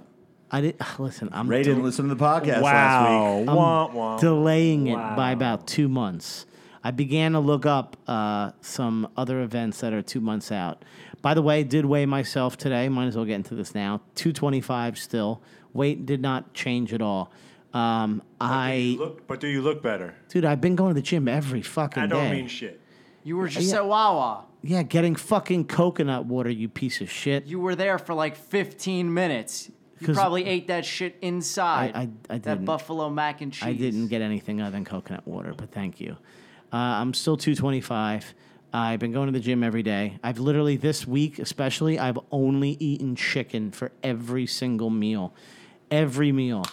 I 0.51 0.59
didn't 0.61 0.81
listen. 0.99 1.30
I'm 1.31 1.47
Ray 1.47 1.63
del- 1.63 1.76
didn't 1.76 1.85
listen 1.85 2.09
to 2.09 2.15
the 2.15 2.23
podcast 2.23 2.61
last 2.61 3.03
Wow. 3.09 3.38
week. 3.39 3.47
Wah, 3.47 3.88
wah. 3.93 4.18
delaying 4.18 4.88
it 4.88 4.95
by 4.97 5.31
about 5.31 5.68
two 5.68 5.88
months. 5.88 6.45
I 6.84 6.91
began 6.91 7.34
to 7.34 7.39
look 7.39 7.65
up 7.65 7.95
uh, 8.07 8.51
some 8.61 9.07
other 9.15 9.41
events 9.43 9.80
that 9.81 9.93
are 9.93 10.01
two 10.01 10.19
months 10.19 10.51
out. 10.51 10.84
By 11.22 11.35
the 11.35 11.41
way, 11.43 11.63
did 11.63 11.85
weigh 11.85 12.07
myself 12.07 12.57
today. 12.57 12.89
Might 12.89 13.05
as 13.05 13.15
well 13.15 13.26
get 13.26 13.35
into 13.35 13.53
this 13.55 13.76
now. 13.76 14.01
Two 14.15 14.34
twenty 14.34 14.59
five 14.61 14.97
still. 14.97 15.41
Weight 15.73 16.06
did 16.06 16.22
not 16.22 16.53
change 16.53 16.93
at 16.93 17.02
all. 17.02 17.31
Um, 17.73 18.22
I, 18.39 18.95
Look, 18.99 19.27
but 19.27 19.39
do 19.39 19.48
you 19.48 19.61
look 19.61 19.81
better? 19.81 20.14
dude, 20.30 20.43
I've 20.43 20.60
been 20.60 20.76
going 20.76 20.89
to 20.93 20.95
the 20.95 21.02
gym 21.02 21.27
every 21.27 21.61
fucking 21.61 22.02
day. 22.02 22.03
I 22.03 22.07
don't 22.07 22.30
day. 22.30 22.35
mean 22.35 22.48
shit. 22.48 22.81
You 23.23 23.38
were 23.38 23.48
just 23.48 23.69
Yeah. 23.69 23.77
at 23.77 23.85
Wawa. 23.88 24.45
yeah, 24.64 24.84
getting 24.84 25.15
fucking 25.15 25.65
coconut 25.68 26.26
water, 26.26 26.49
you 26.49 26.68
piece 26.68 26.99
of 27.02 27.10
shit. 27.10 27.45
You 27.45 27.60
were 27.60 27.76
there 27.76 27.98
for 27.98 28.14
like 28.14 28.35
15 28.35 29.14
minutes. 29.14 29.69
You 29.99 30.07
'Cause 30.07 30.15
probably 30.18 30.45
ate 30.45 30.68
that 30.68 30.84
shit 30.84 31.15
inside. 31.22 31.91
I- 31.95 31.99
I- 32.02 32.10
I 32.30 32.38
that 32.39 32.43
didn't. 32.43 32.65
buffalo 32.65 33.10
mac 33.10 33.39
and 33.41 33.53
cheese. 33.53 33.64
I 33.68 33.73
didn't 33.73 34.07
get 34.07 34.22
anything 34.22 34.60
other 34.60 34.72
than 34.72 34.84
coconut 34.84 35.26
water, 35.27 35.53
but 35.56 35.72
thank 35.72 36.02
you. 36.02 36.18
Uh, 36.73 36.77
I'm 36.77 37.14
still 37.14 37.38
225. 37.38 38.34
I've 38.73 38.99
been 38.99 39.11
going 39.11 39.27
to 39.27 39.31
the 39.34 39.39
gym 39.39 39.64
every 39.64 39.84
day. 39.84 40.18
I've 40.23 40.39
literally, 40.39 40.76
this 40.76 41.06
week 41.06 41.38
especially, 41.39 41.99
I've 41.99 42.18
only 42.31 42.77
eaten 42.80 43.15
chicken 43.15 43.69
for 43.72 43.91
every 44.02 44.45
single 44.48 44.89
meal. 44.89 45.34
Every 45.91 46.31
meal. 46.31 46.65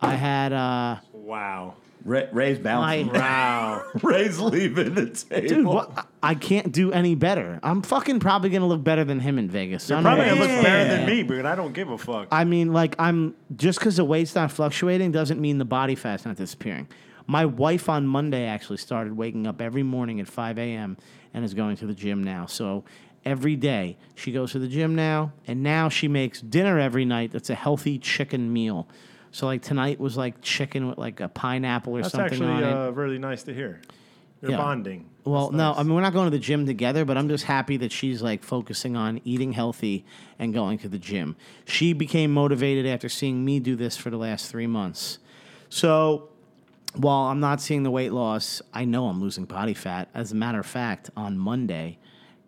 I 0.00 0.14
had, 0.14 0.52
uh, 0.52 0.96
Wow. 1.12 1.74
Ray, 2.04 2.28
Ray's 2.32 2.58
bouncing. 2.58 3.06
My- 3.08 3.12
Wow. 3.18 3.82
Ray's 4.02 4.40
leaving 4.40 4.94
the 4.94 5.10
table. 5.10 5.48
dude, 5.48 5.64
what? 5.66 6.06
I 6.20 6.34
can't 6.34 6.72
do 6.72 6.90
any 6.90 7.14
better. 7.14 7.60
I'm 7.62 7.82
fucking 7.82 8.18
probably 8.18 8.50
going 8.50 8.62
to 8.62 8.66
look 8.66 8.82
better 8.82 9.04
than 9.04 9.20
him 9.20 9.38
in 9.38 9.48
Vegas. 9.48 9.88
I'm 9.90 10.02
Probably 10.02 10.24
not- 10.26 10.38
gonna 10.38 10.40
look 10.52 10.62
better 10.64 10.88
than 10.96 11.06
me, 11.06 11.22
but 11.22 11.46
I 11.46 11.54
don't 11.54 11.72
give 11.72 11.90
a 11.90 11.98
fuck. 11.98 12.26
I 12.32 12.42
mean, 12.42 12.72
like, 12.72 12.96
I'm 12.98 13.36
just 13.54 13.78
because 13.78 13.96
the 13.98 14.04
weight's 14.04 14.34
not 14.34 14.50
fluctuating 14.50 15.12
doesn't 15.12 15.40
mean 15.40 15.58
the 15.58 15.64
body 15.64 15.94
fat's 15.94 16.24
not 16.24 16.34
disappearing. 16.36 16.88
My 17.28 17.46
wife 17.46 17.88
on 17.88 18.04
Monday 18.08 18.46
actually 18.46 18.78
started 18.78 19.16
waking 19.16 19.46
up 19.46 19.60
every 19.60 19.84
morning 19.84 20.18
at 20.18 20.26
5 20.26 20.58
a.m. 20.58 20.96
and 21.32 21.44
is 21.44 21.54
going 21.54 21.76
to 21.76 21.86
the 21.86 21.94
gym 21.94 22.24
now. 22.24 22.46
So 22.46 22.82
every 23.24 23.56
day 23.56 23.96
she 24.14 24.32
goes 24.32 24.52
to 24.52 24.58
the 24.58 24.68
gym 24.68 24.94
now, 24.94 25.32
and 25.46 25.62
now 25.62 25.88
she 25.88 26.08
makes 26.08 26.40
dinner 26.40 26.78
every 26.78 27.04
night 27.04 27.32
that's 27.32 27.50
a 27.50 27.54
healthy 27.54 27.98
chicken 27.98 28.52
meal. 28.52 28.88
So, 29.30 29.46
like, 29.46 29.62
tonight 29.62 29.98
was 29.98 30.16
like 30.16 30.42
chicken 30.42 30.88
with 30.88 30.98
like 30.98 31.20
a 31.20 31.28
pineapple 31.28 31.96
or 31.96 32.02
That's 32.02 32.12
something 32.12 32.32
actually 32.42 32.48
on 32.48 32.64
it. 32.64 32.88
uh, 32.88 32.90
really 32.92 33.18
nice 33.18 33.42
to 33.44 33.54
hear. 33.54 33.80
You're 34.42 34.50
Yeah. 34.50 34.56
bonding. 34.58 35.08
Well, 35.24 35.46
That's 35.50 35.56
no, 35.56 35.70
nice. 35.70 35.78
I 35.78 35.82
mean 35.84 35.94
we're 35.94 36.00
not 36.00 36.12
going 36.12 36.26
to 36.26 36.36
the 36.36 36.42
gym 36.42 36.66
together, 36.66 37.04
but 37.04 37.16
I'm 37.16 37.28
just 37.28 37.44
happy 37.44 37.76
that 37.78 37.92
she's 37.92 38.22
like 38.22 38.42
focusing 38.42 38.96
on 38.96 39.20
eating 39.24 39.52
healthy 39.52 40.04
and 40.38 40.52
going 40.52 40.78
to 40.78 40.88
the 40.88 40.98
gym. 40.98 41.36
She 41.64 41.92
became 41.92 42.34
motivated 42.34 42.84
after 42.86 43.08
seeing 43.08 43.44
me 43.44 43.60
do 43.60 43.76
this 43.76 43.96
for 43.96 44.10
the 44.10 44.16
last 44.16 44.50
three 44.50 44.66
months. 44.66 45.18
So 45.68 46.28
while 46.96 47.28
I'm 47.28 47.38
not 47.40 47.60
seeing 47.60 47.84
the 47.84 47.90
weight 47.90 48.12
loss, 48.12 48.60
I 48.74 48.84
know 48.84 49.06
I'm 49.06 49.20
losing 49.20 49.44
body 49.44 49.74
fat. 49.74 50.08
As 50.12 50.32
a 50.32 50.34
matter 50.34 50.58
of 50.58 50.66
fact, 50.66 51.08
on 51.16 51.38
Monday, 51.38 51.98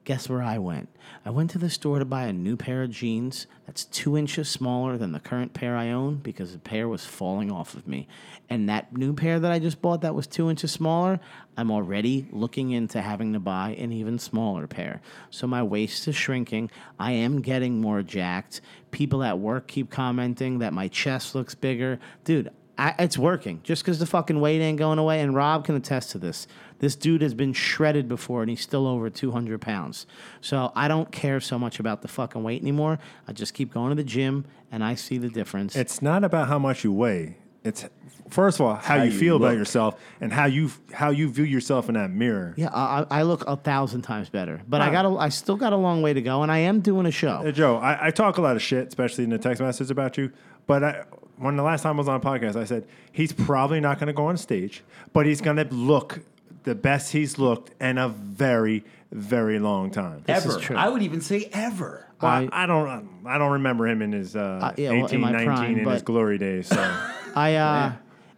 guess 0.05 0.28
where 0.28 0.43
I 0.43 0.59
went? 0.59 0.89
I 1.24 1.31
went 1.31 1.51
to 1.51 1.59
the 1.59 1.70
store 1.70 1.98
to 1.98 2.05
buy 2.05 2.24
a 2.24 2.32
new 2.32 2.56
pair 2.56 2.82
of 2.82 2.90
jeans 2.90 3.47
that's 3.66 3.86
two 3.86 4.16
inches 4.16 4.48
smaller 4.48 4.98
than 4.98 5.12
the 5.12 5.20
current 5.20 5.55
pair 5.55 5.76
I 5.76 5.90
own 5.90 6.16
because 6.16 6.52
the 6.52 6.59
pair 6.59 6.89
was 6.89 7.05
falling 7.05 7.51
off 7.51 7.74
of 7.74 7.89
me. 7.89 8.06
And 8.51 8.68
that 8.68 8.94
new 8.97 9.14
pair 9.14 9.40
that 9.40 9.51
I 9.51 9.59
just 9.59 9.81
bought 9.81 10.02
that 10.02 10.14
was 10.14 10.26
two 10.26 10.51
inches 10.51 10.70
smaller, 10.70 11.20
I'm 11.56 11.70
already 11.70 12.28
looking 12.31 12.70
into 12.72 13.01
having 13.01 13.32
to 13.32 13.40
buy 13.40 13.70
an 13.70 13.93
even 13.93 14.18
smaller 14.18 14.66
pair. 14.66 15.01
So 15.31 15.47
my 15.47 15.62
waist 15.62 16.06
is 16.06 16.16
shrinking. 16.16 16.70
I 16.98 17.12
am 17.12 17.40
getting 17.40 17.81
more 17.81 18.02
jacked. 18.02 18.60
People 18.90 19.22
at 19.22 19.39
work 19.39 19.66
keep 19.66 19.90
commenting 19.90 20.59
that 20.59 20.74
my 20.74 20.89
chest 20.89 21.35
looks 21.35 21.55
bigger. 21.55 21.98
Dude, 22.24 22.51
I, 22.76 22.94
it's 22.98 23.16
working 23.16 23.60
just 23.62 23.82
because 23.84 23.98
the 23.98 24.06
fucking 24.06 24.40
weight 24.40 24.60
ain't 24.60 24.78
going 24.78 24.98
away. 24.98 25.20
And 25.20 25.34
Rob 25.34 25.64
can 25.64 25.76
attest 25.76 26.10
to 26.10 26.18
this. 26.18 26.46
This 26.80 26.96
dude 26.96 27.22
has 27.22 27.32
been 27.34 27.52
shredded 27.52 28.09
before 28.09 28.42
and 28.42 28.51
he's 28.51 28.60
still 28.60 28.86
over 28.86 29.09
200 29.09 29.60
pounds. 29.60 30.06
So 30.40 30.72
I 30.74 30.88
don't 30.88 31.10
care 31.12 31.40
so 31.40 31.59
much 31.59 31.78
about 31.78 32.02
the 32.02 32.09
fucking 32.09 32.42
weight 32.42 32.60
anymore. 32.62 32.98
I 33.28 33.32
just 33.32 33.55
keep 33.55 33.72
going 33.72 33.90
to 33.90 33.94
the 33.94 34.05
gym 34.05 34.44
and 34.72 34.82
I 34.82 34.94
see 34.96 35.18
the 35.18 35.28
difference. 35.28 35.76
It's 35.76 36.02
not 36.02 36.24
about 36.24 36.48
how 36.48 36.59
much 36.59 36.82
you 36.84 36.92
weigh. 36.92 37.36
It's 37.62 37.86
first 38.28 38.60
of 38.60 38.66
all 38.66 38.74
how, 38.74 38.96
you, 38.96 39.10
you 39.10 39.18
feel 39.18 39.36
about 39.36 39.56
yourself 39.56 39.98
and 40.20 40.30
how 40.30 40.44
you 40.44 40.70
how 40.92 41.09
you 41.09 41.30
view 41.30 41.44
yourself 41.44 41.88
in 41.88 41.94
that 41.94 42.10
mirror. 42.10 42.52
yeah, 42.59 42.68
I, 42.70 43.06
I 43.10 43.22
look 43.22 43.46
a 43.46 43.56
thousand 43.56 44.02
times 44.02 44.28
better, 44.28 44.60
but 44.68 44.82
I 44.82 44.90
got 44.90 45.06
a, 45.06 45.16
I 45.16 45.30
still 45.30 45.56
got 45.56 45.72
a 45.72 45.76
long 45.76 46.02
way 46.02 46.12
to 46.12 46.20
go, 46.20 46.42
and 46.42 46.52
I 46.52 46.59
am 46.59 46.80
doing 46.80 47.06
a 47.06 47.09
Hey, 47.09 47.12
show. 47.12 47.51
Joe, 47.52 47.76
I, 47.76 48.09
I 48.09 48.10
talk 48.10 48.36
a 48.36 48.42
lot 48.42 48.55
of 48.56 48.60
shit, 48.60 48.88
especially 48.88 49.24
in 49.24 49.30
the 49.30 49.38
text 49.38 49.62
messages 49.62 49.90
about 49.90 50.18
you. 50.18 50.30
But 50.66 50.84
I, 50.84 51.05
when 51.36 51.56
the 51.56 51.62
last 51.62 51.82
time 51.82 51.97
I 51.97 51.98
was 51.98 52.09
on 52.09 52.16
a 52.16 52.20
podcast, 52.20 52.56
I 52.56 52.65
said 52.65 52.86
he's 53.12 53.32
probably 53.32 53.81
not 53.81 53.98
going 53.98 54.06
to 54.09 54.12
go 54.12 54.27
on 54.27 54.36
stage, 54.36 54.82
but 55.12 55.27
he's 55.27 55.40
going 55.40 55.56
to 55.56 55.65
look 55.74 56.20
the 56.65 56.74
best 56.74 57.12
he's 57.12 57.39
looked 57.39 57.70
in 57.82 57.98
a 57.98 58.09
very, 58.09 58.85
very 59.12 59.59
long 59.59 59.90
time. 59.90 60.23
This 60.27 60.44
is 60.47 60.52
ever. 60.55 60.61
true. 60.65 60.77
I 60.77 60.89
would 60.89 61.02
even 61.02 61.20
say 61.20 61.48
ever. 61.52 62.06
Well, 62.23 62.31
I- 62.31 62.48
I, 62.52 62.66
don't. 62.66 63.09
I 63.27 63.36
don't 63.39 63.52
remember 63.52 63.86
him 63.86 64.01
in 64.01 64.12
his 64.12 64.35
uh, 64.35 64.73
yeah, 64.77 64.90
well, 64.90 64.98
in 65.01 65.05
18, 65.06 65.20
my 65.20 65.31
19, 65.32 65.47
prime, 65.47 65.70
in 65.73 65.78
his 65.78 65.85
but- 65.85 66.05
glory 66.05 66.39
days. 66.39 66.69
So 66.69 66.77
I 67.35 67.56
uh, 67.56 67.93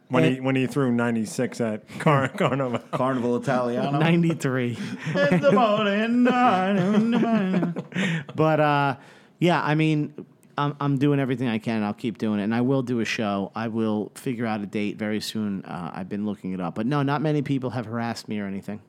when 0.09 0.24
And- 0.24 0.35
he 0.35 0.40
when 0.40 0.56
he 0.56 0.66
threw 0.66 0.90
ninety 0.90 1.24
six 1.24 1.60
at 1.60 1.86
Car- 2.01 2.28
Carnival. 2.28 2.78
Carnival 2.93 3.36
Italiano. 3.36 3.98
93. 3.98 4.78
in 5.31 5.40
the 5.40 5.52
morning, 5.52 6.23
nine 6.24 6.77
in 6.78 7.10
the 7.12 7.18
morning. 7.18 8.24
But 8.35 8.59
uh, 8.60 8.97
yeah, 9.39 9.62
I 9.62 9.74
mean, 9.77 10.27
I'm, 10.59 10.77
I'm 10.81 10.99
doing 10.99 11.20
everything 11.20 11.49
I 11.49 11.59
can. 11.59 11.77
and 11.77 11.85
I'll 11.85 11.95
keep 11.95 12.19
doing 12.19 12.41
it, 12.41 12.45
and 12.45 12.55
I 12.55 12.61
will 12.61 12.83
do 12.83 13.01
a 13.01 13.05
show. 13.05 13.53
I 13.55 13.69
will 13.69 14.12
figure 14.15 14.47
out 14.47 14.61
a 14.61 14.66
date 14.66 14.97
very 14.97 15.20
soon. 15.20 15.65
Uh, 15.65 15.91
I've 15.95 16.09
been 16.09 16.27
looking 16.27 16.53
it 16.53 16.61
up, 16.61 16.74
but 16.74 16.87
no, 16.87 17.03
not 17.03 17.23
many 17.23 17.43
people 17.43 17.70
have 17.70 17.87
harassed 17.87 18.28
me 18.28 18.41
or 18.41 18.47
anything. 18.47 18.81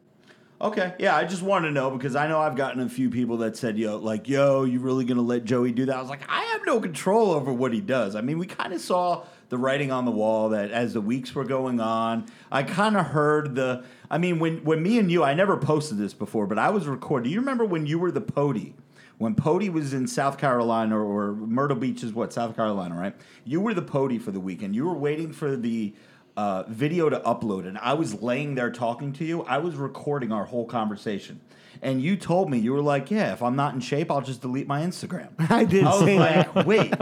Okay, 0.59 0.95
yeah, 0.97 1.15
I 1.15 1.23
just 1.25 1.43
wanted 1.43 1.67
to 1.67 1.73
know 1.73 1.91
because 1.91 2.15
I 2.15 2.27
know 2.27 2.39
I've 2.39 2.55
gotten 2.55 2.81
a 2.81 2.89
few 2.89 3.11
people 3.11 3.37
that 3.37 3.55
said, 3.55 3.77
"Yo, 3.77 3.97
like, 3.97 4.27
yo, 4.27 4.63
you 4.63 4.79
really 4.79 5.05
gonna 5.05 5.21
let 5.21 5.45
Joey 5.45 5.71
do 5.71 5.85
that?" 5.85 5.95
I 5.95 6.01
was 6.01 6.09
like, 6.09 6.27
I 6.27 6.45
have 6.45 6.65
no 6.65 6.79
control 6.79 7.29
over 7.29 7.53
what 7.53 7.73
he 7.73 7.81
does. 7.81 8.15
I 8.15 8.21
mean, 8.21 8.39
we 8.39 8.47
kind 8.47 8.73
of 8.73 8.81
saw 8.81 9.23
the 9.49 9.57
writing 9.59 9.91
on 9.91 10.05
the 10.05 10.11
wall 10.11 10.49
that 10.49 10.71
as 10.71 10.93
the 10.93 11.01
weeks 11.01 11.35
were 11.35 11.43
going 11.43 11.79
on, 11.79 12.25
I 12.51 12.63
kind 12.63 12.97
of 12.97 13.07
heard 13.07 13.53
the. 13.53 13.83
I 14.09 14.17
mean, 14.17 14.39
when 14.39 14.63
when 14.63 14.81
me 14.81 14.97
and 14.97 15.11
you, 15.11 15.23
I 15.23 15.35
never 15.35 15.57
posted 15.57 15.99
this 15.99 16.15
before, 16.15 16.47
but 16.47 16.57
I 16.57 16.71
was 16.71 16.87
recording. 16.87 17.25
Do 17.25 17.33
you 17.35 17.39
remember 17.39 17.63
when 17.63 17.85
you 17.85 17.99
were 17.99 18.09
the 18.11 18.21
Pody? 18.21 18.73
When 19.17 19.33
Pody 19.33 19.69
was 19.69 19.93
in 19.93 20.07
South 20.07 20.37
Carolina 20.37 20.97
or, 20.97 21.31
Myrtle 21.33 21.77
Beach 21.77 22.03
is 22.03 22.13
what 22.13 22.31
South 22.31 22.55
Carolina, 22.55 22.95
right? 22.95 23.15
You 23.45 23.59
were 23.61 23.73
the 23.73 23.81
Pody 23.81 24.19
for 24.19 24.31
the 24.31 24.39
weekend. 24.39 24.75
You 24.75 24.85
were 24.85 24.93
waiting 24.93 25.31
for 25.31 25.55
the 25.55 25.95
uh, 26.35 26.63
video 26.67 27.09
to 27.09 27.19
upload, 27.21 27.67
and 27.67 27.79
I 27.79 27.95
was 27.95 28.21
laying 28.21 28.53
there 28.53 28.69
talking 28.69 29.11
to 29.13 29.25
you. 29.25 29.41
I 29.43 29.57
was 29.57 29.75
recording 29.75 30.31
our 30.31 30.45
whole 30.45 30.65
conversation, 30.65 31.41
and 31.81 32.01
you 32.01 32.15
told 32.17 32.49
me 32.49 32.57
you 32.59 32.73
were 32.73 32.81
like, 32.81 33.09
"Yeah, 33.11 33.33
if 33.33 33.41
I'm 33.41 33.55
not 33.55 33.73
in 33.73 33.79
shape, 33.79 34.11
I'll 34.11 34.21
just 34.21 34.41
delete 34.41 34.67
my 34.67 34.81
Instagram." 34.81 35.29
I 35.51 35.63
did 35.65 35.83
I 35.83 35.89
was 35.89 35.99
say 35.99 36.19
like, 36.19 36.53
that. 36.53 36.65
"Wait, 36.67 36.93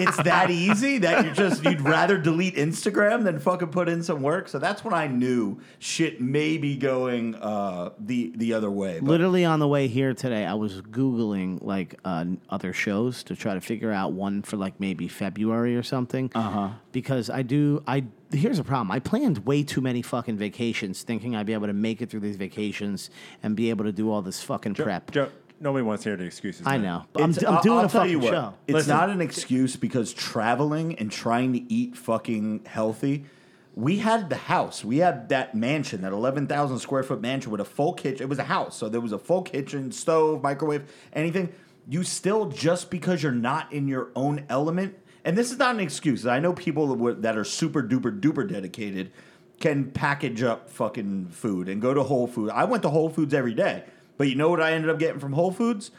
it's 0.00 0.16
that 0.22 0.50
easy 0.50 0.98
that 0.98 1.24
you 1.24 1.32
just 1.32 1.64
you'd 1.64 1.80
rather 1.80 2.18
delete 2.18 2.56
Instagram 2.56 3.24
than 3.24 3.38
fucking 3.38 3.68
put 3.68 3.88
in 3.88 4.02
some 4.02 4.22
work?" 4.22 4.48
So 4.48 4.58
that's 4.58 4.84
when 4.84 4.94
I 4.94 5.06
knew 5.06 5.60
shit 5.78 6.20
may 6.20 6.58
be 6.58 6.76
going 6.76 7.34
uh, 7.36 7.90
the 7.98 8.32
the 8.36 8.52
other 8.54 8.70
way. 8.70 9.00
But 9.00 9.08
Literally 9.08 9.44
on 9.44 9.58
the 9.60 9.68
way 9.68 9.86
here 9.88 10.14
today, 10.14 10.44
I 10.46 10.54
was 10.54 10.82
googling 10.82 11.62
like 11.62 11.94
uh, 12.04 12.24
other 12.50 12.72
shows 12.72 13.22
to 13.24 13.36
try 13.36 13.54
to 13.54 13.60
figure 13.60 13.92
out 13.92 14.12
one 14.12 14.42
for 14.42 14.56
like 14.56 14.78
maybe 14.80 15.08
February 15.08 15.76
or 15.76 15.82
something. 15.82 16.30
Uh 16.34 16.38
Uh-huh. 16.38 16.68
huh. 16.68 16.74
Because 16.92 17.28
I 17.28 17.42
do. 17.42 17.82
I 17.86 18.04
here's 18.32 18.58
a 18.58 18.64
problem. 18.64 18.90
I 18.90 18.98
planned 18.98 19.46
way 19.46 19.62
too 19.62 19.80
many 19.80 20.02
fucking 20.02 20.36
vacations, 20.36 21.02
thinking 21.02 21.34
I'd 21.36 21.46
be 21.46 21.52
able 21.52 21.66
to 21.68 21.72
make 21.72 22.02
it 22.02 22.10
through 22.10 22.20
these 22.20 22.36
vacations 22.36 23.10
and 23.42 23.56
be 23.56 23.70
able 23.70 23.84
to 23.84 23.92
do 23.92 24.10
all 24.10 24.22
this 24.22 24.42
fucking 24.42 24.74
prep. 24.74 25.10
Joe, 25.10 25.30
nobody 25.60 25.82
wants 25.82 26.02
to 26.04 26.10
hear 26.10 26.16
the 26.16 26.24
excuses. 26.24 26.66
I 26.66 26.72
man. 26.78 26.82
know. 26.82 27.04
But 27.12 27.22
I'm, 27.22 27.30
It's- 27.30 27.44
I'm 27.46 27.56
I'll- 27.56 27.62
doing 27.62 27.78
I'll 27.78 27.84
a 27.86 27.88
tell 27.88 28.00
fucking 28.02 28.12
you 28.12 28.18
what, 28.20 28.30
show. 28.32 28.54
It's 28.66 28.74
Listen. 28.74 28.96
not 28.96 29.10
an 29.10 29.20
excuse 29.20 29.76
because 29.76 30.12
traveling 30.12 30.96
and 30.98 31.10
trying 31.10 31.52
to 31.52 31.72
eat 31.72 31.96
fucking 31.96 32.62
healthy. 32.66 33.24
We 33.74 33.98
had 33.98 34.30
the 34.30 34.36
house. 34.36 34.82
We 34.84 34.98
had 34.98 35.28
that 35.28 35.54
mansion, 35.54 36.00
that 36.00 36.12
eleven 36.12 36.46
thousand 36.46 36.78
square 36.78 37.02
foot 37.02 37.20
mansion 37.20 37.52
with 37.52 37.60
a 37.60 37.64
full 37.66 37.92
kitchen. 37.92 38.22
It 38.22 38.28
was 38.30 38.38
a 38.38 38.44
house, 38.44 38.74
so 38.76 38.88
there 38.88 39.02
was 39.02 39.12
a 39.12 39.18
full 39.18 39.42
kitchen, 39.42 39.92
stove, 39.92 40.42
microwave, 40.42 40.90
anything. 41.12 41.52
You 41.88 42.02
still 42.02 42.46
just 42.46 42.90
because 42.90 43.22
you're 43.22 43.32
not 43.32 43.70
in 43.72 43.86
your 43.86 44.08
own 44.16 44.44
element, 44.48 44.96
and 45.26 45.36
this 45.36 45.52
is 45.52 45.58
not 45.58 45.74
an 45.74 45.80
excuse. 45.80 46.26
I 46.26 46.38
know 46.38 46.54
people 46.54 46.86
that, 46.88 46.94
were, 46.94 47.14
that 47.14 47.36
are 47.36 47.44
super 47.44 47.82
duper 47.82 48.18
duper 48.18 48.48
dedicated 48.48 49.12
can 49.60 49.90
package 49.90 50.42
up 50.42 50.70
fucking 50.70 51.28
food 51.28 51.68
and 51.68 51.82
go 51.82 51.92
to 51.92 52.02
Whole 52.02 52.26
Foods. 52.26 52.52
I 52.54 52.64
went 52.64 52.82
to 52.84 52.88
Whole 52.88 53.10
Foods 53.10 53.34
every 53.34 53.54
day, 53.54 53.84
but 54.16 54.28
you 54.28 54.34
know 54.34 54.48
what 54.48 54.62
I 54.62 54.72
ended 54.72 54.90
up 54.90 54.98
getting 54.98 55.20
from 55.20 55.32
Whole 55.34 55.52
Foods? 55.52 55.90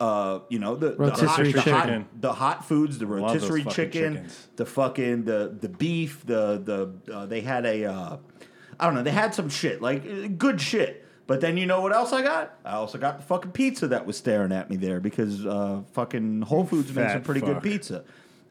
uh, 0.00 0.40
you 0.48 0.58
know 0.58 0.76
the, 0.76 0.90
the, 0.90 1.10
hot, 1.10 1.44
the, 1.44 1.60
hot, 1.60 2.20
the 2.20 2.32
hot 2.32 2.64
foods, 2.64 2.98
the 2.98 3.06
rotisserie 3.06 3.64
chicken, 3.64 4.14
chickens. 4.14 4.48
the 4.56 4.66
fucking 4.66 5.24
the 5.24 5.56
the 5.60 5.68
beef, 5.68 6.24
the 6.26 6.92
the 7.06 7.14
uh, 7.14 7.26
they 7.26 7.40
had 7.40 7.66
a 7.66 7.84
uh, 7.84 8.16
I 8.78 8.86
don't 8.86 8.94
know 8.94 9.02
they 9.02 9.10
had 9.10 9.34
some 9.34 9.48
shit 9.48 9.82
like 9.82 10.04
uh, 10.06 10.28
good 10.36 10.60
shit. 10.60 11.04
But 11.26 11.42
then 11.42 11.58
you 11.58 11.66
know 11.66 11.82
what 11.82 11.92
else 11.92 12.14
I 12.14 12.22
got? 12.22 12.54
I 12.64 12.72
also 12.72 12.96
got 12.96 13.18
the 13.18 13.24
fucking 13.24 13.50
pizza 13.50 13.88
that 13.88 14.06
was 14.06 14.16
staring 14.16 14.50
at 14.50 14.70
me 14.70 14.76
there 14.76 14.98
because 14.98 15.44
uh, 15.44 15.82
fucking 15.92 16.42
Whole 16.42 16.64
Foods 16.64 16.88
makes 16.94 17.12
a 17.12 17.14
Fat 17.16 17.24
pretty 17.24 17.40
good 17.40 17.62
pizza. 17.62 18.04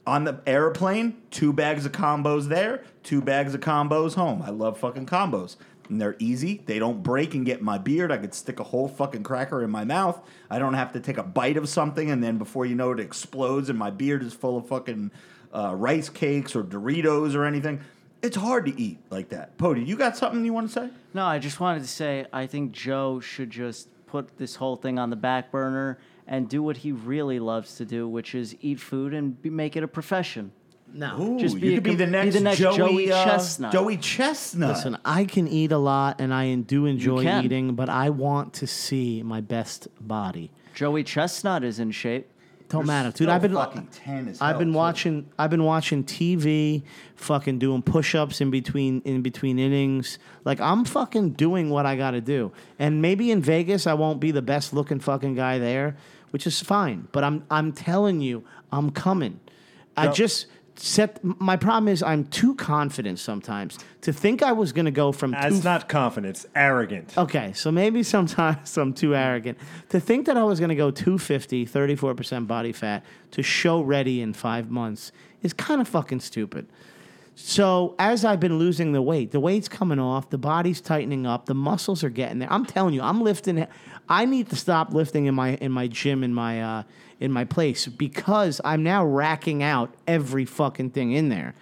On 0.08 0.24
the 0.24 0.40
airplane, 0.48 1.22
two 1.32 1.52
bags 1.52 1.86
of 1.86 1.92
combos 1.92 2.48
there, 2.48 2.86
two 3.04 3.22
bags 3.22 3.54
of 3.54 3.60
combos 3.60 4.16
home. 4.16 4.42
I 4.42 4.52
love 4.52 4.80
fucking 4.80 5.06
combos. 5.06 5.58
And 5.90 6.00
they're 6.00 6.16
easy. 6.18 6.62
They 6.66 6.80
don't 6.80 7.04
break 7.04 7.36
and 7.36 7.46
get 7.46 7.62
my 7.62 7.78
beard. 7.78 8.10
I 8.10 8.18
could 8.18 8.34
stick 8.34 8.62
a 8.62 8.64
whole 8.64 8.88
fucking 8.88 9.24
cracker 9.24 9.62
in 9.64 9.70
my 9.70 9.84
mouth. 9.84 10.22
I 10.50 10.60
don't 10.60 10.76
have 10.76 10.94
to 10.94 11.02
take 11.02 11.18
a 11.18 11.24
bite 11.24 11.58
of 11.58 11.68
something 11.68 12.10
and 12.10 12.24
then 12.24 12.38
before 12.38 12.66
you 12.66 12.74
know 12.74 12.92
it, 12.92 13.02
it 13.02 13.04
explodes 13.04 13.70
and 13.70 13.78
my 13.78 13.90
beard 13.90 14.24
is 14.24 14.34
full 14.34 14.58
of 14.58 14.68
fucking 14.70 15.12
uh, 15.54 15.76
rice 15.76 16.08
cakes 16.08 16.56
or 16.56 16.64
Doritos 16.64 17.36
or 17.36 17.44
anything. 17.44 17.82
It's 18.22 18.38
hard 18.38 18.66
to 18.66 18.82
eat 18.82 19.00
like 19.10 19.30
that. 19.30 19.58
Pody, 19.58 19.86
you 19.86 19.98
got 19.98 20.16
something 20.16 20.44
you 20.46 20.54
want 20.54 20.70
to 20.70 20.74
say? 20.74 20.90
No, 21.14 21.26
I 21.26 21.38
just 21.38 21.60
wanted 21.60 21.82
to 21.82 21.88
say 21.90 22.26
I 22.32 22.48
think 22.48 22.72
Joe 22.72 23.20
should 23.20 23.50
just 23.50 23.90
put 24.06 24.38
this 24.38 24.56
whole 24.56 24.78
thing 24.78 24.98
on 24.98 25.10
the 25.10 25.18
back 25.18 25.52
burner 25.52 26.00
and 26.28 26.49
do 26.49 26.62
what 26.62 26.78
he 26.78 26.91
really 26.91 27.40
loves 27.40 27.76
to 27.76 27.86
do, 27.86 28.08
which 28.08 28.36
is 28.36 28.56
eat 28.62 28.80
food 28.80 29.14
and 29.14 29.41
be, 29.41 29.49
make 29.49 29.76
it 29.76 29.84
a 29.84 29.88
profession. 29.88 30.52
No. 30.94 31.20
Ooh, 31.22 31.40
Just 31.40 31.60
be 31.60 31.68
you 31.68 31.74
a 31.74 31.76
could 31.76 31.84
be 31.84 31.90
com- 31.91 31.98
the 31.98 32.06
be 32.06 32.12
next, 32.12 32.36
the 32.36 32.41
next 32.41 32.58
Joey, 32.60 32.78
Joey 32.78 33.12
uh, 33.12 33.24
Chestnut. 33.26 33.72
Joey 33.74 33.98
Chestnut. 33.98 34.70
Listen, 34.70 34.98
I 35.04 35.26
can 35.26 35.48
eat 35.48 35.72
a 35.72 35.78
lot 35.78 36.20
and 36.22 36.34
I 36.34 36.54
do 36.56 36.86
enjoy 36.86 37.24
can. 37.24 37.44
eating, 37.45 37.76
but 37.76 37.90
I 37.90 38.10
want 38.10 38.54
to 38.56 38.68
see 38.68 39.22
my 39.24 39.41
best 39.41 39.88
body. 39.99 40.52
Joey 40.74 41.04
Chestnut 41.04 41.64
is 41.64 41.80
in 41.80 41.91
shape. 41.91 42.30
Don't 42.70 42.82
You're 42.82 42.88
matter, 42.88 43.10
dude. 43.10 43.16
still 43.16 43.32
I've 43.32 43.41
been 43.41 43.54
fucking 43.54 43.88
10 43.94 44.28
as 44.28 44.41
I've 44.41 44.49
hell, 44.52 44.60
been 44.60 44.72
too. 44.74 44.78
watching 44.78 45.30
I've 45.40 45.49
been 45.49 45.64
watching 45.64 46.04
TV, 46.04 46.84
fucking 47.16 47.60
doing 47.60 47.82
push-ups 47.82 48.41
in 48.41 48.52
between 48.52 49.02
in 49.06 49.22
between 49.22 49.58
innings. 49.58 50.20
Like 50.44 50.60
I'm 50.60 50.84
fucking 50.84 51.32
doing 51.32 51.70
what 51.70 51.86
I 51.86 51.95
got 51.95 52.12
to 52.12 52.22
do. 52.22 52.52
And 52.78 53.02
maybe 53.02 53.32
in 53.32 53.41
Vegas 53.41 53.88
I 53.88 53.94
won't 53.94 54.20
be 54.20 54.32
the 54.32 54.41
best 54.41 54.74
looking 54.74 54.99
fucking 54.99 55.36
guy 55.36 55.60
there, 55.60 55.95
which 56.32 56.45
is 56.48 56.62
fine, 56.62 57.08
but 57.12 57.24
I'm 57.24 57.44
I'm 57.49 57.72
telling 57.72 58.22
you, 58.22 58.44
I'm 58.72 58.91
coming. 58.91 59.40
I 59.95 60.06
Yep. 60.06 60.14
just 60.16 60.45
set 60.76 61.20
my 61.24 61.58
problem 61.58 61.88
is 61.88 62.04
I'm 62.04 62.24
too 62.26 62.54
confident 62.54 63.18
sometimes 63.18 63.80
to 64.02 64.14
think 64.14 64.44
I 64.44 64.52
was 64.52 64.72
going 64.74 64.86
to 64.86 64.91
go 64.91 65.12
from 65.12 65.32
That's 65.32 65.58
two 65.58 65.64
not 65.64 65.90
confidence, 65.90 66.45
arrogant. 66.54 67.18
Okay, 67.18 67.52
so 67.54 67.72
maybe 67.72 68.04
sometimes 68.04 68.78
I'm 68.82 68.94
too 68.94 69.16
arrogant. 69.16 69.58
To 69.90 69.99
think 69.99 70.28
that 70.28 70.38
I 70.38 70.44
was 70.44 70.60
going 70.60 70.70
to 70.70 70.76
go 70.76 70.91
250, 70.91 71.66
34% 71.66 72.45
body 72.48 72.72
fat 72.72 73.04
to 73.32 73.41
show 73.41 73.82
ready 73.82 74.22
in 74.22 74.34
five 74.34 74.70
months 74.70 75.12
is 75.41 75.52
kind 75.54 75.82
of 75.82 75.88
fucking 75.88 76.20
stupid. 76.20 76.68
So 77.40 77.94
as 78.00 78.26
I've 78.26 78.40
been 78.40 78.58
losing 78.58 78.94
the 78.94 79.02
weight, 79.02 79.30
the 79.32 79.40
weight's 79.40 79.70
coming 79.70 80.00
off, 80.00 80.32
the 80.32 80.40
body's 80.40 80.82
tightening 80.82 81.28
up, 81.28 81.46
the 81.46 81.54
muscles 81.54 82.04
are 82.04 82.10
getting 82.10 82.40
there. 82.40 82.52
I'm 82.52 82.66
telling 82.66 82.96
you, 82.96 83.02
I'm 83.04 83.22
lifting. 83.22 83.68
I 84.10 84.26
need 84.26 84.50
to 84.50 84.56
stop 84.56 84.92
lifting 84.92 85.28
in 85.28 85.36
my 85.36 85.54
in 85.58 85.72
my 85.72 85.88
gym 85.88 86.24
in 86.24 86.34
my 86.34 86.62
uh, 86.62 86.84
in 87.20 87.32
my 87.32 87.46
place 87.46 87.86
because 87.86 88.60
I'm 88.66 88.82
now 88.82 89.06
racking 89.06 89.62
out 89.62 89.94
every 90.08 90.46
fucking 90.46 90.90
thing 90.90 91.12
in 91.12 91.30
there. 91.30 91.54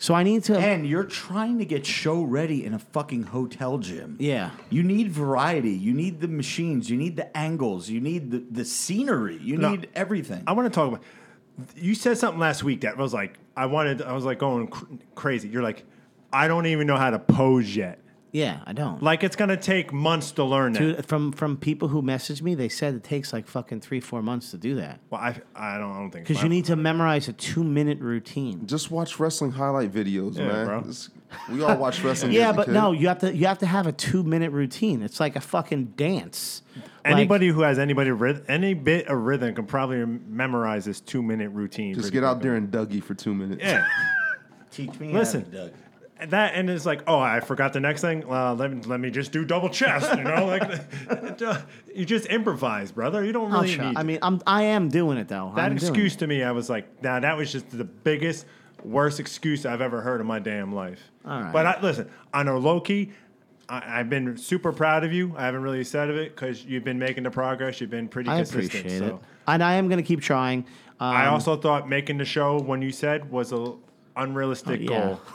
So 0.00 0.14
I 0.14 0.24
need 0.24 0.42
to. 0.44 0.58
And 0.58 0.84
you're 0.84 1.04
trying 1.04 1.58
to 1.58 1.64
get 1.64 1.86
show 1.86 2.22
ready 2.22 2.64
in 2.64 2.74
a 2.74 2.78
fucking 2.80 3.24
hotel 3.24 3.78
gym. 3.78 4.16
Yeah. 4.18 4.50
You 4.68 4.82
need 4.82 5.12
variety. 5.12 5.70
You 5.72 5.92
need 5.92 6.20
the 6.20 6.26
machines. 6.28 6.90
You 6.90 6.96
need 6.96 7.14
the 7.16 7.36
angles. 7.36 7.88
You 7.88 8.00
need 8.00 8.32
the, 8.32 8.42
the 8.50 8.64
scenery. 8.64 9.36
You 9.36 9.58
No. 9.58 9.70
need 9.70 9.90
everything. 9.94 10.42
I 10.48 10.52
want 10.54 10.66
to 10.66 10.74
talk 10.74 10.88
about. 10.88 11.02
You 11.76 11.94
said 11.94 12.18
something 12.18 12.40
last 12.40 12.62
week 12.64 12.82
that 12.82 12.96
was 12.96 13.12
like 13.14 13.38
I 13.56 13.66
wanted. 13.66 14.02
I 14.02 14.12
was 14.12 14.24
like 14.24 14.38
going 14.38 14.68
cr- 14.68 14.84
crazy. 15.14 15.48
You're 15.48 15.62
like, 15.62 15.84
I 16.32 16.48
don't 16.48 16.66
even 16.66 16.86
know 16.86 16.96
how 16.96 17.10
to 17.10 17.18
pose 17.18 17.74
yet. 17.74 17.98
yeah, 18.32 18.60
I 18.64 18.72
don't. 18.72 19.02
Like 19.02 19.24
it's 19.24 19.34
gonna 19.36 19.56
take 19.56 19.92
months 19.92 20.30
to 20.32 20.44
learn 20.44 20.72
that. 20.74 20.78
Dude, 20.78 21.06
from 21.06 21.32
from 21.32 21.56
people 21.56 21.88
who 21.88 22.00
messaged 22.02 22.42
me, 22.42 22.54
they 22.54 22.68
said 22.68 22.94
it 22.94 23.02
takes 23.04 23.32
like 23.32 23.48
fucking 23.48 23.80
three 23.80 24.00
four 24.00 24.22
months 24.22 24.52
to 24.52 24.56
do 24.56 24.76
that 24.76 25.00
Well, 25.10 25.20
I 25.20 25.28
I 25.54 25.78
don't 25.78 25.90
I 25.92 25.98
don't 25.98 26.10
think 26.10 26.26
because 26.28 26.42
you 26.42 26.48
need 26.48 26.66
to 26.66 26.76
memorize 26.76 27.26
a 27.28 27.32
two 27.32 27.64
minute 27.64 27.98
routine. 28.00 28.66
Just 28.66 28.90
watch 28.90 29.18
wrestling 29.18 29.50
highlight 29.52 29.92
videos, 29.92 30.36
Yeah, 30.38 30.46
man. 30.46 30.66
bro. 30.66 30.80
This- 30.82 31.10
we 31.48 31.62
all 31.62 31.76
watch 31.76 32.02
wrestling. 32.02 32.32
Yeah, 32.32 32.48
as 32.50 32.54
a 32.54 32.56
but 32.56 32.64
kid. 32.66 32.74
no, 32.74 32.90
you 32.92 33.06
have 33.08 33.18
to 33.20 33.34
you 33.36 33.46
have 33.46 33.58
to 33.58 33.66
have 33.66 33.86
a 33.86 33.92
two 33.92 34.22
minute 34.22 34.50
routine. 34.52 35.02
It's 35.02 35.20
like 35.20 35.36
a 35.36 35.40
fucking 35.40 35.86
dance. 35.96 36.62
Like- 37.04 37.14
Anybody 37.14 37.48
who 37.48 37.62
has 37.62 37.78
anybody 37.78 38.10
ryth- 38.10 38.44
any 38.48 38.74
bit 38.74 39.06
of 39.08 39.18
rhythm 39.18 39.54
can 39.54 39.66
probably 39.66 40.04
memorize 40.04 40.84
this 40.84 41.00
two 41.00 41.22
minute 41.22 41.50
routine. 41.50 41.94
Just 41.94 42.04
pretty 42.06 42.14
get 42.14 42.24
out 42.24 42.34
quickly. 42.40 42.48
there 42.50 42.56
and 42.56 42.70
Dougie 42.70 43.02
for 43.02 43.14
two 43.14 43.34
minutes. 43.34 43.62
Yeah. 43.62 43.86
Teach 44.70 44.98
me. 45.00 45.12
Listen. 45.12 45.44
how 45.44 45.50
to, 45.50 45.56
Doug. 45.56 45.72
And 46.18 46.30
that 46.32 46.54
and 46.54 46.68
it's 46.68 46.84
like, 46.84 47.02
oh, 47.06 47.18
I 47.18 47.40
forgot 47.40 47.72
the 47.72 47.80
next 47.80 48.02
thing. 48.02 48.24
Uh, 48.30 48.54
let 48.54 48.70
me 48.70 48.82
let 48.84 49.00
me 49.00 49.10
just 49.10 49.32
do 49.32 49.42
double 49.42 49.70
chest. 49.70 50.14
You 50.18 50.22
know, 50.24 50.44
like 50.44 50.62
you 51.94 52.04
just 52.04 52.26
improvise, 52.26 52.92
brother. 52.92 53.24
You 53.24 53.32
don't 53.32 53.50
I'll 53.50 53.62
really 53.62 53.74
try. 53.74 53.88
need 53.88 53.96
I 53.96 54.02
mean, 54.02 54.18
I'm 54.20 54.40
I 54.46 54.64
am 54.64 54.90
doing 54.90 55.16
it 55.16 55.28
though. 55.28 55.52
that 55.56 55.64
I'm 55.64 55.76
doing 55.76 55.90
excuse 55.90 56.16
to 56.16 56.26
me. 56.26 56.42
I 56.42 56.52
was 56.52 56.68
like, 56.68 57.02
nah, 57.02 57.20
that 57.20 57.38
was 57.38 57.50
just 57.50 57.70
the 57.70 57.84
biggest, 57.84 58.44
worst 58.84 59.18
excuse 59.18 59.64
I've 59.64 59.80
ever 59.80 60.02
heard 60.02 60.20
in 60.20 60.26
my 60.26 60.38
damn 60.38 60.74
life. 60.74 61.00
All 61.24 61.40
right. 61.40 61.52
But 61.54 61.66
I, 61.66 61.80
listen, 61.80 62.10
on 62.34 62.48
a 62.48 62.58
low 62.58 62.80
key. 62.80 63.12
I, 63.70 64.00
I've 64.00 64.10
been 64.10 64.36
super 64.36 64.72
proud 64.72 65.04
of 65.04 65.12
you. 65.12 65.32
I 65.36 65.44
haven't 65.46 65.62
really 65.62 65.84
said 65.84 66.10
of 66.10 66.16
it 66.16 66.34
because 66.34 66.64
you've 66.64 66.84
been 66.84 66.98
making 66.98 67.22
the 67.22 67.30
progress. 67.30 67.80
You've 67.80 67.90
been 67.90 68.08
pretty 68.08 68.28
I 68.28 68.38
consistent. 68.38 68.66
appreciate 68.74 68.98
so. 68.98 69.06
it, 69.06 69.14
and 69.46 69.62
I 69.62 69.74
am 69.74 69.88
going 69.88 69.98
to 70.02 70.06
keep 70.06 70.20
trying. 70.20 70.64
Um, 70.98 71.14
I 71.16 71.26
also 71.28 71.56
thought 71.56 71.88
making 71.88 72.18
the 72.18 72.24
show 72.24 72.60
when 72.60 72.82
you 72.82 72.90
said 72.92 73.30
was 73.30 73.52
a 73.52 73.74
unrealistic 74.16 74.80
Oh, 74.80 74.92
yeah. 74.92 75.00
goal. 75.06 75.20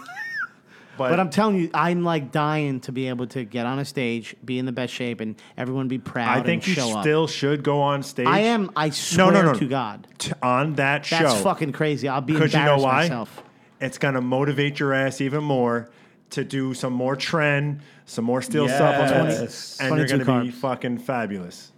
But, 0.98 1.10
But 1.10 1.20
I'm 1.20 1.30
telling 1.30 1.58
you, 1.58 1.70
I'm 1.74 2.06
like 2.06 2.32
dying 2.32 2.80
to 2.82 2.94
be 2.94 3.10
able 3.10 3.28
to 3.28 3.44
get 3.44 3.66
on 3.66 3.80
a 3.80 3.84
stage, 3.84 4.34
be 4.46 4.58
in 4.58 4.66
the 4.66 4.72
best 4.72 4.94
shape, 4.94 5.20
and 5.20 5.36
everyone 5.58 5.90
be 5.90 5.98
proud. 5.98 6.38
I 6.38 6.42
think 6.42 6.66
you 6.66 6.74
show 6.74 6.98
up. 6.98 7.04
still 7.04 7.28
should 7.28 7.64
go 7.64 7.82
on 7.82 8.02
stage. 8.02 8.28
I 8.28 8.40
am. 8.40 8.72
I 8.78 8.92
swear 8.92 9.30
no, 9.34 9.42
no. 9.42 9.52
no. 9.52 9.60
to 9.60 9.68
God, 9.68 10.08
t- 10.20 10.32
on 10.42 10.76
that 10.76 11.06
show. 11.06 11.18
that's 11.18 11.42
fucking 11.42 11.74
crazy. 11.74 12.08
I'll 12.08 12.22
be 12.22 12.32
embarrassed 12.36 12.56
you 12.56 12.64
know 12.64 12.78
why? 12.78 13.02
myself. 13.10 13.44
It's 13.82 13.98
gonna 13.98 14.22
motivate 14.22 14.80
your 14.80 14.94
ass 14.94 15.20
even 15.20 15.44
more 15.44 15.90
to 16.36 16.44
do 16.44 16.74
some 16.74 16.94
more 16.94 17.16
trend, 17.16 17.80
some 18.06 18.26
more 18.26 18.42
steel 18.42 18.68
Yes. 18.68 18.78
supplements, 18.78 19.80
and 19.80 19.98
you're 19.98 20.20
gonna 20.20 20.44
be 20.44 20.52
fucking 20.52 20.98
fabulous. 21.00 21.72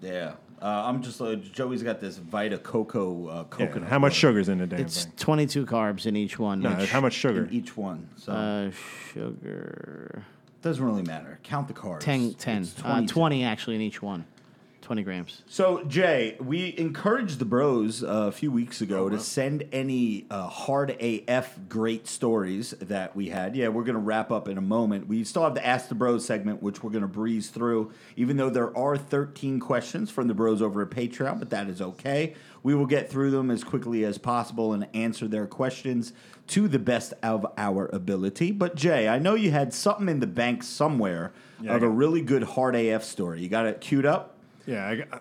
Yeah. 0.00 0.34
Uh, 0.60 0.84
I'm 0.86 1.02
just. 1.02 1.20
Uh, 1.20 1.34
Joey's 1.36 1.82
got 1.82 2.00
this 2.00 2.18
Vita 2.18 2.58
Coco 2.58 3.26
uh, 3.28 3.34
Yeah, 3.36 3.66
coconut. 3.66 3.88
How 3.88 3.98
much 3.98 4.12
butter 4.12 4.20
sugar's 4.20 4.48
in 4.48 4.58
the 4.58 4.66
damn 4.66 4.80
It's 4.80 5.04
thing? 5.04 5.12
22 5.16 5.66
carbs 5.66 6.06
in 6.06 6.16
each 6.16 6.38
one. 6.38 6.60
No, 6.60 6.70
which, 6.72 6.90
how 6.90 7.00
much 7.00 7.14
sugar? 7.14 7.44
in 7.44 7.52
each 7.52 7.76
one? 7.76 8.08
So 8.16 8.32
uh, 8.32 8.70
sugar. 9.12 10.24
doesn't 10.62 10.84
really 10.84 11.02
matter. 11.02 11.38
Count 11.42 11.68
the 11.68 11.74
carbs. 11.74 12.00
10, 12.00 12.34
10 12.34 12.62
It's 12.62 12.74
uh, 12.82 13.02
20 13.06 13.44
actually 13.44 13.76
in 13.76 13.82
each 13.82 14.00
one. 14.02 14.24
20 14.84 15.02
grams. 15.02 15.42
So, 15.46 15.82
Jay, 15.84 16.36
we 16.40 16.74
encouraged 16.78 17.38
the 17.38 17.44
bros 17.44 18.04
uh, 18.04 18.06
a 18.06 18.32
few 18.32 18.52
weeks 18.52 18.80
ago 18.80 19.08
to 19.08 19.18
send 19.18 19.64
any 19.72 20.26
uh, 20.30 20.46
hard 20.46 20.90
AF 21.00 21.58
great 21.68 22.06
stories 22.06 22.70
that 22.80 23.16
we 23.16 23.30
had. 23.30 23.56
Yeah, 23.56 23.68
we're 23.68 23.82
going 23.82 23.94
to 23.96 24.00
wrap 24.00 24.30
up 24.30 24.46
in 24.46 24.58
a 24.58 24.62
moment. 24.62 25.08
We 25.08 25.24
still 25.24 25.42
have 25.42 25.54
the 25.54 25.66
Ask 25.66 25.88
the 25.88 25.94
Bros 25.94 26.24
segment, 26.24 26.62
which 26.62 26.82
we're 26.82 26.90
going 26.90 27.02
to 27.02 27.08
breeze 27.08 27.48
through, 27.48 27.92
even 28.16 28.36
though 28.36 28.50
there 28.50 28.76
are 28.76 28.96
13 28.96 29.58
questions 29.58 30.10
from 30.10 30.28
the 30.28 30.34
bros 30.34 30.60
over 30.60 30.82
at 30.82 30.90
Patreon, 30.90 31.38
but 31.38 31.50
that 31.50 31.68
is 31.68 31.80
okay. 31.80 32.34
We 32.62 32.74
will 32.74 32.86
get 32.86 33.10
through 33.10 33.30
them 33.30 33.50
as 33.50 33.64
quickly 33.64 34.04
as 34.04 34.18
possible 34.18 34.72
and 34.72 34.86
answer 34.94 35.26
their 35.28 35.46
questions 35.46 36.12
to 36.48 36.68
the 36.68 36.78
best 36.78 37.14
of 37.22 37.46
our 37.56 37.86
ability. 37.86 38.52
But, 38.52 38.74
Jay, 38.74 39.08
I 39.08 39.18
know 39.18 39.34
you 39.34 39.50
had 39.50 39.72
something 39.72 40.08
in 40.08 40.20
the 40.20 40.26
bank 40.26 40.62
somewhere 40.62 41.32
Yeah, 41.60 41.74
of 41.74 41.82
a 41.82 41.88
really 41.88 42.20
good 42.20 42.42
hard 42.42 42.76
AF 42.76 43.02
story. 43.02 43.40
You 43.42 43.48
got 43.48 43.66
it 43.66 43.80
queued 43.80 44.04
up? 44.06 44.33
Yeah, 44.66 45.04
I, 45.12 45.18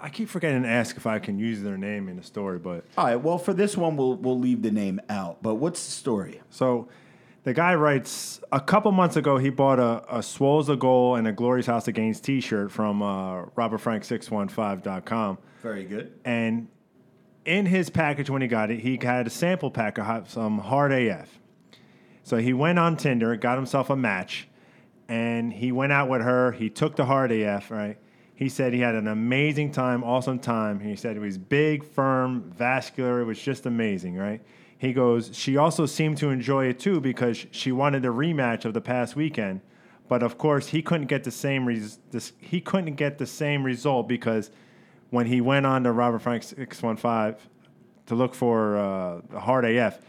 I, 0.00 0.08
keep 0.08 0.28
forgetting 0.28 0.62
to 0.62 0.68
ask 0.68 0.96
if 0.96 1.06
I 1.06 1.18
can 1.18 1.38
use 1.38 1.62
their 1.62 1.76
name 1.76 2.08
in 2.08 2.16
the 2.16 2.22
story, 2.22 2.58
but 2.58 2.84
All 2.96 3.06
right. 3.06 3.16
Well, 3.16 3.38
for 3.38 3.52
this 3.52 3.76
one, 3.76 3.96
we'll 3.96 4.14
we'll 4.16 4.38
leave 4.38 4.62
the 4.62 4.70
name 4.70 5.00
out. 5.08 5.42
But 5.42 5.56
what's 5.56 5.84
the 5.84 5.92
story? 5.92 6.40
So 6.50 6.88
the 7.44 7.52
guy 7.52 7.74
writes 7.74 8.40
a 8.52 8.60
couple 8.60 8.90
months 8.92 9.16
ago 9.16 9.36
he 9.36 9.50
bought 9.50 9.78
a, 9.78 10.18
a 10.18 10.22
Swole's 10.22 10.68
a 10.68 10.76
Goal 10.76 11.16
and 11.16 11.28
a 11.28 11.32
Glorious 11.32 11.66
House 11.66 11.86
of 11.88 11.94
Gains 11.94 12.20
t 12.20 12.40
shirt 12.40 12.70
from 12.70 13.02
uh, 13.02 13.44
RobertFrank615.com. 13.56 15.38
Very 15.62 15.84
good. 15.84 16.12
And 16.24 16.68
in 17.44 17.66
his 17.66 17.90
package 17.90 18.30
when 18.30 18.42
he 18.42 18.48
got 18.48 18.70
it, 18.70 18.80
he 18.80 18.98
had 19.00 19.26
a 19.26 19.30
sample 19.30 19.70
pack 19.70 19.98
of 19.98 20.06
hot- 20.06 20.30
some 20.30 20.58
hard 20.58 20.92
AF. 20.92 21.38
So 22.22 22.38
he 22.38 22.54
went 22.54 22.78
on 22.78 22.96
Tinder, 22.96 23.36
got 23.36 23.58
himself 23.58 23.90
a 23.90 23.96
match, 23.96 24.48
and 25.08 25.52
he 25.52 25.72
went 25.72 25.92
out 25.92 26.08
with 26.08 26.22
her. 26.22 26.52
He 26.52 26.70
took 26.70 26.96
the 26.96 27.04
hard 27.04 27.30
AF, 27.30 27.70
right? 27.70 27.98
He 28.34 28.48
said 28.48 28.72
he 28.72 28.80
had 28.80 28.94
an 28.96 29.06
amazing 29.06 29.70
time, 29.70 30.02
awesome 30.02 30.40
time. 30.40 30.80
He 30.80 30.96
said 30.96 31.16
it 31.16 31.20
was 31.20 31.38
big, 31.38 31.84
firm, 31.84 32.50
vascular. 32.56 33.20
It 33.20 33.24
was 33.24 33.40
just 33.40 33.64
amazing, 33.66 34.16
right? 34.16 34.40
He 34.76 34.92
goes, 34.92 35.30
she 35.32 35.56
also 35.56 35.86
seemed 35.86 36.18
to 36.18 36.30
enjoy 36.30 36.66
it 36.66 36.78
too 36.80 37.00
because 37.00 37.46
she 37.52 37.70
wanted 37.70 38.04
a 38.04 38.08
rematch 38.08 38.64
of 38.64 38.74
the 38.74 38.80
past 38.80 39.14
weekend. 39.14 39.60
But 40.08 40.22
of 40.22 40.36
course, 40.36 40.68
he 40.68 40.82
couldn't 40.82 41.06
get 41.06 41.24
the 41.24 41.30
same 41.30 41.64
res- 41.64 41.98
this, 42.10 42.32
he 42.38 42.60
couldn't 42.60 42.96
get 42.96 43.18
the 43.18 43.26
same 43.26 43.64
result 43.64 44.08
because 44.08 44.50
when 45.10 45.26
he 45.26 45.40
went 45.40 45.64
on 45.64 45.84
to 45.84 45.92
Robert 45.92 46.18
Frank 46.18 46.42
615 46.42 47.40
to 48.06 48.14
look 48.14 48.34
for 48.34 48.76
uh, 48.76 49.20
the 49.30 49.40
hard 49.40 49.64
AF, 49.64 50.00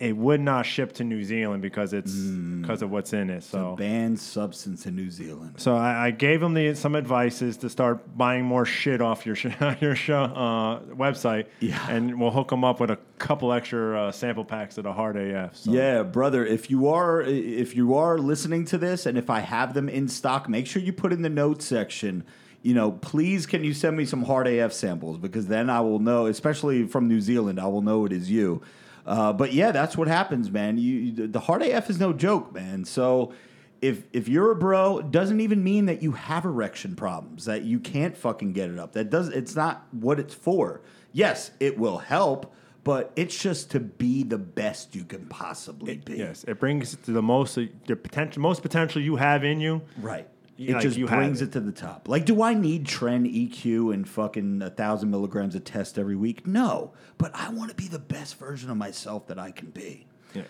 it 0.00 0.16
would 0.16 0.40
not 0.40 0.64
ship 0.64 0.94
to 0.94 1.04
New 1.04 1.22
Zealand 1.22 1.60
because 1.60 1.92
it's 1.92 2.12
because 2.14 2.80
of 2.80 2.90
what's 2.90 3.12
in 3.12 3.28
it. 3.28 3.42
So 3.42 3.76
Banned 3.76 4.18
substance 4.18 4.86
in 4.86 4.96
New 4.96 5.10
Zealand. 5.10 5.54
so 5.58 5.76
I, 5.76 6.06
I 6.06 6.10
gave 6.10 6.42
him 6.42 6.54
the 6.54 6.74
some 6.74 6.96
advices 6.96 7.58
to 7.58 7.68
start 7.68 8.16
buying 8.16 8.44
more 8.44 8.64
shit 8.64 9.02
off 9.02 9.26
your 9.26 9.34
sh- 9.36 9.48
your 9.80 9.94
show, 9.94 10.22
uh, 10.22 10.80
website, 10.94 11.46
Yeah. 11.60 11.86
and 11.90 12.18
we'll 12.18 12.30
hook 12.30 12.48
them 12.48 12.64
up 12.64 12.80
with 12.80 12.90
a 12.90 12.98
couple 13.18 13.52
extra 13.52 14.06
uh, 14.08 14.12
sample 14.12 14.44
packs 14.46 14.78
of 14.78 14.84
the 14.84 14.92
hard 14.94 15.16
AF. 15.18 15.54
So. 15.56 15.70
Yeah, 15.72 16.02
brother. 16.02 16.46
If 16.46 16.70
you 16.70 16.88
are 16.88 17.20
if 17.20 17.76
you 17.76 17.94
are 17.96 18.16
listening 18.18 18.64
to 18.66 18.78
this, 18.78 19.04
and 19.04 19.18
if 19.18 19.28
I 19.28 19.40
have 19.40 19.74
them 19.74 19.88
in 19.90 20.08
stock, 20.08 20.48
make 20.48 20.66
sure 20.66 20.80
you 20.80 20.94
put 20.94 21.12
in 21.12 21.20
the 21.22 21.28
notes 21.28 21.66
section. 21.66 22.24
You 22.62 22.74
know, 22.74 22.92
please 22.92 23.46
can 23.46 23.64
you 23.64 23.72
send 23.72 23.96
me 23.96 24.04
some 24.04 24.22
hard 24.22 24.46
AF 24.46 24.72
samples 24.74 25.16
because 25.18 25.46
then 25.46 25.70
I 25.70 25.80
will 25.80 25.98
know, 25.98 26.26
especially 26.26 26.86
from 26.86 27.08
New 27.08 27.20
Zealand, 27.20 27.58
I 27.58 27.66
will 27.66 27.80
know 27.82 28.04
it 28.06 28.12
is 28.12 28.30
you. 28.30 28.60
Uh, 29.06 29.32
but 29.32 29.52
yeah, 29.52 29.72
that's 29.72 29.96
what 29.96 30.08
happens, 30.08 30.50
man. 30.50 30.78
You, 30.78 31.26
the 31.26 31.40
hard 31.40 31.62
AF 31.62 31.90
is 31.90 31.98
no 31.98 32.12
joke, 32.12 32.52
man. 32.52 32.84
So 32.84 33.32
if 33.80 34.04
if 34.12 34.28
you're 34.28 34.50
a 34.50 34.56
bro, 34.56 34.98
it 34.98 35.10
doesn't 35.10 35.40
even 35.40 35.64
mean 35.64 35.86
that 35.86 36.02
you 36.02 36.12
have 36.12 36.44
erection 36.44 36.96
problems, 36.96 37.44
that 37.46 37.62
you 37.62 37.80
can't 37.80 38.16
fucking 38.16 38.52
get 38.52 38.70
it 38.70 38.78
up. 38.78 38.92
That 38.92 39.10
does 39.10 39.28
it's 39.28 39.56
not 39.56 39.86
what 39.92 40.20
it's 40.20 40.34
for. 40.34 40.82
Yes, 41.12 41.50
it 41.60 41.78
will 41.78 41.98
help, 41.98 42.54
but 42.84 43.12
it's 43.16 43.36
just 43.40 43.70
to 43.72 43.80
be 43.80 44.22
the 44.22 44.38
best 44.38 44.94
you 44.94 45.04
can 45.04 45.26
possibly 45.26 45.96
be. 45.96 46.18
Yes, 46.18 46.44
it 46.46 46.60
brings 46.60 46.94
to 46.94 47.10
the 47.10 47.22
most 47.22 47.54
the 47.54 47.96
potential 47.96 48.42
most 48.42 48.62
potential 48.62 49.00
you 49.00 49.16
have 49.16 49.44
in 49.44 49.60
you. 49.60 49.82
Right. 50.00 50.28
You- 50.60 50.76
It 50.76 50.80
just 50.82 51.00
brings 51.06 51.40
it. 51.40 51.46
it. 51.46 51.52
to 51.52 51.60
the 51.60 51.72
top. 51.72 52.06
Like, 52.08 52.26
do 52.26 52.42
I 52.42 52.52
need 52.52 52.84
tren 52.86 53.24
EQ 53.26 53.94
and 53.94 54.06
fucking 54.08 54.60
a 54.60 54.68
thousand 54.70 55.10
milligrams 55.10 55.54
of 55.54 55.64
test 55.64 55.98
every 55.98 56.16
week? 56.16 56.46
No, 56.46 56.92
but 57.16 57.30
I 57.34 57.48
want 57.50 57.70
to 57.70 57.76
be 57.76 57.88
the 57.88 57.98
best 57.98 58.38
version 58.38 58.70
of 58.70 58.76
myself 58.76 59.26
that 59.28 59.38
I 59.38 59.52
can 59.52 59.70
be. 59.70 60.06
Yeah. 60.34 60.42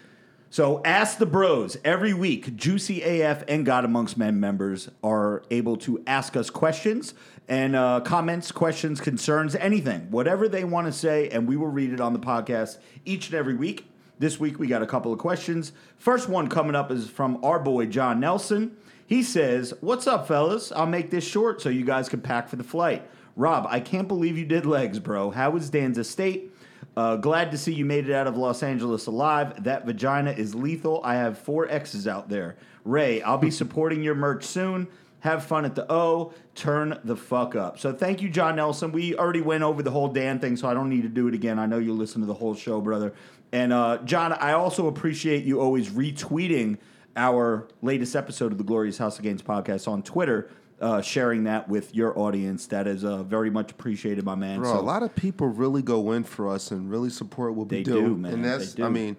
So 0.50 0.82
ask 0.84 1.18
the 1.18 1.26
bros 1.26 1.76
every 1.84 2.12
week. 2.12 2.56
Juicy 2.56 3.02
AF 3.02 3.44
and 3.46 3.64
God 3.64 3.84
Amongst 3.84 4.18
Men 4.18 4.40
members 4.40 4.88
are 5.04 5.44
able 5.48 5.76
to 5.76 6.02
ask 6.08 6.36
us 6.36 6.50
questions 6.50 7.14
and 7.46 7.76
uh, 7.76 8.00
comments, 8.00 8.50
questions, 8.50 9.00
concerns, 9.00 9.54
anything, 9.54 10.10
whatever 10.10 10.48
they 10.48 10.64
want 10.64 10.88
to 10.88 10.92
say, 10.92 11.28
and 11.28 11.46
we 11.46 11.56
will 11.56 11.68
read 11.68 11.92
it 11.92 12.00
on 12.00 12.12
the 12.14 12.18
podcast 12.18 12.78
each 13.04 13.26
and 13.26 13.34
every 13.36 13.54
week. 13.54 13.86
This 14.18 14.40
week 14.40 14.58
we 14.58 14.66
got 14.66 14.82
a 14.82 14.86
couple 14.86 15.12
of 15.12 15.20
questions. 15.20 15.70
First 15.98 16.28
one 16.28 16.48
coming 16.48 16.74
up 16.74 16.90
is 16.90 17.08
from 17.08 17.42
our 17.44 17.60
boy 17.60 17.86
John 17.86 18.18
Nelson. 18.18 18.76
He 19.10 19.24
says, 19.24 19.74
"What's 19.80 20.06
up, 20.06 20.28
fellas? 20.28 20.70
I'll 20.70 20.86
make 20.86 21.10
this 21.10 21.24
short 21.24 21.60
so 21.60 21.68
you 21.68 21.84
guys 21.84 22.08
can 22.08 22.20
pack 22.20 22.48
for 22.48 22.54
the 22.54 22.62
flight." 22.62 23.02
Rob, 23.34 23.66
I 23.68 23.80
can't 23.80 24.06
believe 24.06 24.38
you 24.38 24.44
did 24.44 24.64
legs, 24.64 25.00
bro. 25.00 25.32
How 25.32 25.56
is 25.56 25.68
Dan's 25.68 25.98
estate? 25.98 26.54
Uh, 26.96 27.16
glad 27.16 27.50
to 27.50 27.58
see 27.58 27.72
you 27.72 27.84
made 27.84 28.08
it 28.08 28.14
out 28.14 28.28
of 28.28 28.36
Los 28.36 28.62
Angeles 28.62 29.06
alive. 29.06 29.64
That 29.64 29.84
vagina 29.84 30.30
is 30.30 30.54
lethal. 30.54 31.00
I 31.02 31.16
have 31.16 31.38
four 31.38 31.68
X's 31.68 32.06
out 32.06 32.28
there. 32.28 32.56
Ray, 32.84 33.20
I'll 33.20 33.36
be 33.36 33.50
supporting 33.62 34.04
your 34.04 34.14
merch 34.14 34.44
soon. 34.44 34.86
have 35.20 35.44
fun 35.44 35.64
at 35.64 35.74
the 35.74 35.92
O, 35.92 36.32
turn 36.54 37.00
the 37.02 37.16
fuck 37.16 37.56
up. 37.56 37.80
So 37.80 37.92
thank 37.92 38.22
you, 38.22 38.30
John 38.30 38.54
Nelson. 38.54 38.92
We 38.92 39.16
already 39.16 39.40
went 39.40 39.64
over 39.64 39.82
the 39.82 39.90
whole 39.90 40.08
Dan 40.08 40.38
thing, 40.38 40.56
so 40.56 40.68
I 40.68 40.74
don't 40.74 40.88
need 40.88 41.02
to 41.02 41.08
do 41.08 41.26
it 41.26 41.34
again. 41.34 41.58
I 41.58 41.66
know 41.66 41.78
you 41.78 41.94
listen 41.94 42.20
to 42.20 42.28
the 42.28 42.34
whole 42.34 42.54
show, 42.54 42.80
brother. 42.80 43.12
And 43.50 43.72
uh, 43.72 43.98
John, 44.04 44.32
I 44.34 44.52
also 44.52 44.86
appreciate 44.86 45.44
you 45.44 45.60
always 45.60 45.90
retweeting 45.90 46.78
our 47.16 47.68
latest 47.82 48.14
episode 48.16 48.52
of 48.52 48.58
the 48.58 48.64
Glorious 48.64 48.98
House 48.98 49.18
of 49.18 49.24
Gains 49.24 49.42
podcast 49.42 49.88
on 49.88 50.02
Twitter, 50.02 50.50
uh, 50.80 51.02
sharing 51.02 51.44
that 51.44 51.68
with 51.68 51.94
your 51.94 52.18
audience. 52.18 52.66
That 52.68 52.86
is 52.86 53.04
uh, 53.04 53.22
very 53.22 53.50
much 53.50 53.70
appreciated, 53.72 54.24
my 54.24 54.34
man. 54.34 54.60
Bro, 54.60 54.72
So- 54.74 54.80
a 54.80 54.82
lot 54.82 55.02
of 55.02 55.14
people 55.14 55.48
really 55.48 55.82
go 55.82 56.12
in 56.12 56.24
for 56.24 56.48
us 56.48 56.70
and 56.70 56.90
really 56.90 57.10
support 57.10 57.54
what 57.54 57.68
we 57.68 57.82
do. 57.82 57.92
do, 58.00 58.16
man. 58.16 58.32
And 58.34 58.44
that's, 58.44 58.74
They 58.74 58.82
do. 58.82 58.86
I 58.86 58.90
mean, 58.90 59.16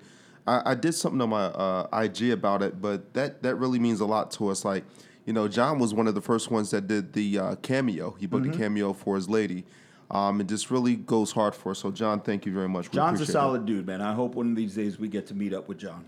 I, 0.48 0.72
I 0.72 0.76
did 0.76 0.94
something 0.96 1.22
on 1.22 1.30
my 1.30 1.44
uh, 1.46 1.88
IG 2.02 2.32
about 2.32 2.64
it, 2.64 2.82
but 2.82 3.14
that 3.14 3.44
that 3.44 3.56
really 3.56 3.78
means 3.80 4.00
a 4.00 4.06
lot 4.06 4.32
to 4.32 4.48
us. 4.50 4.66
Like, 4.66 4.84
you 5.26 5.34
know, 5.34 5.48
John 5.48 5.78
was 5.78 5.94
one 5.94 6.08
of 6.08 6.16
the 6.16 6.22
first 6.22 6.50
ones 6.50 6.72
that 6.72 6.88
did 6.88 7.14
the 7.14 7.38
uh, 7.38 7.56
cameo. 7.58 8.16
He 8.20 8.26
booked 8.26 8.46
Mm-hmm. 8.46 8.54
a 8.56 8.58
cameo 8.58 8.94
for 8.94 9.16
his 9.16 9.30
lady. 9.30 9.66
Um, 10.10 10.42
it 10.42 10.48
just 10.48 10.72
really 10.72 10.96
goes 10.96 11.32
hard 11.32 11.54
for 11.56 11.72
us. 11.72 11.80
So, 11.80 11.92
John, 11.92 12.20
thank 12.20 12.46
you 12.46 12.52
very 12.54 12.68
much. 12.68 12.90
We 12.92 12.96
John's 12.96 13.22
a 13.22 13.26
solid 13.26 13.66
dude, 13.66 13.86
man. 13.86 14.02
I 14.02 14.14
hope 14.14 14.34
one 14.36 14.50
of 14.50 14.56
these 14.58 14.76
days 14.76 15.00
we 15.00 15.08
get 15.08 15.28
to 15.28 15.36
meet 15.36 15.54
up 15.54 15.70
with 15.70 15.78
John. 15.78 16.04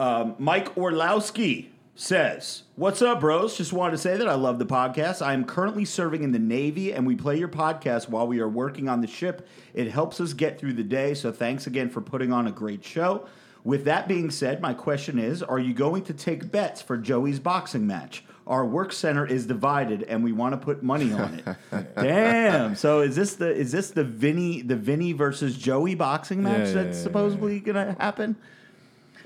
Um, 0.00 0.34
Mike 0.38 0.78
Orlowski 0.78 1.68
says, 1.94 2.62
What's 2.74 3.02
up, 3.02 3.20
bros? 3.20 3.58
Just 3.58 3.74
wanted 3.74 3.90
to 3.90 3.98
say 3.98 4.16
that 4.16 4.26
I 4.26 4.32
love 4.32 4.58
the 4.58 4.64
podcast. 4.64 5.20
I 5.20 5.34
am 5.34 5.44
currently 5.44 5.84
serving 5.84 6.22
in 6.22 6.32
the 6.32 6.38
Navy, 6.38 6.94
and 6.94 7.06
we 7.06 7.14
play 7.14 7.36
your 7.36 7.48
podcast 7.48 8.08
while 8.08 8.26
we 8.26 8.40
are 8.40 8.48
working 8.48 8.88
on 8.88 9.02
the 9.02 9.06
ship. 9.06 9.46
It 9.74 9.90
helps 9.90 10.18
us 10.18 10.32
get 10.32 10.58
through 10.58 10.72
the 10.72 10.82
day, 10.82 11.12
so 11.12 11.30
thanks 11.30 11.66
again 11.66 11.90
for 11.90 12.00
putting 12.00 12.32
on 12.32 12.46
a 12.46 12.50
great 12.50 12.82
show. 12.82 13.28
With 13.62 13.84
that 13.84 14.08
being 14.08 14.30
said, 14.30 14.62
my 14.62 14.72
question 14.72 15.18
is 15.18 15.42
Are 15.42 15.58
you 15.58 15.74
going 15.74 16.04
to 16.04 16.14
take 16.14 16.50
bets 16.50 16.80
for 16.80 16.96
Joey's 16.96 17.38
boxing 17.38 17.86
match? 17.86 18.24
Our 18.46 18.64
work 18.64 18.94
center 18.94 19.26
is 19.26 19.44
divided, 19.44 20.04
and 20.04 20.24
we 20.24 20.32
want 20.32 20.54
to 20.54 20.56
put 20.56 20.82
money 20.82 21.12
on 21.12 21.34
it. 21.34 21.56
Damn! 21.96 22.74
So 22.74 23.02
is 23.02 23.16
this 23.16 23.34
the 23.34 23.54
is 23.54 23.70
this 23.70 23.90
the 23.90 24.04
Vinny 24.04 24.62
the 24.62 24.76
Vinny 24.76 25.12
versus 25.12 25.58
Joey 25.58 25.94
boxing 25.94 26.42
match 26.42 26.60
Yeah, 26.60 26.66
yeah, 26.68 26.72
that's 26.84 26.96
yeah, 26.96 27.02
supposedly 27.02 27.60
gonna 27.60 27.96
happen? 28.00 28.36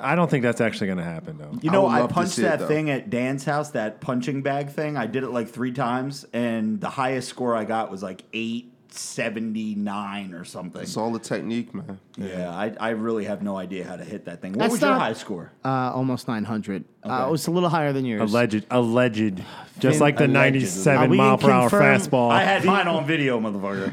I 0.04 0.14
don't 0.14 0.30
think 0.30 0.42
that's 0.42 0.60
actually 0.60 0.88
going 0.88 0.98
to 0.98 1.04
happen, 1.04 1.38
though. 1.38 1.58
You 1.62 1.70
I 1.70 1.72
know, 1.72 1.82
would 1.84 1.88
I, 1.88 2.00
love 2.00 2.08
to 2.10 2.14
punched 2.14 2.32
see 2.34 2.42
it, 2.42 2.44
that 2.46 2.58
though. 2.60 2.68
thing 2.68 2.90
at 2.90 3.10
Dan's 3.10 3.44
house, 3.44 3.70
that 3.70 4.00
punching 4.00 4.42
bag 4.42 4.68
thing. 4.70 4.96
I 4.96 5.06
did 5.06 5.24
it 5.24 5.30
like 5.30 5.48
three 5.48 5.72
times, 5.72 6.24
and 6.32 6.80
the 6.80 6.90
highest 6.90 7.28
score 7.28 7.56
I 7.56 7.64
got 7.64 7.90
was 7.90 8.02
like 8.02 8.22
eight 8.32 8.70
seventy 8.96 9.74
nine 9.74 10.34
or 10.34 10.44
something. 10.44 10.80
It's 10.82 10.96
all 10.96 11.10
the 11.10 11.18
technique, 11.18 11.74
man. 11.74 11.98
yeah, 12.16 12.48
I, 12.54 12.72
I 12.78 12.90
really 12.90 13.24
have 13.24 13.42
no 13.42 13.56
idea 13.56 13.84
how 13.84 13.96
to 13.96 14.04
hit 14.04 14.26
that 14.26 14.40
thing. 14.40 14.52
What 14.52 14.60
That's 14.60 14.72
was 14.72 14.80
your 14.82 14.90
not- 14.90 15.00
high 15.00 15.12
score? 15.14 15.50
Uh, 15.64 15.90
almost 15.92 16.28
900. 16.28 16.84
Uh, 17.02 17.24
it 17.26 17.30
was 17.32 17.46
a 17.48 17.50
little 17.50 17.68
higher 17.70 17.92
than 17.92 18.04
yours. 18.04 18.30
Alleged, 18.30 18.66
alleged, 18.70 19.42
just 19.80 19.94
Vin- 19.94 19.98
like 20.00 20.16
the 20.16 20.26
Allegedly. 20.26 20.36
Are 20.36 20.52
97 20.52 21.10
we 21.10 21.16
mile 21.16 21.38
per 21.38 21.50
hour 21.50 21.68
confirmed? 21.68 22.02
fastball. 22.02 22.30
I 22.30 22.44
had 22.44 22.64
mine 22.64 22.86
on 22.86 23.04
video, 23.04 23.40
motherfucker. 23.40 23.92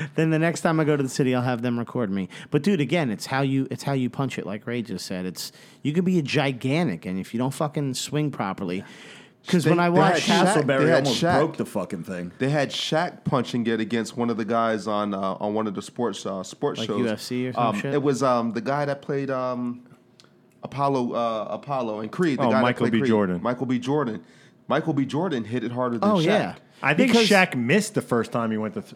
then 0.14 0.30
the 0.30 0.38
next 0.38 0.60
time 0.62 0.80
I 0.80 0.84
go 0.84 0.96
to 0.96 1.02
the 1.02 1.08
city, 1.08 1.34
I'll 1.34 1.42
have 1.42 1.62
them 1.62 1.78
record 1.78 2.10
me. 2.10 2.28
But 2.50 2.62
dude, 2.62 2.80
again, 2.80 3.10
it's 3.10 3.26
how 3.26 3.42
you 3.42 3.66
it's 3.70 3.82
how 3.82 3.92
you 3.92 4.10
punch 4.10 4.38
it. 4.38 4.46
Like 4.46 4.66
Ray 4.66 4.82
just 4.82 5.06
said, 5.06 5.26
it's 5.26 5.52
you 5.82 5.92
could 5.92 6.04
be 6.04 6.18
a 6.18 6.22
gigantic, 6.22 7.06
and 7.06 7.18
if 7.18 7.32
you 7.34 7.38
don't 7.38 7.52
fucking 7.54 7.94
swing 7.94 8.30
properly, 8.30 8.84
because 9.46 9.66
when 9.66 9.80
I 9.80 9.88
watched 9.88 10.28
watch 10.28 10.38
had 10.38 10.46
Castleberry 10.46 10.84
they 10.86 10.92
almost 10.94 11.22
Shaq. 11.22 11.38
broke 11.38 11.56
the 11.56 11.64
fucking 11.64 12.04
thing. 12.04 12.32
They 12.38 12.50
had 12.50 12.70
Shaq 12.70 13.24
punching 13.24 13.66
it 13.66 13.80
against 13.80 14.16
one 14.16 14.30
of 14.30 14.36
the 14.36 14.44
guys 14.44 14.86
on 14.86 15.14
uh, 15.14 15.18
on 15.34 15.54
one 15.54 15.66
of 15.66 15.74
the 15.74 15.82
sports 15.82 16.24
uh, 16.26 16.42
sports 16.42 16.80
Like 16.80 16.88
shows. 16.88 17.06
UFC 17.10 17.48
or 17.50 17.52
some 17.54 17.66
um, 17.66 17.78
shit? 17.80 17.94
It 17.94 18.02
was 18.02 18.22
um, 18.22 18.52
the 18.52 18.60
guy 18.60 18.84
that 18.84 19.00
played 19.02 19.30
um, 19.30 19.82
Apollo 20.62 21.12
uh, 21.12 21.48
Apollo 21.50 22.00
and 22.00 22.12
Creed. 22.12 22.38
The 22.38 22.44
Oh, 22.44 22.50
guy 22.50 22.60
Michael 22.62 22.80
played 22.84 22.92
B. 22.92 22.98
Creed. 23.00 23.08
Jordan. 23.08 23.42
Michael 23.42 23.66
B. 23.66 23.78
Jordan. 23.78 24.22
Michael 24.68 24.92
B. 24.92 25.04
Jordan 25.04 25.44
hit 25.44 25.64
it 25.64 25.72
harder 25.72 25.98
than 25.98 26.08
oh 26.08 26.14
Shaq. 26.16 26.24
yeah, 26.26 26.54
I 26.82 26.94
think 26.94 27.10
Because 27.10 27.28
Shaq 27.28 27.56
missed 27.56 27.94
the 27.94 28.02
first 28.02 28.30
time 28.30 28.50
he 28.50 28.56
went 28.58 28.74
to. 28.74 28.82
Th- 28.82 28.94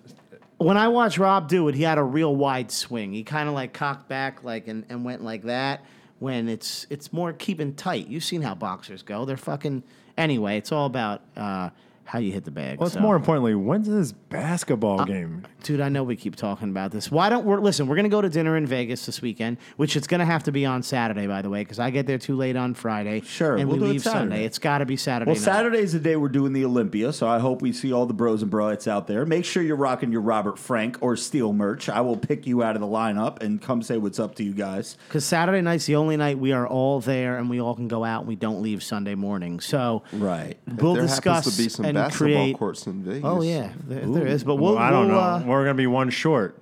when 0.64 0.78
I 0.78 0.88
watched 0.88 1.18
Rob 1.18 1.46
do 1.48 1.68
it, 1.68 1.74
he 1.74 1.82
had 1.82 1.98
a 1.98 2.02
real 2.02 2.34
wide 2.34 2.72
swing. 2.72 3.12
He 3.12 3.22
kind 3.22 3.48
of 3.48 3.54
like 3.54 3.74
cocked 3.74 4.08
back 4.08 4.42
like 4.44 4.66
and, 4.66 4.84
and 4.88 5.04
went 5.04 5.22
like 5.22 5.42
that. 5.42 5.84
When 6.20 6.48
it's 6.48 6.86
it's 6.88 7.12
more 7.12 7.32
keeping 7.34 7.74
tight. 7.74 8.06
You've 8.06 8.24
seen 8.24 8.40
how 8.40 8.54
boxers 8.54 9.02
go. 9.02 9.26
They're 9.26 9.36
fucking 9.36 9.82
anyway. 10.16 10.56
It's 10.56 10.72
all 10.72 10.86
about 10.86 11.20
uh, 11.36 11.68
how 12.04 12.18
you 12.18 12.32
hit 12.32 12.44
the 12.44 12.50
bag. 12.50 12.78
well, 12.78 12.86
it's 12.86 12.94
so. 12.94 13.00
more 13.00 13.16
importantly, 13.16 13.54
when's 13.54 13.88
this 13.88 14.12
basketball 14.12 15.00
uh, 15.00 15.04
game? 15.04 15.44
Dude, 15.62 15.80
I 15.80 15.88
know 15.88 16.04
we 16.04 16.16
keep 16.16 16.36
talking 16.36 16.68
about 16.68 16.90
this. 16.90 17.10
Why 17.10 17.28
don't 17.28 17.44
we 17.46 17.56
listen? 17.56 17.86
We're 17.86 17.96
gonna 17.96 18.08
go 18.08 18.20
to 18.20 18.28
dinner 18.28 18.56
in 18.56 18.66
Vegas 18.66 19.06
this 19.06 19.22
weekend, 19.22 19.56
which 19.76 19.96
it's 19.96 20.06
gonna 20.06 20.24
have 20.26 20.42
to 20.44 20.52
be 20.52 20.66
on 20.66 20.82
Saturday, 20.82 21.26
by 21.26 21.42
the 21.42 21.50
way, 21.50 21.62
because 21.62 21.78
I 21.78 21.90
get 21.90 22.06
there 22.06 22.18
too 22.18 22.36
late 22.36 22.56
on 22.56 22.74
Friday. 22.74 23.20
Sure, 23.22 23.56
and 23.56 23.68
we'll 23.68 23.78
we 23.78 23.84
do 23.84 23.86
it 23.86 23.92
leave 23.92 24.02
Saturday. 24.02 24.20
Sunday. 24.20 24.44
It's 24.44 24.58
got 24.58 24.78
to 24.78 24.86
be 24.86 24.96
Saturday. 24.96 25.30
Well, 25.30 25.36
night. 25.36 25.44
Saturday's 25.44 25.92
the 25.94 26.00
day 26.00 26.16
we're 26.16 26.28
doing 26.28 26.52
the 26.52 26.64
Olympia, 26.64 27.12
so 27.12 27.26
I 27.26 27.38
hope 27.38 27.62
we 27.62 27.72
see 27.72 27.92
all 27.92 28.06
the 28.06 28.14
bros 28.14 28.42
and 28.42 28.52
broettes 28.52 28.86
out 28.86 29.06
there. 29.06 29.24
Make 29.24 29.44
sure 29.44 29.62
you're 29.62 29.76
rocking 29.76 30.12
your 30.12 30.20
Robert 30.20 30.58
Frank 30.58 30.98
or 31.00 31.16
Steel 31.16 31.52
merch. 31.52 31.88
I 31.88 32.00
will 32.02 32.16
pick 32.16 32.46
you 32.46 32.62
out 32.62 32.74
of 32.76 32.80
the 32.80 32.86
lineup 32.86 33.42
and 33.42 33.60
come 33.60 33.82
say 33.82 33.96
what's 33.96 34.18
up 34.18 34.34
to 34.36 34.44
you 34.44 34.52
guys. 34.52 34.96
Because 35.08 35.24
Saturday 35.24 35.60
night's 35.62 35.86
the 35.86 35.96
only 35.96 36.16
night 36.16 36.38
we 36.38 36.52
are 36.52 36.66
all 36.66 37.00
there 37.00 37.38
and 37.38 37.48
we 37.48 37.60
all 37.60 37.74
can 37.74 37.88
go 37.88 38.04
out 38.04 38.20
and 38.20 38.28
we 38.28 38.36
don't 38.36 38.60
leave 38.62 38.82
Sunday 38.82 39.14
morning. 39.14 39.60
So 39.60 40.02
Right. 40.12 40.58
we'll 40.76 40.94
there 40.94 41.02
discuss 41.02 41.46
happens 41.96 42.18
to 42.18 42.24
be 42.24 42.32
some 42.32 42.40
and 42.42 42.42
basketball 42.42 42.42
create. 42.44 42.58
courts 42.58 42.86
in 42.86 43.02
Vegas. 43.02 43.22
Oh 43.24 43.42
yeah, 43.42 43.72
there, 43.86 44.06
there 44.06 44.26
is. 44.26 44.44
But 44.44 44.56
we'll, 44.56 44.74
Well, 44.74 44.82
I 44.82 44.90
don't 44.90 45.06
we'll, 45.08 45.16
know. 45.16 45.20
Uh, 45.20 45.42
We're 45.46 45.64
going 45.64 45.76
to 45.76 45.80
be 45.80 45.86
one 45.86 46.10
short. 46.10 46.58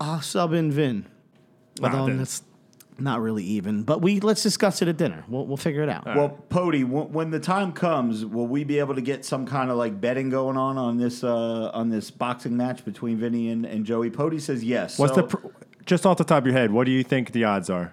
I'll 0.00 0.20
sub 0.22 0.52
in 0.52 0.70
Vin. 0.70 1.06
Nah, 1.80 1.88
Although 1.88 2.06
then- 2.06 2.18
that's 2.18 2.42
not 2.98 3.20
really 3.20 3.44
even. 3.44 3.82
But 3.82 4.00
we 4.00 4.20
let's 4.20 4.42
discuss 4.42 4.80
it 4.80 4.88
at 4.88 4.96
dinner. 4.96 5.22
We'll 5.28 5.46
we'll 5.46 5.56
figure 5.58 5.82
it 5.82 5.88
out. 5.90 6.06
Well, 6.06 6.30
Pody, 6.48 6.82
w- 6.82 7.04
when 7.06 7.30
the 7.30 7.38
time 7.40 7.72
comes, 7.72 8.24
will 8.24 8.46
we 8.46 8.64
be 8.64 8.78
able 8.78 8.94
to 8.94 9.02
get 9.02 9.24
some 9.24 9.44
kind 9.46 9.70
of 9.70 9.76
like 9.76 10.00
betting 10.00 10.30
going 10.30 10.56
on 10.56 10.78
on 10.78 10.96
this 10.96 11.22
uh, 11.22 11.70
on 11.74 11.90
this 11.90 12.10
boxing 12.10 12.56
match 12.56 12.84
between 12.86 13.18
Vinny 13.18 13.50
and, 13.50 13.66
and 13.66 13.84
Joey? 13.84 14.10
Pody 14.10 14.38
says 14.40 14.64
yes. 14.64 14.98
What's 14.98 15.14
So- 15.14 15.22
the 15.22 15.26
pr- 15.36 15.46
just 15.84 16.06
off 16.06 16.16
the 16.16 16.24
top 16.24 16.38
of 16.38 16.46
your 16.46 16.54
head? 16.54 16.70
What 16.72 16.84
do 16.84 16.90
you 16.90 17.04
think 17.04 17.32
the 17.32 17.44
odds 17.44 17.68
are? 17.68 17.92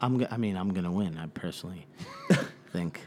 I'm. 0.00 0.18
go- 0.18 0.28
I 0.30 0.36
mean, 0.36 0.56
I'm 0.56 0.72
gonna 0.72 0.92
win. 0.92 1.16
I 1.18 1.26
personally 1.28 1.86
think. 2.72 3.00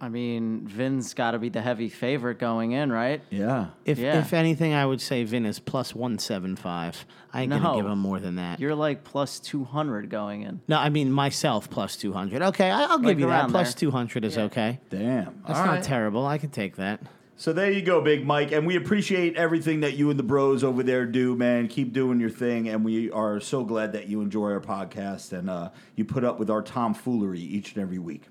I 0.00 0.08
mean, 0.08 0.66
Vin's 0.66 1.14
got 1.14 1.30
to 1.30 1.38
be 1.38 1.48
the 1.48 1.62
heavy 1.62 1.88
favorite 1.88 2.38
going 2.38 2.72
in, 2.72 2.92
right? 2.92 3.22
yeah. 3.30 3.66
If 3.84 3.98
Yeah. 3.98 4.18
if 4.18 4.32
anything, 4.32 4.74
I 4.74 4.84
would 4.84 5.00
say 5.00 5.24
Vin 5.24 5.46
is 5.46 5.58
plus 5.58 5.94
one 5.94 6.18
seven 6.18 6.56
five. 6.56 7.06
I 7.32 7.42
ain't 7.42 7.50
No. 7.50 7.58
gonna 7.60 7.76
give 7.82 7.90
him 7.90 7.98
more 8.00 8.20
than 8.20 8.36
that. 8.36 8.60
You're 8.60 8.74
like 8.74 9.02
plus 9.04 9.40
200 9.40 10.10
going 10.10 10.42
in. 10.42 10.60
no, 10.68 10.78
I 10.78 10.88
mean 10.88 11.10
myself 11.10 11.70
plus 11.70 11.96
two 11.96 12.12
hundred. 12.12 12.42
Okay, 12.42 12.70
I, 12.70 12.82
I'll 12.82 12.98
Like 12.98 13.02
give 13.16 13.20
you 13.20 13.26
that. 13.28 13.50
there. 13.50 13.64
two 13.64 13.90
hundred 13.90 14.24
is 14.24 14.36
Yeah. 14.36 14.42
okay. 14.44 14.80
Damn. 14.90 15.24
That's 15.46 15.58
All 15.58 15.66
not 15.66 15.72
right. 15.76 15.82
terrible. 15.82 16.26
I 16.26 16.38
can 16.38 16.50
take 16.50 16.76
that. 16.76 17.00
So 17.36 17.52
there 17.52 17.70
you 17.70 17.82
go, 17.82 18.00
Big 18.00 18.24
Mike, 18.24 18.52
and 18.52 18.64
we 18.64 18.76
appreciate 18.76 19.34
everything 19.36 19.80
that 19.80 19.96
you 19.96 20.08
and 20.08 20.16
the 20.18 20.22
bros 20.22 20.62
over 20.62 20.84
there 20.84 21.04
do, 21.04 21.34
man. 21.34 21.66
Keep 21.66 21.92
doing 21.92 22.20
your 22.20 22.30
thing, 22.30 22.68
and 22.68 22.84
we 22.84 23.10
are 23.10 23.40
so 23.40 23.64
glad 23.64 23.90
that 23.92 24.06
you 24.06 24.20
enjoy 24.20 24.52
our 24.52 24.60
podcast 24.60 25.32
and 25.32 25.50
uh, 25.50 25.70
you 25.96 26.04
put 26.04 26.22
up 26.24 26.38
with 26.38 26.48
our 26.48 26.62
tomfoolery 26.62 27.40
each 27.40 27.74
and 27.74 27.82
every 27.82 27.98
week. 27.98 28.22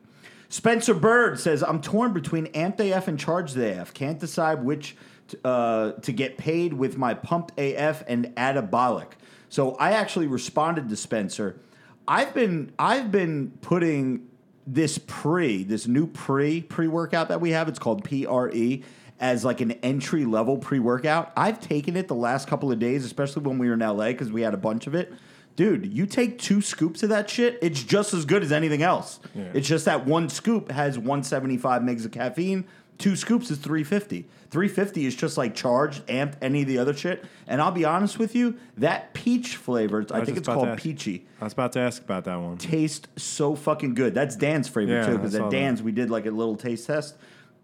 Spencer 0.53 0.93
Bird 0.93 1.39
says, 1.39 1.63
"I'm 1.63 1.81
torn 1.81 2.13
between 2.13 2.45
Amped 2.53 2.79
AF 2.79 3.07
and 3.07 3.19
Charged 3.19 3.57
AF. 3.57 3.91
Can't 3.91 4.19
decide 4.19 4.63
which 4.63 4.95
t- 5.27 5.35
uh, 5.43 5.93
to 5.93 6.11
get 6.11 6.37
paid 6.37 6.73
with 6.73 6.95
my 6.95 7.15
Pumped 7.15 7.57
AF 7.57 8.03
and 8.07 8.31
Atabolic." 8.37 9.13
So 9.49 9.71
I 9.77 9.93
actually 9.93 10.27
responded 10.27 10.89
to 10.89 10.95
Spencer. 10.95 11.59
I've 12.07 12.35
been 12.35 12.71
I've 12.77 13.11
been 13.11 13.53
putting 13.61 14.27
this 14.67 14.99
pre, 14.99 15.63
this 15.63 15.87
new 15.87 16.05
pre 16.05 16.61
pre 16.61 16.87
workout 16.87 17.29
that 17.29 17.41
we 17.41 17.49
have. 17.49 17.67
It's 17.67 17.79
called 17.79 18.03
PRE 18.03 18.83
as 19.19 19.43
like 19.43 19.59
an 19.59 19.71
entry 19.81 20.23
level 20.23 20.59
pre 20.59 20.77
workout. 20.77 21.31
I've 21.35 21.61
taken 21.61 21.97
it 21.97 22.07
the 22.07 22.13
last 22.13 22.47
couple 22.47 22.71
of 22.71 22.77
days, 22.77 23.05
especially 23.05 23.41
when 23.41 23.57
we 23.57 23.69
were 23.69 23.73
in 23.73 23.79
LA 23.79 24.09
because 24.09 24.31
we 24.31 24.43
had 24.43 24.53
a 24.53 24.57
bunch 24.57 24.85
of 24.85 24.93
it. 24.93 25.13
Dude, 25.55 25.85
you 25.85 26.05
take 26.07 26.39
two 26.39 26.61
scoops 26.61 27.03
of 27.03 27.09
that 27.09 27.29
shit, 27.29 27.59
it's 27.61 27.83
just 27.83 28.13
as 28.13 28.25
good 28.25 28.41
as 28.43 28.51
anything 28.51 28.81
else. 28.81 29.19
It's 29.35 29.67
just 29.67 29.85
that 29.85 30.05
one 30.05 30.29
scoop 30.29 30.71
has 30.71 30.97
175 30.97 31.81
megs 31.83 32.05
of 32.05 32.11
caffeine. 32.11 32.65
Two 32.97 33.15
scoops 33.15 33.49
is 33.51 33.57
350. 33.57 34.27
350 34.49 35.05
is 35.05 35.15
just 35.15 35.35
like 35.37 35.55
charged, 35.55 36.05
amped, 36.05 36.35
any 36.41 36.61
of 36.61 36.67
the 36.67 36.77
other 36.77 36.93
shit. 36.93 37.25
And 37.47 37.59
I'll 37.59 37.71
be 37.71 37.85
honest 37.85 38.19
with 38.19 38.35
you, 38.35 38.57
that 38.77 39.13
peach 39.13 39.55
flavor, 39.55 40.05
I, 40.11 40.19
was 40.19 40.27
think 40.27 40.37
it's 40.37 40.47
called 40.47 40.67
ask- 40.69 40.81
peachy 40.83 41.25
I 41.41 41.43
was 41.43 41.53
about 41.53 41.71
to 41.73 41.79
ask 41.79 42.01
about 42.03 42.25
that 42.25 42.35
one. 42.39 42.57
taste 42.57 43.07
so 43.17 43.55
fucking 43.55 43.95
good. 43.95 44.13
That's 44.13 44.35
Dan's 44.35 44.67
favorite 44.69 44.93
Yeah, 44.93 45.05
too, 45.07 45.17
because 45.17 45.31
saw 45.33 45.45
at 45.45 45.51
that. 45.51 45.51
Dan's 45.57 45.81
we 45.81 45.91
did 45.91 46.09
like 46.11 46.25
a 46.27 46.31
little 46.31 46.55
taste 46.55 46.85
test. 46.87 47.15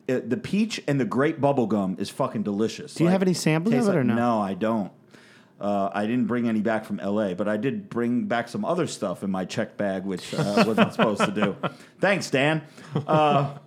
Uh, 0.09 0.19
the 0.25 0.37
peach 0.37 0.81
and 0.87 0.99
the 0.99 1.05
grape 1.05 1.39
bubble 1.39 1.67
gum 1.67 1.95
is 1.99 2.09
fucking 2.09 2.41
delicious. 2.41 2.95
Do 2.95 3.03
you 3.03 3.09
have 3.11 3.21
any 3.21 3.35
samples 3.35 3.73
of 3.73 3.79
tastes 3.79 3.89
it 3.89 3.95
or 3.95 4.03
like- 4.03 4.07
no? 4.07 4.15
No, 4.15 4.41
I 4.41 4.55
don't. 4.55 4.91
Uh, 5.59 5.89
I 5.93 6.05
didn't 6.05 6.25
bring 6.25 6.47
any 6.47 6.61
back 6.61 6.85
from 6.85 6.97
LA, 6.97 7.33
but 7.33 7.49
I 7.49 7.57
did 7.57 7.89
bring 7.89 8.25
back 8.25 8.47
some 8.47 8.63
other 8.63 8.87
stuff 8.87 9.23
in 9.23 9.31
my 9.31 9.43
check 9.43 9.75
bag, 9.75 10.05
which 10.05 10.33
uh, 10.33 10.63
wasn't 10.65 10.93
supposed 10.93 11.21
to 11.21 11.31
do. 11.31 11.55
Thanks, 11.99 12.29
Dan. 12.29 12.61
Uh, 12.95 13.57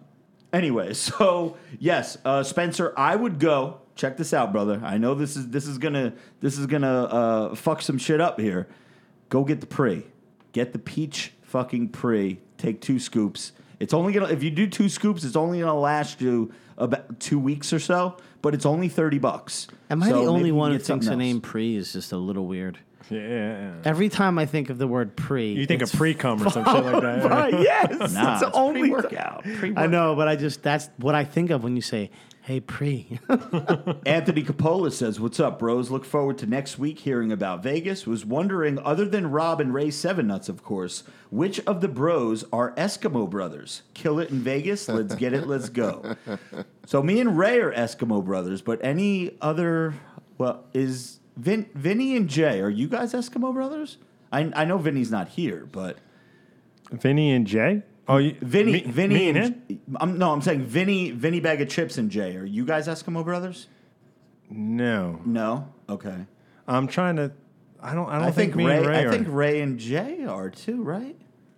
anyway, 0.53 0.95
so 0.95 1.57
yes, 1.79 2.17
uh, 2.25 2.43
Spencer, 2.43 2.95
I 2.97 3.17
would 3.17 3.39
go. 3.39 3.79
Check 3.95 4.17
this 4.17 4.33
out, 4.33 4.53
brother. 4.53 4.81
I 4.83 4.97
know 4.97 5.15
this 5.15 5.37
is 5.37 5.49
this 5.49 5.67
is 5.67 5.77
gonna 5.77 6.15
this 6.41 6.57
is 6.57 6.65
gonna 6.67 7.05
uh, 7.05 7.55
fuck 7.55 7.83
some 7.83 7.99
shit 7.99 8.23
up 8.23 8.41
here. 8.41 8.69
Go 9.29 9.45
get 9.45 9.61
the 9.61 9.67
pre. 9.67 10.07
Get 10.53 10.73
the 10.73 10.79
peach 10.79 11.33
fucking 11.43 11.91
pre. 11.91 12.39
Take 12.57 12.81
two 12.81 12.99
scoops. 12.99 13.53
It's 13.81 13.93
only 13.93 14.15
gonna 14.15 14.29
if 14.29 14.43
you 14.43 14.51
do 14.51 14.67
two 14.67 14.89
scoops, 14.89 15.25
it's 15.25 15.37
only 15.37 15.61
gonna 15.61 15.79
last 15.79 16.23
you 16.23 16.55
about 16.79 17.21
two 17.21 17.39
weeks 17.39 17.71
or 17.71 17.79
so. 17.79 18.17
But 18.41 18.55
it's 18.55 18.65
only 18.65 18.89
thirty 18.89 19.19
bucks. 19.19 19.67
Am 19.93 20.03
I 20.03 20.09
So 20.09 20.23
the 20.23 20.31
only 20.31 20.53
one 20.53 20.71
can 20.71 20.81
who 20.81 20.85
thinks 20.85 21.05
the 21.05 21.11
something 21.11 21.19
name 21.19 21.41
pre 21.43 21.77
is 21.77 21.93
just 21.93 22.13
a 22.13 22.17
little 22.17 22.47
weird? 22.47 22.79
Yeah, 23.11 23.21
yeah, 23.21 23.29
yeah. 23.29 23.73
Every 23.85 24.09
time 24.09 24.39
I 24.39 24.47
think 24.47 24.71
of 24.71 24.79
the 24.79 24.87
word 24.87 25.17
pre, 25.17 25.53
You 25.53 25.67
think 25.67 25.83
of 25.83 25.93
pre 25.93 26.15
cum 26.15 26.43
or 26.43 26.49
some 26.51 26.65
shit 26.65 26.85
like 26.85 27.03
that. 27.03 27.29
Right, 27.29 27.53
yes, 27.53 28.15
Nah, 28.15 28.35
it's 28.35 28.43
it's 28.43 28.57
only 28.57 28.81
pre-workout. 28.91 29.45
I 29.77 29.87
know, 29.87 30.15
but 30.15 30.29
I 30.29 30.37
just 30.37 30.63
that's 30.63 30.89
what 30.97 31.15
I 31.15 31.25
think 31.25 31.51
of 31.51 31.63
when 31.63 31.77
you 31.77 31.83
say, 31.83 32.11
"Hey, 32.43 32.61
pre." 32.61 33.19
Anthony 34.07 34.43
Capola 34.43 34.91
says, 34.91 35.19
"What's 35.19 35.41
up, 35.41 35.59
bros? 35.59 35.91
Look 35.91 36.05
forward 36.05 36.39
to 36.39 36.47
next 36.47 36.79
week 36.79 36.99
hearing 37.01 37.33
about 37.33 37.63
Vegas. 37.63 38.07
Was 38.07 38.25
wondering, 38.25 38.79
other 38.81 39.05
than 39.07 39.31
Rob 39.31 39.61
and 39.61 39.73
Ray 39.73 39.91
Seven 39.91 40.27
Nuts, 40.27 40.49
of 40.49 40.63
course, 40.63 41.05
which 41.31 41.61
of 41.61 41.81
the 41.81 41.89
bros 41.89 42.45
are 42.53 42.73
Eskimo 42.75 43.29
brothers? 43.31 43.83
Kill 43.95 44.19
it 44.19 44.31
in 44.31 44.41
Vegas. 44.41 44.89
Let's 44.89 45.15
get 45.15 45.33
it. 45.33 45.47
Let's 45.47 45.69
go. 45.69 46.17
So 46.85 47.01
me 47.01 47.21
and 47.21 47.39
Ray 47.39 47.61
are 47.61 47.73
Eskimo 47.73 48.25
brothers, 48.25 48.61
but 48.61 48.81
any 48.85 49.37
other? 49.41 49.95
Well, 50.37 50.65
is 50.75 51.21
Vin, 51.37 51.67
Vinny 51.75 52.17
and 52.17 52.29
Jay? 52.29 52.61
Are 52.61 52.69
you 52.69 52.89
guys 52.89 53.13
Eskimo 53.13 53.55
brothers? 53.55 53.99
I 54.33 54.51
I 54.55 54.65
know 54.65 54.79
Vinny's 54.79 55.11
not 55.11 55.29
here, 55.29 55.69
but 55.71 55.99
Vinny 56.91 57.31
and 57.33 57.47
Jay? 57.47 57.83
Oh, 58.09 58.17
you, 58.17 58.35
Vinny, 58.41 58.73
me, 58.73 58.81
Vinny, 58.83 59.15
me 59.15 59.29
and 59.29 59.39
and, 59.39 59.63
him? 59.69 59.81
I'm, 60.01 60.19
no, 60.19 60.33
I'm 60.33 60.43
saying 60.43 60.65
Vinny, 60.65 61.13
Vinny 61.13 61.39
Bag 61.41 61.61
of 61.63 61.69
Chips 61.69 61.99
and 61.99 62.11
Jay. 62.11 62.37
Are 62.37 62.45
you 62.45 62.65
guys 62.65 62.89
Eskimo 62.89 63.25
brothers? 63.25 63.69
No, 64.51 65.21
No. 65.25 65.69
Okay. 65.89 66.27
I'm 66.67 66.87
trying 66.89 67.17
to. 67.17 67.33
I 67.81 67.95
don't. 67.95 68.09
I 68.09 68.19
don't 68.19 68.29
I 68.29 68.31
think, 68.31 68.55
think, 68.55 68.69
Ray. 68.69 68.77
and 68.79 68.87
Ray 68.87 68.99
I 68.99 69.03
are. 69.05 69.11
think 69.11 69.27
Ray 69.31 69.61
and 69.61 69.79
Jay 69.79 70.25
are 70.25 70.49
too, 70.51 70.83
right? 70.83 71.17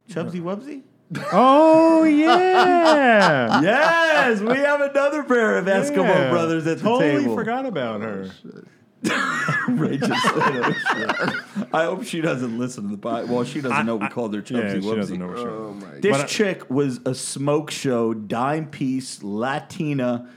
Chubsy 0.08 0.40
Wubsy. 0.40 0.82
oh 1.32 2.04
yeah. 2.04 3.60
yes, 3.60 4.40
we 4.40 4.56
have 4.56 4.80
another 4.80 5.22
pair 5.24 5.58
of 5.58 5.66
Eskimo 5.66 6.04
Yeah. 6.08 6.30
brothers 6.30 6.66
at 6.66 6.78
the 6.78 6.82
totally 6.84 7.22
table. 7.22 7.34
forgot 7.36 7.66
about 7.66 8.00
her. 8.00 8.30
Oh, 8.44 8.48
Ray 8.48 8.62
just 9.04 10.22
said, 10.22 10.32
oh, 10.36 10.74
shit. 10.94 11.66
I 11.74 11.84
hope 11.84 12.04
she 12.04 12.20
doesn't 12.20 12.58
listen 12.58 12.84
to 12.84 12.90
the 12.90 12.98
pod. 12.98 13.28
Well, 13.28 13.44
she 13.44 13.60
doesn't 13.60 13.86
know 13.86 13.96
we 13.96 14.08
called 14.08 14.34
her 14.34 14.40
Yeah, 14.40 14.60
Chubsy 14.74 14.82
she 14.82 14.94
doesn't 14.96 15.18
know 15.18 15.28
what 15.28 15.38
she. 15.38 15.44
Oh 15.44 15.72
my 15.74 16.00
This 16.00 16.10
But 16.16 16.20
I- 16.22 16.26
chick 16.26 16.70
was 16.70 17.00
a 17.04 17.14
smoke 17.14 17.70
show, 17.70 18.14
dime 18.14 18.66
piece, 18.66 19.22
Latina, 19.22 20.28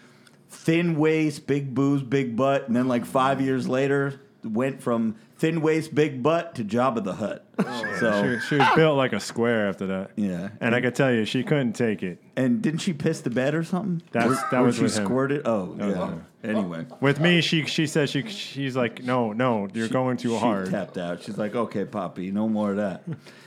thin 0.49 0.95
waist, 0.97 1.47
big 1.47 1.73
boobs, 1.73 2.03
big 2.03 2.35
butt, 2.35 2.67
and 2.67 2.75
then 2.75 2.87
like 2.87 3.05
five 3.05 3.41
years 3.41 3.67
later, 3.67 4.21
went 4.43 4.81
from 4.81 5.15
thin 5.37 5.61
waist, 5.61 5.93
big 5.93 6.23
butt 6.23 6.55
to 6.55 6.63
Job 6.63 6.97
of 6.97 7.03
the 7.03 7.13
Hutt. 7.13 7.45
Oh. 7.59 7.97
so 7.99 8.39
She, 8.39 8.47
she 8.47 8.55
was 8.55 8.63
ah! 8.67 8.75
built 8.75 8.97
like 8.97 9.13
a 9.13 9.19
square 9.19 9.67
after 9.67 9.87
that. 9.87 10.11
yeah, 10.15 10.49
And 10.61 10.73
I 10.73 10.81
could 10.81 10.95
tell 10.95 11.11
you, 11.11 11.25
she 11.25 11.43
couldn't 11.43 11.73
take 11.73 12.01
it. 12.03 12.21
And 12.35 12.61
didn't 12.61 12.79
she 12.79 12.93
piss 12.93 13.21
the 13.21 13.29
bed 13.29 13.53
or 13.55 13.63
something? 13.63 14.01
That's- 14.11 14.39
that 14.51 14.61
or 14.61 14.63
was 14.63 14.75
she 14.77 14.83
with 14.83 14.97
him. 14.97 15.05
squirted. 15.05 15.41
Oh, 15.45 15.75
was 15.77 15.95
yeah. 15.95 16.13
With 16.47 16.57
Anyway, 16.57 16.85
With 17.01 17.19
me, 17.19 17.41
she 17.41 17.65
she 17.65 17.85
says 17.87 18.09
she 18.09 18.27
she's 18.27 18.75
like, 18.75 19.03
no, 19.03 19.33
no, 19.33 19.67
you're 19.73 19.87
going 19.89 20.17
too 20.17 20.29
she 20.29 20.37
hard. 20.39 20.69
tapped 20.69 20.97
out. 20.97 21.21
She's 21.23 21.37
like, 21.37 21.55
"Okay, 21.55 21.85
Poppy, 21.85 22.31
no 22.31 22.47
more 22.49 22.71
of 22.71 22.77
that. 22.77 23.03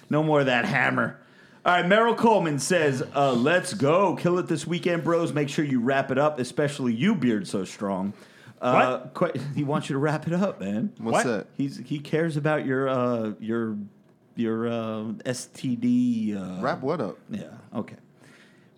No 0.09 0.23
more 0.23 0.41
of 0.41 0.47
that 0.47 0.65
hammer." 0.65 1.19
All 1.65 1.73
right, 1.75 1.87
Merrill 1.87 2.15
Coleman 2.15 2.59
says, 2.59 3.03
uh, 3.15 3.33
"Let's 3.33 3.75
go, 3.75 4.17
kill 4.17 4.39
it 4.39 4.47
this 4.49 4.67
weekend, 4.67 5.05
bros. 5.05 5.33
Make 5.33 5.49
sure 5.49 5.65
you 5.65 5.81
wrap 5.81 6.11
it 6.11 6.19
up, 6.19 6.39
especially 6.41 6.95
you, 6.95 7.15
Beard 7.15 7.47
So 7.47 7.65
Strong." 7.65 8.13
Uh, 8.63 9.07
quite, 9.15 9.37
he 9.55 9.65
wants 9.65 9.89
you 9.89 9.95
to 9.95 9.99
wrap 9.99 10.27
it 10.27 10.35
up, 10.35 10.61
man. 10.61 10.93
What's 10.99 11.25
What? 11.25 11.27
that? 11.27 11.47
He's 11.57 11.79
he 11.79 11.99
cares 11.99 12.37
about 12.37 12.67
your 12.67 12.89
uh, 12.89 13.33
your 13.41 13.77
your 14.37 14.69
uh, 14.69 14.73
STD. 15.25 16.37
Uh, 16.37 16.63
Wrap 16.63 16.81
what 16.81 17.01
up? 17.01 17.19
Yeah. 17.31 17.45
Okay. 17.75 17.97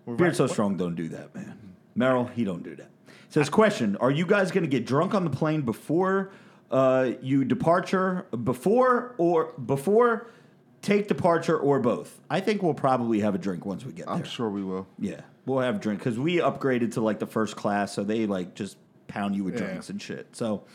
Well, 0.05 0.15
Beard 0.17 0.29
right- 0.29 0.35
so 0.35 0.47
strong 0.47 0.77
don't 0.77 0.95
do 0.95 1.09
that, 1.09 1.33
man. 1.35 1.57
Merrill, 1.95 2.25
he 2.25 2.43
don't 2.43 2.63
do 2.63 2.75
that. 2.77 2.89
Says 3.33 3.49
question: 3.49 3.95
Are 3.95 4.11
you 4.11 4.27
guys 4.27 4.51
going 4.51 4.63
to 4.63 4.69
get 4.69 4.85
drunk 4.85 5.15
on 5.15 5.23
the 5.23 5.29
plane 5.31 5.61
before 5.61 6.29
uh, 6.69 7.13
you 7.19 7.43
departure, 7.43 8.27
before 8.43 9.15
or 9.17 9.53
before 9.53 10.27
take 10.83 11.07
departure, 11.07 11.57
or 11.57 11.79
both? 11.79 12.21
I 12.29 12.41
think 12.41 12.61
we'll 12.61 12.75
probably 12.75 13.21
have 13.21 13.33
a 13.33 13.39
drink 13.39 13.65
once 13.65 13.83
we 13.85 13.91
get 13.91 14.05
there. 14.05 14.13
I'm 14.13 14.23
sure 14.23 14.51
we 14.51 14.61
will. 14.63 14.85
Yeah, 14.99 15.21
we'll 15.47 15.61
have 15.61 15.77
a 15.77 15.79
drink 15.79 15.97
because 15.99 16.19
we 16.19 16.35
upgraded 16.35 16.91
to 16.93 17.01
like 17.01 17.17
the 17.17 17.25
first 17.25 17.55
class, 17.55 17.91
so 17.91 18.03
they 18.03 18.27
like 18.27 18.53
just 18.53 18.77
pound 19.07 19.35
you 19.35 19.43
with 19.43 19.55
Yeah. 19.55 19.61
drinks 19.61 19.89
and 19.89 19.99
shit. 19.99 20.27
So, 20.33 20.65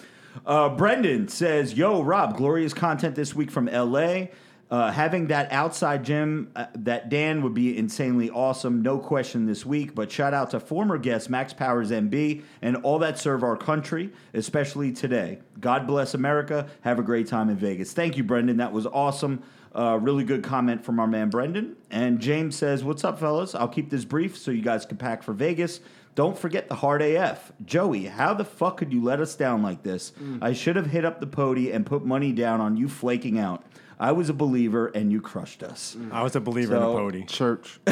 uh, 0.45 0.71
Brendan 0.71 1.29
says, 1.29 1.75
"Yo, 1.75 2.03
Rob, 2.03 2.37
glorious 2.37 2.75
content 2.75 3.15
this 3.15 3.37
week 3.37 3.53
from 3.53 3.69
L.A. 3.69 4.33
Uh, 4.71 4.93
having 4.93 5.29
that 5.29 5.51
outside 5.51 6.05
gym 6.05 6.51
uh, 6.55 6.67
that 6.75 7.09
Dan 7.09 7.43
would 7.43 7.55
be 7.55 7.77
insanely 7.77 8.29
awesome, 8.29 8.83
no 8.83 8.99
question 8.99 9.47
this 9.47 9.65
week. 9.65 9.95
But 9.95 10.13
shout 10.13 10.35
out 10.35 10.51
to 10.51 10.61
former 10.61 10.99
guest 10.99 11.31
Max 11.31 11.55
Powers 11.55 11.91
MB 11.91 12.43
and 12.61 12.77
all 12.77 12.99
that 12.99 13.19
serve 13.19 13.43
our 13.43 13.57
country, 13.57 14.11
especially 14.35 14.93
today. 14.93 15.39
God 15.59 15.87
bless 15.87 16.13
America. 16.13 16.69
Have 16.83 16.99
a 16.99 17.03
great 17.03 17.29
time 17.29 17.49
in 17.49 17.57
Vegas. 17.57 17.95
Thank 17.95 18.19
you, 18.19 18.25
Brendan. 18.25 18.59
That 18.59 18.73
was 18.73 18.85
awesome. 18.87 19.43
Uh, 19.75 19.99
really 20.01 20.25
good 20.25 20.43
comment 20.43 20.85
from 20.85 21.01
our 21.01 21.07
man 21.07 21.31
Brendan. 21.31 21.77
And 21.91 22.21
James 22.21 22.57
says, 22.57 22.85
What's 22.85 23.05
up, 23.05 23.19
fellas? 23.19 23.55
I'll 23.55 23.69
keep 23.69 23.89
this 23.89 24.05
brief 24.05 24.37
so 24.37 24.51
you 24.51 24.63
guys 24.63 24.85
can 24.85 24.99
pack 24.99 25.23
for 25.23 25.33
Vegas. 25.33 25.81
Don't 26.15 26.37
forget 26.37 26.69
the 26.69 26.75
hard 26.75 27.01
AF. 27.01 27.53
Joey, 27.65 28.07
how 28.07 28.35
the 28.35 28.45
fuck 28.45 28.79
could 28.79 28.93
you 28.93 29.05
let 29.05 29.21
us 29.21 29.37
down 29.37 29.63
like 29.63 29.85
this? 29.85 30.11
I 30.43 30.53
should 30.53 30.75
have 30.75 30.87
hit 30.87 31.05
up 31.05 31.21
the 31.21 31.29
pody 31.29 31.71
and 31.71 31.87
put 31.87 32.05
money 32.05 32.33
down 32.33 32.61
on 32.61 32.77
you 32.77 32.89
flaking 32.89 33.39
out. 33.39 33.63
I 34.01 34.13
was 34.13 34.29
a 34.29 34.35
believer 34.35 34.87
and 34.89 35.11
you 35.11 35.21
crushed 35.21 35.63
us. 35.63 35.97
I 36.13 36.23
was 36.23 36.37
a 36.37 36.41
believer 36.41 36.75
So- 36.75 36.91
in 36.91 36.95
the 36.97 37.01
pody. 37.03 37.25
Church. 37.25 37.81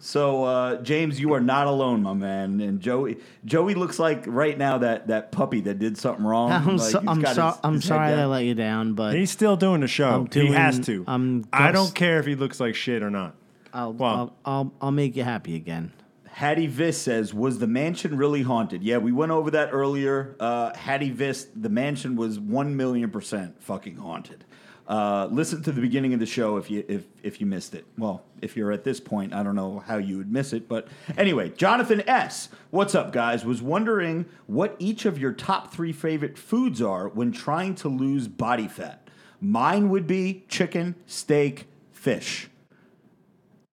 So 0.00 0.44
uh, 0.44 0.82
James, 0.82 1.20
you 1.20 1.32
are 1.34 1.40
not 1.40 1.68
alone, 1.68 2.02
my 2.02 2.12
man. 2.12 2.60
And 2.60 2.80
Joey, 2.80 3.18
Joey 3.44 3.74
looks 3.74 3.98
like 4.00 4.24
right 4.26 4.56
now 4.58 4.78
that, 4.78 5.06
that 5.08 5.30
puppy 5.30 5.60
that 5.60 5.78
did 5.78 5.96
something 5.96 6.24
wrong. 6.24 6.50
I'm, 6.50 6.76
Like, 6.76 6.90
so, 6.90 7.00
he's 7.00 7.08
I'm, 7.08 7.20
got 7.20 7.36
so, 7.36 7.46
his- 7.46 7.58
I'm 7.62 7.74
his 7.74 7.82
head 7.84 7.88
sorry 7.88 8.10
that 8.10 8.18
I 8.18 8.24
let 8.26 8.44
you 8.44 8.54
down, 8.54 8.94
but 8.94 9.14
He's 9.14 9.30
still 9.30 9.56
doing 9.56 9.80
the 9.80 9.86
show. 9.86 10.08
I'm 10.10 10.24
doing- 10.26 10.48
he 10.48 10.52
has 10.54 10.80
to. 10.86 11.04
I'm 11.06 11.44
I 11.52 11.70
don't 11.70 11.94
care 11.94 12.18
if 12.18 12.26
he 12.26 12.34
looks 12.34 12.58
like 12.58 12.74
shit 12.74 13.02
or 13.02 13.10
not. 13.10 13.36
I'll, 13.72 13.92
Well- 13.92 14.34
I'll, 14.44 14.54
I'll, 14.54 14.72
I'll 14.80 14.90
make 14.90 15.14
you 15.14 15.22
happy 15.24 15.54
again. 15.54 15.92
Hattie 16.28 16.66
Viss 16.66 16.94
says, 16.98 17.34
"Was 17.34 17.58
the 17.58 17.66
mansion 17.66 18.16
really 18.16 18.40
haunted?" 18.40 18.82
Yeah, 18.82 18.96
we 18.96 19.12
went 19.12 19.30
over 19.32 19.50
that 19.50 19.68
earlier. 19.70 20.34
Uh, 20.40 20.74
Hattie 20.74 21.10
Viss, 21.12 21.46
the 21.54 21.68
mansion 21.68 22.16
was 22.16 22.40
one 22.40 22.74
million 22.74 23.10
percent 23.10 23.62
fucking 23.62 23.96
haunted. 23.96 24.46
Uh, 24.88 25.28
listen 25.30 25.62
to 25.62 25.70
the 25.72 25.80
beginning 25.80 26.12
of 26.12 26.20
the 26.20 26.26
show 26.26 26.56
if 26.56 26.70
you 26.70 26.84
if 26.88 27.04
if 27.22 27.40
you 27.40 27.46
missed 27.46 27.74
it. 27.74 27.86
Well, 27.96 28.24
if 28.40 28.56
you're 28.56 28.72
at 28.72 28.82
this 28.84 28.98
point, 29.00 29.32
I 29.32 29.42
don't 29.42 29.54
know 29.54 29.78
how 29.78 29.96
you 29.98 30.18
would 30.18 30.30
miss 30.32 30.52
it, 30.52 30.68
but 30.68 30.88
anyway, 31.16 31.50
Jonathan 31.50 32.02
S. 32.08 32.48
What's 32.70 32.94
up, 32.94 33.12
guys? 33.12 33.44
Was 33.44 33.62
wondering 33.62 34.26
what 34.46 34.74
each 34.80 35.04
of 35.04 35.18
your 35.18 35.32
top 35.32 35.72
three 35.72 35.92
favorite 35.92 36.36
foods 36.36 36.82
are 36.82 37.08
when 37.08 37.30
trying 37.32 37.74
to 37.76 37.88
lose 37.88 38.26
body 38.26 38.66
fat. 38.66 39.08
Mine 39.40 39.88
would 39.90 40.06
be 40.06 40.44
chicken, 40.48 40.96
steak, 41.06 41.66
fish. 41.92 42.48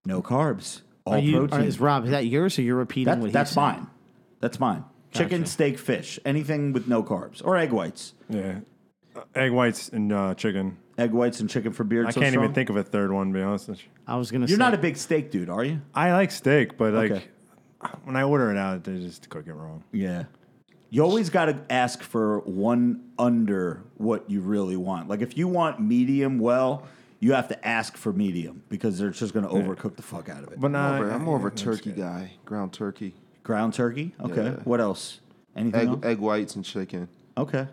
No 0.06 0.22
carbs. 0.22 0.82
All 1.06 1.18
you, 1.18 1.38
protein. 1.40 1.62
are, 1.62 1.64
is 1.64 1.80
Rob, 1.80 2.06
is 2.06 2.12
that 2.12 2.26
yours 2.28 2.58
or 2.60 2.62
you're 2.62 2.76
repeating 2.76 3.12
That, 3.14 3.20
what 3.20 3.26
he's 3.28 3.34
that's 3.34 3.52
saying? 3.52 3.68
mine. 3.68 3.88
That's 4.42 4.60
mine. 4.60 4.86
Chicken, 5.12 5.46
steak, 5.48 5.80
fish. 5.80 6.20
Anything 6.24 6.72
with 6.72 6.88
no 6.88 7.02
carbs 7.04 7.44
or 7.44 7.58
egg 7.58 7.72
whites. 7.72 8.14
Yeah. 8.30 8.60
Uh, 9.16 9.22
Egg 9.36 9.52
whites 9.52 9.90
and 9.90 10.14
uh, 10.14 10.36
chicken. 10.36 10.78
Egg 11.00 11.12
whites 11.12 11.40
and 11.40 11.50
chicken 11.50 11.72
for 11.72 11.84
beard. 11.84 12.08
I 12.08 12.10
so 12.12 12.20
can't 12.22 12.32
strong? 12.34 12.44
even 12.46 12.54
think 12.54 12.70
of 12.70 12.76
a 12.76 12.84
third 12.84 13.12
one, 13.12 13.28
to 13.28 13.34
be 13.34 13.42
honest. 13.42 13.70
with 13.70 13.80
you. 13.80 13.86
I 14.08 14.18
was 14.18 14.32
going 14.32 14.42
to 14.42 14.48
say. 14.48 14.52
You're 14.52 14.60
not 14.60 14.74
a 14.74 14.78
big 14.78 14.98
steak 14.98 15.32
dude, 15.32 15.50
are 15.50 15.64
you? 15.64 15.82
I 15.96 16.12
like 16.12 16.32
steak, 16.32 16.78
but 16.78 16.94
like 16.94 17.12
Okay. 17.12 17.24
when 18.04 18.16
I 18.16 18.24
order 18.24 18.52
it 18.52 18.58
out, 18.58 18.84
they 18.84 18.98
just 19.00 19.30
cook 19.30 19.48
it 19.48 19.54
wrong. 19.54 19.84
Yeah. 19.92 20.26
You 20.90 21.04
always 21.04 21.30
got 21.30 21.46
to 21.46 21.60
ask 21.70 22.02
for 22.02 22.40
one 22.40 23.02
under 23.20 23.84
what 23.98 24.30
you 24.30 24.42
really 24.42 24.76
want. 24.76 25.08
Like 25.08 25.22
if 25.22 25.38
you 25.38 25.48
want 25.48 25.80
medium 25.80 26.40
well, 26.40 26.86
you 27.20 27.34
have 27.34 27.48
to 27.50 27.68
ask 27.68 27.96
for 27.96 28.12
medium 28.12 28.64
because 28.70 28.98
they're 28.98 29.12
just 29.12 29.34
going 29.34 29.46
to 29.48 29.52
overcook 29.54 29.96
the 29.96 30.02
fuck 30.02 30.30
out 30.30 30.44
of 30.44 30.52
it. 30.52 30.60
But 30.60 30.68
I'm 30.68 30.72
not, 30.74 30.96
more 30.96 31.06
of 31.06 31.12
a- 31.12 31.16
I'm 31.16 31.24
more 31.24 31.38
of 31.38 31.46
a 31.46 31.52
turkey 31.52 31.92
guy. 31.92 32.32
Ground 32.46 32.74
turkey. 32.74 33.14
Ground 33.44 33.74
turkey. 33.74 34.14
Okay. 34.20 34.44
Yeah. 34.44 34.50
What 34.64 34.82
else? 34.82 35.20
Anything 35.56 35.80
Egg, 35.82 35.88
else? 35.88 36.00
egg 36.06 36.18
whites 36.20 36.56
and 36.56 36.66
chicken. 36.66 37.08
Okay. 37.38 37.68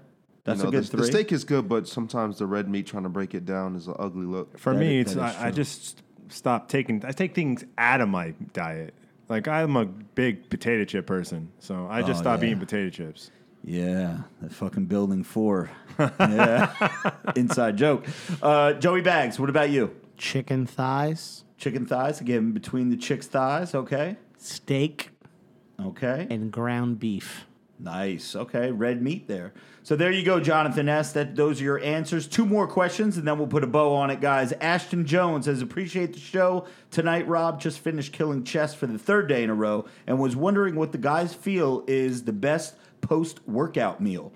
That's 0.46 0.58
You 0.58 0.62
know, 0.64 0.68
a 0.68 0.72
good 0.72 0.84
the, 0.84 0.88
three. 0.88 1.00
the 1.00 1.06
steak 1.06 1.32
is 1.32 1.44
good, 1.44 1.68
but 1.68 1.86
sometimes 1.88 2.38
the 2.38 2.46
red 2.46 2.68
meat 2.68 2.86
trying 2.86 3.02
to 3.02 3.08
break 3.10 3.34
it 3.34 3.44
down 3.44 3.76
is 3.76 3.88
an 3.88 3.94
ugly 3.98 4.24
look. 4.26 4.58
For 4.58 4.72
That 4.72 4.78
me, 4.78 5.00
is- 5.00 5.12
it's 5.12 5.16
I, 5.20 5.48
I 5.48 5.50
just 5.50 6.02
stop 6.28 6.68
taking. 6.68 7.04
I 7.04 7.10
take 7.12 7.34
things 7.34 7.64
out 7.76 8.00
of 8.00 8.08
my 8.08 8.30
diet. 8.54 8.94
Like 9.28 9.48
I'm 9.48 9.76
a 9.76 9.84
big 9.84 10.48
potato 10.48 10.84
chip 10.84 11.06
person, 11.06 11.50
so 11.58 11.88
I 11.90 12.00
just 12.02 12.20
Oh, 12.20 12.22
stopped 12.22 12.42
yeah. 12.44 12.50
eating 12.50 12.60
potato 12.60 12.88
chips. 12.90 13.30
Yeah, 13.64 14.18
that 14.40 14.52
fucking 14.52 14.86
building 14.86 15.24
four. 15.24 15.68
yeah, 15.98 16.72
inside 17.34 17.76
joke. 17.76 18.06
Uh, 18.40 18.74
Joey 18.74 19.00
Bags, 19.00 19.40
what 19.40 19.50
about 19.50 19.70
you? 19.70 19.90
chicken 20.16 20.64
thighs, 20.64 21.42
Chicken 21.58 21.84
thighs, 21.86 22.20
again 22.20 22.52
between 22.52 22.88
the 22.90 22.96
chick's 22.96 23.26
thighs. 23.26 23.74
Okay, 23.74 24.16
steak, 24.38 25.10
okay. 25.84 26.26
and 26.30 26.52
ground 26.52 27.00
beef. 27.00 27.46
Nice. 27.78 28.34
Okay, 28.34 28.70
red 28.72 29.02
meat 29.02 29.28
there. 29.28 29.52
So 29.82 29.96
there 29.96 30.10
you 30.10 30.24
go, 30.24 30.40
Jonathan 30.40 30.88
S. 30.88 31.12
That 31.12 31.36
those 31.36 31.60
are 31.60 31.64
your 31.64 31.78
answers. 31.80 32.26
Two 32.26 32.46
more 32.46 32.66
questions, 32.66 33.18
and 33.18 33.28
then 33.28 33.38
we'll 33.38 33.46
put 33.46 33.62
a 33.62 33.66
bow 33.66 33.94
on 33.94 34.10
it, 34.10 34.20
guys. 34.20 34.52
Ashton 34.52 35.04
Jones 35.04 35.44
says, 35.44 35.60
"Appreciate 35.60 36.14
the 36.14 36.18
show 36.18 36.66
tonight." 36.90 37.28
Rob 37.28 37.60
just 37.60 37.78
finished 37.78 38.12
killing 38.12 38.44
chess 38.44 38.74
for 38.74 38.86
the 38.86 38.98
third 38.98 39.28
day 39.28 39.44
in 39.44 39.50
a 39.50 39.54
row, 39.54 39.84
and 40.06 40.18
was 40.18 40.34
wondering 40.34 40.74
what 40.74 40.92
the 40.92 40.98
guys 40.98 41.34
feel 41.34 41.84
is 41.86 42.24
the 42.24 42.32
best 42.32 42.76
post-workout 43.02 44.00
meal. 44.00 44.32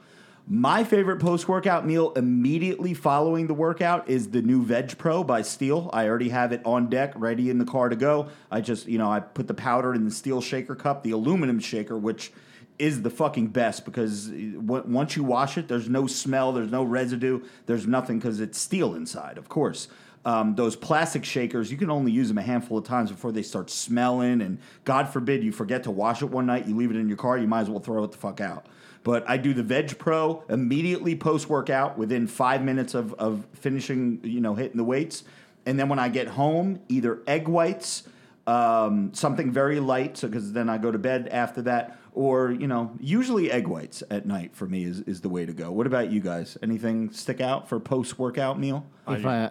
My 0.47 0.85
favorite 0.85 1.19
post-workout 1.21 1.87
meal 1.87 2.13
immediately 2.17 2.93
following 2.93 3.47
the 3.47 3.55
workout 3.55 4.09
is 4.09 4.31
the 4.31 4.43
new 4.43 4.63
Veg 4.65 4.99
Pro 4.99 5.25
by 5.25 5.43
Steel. 5.43 5.89
I 5.93 6.09
already 6.09 6.29
have 6.29 6.53
it 6.53 6.61
on 6.65 6.91
deck, 6.91 7.13
ready 7.17 7.51
in 7.51 7.59
the 7.59 7.65
car 7.65 7.89
to 7.89 7.97
go. 7.97 8.29
I 8.51 8.61
just, 8.61 8.87
you 8.87 8.99
know, 8.99 9.11
I 9.11 9.21
put 9.21 9.47
the 9.49 9.55
powder 9.55 9.95
in 9.95 10.05
the 10.05 10.11
steel 10.11 10.41
shaker 10.41 10.75
cup, 10.75 11.05
the 11.05 11.13
aluminum 11.13 11.59
shaker, 11.61 11.97
which 11.97 12.33
is 12.81 13.03
the 13.03 13.11
fucking 13.11 13.49
best 13.49 13.85
because 13.85 14.29
w- 14.29 14.85
once 14.87 15.15
you 15.15 15.23
wash 15.23 15.59
it, 15.59 15.69
there's 15.69 15.89
no 15.89 16.07
smell, 16.07 16.53
there's 16.53 16.71
no 16.71 16.83
residue, 16.83 17.41
there's 17.67 17.87
nothing 17.87 18.19
because 18.19 18.41
it's 18.41 18.59
steel 18.59 18.95
inside, 18.95 19.39
of 19.39 19.49
course. 19.49 19.89
Um, 20.25 20.55
those 20.55 20.77
plastic 20.77 21.25
shakers, 21.25 21.71
you 21.71 21.79
can 21.79 21.91
only 21.91 22.13
use 22.13 22.29
them 22.29 22.39
a 22.39 22.43
handful 22.43 22.79
of 22.79 22.85
times 22.85 23.11
before 23.11 23.33
they 23.33 23.43
start 23.43 23.71
smelling. 23.71 24.43
And 24.43 24.59
God 24.85 25.09
forbid 25.09 25.43
you 25.43 25.53
forget 25.53 25.85
to 25.85 25.91
wash 25.91 26.23
it 26.23 26.27
one 26.27 26.47
night, 26.47 26.67
you 26.67 26.77
leave 26.77 26.91
it 26.91 26.97
in 26.97 27.09
your 27.09 27.17
car, 27.17 27.39
you 27.39 27.47
might 27.47 27.63
as 27.63 27.71
well 27.71 27.81
throw 27.81 28.03
it 28.05 28.13
the 28.13 28.19
fuck 28.19 28.41
out. 28.41 28.67
But 29.03 29.29
I 29.29 29.37
do 29.37 29.55
the 29.55 29.63
Veg 29.63 29.99
Pro 29.99 30.43
immediately 30.49 31.17
post 31.17 31.49
workout 31.49 31.97
within 31.97 32.27
five 32.27 32.63
minutes 32.63 32.95
of, 32.95 33.15
of 33.15 33.47
finishing, 33.55 34.21
you 34.23 34.41
know, 34.41 34.55
hitting 34.55 34.77
the 34.77 34.85
weights. 34.85 35.25
And 35.65 35.79
then 35.79 35.89
when 35.89 35.99
I 35.99 36.09
get 36.09 36.29
home, 36.29 36.81
either 36.89 37.23
egg 37.27 37.49
whites, 37.49 38.05
um, 38.47 39.13
something 39.15 39.51
very 39.53 39.81
light, 39.81 40.17
so 40.19 40.29
because 40.29 40.53
then 40.53 40.69
I 40.69 40.79
go 40.79 40.91
to 40.91 40.99
bed 40.99 41.29
after 41.29 41.63
that, 41.63 42.00
or 42.13 42.51
you 42.51 42.67
know, 42.67 42.93
usually 43.01 43.51
egg 43.51 43.67
whites 43.67 44.03
at 44.11 44.27
night 44.27 44.55
for 44.55 44.67
me 44.67 44.85
is, 44.85 45.01
is 45.01 45.21
the 45.21 45.29
way 45.29 45.47
to 45.47 45.53
go. 45.53 45.71
What 45.71 45.87
about 45.87 46.11
you 46.11 46.21
guys? 46.21 46.57
Anything 46.63 47.11
stick 47.13 47.41
out 47.41 47.69
for 47.69 47.81
post 47.81 48.19
workout 48.19 48.59
meal? 48.59 48.87
If 49.09 49.27
I, 49.27 49.51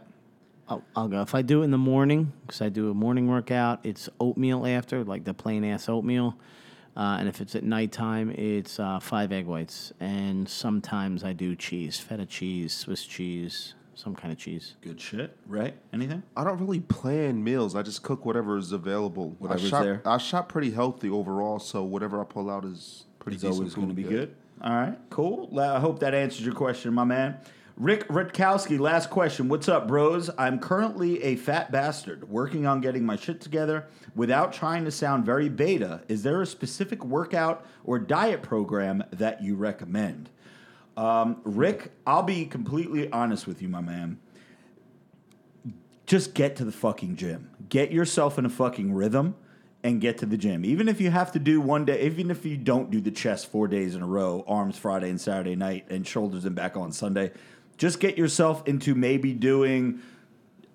I'll, 0.67 0.83
I'll 0.95 1.07
go. 1.07 1.21
If 1.21 1.33
I 1.33 1.41
do 1.41 1.61
it 1.61 1.65
in 1.65 1.71
the 1.71 1.77
morning, 1.77 2.31
because 2.45 2.61
I 2.61 2.69
do 2.69 2.91
a 2.91 2.93
morning 2.93 3.27
workout, 3.27 3.79
it's 3.83 4.09
oatmeal 4.19 4.65
after, 4.65 5.03
like 5.03 5.23
the 5.23 5.33
plain 5.33 5.63
ass 5.63 5.89
oatmeal. 5.89 6.37
Uh, 6.95 7.17
and 7.19 7.29
if 7.29 7.39
it's 7.39 7.55
at 7.55 7.63
nighttime, 7.63 8.29
it's 8.31 8.79
uh, 8.79 8.99
five 8.99 9.31
egg 9.31 9.45
whites. 9.45 9.93
And 9.99 10.47
sometimes 10.47 11.23
I 11.23 11.33
do 11.33 11.55
cheese, 11.55 11.99
feta 11.99 12.25
cheese, 12.25 12.73
Swiss 12.73 13.05
cheese, 13.05 13.73
some 13.99 14.15
kind 14.15 14.31
of 14.31 14.37
cheese. 14.37 14.75
Good 14.81 14.99
shit, 14.99 15.35
right? 15.45 15.75
Anything? 15.91 16.23
I 16.37 16.43
don't 16.45 16.57
really 16.59 16.79
plan 16.79 17.43
meals. 17.43 17.75
I 17.75 17.81
just 17.81 18.01
cook 18.01 18.25
whatever 18.25 18.57
is 18.57 18.71
available. 18.71 19.35
Whatever's 19.39 19.65
I 19.65 19.69
shop, 19.69 19.83
there. 19.83 20.01
I 20.05 20.17
shop 20.17 20.49
pretty 20.49 20.71
healthy 20.71 21.09
overall, 21.09 21.59
so 21.59 21.83
whatever 21.83 22.21
I 22.21 22.23
pull 22.23 22.49
out 22.49 22.63
is 22.63 23.05
pretty 23.19 23.35
It's 23.35 23.43
always 23.43 23.73
going 23.73 23.89
to 23.89 23.93
be 23.93 24.03
yeah. 24.03 24.09
good. 24.09 24.35
All 24.61 24.73
right, 24.73 24.97
cool. 25.09 25.59
I 25.59 25.79
hope 25.79 25.99
that 25.99 26.13
answers 26.13 26.45
your 26.45 26.55
question, 26.55 26.93
my 26.93 27.03
man. 27.03 27.37
Rick 27.75 28.09
Rutkowski, 28.09 28.77
last 28.77 29.09
question. 29.09 29.47
What's 29.47 29.69
up, 29.69 29.87
bros? 29.87 30.29
I'm 30.37 30.59
currently 30.59 31.23
a 31.23 31.37
fat 31.37 31.71
bastard 31.71 32.29
working 32.29 32.65
on 32.65 32.81
getting 32.81 33.05
my 33.05 33.15
shit 33.15 33.39
together 33.39 33.87
without 34.15 34.51
trying 34.51 34.83
to 34.83 34.91
sound 34.91 35.25
very 35.25 35.47
beta. 35.47 36.01
Is 36.09 36.23
there 36.23 36.41
a 36.41 36.45
specific 36.45 37.05
workout 37.05 37.65
or 37.85 37.97
diet 37.97 38.41
program 38.43 39.03
that 39.11 39.41
you 39.41 39.55
recommend? 39.55 40.29
Um, 40.99 41.39
Rick, 41.45 41.93
I'll 42.05 42.23
be 42.23 42.45
completely 42.45 43.09
honest 43.09 43.47
with 43.47 43.61
you, 43.61 43.69
my 43.69 43.79
man. 43.79 44.19
Just 46.05 46.33
get 46.33 46.57
to 46.57 46.65
the 46.65 46.73
fucking 46.73 47.15
gym. 47.15 47.51
Get 47.69 47.93
yourself 47.93 48.37
in 48.37 48.45
a 48.45 48.49
fucking 48.49 48.93
rhythm 48.93 49.35
and 49.81 50.01
get 50.01 50.17
to 50.17 50.25
the 50.25 50.35
gym. 50.35 50.65
Even 50.65 50.89
if 50.89 50.99
you 50.99 51.09
have 51.09 51.31
to 51.31 51.39
do 51.39 51.61
one 51.61 51.85
day, 51.85 52.01
even 52.01 52.29
if 52.29 52.45
you 52.45 52.57
don't 52.57 52.91
do 52.91 52.99
the 52.99 53.11
chest 53.11 53.49
four 53.49 53.65
days 53.69 53.95
in 53.95 54.01
a 54.01 54.05
row, 54.05 54.43
arms 54.45 54.77
Friday 54.77 55.09
and 55.09 55.21
Saturday 55.21 55.55
night, 55.55 55.85
and 55.89 56.05
shoulders 56.05 56.43
and 56.43 56.53
back 56.53 56.75
on 56.75 56.91
Sunday, 56.91 57.31
just 57.77 58.01
get 58.01 58.17
yourself 58.17 58.67
into 58.67 58.93
maybe 58.93 59.31
doing 59.31 60.01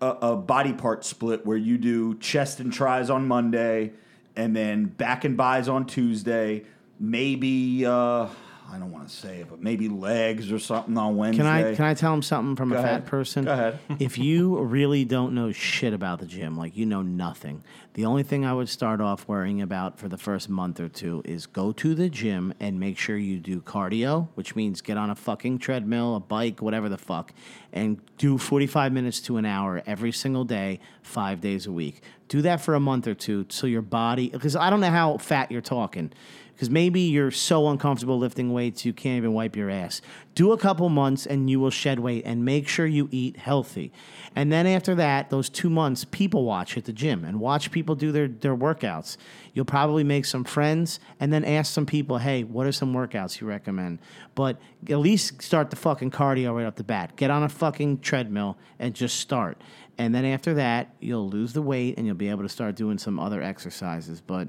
a, 0.00 0.08
a 0.08 0.36
body 0.36 0.72
part 0.72 1.04
split 1.04 1.44
where 1.44 1.58
you 1.58 1.76
do 1.76 2.14
chest 2.14 2.60
and 2.60 2.72
tris 2.72 3.10
on 3.10 3.28
Monday, 3.28 3.92
and 4.36 4.56
then 4.56 4.86
back 4.86 5.26
and 5.26 5.36
bis 5.36 5.68
on 5.68 5.84
Tuesday. 5.84 6.64
Maybe 6.98 7.84
uh, 7.84 8.28
I 8.72 8.78
don't 8.78 8.90
want 8.90 9.08
to 9.08 9.14
say 9.14 9.40
it, 9.40 9.48
but 9.50 9.62
maybe 9.62 9.88
legs 9.88 10.50
or 10.50 10.58
something 10.58 10.96
on 10.96 11.16
Wednesday. 11.16 11.42
Can 11.42 11.46
I 11.46 11.74
can 11.74 11.84
I 11.84 11.94
tell 11.94 12.12
him 12.14 12.22
something 12.22 12.56
from 12.56 12.70
Go 12.70 12.76
a 12.76 12.78
ahead. 12.78 13.02
fat 13.02 13.06
person? 13.06 13.44
Go 13.44 13.52
ahead. 13.52 13.78
if 14.00 14.18
you 14.18 14.58
really 14.58 15.04
don't 15.04 15.34
know 15.34 15.52
shit 15.52 15.92
about 15.92 16.18
the 16.18 16.26
gym, 16.26 16.56
like 16.56 16.76
you 16.76 16.86
know 16.86 17.02
nothing, 17.02 17.62
the 17.92 18.06
only 18.06 18.22
thing 18.22 18.44
I 18.44 18.52
would 18.52 18.68
start 18.68 19.00
off 19.00 19.28
worrying 19.28 19.60
about 19.62 19.98
for 19.98 20.08
the 20.08 20.16
first 20.16 20.48
month 20.48 20.80
or 20.80 20.88
two 20.88 21.22
is 21.24 21.46
go 21.46 21.72
to 21.72 21.94
the 21.94 22.08
gym 22.08 22.54
and 22.58 22.80
make 22.80 22.98
sure 22.98 23.16
you 23.16 23.38
do 23.38 23.60
cardio, 23.60 24.28
which 24.34 24.56
means 24.56 24.80
get 24.80 24.96
on 24.96 25.10
a 25.10 25.14
fucking 25.14 25.58
treadmill, 25.58 26.16
a 26.16 26.20
bike, 26.20 26.60
whatever 26.60 26.88
the 26.88 26.98
fuck, 26.98 27.32
and 27.72 28.00
do 28.16 28.38
45 28.38 28.92
minutes 28.92 29.20
to 29.20 29.36
an 29.36 29.44
hour 29.44 29.82
every 29.86 30.10
single 30.12 30.44
day, 30.44 30.80
five 31.02 31.40
days 31.40 31.66
a 31.66 31.72
week. 31.72 32.00
Do 32.28 32.42
that 32.42 32.60
for 32.60 32.74
a 32.74 32.80
month 32.80 33.06
or 33.06 33.14
two 33.14 33.46
so 33.50 33.66
your 33.66 33.82
body, 33.82 34.30
because 34.30 34.56
I 34.56 34.70
don't 34.70 34.80
know 34.80 34.90
how 34.90 35.18
fat 35.18 35.52
you're 35.52 35.60
talking 35.60 36.12
because 36.54 36.70
maybe 36.70 37.00
you're 37.00 37.30
so 37.30 37.68
uncomfortable 37.68 38.18
lifting 38.18 38.52
weights 38.52 38.84
you 38.84 38.92
can't 38.92 39.16
even 39.16 39.32
wipe 39.32 39.56
your 39.56 39.70
ass. 39.70 40.00
Do 40.34 40.52
a 40.52 40.58
couple 40.58 40.88
months 40.88 41.26
and 41.26 41.50
you 41.50 41.58
will 41.60 41.70
shed 41.70 41.98
weight 41.98 42.24
and 42.24 42.44
make 42.44 42.68
sure 42.68 42.86
you 42.86 43.08
eat 43.10 43.36
healthy. 43.36 43.92
And 44.36 44.52
then 44.52 44.66
after 44.66 44.94
that, 44.96 45.30
those 45.30 45.48
two 45.48 45.70
months, 45.70 46.04
people 46.04 46.44
watch 46.44 46.76
at 46.76 46.84
the 46.84 46.92
gym 46.92 47.24
and 47.24 47.40
watch 47.40 47.70
people 47.70 47.94
do 47.94 48.12
their, 48.12 48.28
their 48.28 48.56
workouts. 48.56 49.16
You'll 49.52 49.64
probably 49.64 50.04
make 50.04 50.24
some 50.24 50.44
friends 50.44 51.00
and 51.20 51.32
then 51.32 51.44
ask 51.44 51.72
some 51.72 51.86
people, 51.86 52.18
hey, 52.18 52.44
what 52.44 52.66
are 52.66 52.72
some 52.72 52.92
workouts 52.92 53.40
you 53.40 53.46
recommend? 53.46 53.98
But 54.34 54.60
at 54.88 54.98
least 54.98 55.42
start 55.42 55.70
the 55.70 55.76
fucking 55.76 56.10
cardio 56.10 56.54
right 56.54 56.66
off 56.66 56.76
the 56.76 56.84
bat. 56.84 57.16
Get 57.16 57.30
on 57.30 57.42
a 57.42 57.48
fucking 57.48 58.00
treadmill 58.00 58.56
and 58.78 58.94
just 58.94 59.20
start. 59.20 59.60
And 59.98 60.14
then 60.14 60.24
after 60.24 60.54
that, 60.54 60.94
you'll 61.00 61.28
lose 61.28 61.52
the 61.52 61.62
weight 61.62 61.96
and 61.96 62.06
you'll 62.06 62.16
be 62.16 62.28
able 62.28 62.42
to 62.42 62.48
start 62.48 62.74
doing 62.74 62.98
some 62.98 63.18
other 63.18 63.42
exercises. 63.42 64.20
But 64.20 64.48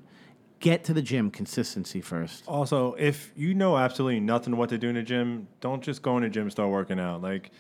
get 0.66 0.84
to 0.84 0.94
the 0.94 1.02
gym 1.02 1.30
consistency 1.30 2.02
first. 2.02 2.44
Also, 2.48 2.96
if 2.96 3.32
you 3.36 3.54
know 3.54 3.78
absolutely 3.78 4.20
nothing 4.20 4.58
what 4.58 4.68
to 4.70 4.80
do 4.80 4.90
in 4.90 4.96
the 4.96 5.04
gym, 5.04 5.48
don't 5.62 5.84
just 5.84 6.02
go 6.02 6.18
in 6.18 6.24
the 6.24 6.30
gym 6.30 6.42
and 6.44 6.52
start 6.52 6.72
working 6.72 7.00
out. 7.00 7.22
Like, 7.22 7.52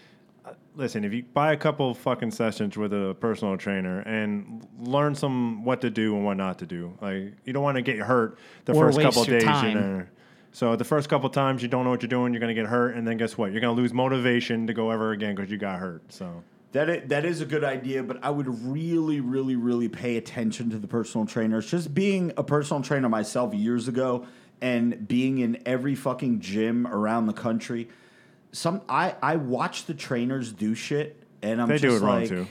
uh, 0.44 0.53
listen, 0.76 1.03
if 1.03 1.14
you 1.14 1.22
buy 1.22 1.53
a 1.53 1.57
couple 1.57 1.94
fucking 1.94 2.32
sessions 2.32 2.76
with 2.77 2.94
a 2.94 3.15
personal 3.19 3.57
trainer 3.57 3.99
and 3.99 4.68
learn 4.80 5.14
some 5.14 5.64
what 5.64 5.82
to 5.82 5.91
do 5.91 6.15
and 6.15 6.26
what 6.26 6.36
not 6.38 6.57
to 6.60 6.65
do, 6.65 6.98
like 6.99 7.34
you 7.45 7.53
don't 7.53 7.61
want 7.61 7.76
to 7.76 7.84
get 7.84 7.99
hurt 7.99 8.40
the 8.65 8.73
Or 8.73 8.88
first 8.91 8.99
couple 8.99 9.23
days 9.23 9.44
time. 9.44 9.72
you're 9.72 9.82
there. 9.84 10.11
So 10.52 10.76
the 10.76 10.84
first 10.84 11.07
couple 11.07 11.30
times 11.30 11.61
you 11.61 11.68
don't 11.68 11.84
know 11.84 11.91
what 11.91 12.02
you're 12.02 12.07
doing, 12.07 12.34
you're 12.34 12.40
gonna 12.40 12.56
get 12.56 12.65
hurt, 12.65 12.95
and 12.95 13.07
then 13.07 13.18
guess 13.18 13.38
what? 13.38 13.52
You're 13.52 13.61
gonna 13.61 13.73
lose 13.73 13.94
motivation 13.94 14.65
to 14.65 14.73
go 14.73 14.90
ever 14.90 15.11
again 15.11 15.36
because 15.36 15.52
you 15.52 15.57
got 15.57 15.77
hurt. 15.77 16.02
So. 16.11 16.44
That 16.76 16.90
is, 16.90 17.08
that 17.08 17.24
is 17.24 17.40
a 17.40 17.46
good 17.46 17.64
idea, 17.64 18.04
but 18.04 18.22
I 18.22 18.30
would 18.30 18.50
really, 18.66 19.22
really, 19.22 19.56
really 19.56 19.88
pay 19.88 20.18
attention 20.18 20.70
to 20.72 20.78
the 20.78 20.88
personal 20.88 21.26
trainers. 21.26 21.72
Just 21.72 21.94
being 21.94 22.34
a 22.36 22.44
personal 22.44 22.84
trainer 22.84 23.08
myself 23.08 23.54
years 23.54 23.88
ago 23.88 24.28
and 24.60 25.08
being 25.08 25.38
in 25.38 25.58
every 25.66 25.96
fucking 25.96 26.42
gym 26.42 26.86
around 26.86 27.28
the 27.28 27.34
country, 27.34 27.88
some 28.52 28.82
I 28.90 29.16
I 29.22 29.38
watch 29.38 29.86
the 29.86 29.94
trainers 29.94 30.52
do 30.52 30.76
shit, 30.76 31.24
and 31.42 31.62
I'm 31.62 31.70
They 31.70 31.76
just 31.78 31.84
do 31.84 31.96
it 31.96 32.06
wrong, 32.06 32.20
like, 32.20 32.28
too. 32.28 32.48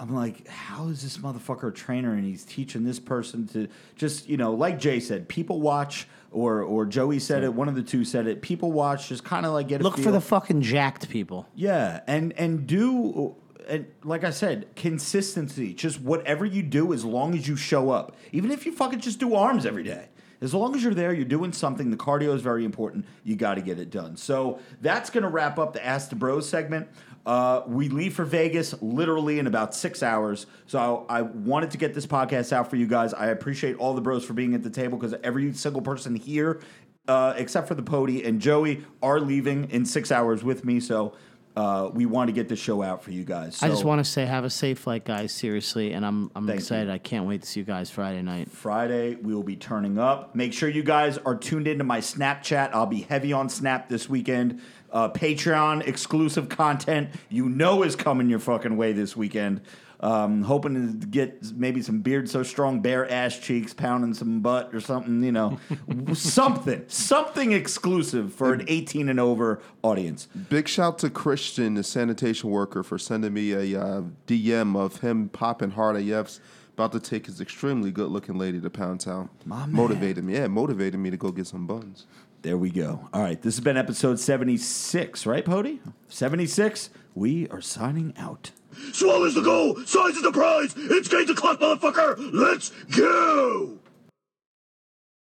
I'm 0.00 0.12
like, 0.12 0.48
how 0.48 0.88
is 0.88 1.04
this 1.04 1.18
motherfucker 1.18 1.68
a 1.68 1.72
trainer 1.72 2.12
and 2.12 2.24
he's 2.24 2.44
teaching 2.44 2.82
this 2.82 2.98
person 2.98 3.46
to 3.48 3.68
just, 3.94 4.28
you 4.28 4.36
know, 4.36 4.52
like 4.54 4.80
Jay 4.80 4.98
said, 4.98 5.28
people 5.28 5.60
watch, 5.60 6.08
or 6.32 6.62
or 6.62 6.86
Joey 6.86 7.20
said 7.20 7.44
it, 7.44 7.54
one 7.54 7.68
of 7.68 7.76
the 7.76 7.84
two 7.84 8.04
said 8.04 8.26
it. 8.26 8.42
People 8.42 8.72
watch, 8.72 9.08
just 9.08 9.22
kind 9.22 9.46
of 9.46 9.52
like 9.52 9.68
get 9.68 9.80
a 9.80 9.84
Look 9.84 9.96
for 9.96 10.10
the 10.10 10.20
fucking 10.20 10.62
jacked 10.62 11.08
people. 11.08 11.46
Yeah, 11.54 12.00
and 12.08 12.32
and 12.32 12.66
do 12.66 13.36
and 13.68 13.86
like 14.02 14.24
I 14.24 14.30
said, 14.30 14.74
consistency. 14.76 15.74
Just 15.74 16.00
whatever 16.00 16.44
you 16.44 16.62
do, 16.62 16.92
as 16.92 17.04
long 17.04 17.34
as 17.34 17.46
you 17.48 17.56
show 17.56 17.90
up, 17.90 18.16
even 18.32 18.50
if 18.50 18.66
you 18.66 18.72
fucking 18.72 19.00
just 19.00 19.18
do 19.18 19.34
arms 19.34 19.66
every 19.66 19.82
day. 19.82 20.08
As 20.40 20.52
long 20.52 20.74
as 20.74 20.82
you're 20.82 20.94
there, 20.94 21.14
you're 21.14 21.24
doing 21.24 21.52
something. 21.52 21.90
The 21.90 21.96
cardio 21.96 22.34
is 22.34 22.42
very 22.42 22.64
important. 22.64 23.06
You 23.22 23.34
got 23.34 23.54
to 23.54 23.62
get 23.62 23.78
it 23.78 23.90
done. 23.90 24.16
So 24.16 24.58
that's 24.82 25.08
going 25.08 25.22
to 25.22 25.30
wrap 25.30 25.58
up 25.58 25.72
the 25.72 25.84
Ask 25.84 26.10
the 26.10 26.16
Bros 26.16 26.46
segment. 26.46 26.88
Uh, 27.24 27.62
we 27.66 27.88
leave 27.88 28.12
for 28.14 28.26
Vegas 28.26 28.74
literally 28.82 29.38
in 29.38 29.46
about 29.46 29.74
six 29.74 30.02
hours. 30.02 30.44
So 30.66 31.06
I, 31.08 31.20
I 31.20 31.22
wanted 31.22 31.70
to 31.70 31.78
get 31.78 31.94
this 31.94 32.06
podcast 32.06 32.52
out 32.52 32.68
for 32.68 32.76
you 32.76 32.86
guys. 32.86 33.14
I 33.14 33.28
appreciate 33.28 33.76
all 33.76 33.94
the 33.94 34.02
bros 34.02 34.22
for 34.22 34.34
being 34.34 34.54
at 34.54 34.62
the 34.62 34.68
table 34.68 34.98
because 34.98 35.14
every 35.22 35.54
single 35.54 35.80
person 35.80 36.14
here 36.14 36.60
uh, 37.08 37.34
except 37.36 37.68
for 37.68 37.74
the 37.74 37.82
Pody 37.82 38.24
and 38.24 38.40
Joey 38.40 38.84
are 39.02 39.20
leaving 39.20 39.70
in 39.70 39.84
six 39.84 40.10
hours 40.10 40.42
with 40.42 40.64
me. 40.64 40.80
So 40.80 41.14
uh, 41.56 41.88
we 41.92 42.04
want 42.04 42.28
to 42.28 42.32
get 42.32 42.48
the 42.48 42.56
show 42.56 42.82
out 42.82 43.04
for 43.04 43.12
you 43.12 43.24
guys. 43.24 43.62
I 43.62 43.68
just 43.68 43.84
want 43.84 44.04
to 44.04 44.10
say, 44.10 44.26
have 44.26 44.44
a 44.44 44.50
safe 44.50 44.80
flight, 44.80 45.04
guys. 45.04 45.32
Seriously, 45.32 45.92
and 45.92 46.04
I'm 46.04 46.30
I'm 46.34 46.46
Thank 46.46 46.60
excited. 46.60 46.88
you. 46.88 46.94
I 46.94 46.98
can't 46.98 47.26
wait 47.26 47.42
to 47.42 47.48
see 47.48 47.60
you 47.60 47.66
guys 47.66 47.90
Friday 47.90 48.22
night. 48.22 48.50
Friday 48.50 49.14
we 49.14 49.34
will 49.34 49.44
be 49.44 49.56
turning 49.56 49.98
up. 49.98 50.34
Make 50.34 50.52
sure 50.52 50.68
you 50.68 50.82
guys 50.82 51.18
are 51.18 51.36
tuned 51.36 51.68
into 51.68 51.84
my 51.84 52.00
Snapchat. 52.00 52.70
I'll 52.72 52.86
be 52.86 53.02
heavy 53.02 53.32
on 53.32 53.48
Snap 53.48 53.88
this 53.88 54.08
weekend. 54.08 54.60
Uh, 54.90 55.08
Patreon 55.08 55.86
exclusive 55.86 56.48
content 56.48 57.10
you 57.28 57.48
know 57.48 57.82
is 57.82 57.96
coming 57.96 58.28
your 58.28 58.38
fucking 58.38 58.76
way 58.76 58.92
this 58.92 59.16
weekend. 59.16 59.60
Um, 60.04 60.42
hoping 60.42 61.00
to 61.00 61.06
get 61.06 61.52
maybe 61.52 61.80
some 61.80 62.00
beard 62.00 62.28
so 62.28 62.42
strong, 62.42 62.80
bare 62.80 63.10
ass 63.10 63.38
cheeks, 63.38 63.72
pounding 63.72 64.12
some 64.12 64.40
butt 64.40 64.74
or 64.74 64.80
something. 64.80 65.24
You 65.24 65.32
know, 65.32 65.58
something, 66.12 66.84
something 66.88 67.52
exclusive 67.52 68.34
for 68.34 68.52
an 68.52 68.66
18 68.68 69.08
and 69.08 69.18
over 69.18 69.62
audience. 69.82 70.28
Big 70.50 70.68
shout 70.68 70.98
to 70.98 71.08
Christian, 71.08 71.74
the 71.74 71.82
sanitation 71.82 72.50
worker, 72.50 72.82
for 72.82 72.98
sending 72.98 73.32
me 73.32 73.52
a 73.52 73.80
uh, 73.80 74.02
DM 74.26 74.76
of 74.76 75.00
him 75.00 75.30
popping 75.30 75.70
hard 75.70 75.96
AFs 75.96 76.40
about 76.74 76.92
to 76.92 77.00
take 77.00 77.26
his 77.26 77.40
extremely 77.40 77.90
good 77.92 78.08
looking 78.08 78.36
lady 78.36 78.60
to 78.60 78.68
Pound 78.68 79.00
Town. 79.00 79.30
My 79.46 79.60
man. 79.60 79.72
motivated 79.72 80.24
me. 80.24 80.34
Yeah, 80.34 80.48
motivated 80.48 80.98
me 81.00 81.08
to 81.10 81.16
go 81.16 81.30
get 81.30 81.46
some 81.46 81.66
buns. 81.66 82.06
There 82.42 82.58
we 82.58 82.68
go. 82.68 83.08
All 83.14 83.22
right, 83.22 83.40
this 83.40 83.54
has 83.56 83.64
been 83.64 83.78
episode 83.78 84.20
76, 84.20 85.24
right, 85.24 85.44
Pody? 85.44 85.80
76. 86.08 86.90
We 87.14 87.48
are 87.48 87.60
signing 87.60 88.12
out. 88.18 88.50
Swallows 88.92 89.34
the 89.34 89.40
goal, 89.40 89.76
size 89.86 90.16
is 90.16 90.22
the 90.22 90.32
prize. 90.32 90.74
It's 90.76 91.06
game 91.06 91.26
to 91.28 91.34
clock, 91.34 91.60
motherfucker. 91.60 92.16
Let's 92.32 92.70
go. 92.96 93.78